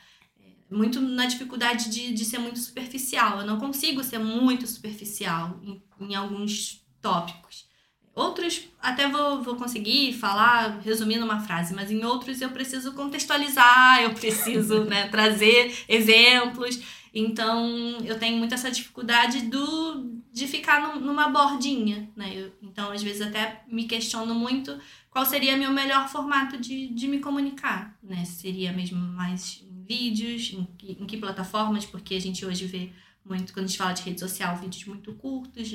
Muito 0.69 0.99
na 0.99 1.25
dificuldade 1.25 1.89
de, 1.89 2.13
de 2.13 2.25
ser 2.25 2.39
muito 2.39 2.59
superficial. 2.59 3.39
Eu 3.39 3.45
não 3.45 3.57
consigo 3.57 4.03
ser 4.03 4.19
muito 4.19 4.67
superficial 4.67 5.59
em, 5.63 5.81
em 5.99 6.15
alguns 6.15 6.85
tópicos. 7.01 7.65
Outros 8.13 8.67
até 8.81 9.07
vou, 9.07 9.43
vou 9.43 9.55
conseguir 9.55 10.11
falar, 10.13 10.79
resumindo 10.79 11.23
uma 11.23 11.39
frase, 11.39 11.75
mas 11.75 11.91
em 11.91 12.03
outros 12.03 12.41
eu 12.41 12.49
preciso 12.49 12.93
contextualizar, 12.93 14.01
eu 14.01 14.13
preciso 14.13 14.83
né, 14.89 15.07
trazer 15.07 15.85
exemplos. 15.87 16.81
Então 17.13 17.97
eu 18.03 18.17
tenho 18.17 18.37
muito 18.37 18.55
essa 18.55 18.71
dificuldade 18.71 19.41
do, 19.43 20.17
de 20.31 20.47
ficar 20.47 20.99
numa 20.99 21.29
bordinha. 21.29 22.09
Né? 22.15 22.31
Eu, 22.35 22.51
então, 22.61 22.91
às 22.91 23.01
vezes, 23.01 23.21
até 23.21 23.63
me 23.67 23.85
questiono 23.85 24.35
muito 24.35 24.79
qual 25.09 25.25
seria 25.25 25.57
meu 25.57 25.71
melhor 25.71 26.07
formato 26.07 26.57
de, 26.57 26.87
de 26.89 27.07
me 27.07 27.19
comunicar. 27.19 27.97
Né? 28.03 28.23
Seria 28.25 28.71
mesmo 28.71 28.99
mais 28.99 29.63
vídeos, 29.87 30.51
em 30.53 30.67
que, 30.77 30.97
em 30.99 31.05
que 31.05 31.17
plataformas, 31.17 31.85
porque 31.85 32.15
a 32.15 32.19
gente 32.19 32.45
hoje 32.45 32.65
vê 32.65 32.89
muito, 33.23 33.53
quando 33.53 33.65
a 33.65 33.67
gente 33.67 33.77
fala 33.77 33.93
de 33.93 34.03
rede 34.03 34.19
social, 34.19 34.57
vídeos 34.57 34.85
muito 34.85 35.13
curtos. 35.13 35.71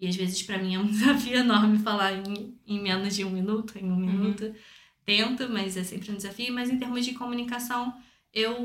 E 0.00 0.08
às 0.08 0.16
vezes 0.16 0.42
para 0.42 0.58
mim 0.58 0.74
é 0.74 0.78
um 0.78 0.86
desafio 0.88 1.36
enorme 1.36 1.78
falar 1.78 2.12
em, 2.12 2.54
em 2.66 2.80
menos 2.80 3.14
de 3.14 3.24
um 3.24 3.30
minuto, 3.30 3.78
em 3.78 3.84
um 3.84 3.94
uhum. 3.94 4.06
minuto. 4.06 4.54
Tento, 5.04 5.48
mas 5.48 5.76
é 5.76 5.84
sempre 5.84 6.10
um 6.10 6.16
desafio. 6.16 6.52
Mas 6.52 6.70
em 6.70 6.78
termos 6.78 7.04
de 7.04 7.12
comunicação, 7.12 7.94
eu, 8.32 8.56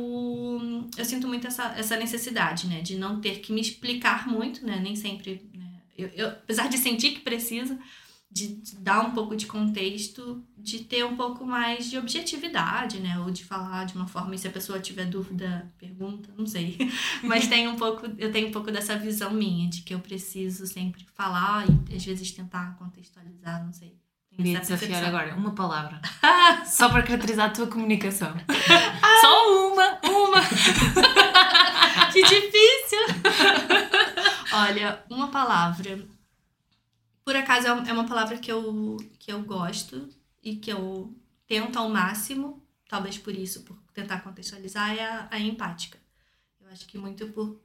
eu 0.97 1.05
sinto 1.05 1.27
muito 1.27 1.45
essa, 1.45 1.75
essa 1.77 1.95
necessidade, 1.95 2.67
né? 2.67 2.81
De 2.81 2.95
não 2.95 3.21
ter 3.21 3.39
que 3.39 3.51
me 3.51 3.61
explicar 3.61 4.27
muito, 4.27 4.65
né? 4.65 4.79
Nem 4.81 4.95
sempre. 4.95 5.47
Né? 5.53 5.71
Eu, 5.97 6.07
eu, 6.15 6.27
apesar 6.29 6.67
de 6.69 6.77
sentir 6.77 7.11
que 7.11 7.19
precisa, 7.19 7.77
de, 8.31 8.55
de 8.55 8.75
dar 8.75 9.01
um 9.01 9.11
pouco 9.11 9.35
de 9.35 9.47
contexto, 9.47 10.43
de 10.55 10.79
ter 10.79 11.03
um 11.03 11.15
pouco 11.15 11.45
mais 11.45 11.89
de 11.89 11.97
objetividade, 11.97 12.99
né? 12.99 13.17
Ou 13.19 13.31
de 13.31 13.43
falar 13.43 13.85
de 13.85 13.95
uma 13.95 14.07
forma, 14.07 14.35
e 14.35 14.37
se 14.37 14.47
a 14.47 14.51
pessoa 14.51 14.79
tiver 14.79 15.05
dúvida, 15.05 15.71
pergunta, 15.77 16.29
não 16.37 16.45
sei. 16.45 16.77
Mas 17.23 17.47
tem 17.47 17.67
um 17.67 17.75
pouco, 17.75 18.05
eu 18.17 18.31
tenho 18.31 18.49
um 18.49 18.51
pouco 18.51 18.71
dessa 18.71 18.95
visão 18.95 19.31
minha, 19.31 19.67
de 19.67 19.81
que 19.81 19.93
eu 19.93 19.99
preciso 19.99 20.67
sempre 20.67 21.05
falar 21.15 21.65
e 21.89 21.95
às 21.95 22.05
vezes 22.05 22.31
tentar 22.31 22.77
contextualizar, 22.77 23.65
não 23.65 23.73
sei. 23.73 23.97
Queria 24.35 24.59
desafiar 24.59 25.03
agora 25.03 25.35
uma 25.35 25.51
palavra. 25.51 25.99
Só 26.65 26.87
para 26.87 27.03
caracterizar 27.03 27.47
a 27.47 27.49
tua 27.49 27.67
comunicação. 27.67 28.33
Só 29.21 29.69
uma! 29.69 29.99
Uma! 30.03 30.41
que 32.13 32.21
difícil! 32.23 32.99
Olha, 34.53 35.03
uma 35.09 35.27
palavra 35.27 36.07
por 37.29 37.35
acaso 37.35 37.67
é, 37.67 37.89
é 37.89 37.93
uma 37.93 38.07
palavra 38.07 38.39
que 38.39 38.51
eu, 38.51 38.97
que 39.19 39.31
eu 39.31 39.43
gosto 39.43 40.09
e 40.41 40.55
que 40.55 40.71
eu 40.71 41.13
tento 41.47 41.77
ao 41.77 41.87
máximo, 41.87 42.65
talvez 42.89 43.19
por 43.19 43.35
isso, 43.35 43.61
por 43.61 43.77
tentar 43.93 44.21
contextualizar, 44.21 44.97
é 44.97 45.05
a, 45.05 45.27
a 45.29 45.39
empática. 45.39 45.99
Eu 46.59 46.71
acho 46.71 46.87
que 46.87 46.97
muito 46.97 47.27
por. 47.27 47.61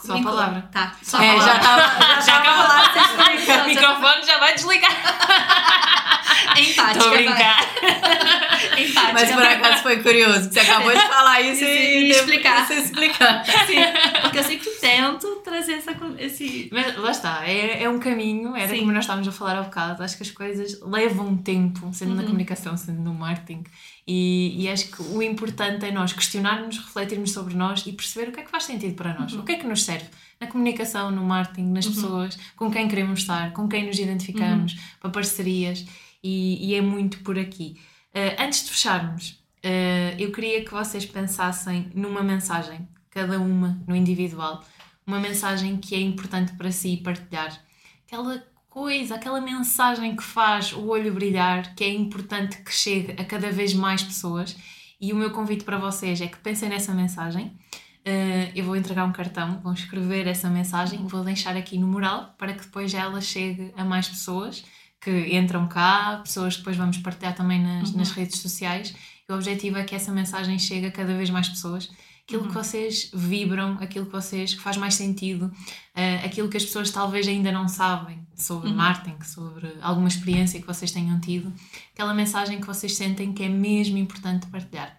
Só 0.00 0.16
a 0.16 0.22
palavra. 0.22 0.62
Tá. 0.70 0.96
Só 1.02 1.20
é, 1.20 1.36
já 1.36 1.58
tava, 1.58 1.82
já, 1.82 2.20
já 2.20 2.42
tava 2.42 2.62
lá, 2.62 3.64
o 3.64 3.66
microfone 3.66 4.24
já 4.24 4.38
vai 4.38 4.54
desligar. 4.54 4.92
Empática. 6.56 7.04
Tô 7.04 7.10
brincar. 7.10 7.60
Empática. 8.78 9.12
Mas 9.12 9.32
por 9.32 9.42
acaso 9.42 9.82
foi 9.82 10.02
curioso, 10.02 10.48
que 10.48 10.54
você 10.54 10.60
acabou 10.60 10.92
de 10.92 11.08
falar 11.08 11.40
isso 11.40 11.64
e, 11.64 11.66
e 11.66 12.10
explicar. 12.10 12.66
Você 12.66 12.74
explicar. 12.74 13.44
Sim, 13.44 13.76
porque 14.22 14.38
eu 14.38 14.44
sempre 14.44 14.70
tento 14.80 15.36
trazer 15.36 15.74
essa, 15.74 15.96
esse... 16.18 16.68
Mas 16.72 16.96
lá 16.96 17.10
está, 17.10 17.46
é, 17.46 17.82
é 17.82 17.88
um 17.88 17.98
caminho, 17.98 18.56
era 18.56 18.68
Sim. 18.68 18.80
como 18.80 18.92
nós 18.92 19.04
estávamos 19.04 19.28
a 19.28 19.32
falar 19.32 19.58
há 19.58 19.62
bocado, 19.62 20.02
acho 20.02 20.16
que 20.16 20.22
as 20.22 20.30
coisas 20.30 20.80
levam 20.82 21.36
tempo, 21.36 21.90
sendo 21.92 22.10
uhum. 22.10 22.16
na 22.16 22.22
comunicação, 22.24 22.76
sendo 22.76 23.00
no 23.00 23.14
marketing, 23.14 23.64
e, 24.08 24.62
e, 24.62 24.68
acho 24.68 24.88
que 24.92 25.02
o 25.02 25.20
importante 25.20 25.84
é 25.84 25.90
nós 25.90 26.12
questionarmos, 26.12 26.78
refletirmos 26.78 27.32
sobre 27.32 27.54
nós 27.54 27.84
e 27.86 27.92
perceber 27.92 28.28
o 28.28 28.32
que 28.32 28.38
é 28.38 28.44
que 28.44 28.50
faz 28.50 28.62
sentido 28.62 28.94
para 28.94 29.18
nós, 29.18 29.32
uhum. 29.32 29.40
o 29.40 29.44
que 29.44 29.52
é 29.52 29.56
que 29.56 29.66
nos 29.66 29.82
serve 29.82 30.06
na 30.40 30.46
comunicação, 30.46 31.10
no 31.10 31.24
marketing, 31.24 31.72
nas 31.72 31.86
uhum. 31.86 31.94
pessoas, 31.94 32.38
com 32.54 32.70
quem 32.70 32.86
queremos 32.86 33.20
estar, 33.20 33.52
com 33.52 33.66
quem 33.68 33.86
nos 33.86 33.98
identificamos, 33.98 34.74
uhum. 34.74 34.78
para 35.00 35.10
parcerias 35.10 35.84
e, 36.26 36.70
e 36.70 36.74
é 36.74 36.80
muito 36.80 37.20
por 37.20 37.38
aqui. 37.38 37.78
Uh, 38.12 38.42
antes 38.42 38.64
de 38.64 38.70
fecharmos, 38.70 39.30
uh, 39.64 40.18
eu 40.18 40.32
queria 40.32 40.64
que 40.64 40.72
vocês 40.72 41.06
pensassem 41.06 41.88
numa 41.94 42.22
mensagem, 42.22 42.88
cada 43.10 43.38
uma 43.38 43.80
no 43.86 43.94
individual, 43.94 44.64
uma 45.06 45.20
mensagem 45.20 45.76
que 45.76 45.94
é 45.94 46.00
importante 46.00 46.52
para 46.54 46.72
si 46.72 46.96
partilhar. 46.96 47.56
Aquela 48.04 48.42
coisa, 48.68 49.14
aquela 49.14 49.40
mensagem 49.40 50.16
que 50.16 50.22
faz 50.22 50.72
o 50.72 50.88
olho 50.88 51.14
brilhar, 51.14 51.74
que 51.76 51.84
é 51.84 51.92
importante 51.92 52.60
que 52.62 52.72
chegue 52.72 53.12
a 53.12 53.24
cada 53.24 53.50
vez 53.52 53.72
mais 53.72 54.02
pessoas. 54.02 54.56
E 55.00 55.12
o 55.12 55.16
meu 55.16 55.30
convite 55.30 55.62
para 55.62 55.78
vocês 55.78 56.20
é 56.20 56.26
que 56.26 56.38
pensem 56.38 56.68
nessa 56.68 56.92
mensagem. 56.92 57.56
Uh, 58.04 58.50
eu 58.54 58.64
vou 58.64 58.74
entregar 58.74 59.04
um 59.04 59.12
cartão, 59.12 59.60
vão 59.62 59.74
escrever 59.74 60.26
essa 60.26 60.50
mensagem, 60.50 61.06
vou 61.06 61.22
deixar 61.22 61.56
aqui 61.56 61.78
no 61.78 61.86
mural 61.86 62.34
para 62.36 62.52
que 62.52 62.62
depois 62.62 62.94
ela 62.94 63.20
chegue 63.20 63.72
a 63.76 63.84
mais 63.84 64.08
pessoas 64.08 64.64
que 65.06 65.36
entram 65.36 65.68
cá, 65.68 66.20
pessoas 66.24 66.54
que 66.54 66.62
depois 66.62 66.76
vamos 66.76 66.98
partilhar 66.98 67.32
também 67.32 67.62
nas, 67.62 67.90
uhum. 67.90 67.98
nas 67.98 68.10
redes 68.10 68.40
sociais. 68.40 68.92
E 69.28 69.32
o 69.32 69.36
objetivo 69.36 69.78
é 69.78 69.84
que 69.84 69.94
essa 69.94 70.10
mensagem 70.10 70.58
chegue 70.58 70.86
a 70.86 70.90
cada 70.90 71.16
vez 71.16 71.30
mais 71.30 71.48
pessoas. 71.48 71.88
Aquilo 72.24 72.42
uhum. 72.42 72.48
que 72.48 72.54
vocês 72.54 73.08
vibram, 73.14 73.78
aquilo 73.80 74.06
que 74.06 74.10
vocês 74.10 74.54
que 74.54 74.60
faz 74.60 74.76
mais 74.76 74.94
sentido, 74.94 75.44
uh, 75.44 76.26
aquilo 76.26 76.48
que 76.48 76.56
as 76.56 76.64
pessoas 76.64 76.90
talvez 76.90 77.28
ainda 77.28 77.52
não 77.52 77.68
sabem 77.68 78.18
sobre 78.34 78.68
uhum. 78.68 78.74
marketing, 78.74 79.22
sobre 79.22 79.72
alguma 79.80 80.08
experiência 80.08 80.60
que 80.60 80.66
vocês 80.66 80.90
tenham 80.90 81.20
tido, 81.20 81.52
aquela 81.94 82.12
mensagem 82.12 82.60
que 82.60 82.66
vocês 82.66 82.96
sentem 82.96 83.32
que 83.32 83.44
é 83.44 83.48
mesmo 83.48 83.96
importante 83.98 84.48
partilhar. 84.48 84.98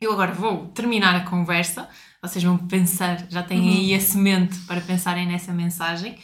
Eu 0.00 0.12
agora 0.12 0.32
vou 0.32 0.66
terminar 0.74 1.14
a 1.14 1.20
conversa, 1.20 1.88
vocês 2.20 2.42
vão 2.42 2.58
pensar, 2.58 3.24
já 3.30 3.44
têm 3.44 3.60
uhum. 3.60 3.76
aí 3.76 3.94
a 3.94 4.00
semente 4.00 4.58
para 4.62 4.80
pensarem 4.80 5.28
nessa 5.28 5.52
mensagem 5.52 6.18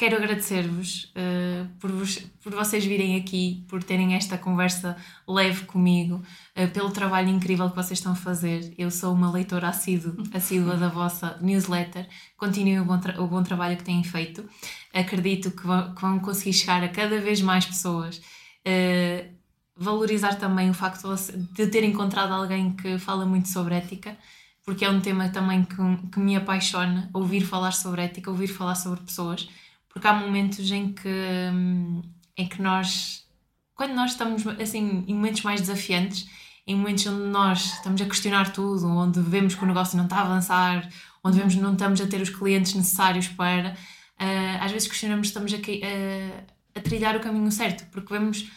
quero 0.00 0.16
agradecer-vos 0.16 1.12
uh, 1.14 1.68
por, 1.78 1.90
por 2.42 2.54
vocês 2.54 2.82
virem 2.86 3.16
aqui, 3.16 3.66
por 3.68 3.84
terem 3.84 4.14
esta 4.14 4.38
conversa 4.38 4.96
leve 5.28 5.66
comigo, 5.66 6.22
uh, 6.56 6.68
pelo 6.72 6.90
trabalho 6.90 7.28
incrível 7.28 7.68
que 7.68 7.76
vocês 7.76 7.98
estão 7.98 8.12
a 8.12 8.16
fazer. 8.16 8.72
Eu 8.78 8.90
sou 8.90 9.12
uma 9.12 9.30
leitora 9.30 9.68
assídua, 9.68 10.16
assídua 10.32 10.78
da 10.78 10.88
vossa 10.88 11.36
newsletter. 11.42 12.08
Continuem 12.38 12.80
o 12.80 12.84
bom, 12.86 12.98
o 13.18 13.26
bom 13.26 13.42
trabalho 13.42 13.76
que 13.76 13.84
têm 13.84 14.02
feito. 14.02 14.42
Acredito 14.94 15.50
que 15.50 15.66
vão, 15.66 15.94
que 15.94 16.00
vão 16.00 16.18
conseguir 16.18 16.54
chegar 16.54 16.82
a 16.82 16.88
cada 16.88 17.20
vez 17.20 17.42
mais 17.42 17.66
pessoas. 17.66 18.22
Uh, 18.66 19.28
valorizar 19.76 20.36
também 20.36 20.70
o 20.70 20.74
facto 20.74 21.14
de 21.52 21.66
ter 21.66 21.84
encontrado 21.84 22.32
alguém 22.32 22.72
que 22.72 22.98
fala 22.98 23.26
muito 23.26 23.50
sobre 23.50 23.74
ética 23.74 24.16
porque 24.64 24.84
é 24.84 24.90
um 24.90 25.00
tema 25.00 25.28
também 25.30 25.64
que, 25.64 25.76
que 26.12 26.20
me 26.20 26.36
apaixona 26.36 27.10
ouvir 27.12 27.40
falar 27.40 27.72
sobre 27.72 28.02
ética, 28.02 28.30
ouvir 28.30 28.46
falar 28.46 28.74
sobre 28.74 29.00
pessoas 29.00 29.48
porque 29.90 30.06
há 30.06 30.14
momentos 30.14 30.70
em 30.70 30.92
que, 30.92 31.08
hum, 31.52 32.02
em 32.36 32.48
que 32.48 32.62
nós, 32.62 33.26
quando 33.74 33.92
nós 33.94 34.12
estamos 34.12 34.46
assim, 34.46 35.04
em 35.06 35.14
momentos 35.14 35.42
mais 35.42 35.60
desafiantes, 35.60 36.28
em 36.66 36.76
momentos 36.76 37.06
onde 37.06 37.28
nós 37.28 37.74
estamos 37.74 38.00
a 38.00 38.06
questionar 38.06 38.52
tudo, 38.52 38.86
onde 38.88 39.20
vemos 39.20 39.54
que 39.54 39.64
o 39.64 39.66
negócio 39.66 39.96
não 39.96 40.04
está 40.04 40.18
a 40.18 40.22
avançar, 40.22 40.88
onde 41.22 41.36
vemos 41.36 41.54
que 41.54 41.60
não 41.60 41.72
estamos 41.72 42.00
a 42.00 42.06
ter 42.06 42.20
os 42.20 42.30
clientes 42.30 42.74
necessários 42.74 43.28
para, 43.28 43.70
uh, 43.72 44.64
às 44.64 44.70
vezes 44.70 44.88
questionamos 44.88 45.28
se 45.28 45.30
estamos 45.32 45.52
a, 45.52 45.56
uh, 45.56 46.44
a 46.76 46.80
trilhar 46.80 47.16
o 47.16 47.20
caminho 47.20 47.50
certo, 47.50 47.84
porque 47.90 48.12
vemos 48.12 48.50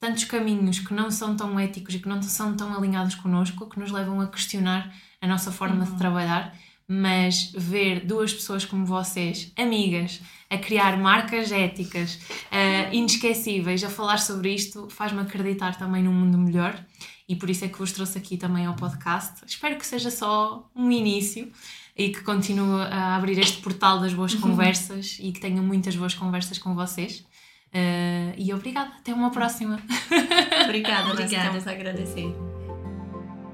tantos 0.00 0.24
caminhos 0.24 0.78
que 0.78 0.94
não 0.94 1.10
são 1.10 1.36
tão 1.36 1.58
éticos 1.58 1.94
e 1.94 1.98
que 1.98 2.08
não 2.08 2.22
são 2.22 2.56
tão 2.56 2.74
alinhados 2.74 3.16
connosco 3.16 3.68
que 3.68 3.78
nos 3.78 3.90
levam 3.90 4.20
a 4.20 4.28
questionar 4.28 4.92
a 5.20 5.26
nossa 5.26 5.50
forma 5.50 5.84
uhum. 5.84 5.92
de 5.92 5.98
trabalhar 5.98 6.54
mas 6.88 7.52
ver 7.54 8.06
duas 8.06 8.32
pessoas 8.32 8.64
como 8.64 8.86
vocês, 8.86 9.52
amigas, 9.56 10.22
a 10.48 10.56
criar 10.56 10.96
marcas 10.96 11.52
éticas 11.52 12.14
uh, 12.14 12.94
inesquecíveis, 12.94 13.84
a 13.84 13.90
falar 13.90 14.18
sobre 14.18 14.54
isto, 14.54 14.88
faz-me 14.88 15.20
acreditar 15.20 15.76
também 15.76 16.02
num 16.02 16.12
mundo 16.12 16.38
melhor 16.38 16.82
e 17.28 17.36
por 17.36 17.50
isso 17.50 17.66
é 17.66 17.68
que 17.68 17.78
vos 17.78 17.92
trouxe 17.92 18.16
aqui 18.16 18.38
também 18.38 18.64
ao 18.64 18.74
podcast. 18.74 19.44
Espero 19.46 19.76
que 19.76 19.86
seja 19.86 20.10
só 20.10 20.66
um 20.74 20.90
início 20.90 21.52
e 21.94 22.08
que 22.08 22.22
continue 22.22 22.80
a 22.90 23.16
abrir 23.16 23.38
este 23.38 23.60
portal 23.60 24.00
das 24.00 24.14
boas 24.14 24.32
uhum. 24.32 24.40
conversas 24.40 25.18
e 25.20 25.30
que 25.30 25.40
tenha 25.40 25.60
muitas 25.60 25.94
boas 25.94 26.14
conversas 26.14 26.58
com 26.58 26.74
vocês. 26.74 27.26
Uh, 27.68 28.32
e 28.38 28.54
obrigada, 28.54 28.92
até 28.98 29.12
uma 29.12 29.30
próxima. 29.30 29.78
obrigada, 30.64 31.10
obrigada. 31.12 31.58
Estamos 31.58 31.66
a 31.66 31.70
agradecer. 31.72 32.57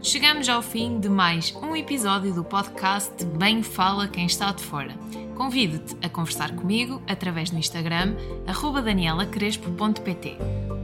Chegamos 0.05 0.51
ao 0.51 0.61
fim 0.61 1.01
de 1.01 1.09
mais 1.09 1.51
um 1.63 1.75
episódio 1.75 2.35
do 2.35 2.45
podcast 2.45 3.25
Bem 3.25 3.63
Fala 3.63 4.07
Quem 4.07 4.27
Está 4.27 4.53
de 4.53 4.63
Fora. 4.63 4.95
Convido-te 5.35 5.97
a 6.05 6.11
conversar 6.11 6.55
comigo 6.55 7.01
através 7.09 7.49
do 7.49 7.57
Instagram 7.57 8.15
danielacrespo.pt. 8.85 10.37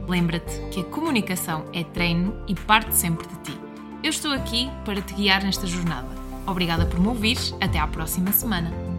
Lembra-te 0.07 0.59
que 0.71 0.81
a 0.81 0.85
comunicação 0.85 1.69
é 1.71 1.83
treino 1.83 2.43
e 2.47 2.55
parte 2.55 2.95
sempre 2.95 3.27
de 3.27 3.35
ti. 3.43 3.59
Eu 4.03 4.09
estou 4.09 4.31
aqui 4.31 4.71
para 4.83 4.99
te 5.03 5.13
guiar 5.13 5.43
nesta 5.43 5.67
jornada. 5.67 6.09
Obrigada 6.47 6.87
por 6.87 6.99
me 6.99 7.07
ouvires. 7.07 7.53
Até 7.61 7.77
à 7.77 7.85
próxima 7.85 8.31
semana. 8.31 8.90